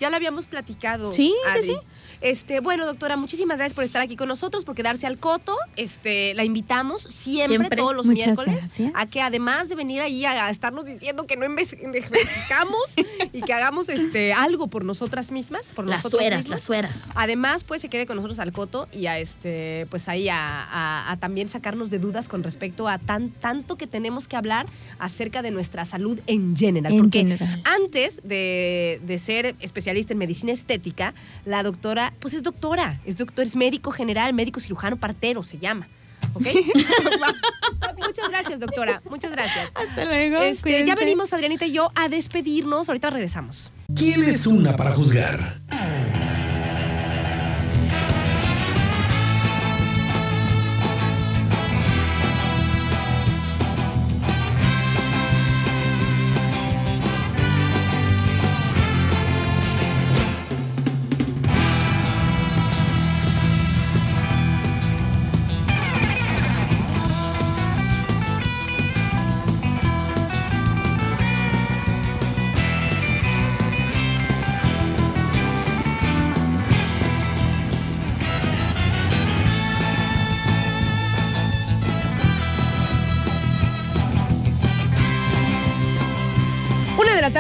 Ya 0.01 0.09
lo 0.11 0.17
habíamos 0.17 0.47
platicado. 0.47 1.13
Sí, 1.13 1.35
sí, 1.57 1.63
sí. 1.65 1.77
Este, 2.23 2.61
bueno, 2.61 2.87
doctora, 2.87 3.17
muchísimas 3.17 3.59
gracias 3.59 3.75
por 3.75 3.83
estar 3.85 4.01
aquí 4.01 4.15
con 4.17 4.29
nosotros, 4.29 4.65
por 4.65 4.75
quedarse 4.77 5.07
al 5.07 5.19
coto. 5.19 5.57
Este, 5.77 6.35
la 6.35 6.45
invitamos 6.45 7.03
siempre, 7.03 7.57
Siempre. 7.59 7.77
todos 7.77 7.97
los 7.97 8.07
Muchas 8.07 8.27
miércoles 8.27 8.55
gracias. 8.69 8.93
a 8.95 9.07
que 9.07 9.21
además 9.21 9.69
de 9.69 9.75
venir 9.75 10.01
ahí 10.01 10.25
a, 10.25 10.47
a 10.47 10.51
estarnos 10.51 10.85
diciendo 10.87 11.27
que 11.27 11.37
no 11.37 11.45
enve- 11.47 11.77
envejezcamos 11.83 12.95
y 13.33 13.43
que 13.43 13.53
hagamos 13.53 13.89
este 13.89 14.33
algo 14.33 14.69
por 14.69 14.85
nosotras 14.85 15.33
mismas, 15.33 15.67
por 15.75 15.87
Las 15.87 15.99
nosotros 15.99 16.21
sueras, 16.23 16.39
mismos. 16.39 16.51
las 16.51 16.63
sueras. 16.63 17.01
Además, 17.15 17.65
pues 17.65 17.81
se 17.83 17.89
quede 17.89 18.07
con 18.07 18.17
nosotros 18.17 18.39
al 18.39 18.53
coto 18.53 18.89
y 18.93 19.07
a 19.07 19.19
este, 19.19 19.87
pues 19.91 20.09
ahí 20.09 20.29
a, 20.29 20.39
a- 20.39 21.11
a 21.11 21.17
también 21.17 21.49
sacarnos 21.49 21.91
de 21.91 21.99
dudas 21.99 22.29
con 22.29 22.43
respecto 22.45 22.87
a 22.89 22.99
tan, 22.99 23.31
tanto 23.31 23.77
que 23.77 23.87
tenemos 23.89 24.29
que 24.29 24.37
hablar 24.37 24.67
acerca 25.01 25.43
de 25.43 25.51
nuestra 25.51 25.85
salud 25.85 26.21
en 26.29 26.57
general. 26.57 26.93
En 26.93 27.01
porque 27.01 27.19
general. 27.19 27.63
antes 27.65 28.21
de, 28.23 29.01
de 29.05 29.19
ser 29.19 29.57
especialista 29.61 30.13
en 30.13 30.19
medicina 30.21 30.53
estética, 30.53 31.15
la 31.45 31.63
doctora, 31.65 32.12
pues 32.21 32.35
es 32.35 32.43
doctora, 32.43 33.01
es 33.05 33.17
doctor, 33.17 33.45
es 33.45 33.57
médico 33.57 33.91
general, 33.91 34.33
médico 34.33 34.61
cirujano 34.61 34.97
partero, 34.97 35.43
se 35.43 35.59
llama. 35.59 35.89
¿Ok? 36.35 36.47
Muchas 37.99 38.29
gracias, 38.29 38.61
doctora. 38.61 39.03
Muchas 39.11 39.33
gracias. 39.33 39.71
Hasta 39.75 40.05
luego. 40.05 40.41
Este, 40.43 40.85
ya 40.87 40.95
venimos, 40.95 41.33
Adrianita 41.33 41.67
y 41.67 41.73
yo, 41.73 41.91
a 41.95 42.09
despedirnos. 42.09 42.89
Ahorita 42.89 43.11
regresamos. 43.11 43.71
¿Quién 43.95 44.25
es 44.25 44.47
una 44.47 44.77
para 44.77 44.93
juzgar? 44.93 45.61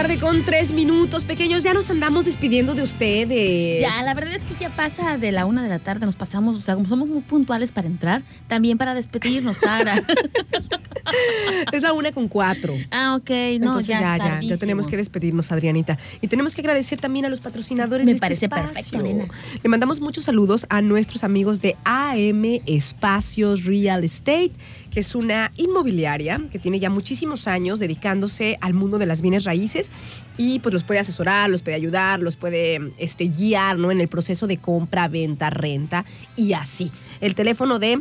Tarde 0.03 0.19
con 0.19 0.43
tres 0.43 0.73
minutos. 0.73 1.23
Pequeños, 1.23 1.63
ya 1.63 1.75
nos 1.75 1.89
andamos 1.89 2.25
despidiendo 2.25 2.75
de 2.75 2.83
ustedes. 2.83 3.81
Ya, 3.81 4.03
la 4.03 4.15
verdad 4.15 4.35
es 4.35 4.43
que 4.43 4.53
ya 4.59 4.69
pasa 4.69 5.17
de 5.17 5.31
la 5.31 5.47
una 5.47 5.63
de 5.63 5.69
la 5.69 5.79
tarde, 5.79 6.07
nos 6.07 6.17
pasamos, 6.17 6.57
o 6.57 6.61
sea, 6.61 6.75
como 6.75 6.89
somos 6.89 7.09
muy 7.09 7.21
puntuales 7.21 7.71
para 7.71 7.87
entrar, 7.87 8.23
también 8.49 8.79
para 8.79 8.95
despedirnos, 8.95 9.59
Sara. 9.59 9.95
Es 11.73 11.83
la 11.83 11.93
una 11.93 12.13
con 12.13 12.29
cuatro. 12.29 12.75
ah, 12.91 13.17
ok, 13.17 13.31
no, 13.31 13.35
Entonces 13.35 13.87
ya, 13.87 14.17
ya, 14.19 14.41
ya, 14.43 14.57
tenemos 14.57 14.87
que 14.87 14.97
despedirnos, 14.97 15.53
Adrianita. 15.53 15.99
Y 16.21 16.29
tenemos 16.29 16.55
que 16.55 16.61
agradecer 16.61 16.99
también 17.01 17.25
a 17.25 17.29
los 17.29 17.41
patrocinadores 17.41 18.05
Me 18.05 18.13
de 18.13 18.17
este 18.17 18.21
parece 18.21 18.47
espacio. 18.47 18.73
perfecto, 18.73 19.03
nena. 19.03 19.29
Le 19.63 19.69
mandamos 19.69 20.01
muchos 20.01 20.25
saludos 20.25 20.67
a 20.69 20.83
nuestros 20.83 21.25
amigos 21.25 21.61
de 21.61 21.77
AM 21.85 22.61
Espacios 22.67 23.65
Real 23.65 24.05
Estate, 24.05 24.53
que 24.91 25.01
es 25.01 25.15
una 25.15 25.53
inmobiliaria 25.57 26.41
que 26.51 26.59
tiene 26.59 26.79
ya 26.79 26.91
muchísimos 26.91 27.49
años 27.49 27.79
dedicándose 27.79 28.59
al 28.61 28.75
mundo 28.75 28.99
de 28.99 29.07
las 29.07 29.21
bienes 29.21 29.45
raíces 29.45 29.91
y 30.37 30.59
pues 30.59 30.73
los 30.73 30.83
puede 30.83 31.01
asesorar, 31.01 31.51
los 31.51 31.63
puede 31.63 31.77
ayudar, 31.77 32.21
los 32.21 32.37
puede 32.37 32.93
este, 32.99 33.29
guiar 33.29 33.79
¿no? 33.79 33.91
en 33.91 34.01
el 34.01 34.09
proceso 34.09 34.47
de 34.47 34.59
compra, 34.59 35.09
venta, 35.09 35.51
renta 35.51 36.05
y 36.37 36.53
así. 36.53 36.91
El 37.21 37.35
teléfono 37.35 37.79
de 37.79 38.01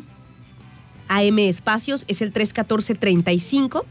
AM 1.17 1.39
Espacios 1.39 2.05
es 2.07 2.21
el 2.21 2.31
314-35 2.33 3.83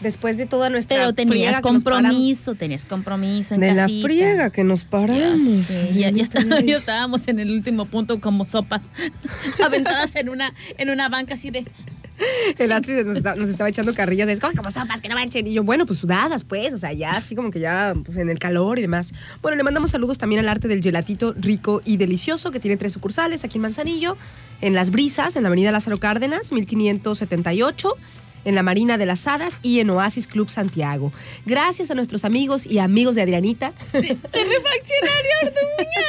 Después 0.01 0.37
de 0.39 0.47
toda 0.47 0.71
nuestra 0.71 0.97
Pero 0.97 1.13
tenías 1.13 1.61
compromiso, 1.61 2.55
tenías 2.55 2.85
compromiso 2.85 3.55
en 3.55 3.61
De 3.61 3.75
la 3.75 3.87
friega 3.87 4.51
que 4.51 4.65
nos 4.65 4.85
paramos. 4.85 5.67
sé, 5.67 5.89
ya, 5.93 6.11
ya 6.11 6.25
Adrianita. 6.25 6.39
está- 6.41 6.61
ya 6.65 6.77
estábamos 6.79 7.29
en 7.29 7.39
el 7.39 7.51
último 7.51 7.85
punto 7.85 8.19
como 8.21 8.47
sopas, 8.47 8.83
aventadas 9.65 10.17
en 10.17 10.29
una, 10.31 10.55
en 10.79 10.91
una 10.91 11.09
banca 11.09 11.35
así 11.35 11.51
de. 11.51 11.65
El 12.59 12.71
Astrid 12.73 13.03
nos, 13.07 13.23
nos 13.39 13.49
estaba 13.49 13.71
echando 13.71 13.95
carrillas. 13.95 14.29
Es 14.29 14.41
como, 14.41 14.53
como 14.55 14.71
sopas 14.71 15.01
que 15.01 15.09
no 15.09 15.15
manchen. 15.15 15.47
Y 15.47 15.55
yo, 15.55 15.65
bueno, 15.65 15.87
pues 15.87 16.01
sudadas, 16.01 16.45
pues. 16.45 16.75
O 16.75 16.79
sea, 16.79 16.93
ya 16.93 17.13
así 17.13 17.35
como 17.35 17.51
que 17.51 17.61
ya, 17.61 17.95
pues 18.05 18.19
en 18.19 18.29
el 18.29 18.39
calor 18.39 18.79
y 18.79 18.83
demás. 18.83 19.15
Bueno, 19.41 19.57
le 19.57 19.63
mandamos 19.63 19.91
saludos 19.93 20.19
también 20.19 20.41
al 20.41 20.49
arte 20.51 20.69
del 20.69 20.83
gelatito 20.83 21.35
rico 21.39 21.81
y 21.87 21.97
delicioso, 21.97 22.51
que 22.51 22.61
tiene 22.61 22.77
tres 22.77 22.93
sucursales 22.93 23.43
aquí 23.45 23.57
en 23.57 23.63
Manzanillo, 23.63 24.19
en 24.61 24.75
Las 24.75 24.91
Brisas, 24.91 25.35
en 25.37 25.45
la 25.45 25.49
avenida 25.49 25.73
Lázaro 25.73 25.99
Cárdenas, 25.99 26.53
1578. 26.53 27.97
En 28.45 28.55
la 28.55 28.63
Marina 28.63 28.97
de 28.99 29.07
las 29.07 29.27
Hadas 29.27 29.61
y 29.63 29.81
en 29.81 29.91
Oasis 29.91 30.27
Club 30.27 30.49
Santiago. 30.51 31.13
Gracias 31.47 31.91
a 31.91 31.95
nuestros 31.95 32.25
amigos 32.25 32.67
y 32.67 32.79
amigos 32.79 33.15
de 33.15 33.23
Adrianita. 33.23 33.73
¡De 33.93 34.01
refaccionaria 34.01 35.37
Orduña! 35.43 36.07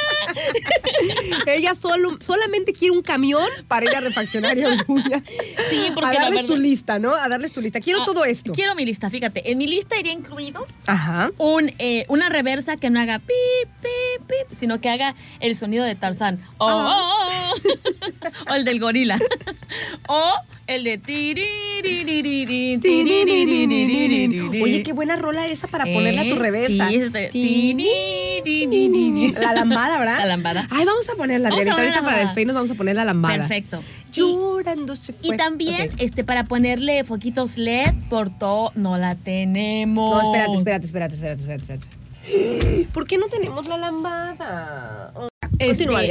Ella 1.46 1.74
solo, 1.74 2.16
solamente 2.20 2.72
quiere 2.72 2.92
un 2.94 3.02
camión 3.02 3.46
para 3.68 3.86
ir 3.86 3.94
a 3.96 4.00
refaccionaria 4.00 4.68
Orduña. 4.68 5.22
Sí, 5.68 5.90
porque 5.94 6.16
A 6.16 6.22
darles 6.22 6.46
tu 6.46 6.56
lista, 6.56 6.98
¿no? 6.98 7.14
A 7.14 7.28
darles 7.28 7.52
tu 7.52 7.60
lista. 7.60 7.80
Quiero 7.80 8.02
Ah, 8.02 8.04
todo 8.06 8.24
esto. 8.24 8.52
Quiero 8.52 8.74
mi 8.74 8.84
lista, 8.84 9.10
fíjate. 9.10 9.50
En 9.50 9.58
mi 9.58 9.66
lista 9.66 9.98
iría 9.98 10.12
incluido 10.12 10.66
Ajá. 10.86 11.30
un, 11.38 11.70
eh, 11.78 12.04
una 12.08 12.28
reversa 12.28 12.76
que 12.76 12.90
no 12.90 12.98
haga 13.00 13.18
pip, 13.18 13.68
pip, 13.80 14.26
pip, 14.26 14.56
sino 14.58 14.80
que 14.80 14.88
haga 14.90 15.14
el 15.40 15.54
sonido 15.54 15.84
de 15.84 15.94
Tarzán. 15.94 16.40
O, 16.58 16.68
Ah. 16.68 16.98
oh, 16.98 17.16
oh, 17.28 17.68
oh. 18.48 18.52
o 18.52 18.54
el 18.54 18.64
del 18.64 18.80
gorila. 18.80 19.18
o 20.08 20.34
el 20.74 20.84
de. 20.84 21.00
Oye, 24.62 24.82
qué 24.82 24.92
buena 24.92 25.16
rola 25.16 25.46
esa 25.46 25.66
para 25.68 25.84
ponerla 25.84 26.22
a 26.22 26.24
tu 26.24 26.36
reversa. 26.36 26.88
La 29.40 29.52
lambada, 29.52 29.98
¿verdad? 29.98 30.18
La 30.18 30.26
lambada. 30.26 30.68
Ay, 30.70 30.84
vamos 30.84 31.08
a 31.08 31.14
ponerla, 31.14 31.48
Ahorita 31.50 32.02
para 32.02 32.18
despedirnos 32.18 32.54
vamos 32.54 32.70
a 32.70 32.74
poner 32.74 32.96
la 32.96 33.04
lambada. 33.04 33.36
Perfecto. 33.36 33.82
Llorando 34.12 34.94
se 34.94 35.14
y 35.22 35.36
también, 35.36 35.90
este, 35.98 36.22
para 36.22 36.44
ponerle 36.44 37.02
foquitos 37.04 37.56
LED 37.56 37.94
por 38.10 38.28
todo, 38.30 38.70
no 38.74 38.98
la 38.98 39.14
tenemos. 39.14 40.22
No, 40.22 40.32
espérate, 40.32 40.54
espérate, 40.54 40.84
espérate, 40.84 41.14
espérate, 41.14 41.62
espérate. 41.62 42.02
¿Por 42.92 43.06
qué 43.06 43.18
no 43.18 43.28
tenemos 43.28 43.66
la 43.66 43.78
lambada? 43.78 45.12
Continúa, 45.58 46.02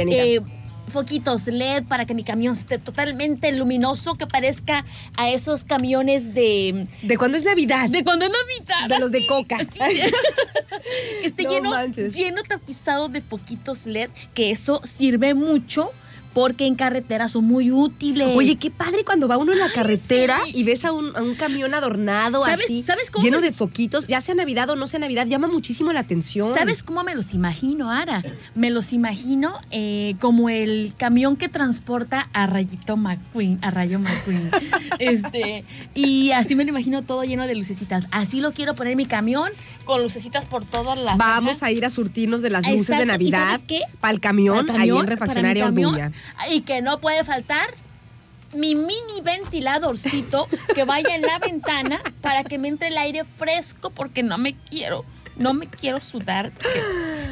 foquitos 0.92 1.46
LED 1.46 1.84
para 1.84 2.04
que 2.06 2.14
mi 2.14 2.22
camión 2.24 2.54
esté 2.54 2.78
totalmente 2.78 3.50
luminoso, 3.52 4.14
que 4.14 4.26
parezca 4.26 4.84
a 5.16 5.30
esos 5.30 5.64
camiones 5.64 6.34
de... 6.34 6.86
¿De 7.02 7.16
cuándo 7.16 7.36
es 7.38 7.44
Navidad? 7.44 7.88
De 7.90 8.04
cuando 8.04 8.26
es 8.26 8.30
Navidad. 8.30 8.88
De 8.88 8.98
los 9.00 9.10
de 9.10 9.26
Coca. 9.26 9.58
que 11.20 11.26
esté 11.26 11.44
No 11.44 11.50
lleno, 11.50 11.70
manches. 11.70 12.14
lleno 12.14 12.42
tapizado 12.42 13.08
de 13.08 13.20
foquitos 13.20 13.86
LED, 13.86 14.10
que 14.34 14.50
eso 14.50 14.80
sirve 14.84 15.34
mucho 15.34 15.90
porque 16.34 16.66
en 16.66 16.74
carretera 16.74 17.28
son 17.28 17.44
muy 17.44 17.70
útiles. 17.70 18.30
Oye, 18.34 18.56
qué 18.56 18.70
padre 18.70 19.04
cuando 19.04 19.28
va 19.28 19.36
uno 19.36 19.52
en 19.52 19.58
la 19.58 19.68
carretera 19.70 20.40
sí. 20.46 20.52
y 20.54 20.64
ves 20.64 20.84
a 20.84 20.92
un, 20.92 21.14
a 21.16 21.22
un 21.22 21.34
camión 21.34 21.74
adornado 21.74 22.44
¿Sabes- 22.44 22.64
así, 22.64 22.82
sabes 22.84 23.10
cómo 23.10 23.24
lleno 23.24 23.40
me- 23.40 23.46
de 23.46 23.52
foquitos, 23.52 24.06
ya 24.06 24.20
sea 24.20 24.34
Navidad 24.34 24.70
o 24.70 24.76
no 24.76 24.86
sea 24.86 24.98
Navidad, 25.00 25.26
llama 25.26 25.46
muchísimo 25.48 25.92
la 25.92 26.00
atención. 26.00 26.54
¿Sabes 26.54 26.82
cómo 26.82 27.04
me 27.04 27.14
los 27.14 27.34
imagino, 27.34 27.90
Ara? 27.90 28.22
Me 28.54 28.70
los 28.70 28.92
imagino 28.92 29.54
eh, 29.70 30.14
como 30.20 30.48
el 30.48 30.94
camión 30.96 31.36
que 31.36 31.48
transporta 31.48 32.28
a 32.32 32.46
Rayito 32.46 32.96
McQueen, 32.96 33.58
a 33.62 33.70
Rayo 33.70 33.98
McQueen. 33.98 34.50
este, 34.98 35.64
y 35.94 36.32
así 36.32 36.54
me 36.54 36.64
lo 36.64 36.70
imagino 36.70 37.02
todo 37.02 37.24
lleno 37.24 37.46
de 37.46 37.54
lucecitas. 37.54 38.04
Así 38.10 38.40
lo 38.40 38.52
quiero 38.52 38.74
poner 38.74 38.96
mi 38.96 39.06
camión, 39.06 39.50
con 39.84 40.02
lucecitas 40.02 40.44
por 40.44 40.64
todas 40.64 40.98
las 40.98 41.16
Vamos 41.18 41.62
a 41.62 41.70
ir 41.70 41.84
a 41.84 41.90
surtirnos 41.90 42.40
de 42.42 42.50
las 42.50 42.62
luces 42.66 42.88
de 42.88 42.94
Exacto, 42.94 43.02
¿y 43.04 43.06
Navidad 43.06 43.46
sabes 43.52 43.64
qué? 43.66 43.80
para 44.00 44.12
el 44.14 44.20
camión, 44.20 44.70
ahí 44.70 44.88
en 44.90 44.96
Orduña. 44.96 45.54
camión, 45.54 46.12
Y 46.50 46.62
que 46.62 46.82
no 46.82 47.00
puede 47.00 47.24
faltar 47.24 47.74
mi 48.54 48.74
mini 48.74 49.20
ventiladorcito 49.24 50.48
que 50.74 50.84
vaya 50.84 51.14
en 51.14 51.22
la 51.22 51.38
ventana 51.38 52.00
para 52.20 52.44
que 52.44 52.58
me 52.58 52.68
entre 52.68 52.88
el 52.88 52.98
aire 52.98 53.24
fresco 53.24 53.90
porque 53.90 54.22
no 54.22 54.36
me 54.38 54.54
quiero, 54.54 55.04
no 55.36 55.54
me 55.54 55.66
quiero 55.68 56.00
sudar. 56.00 56.52
porque- 56.52 56.82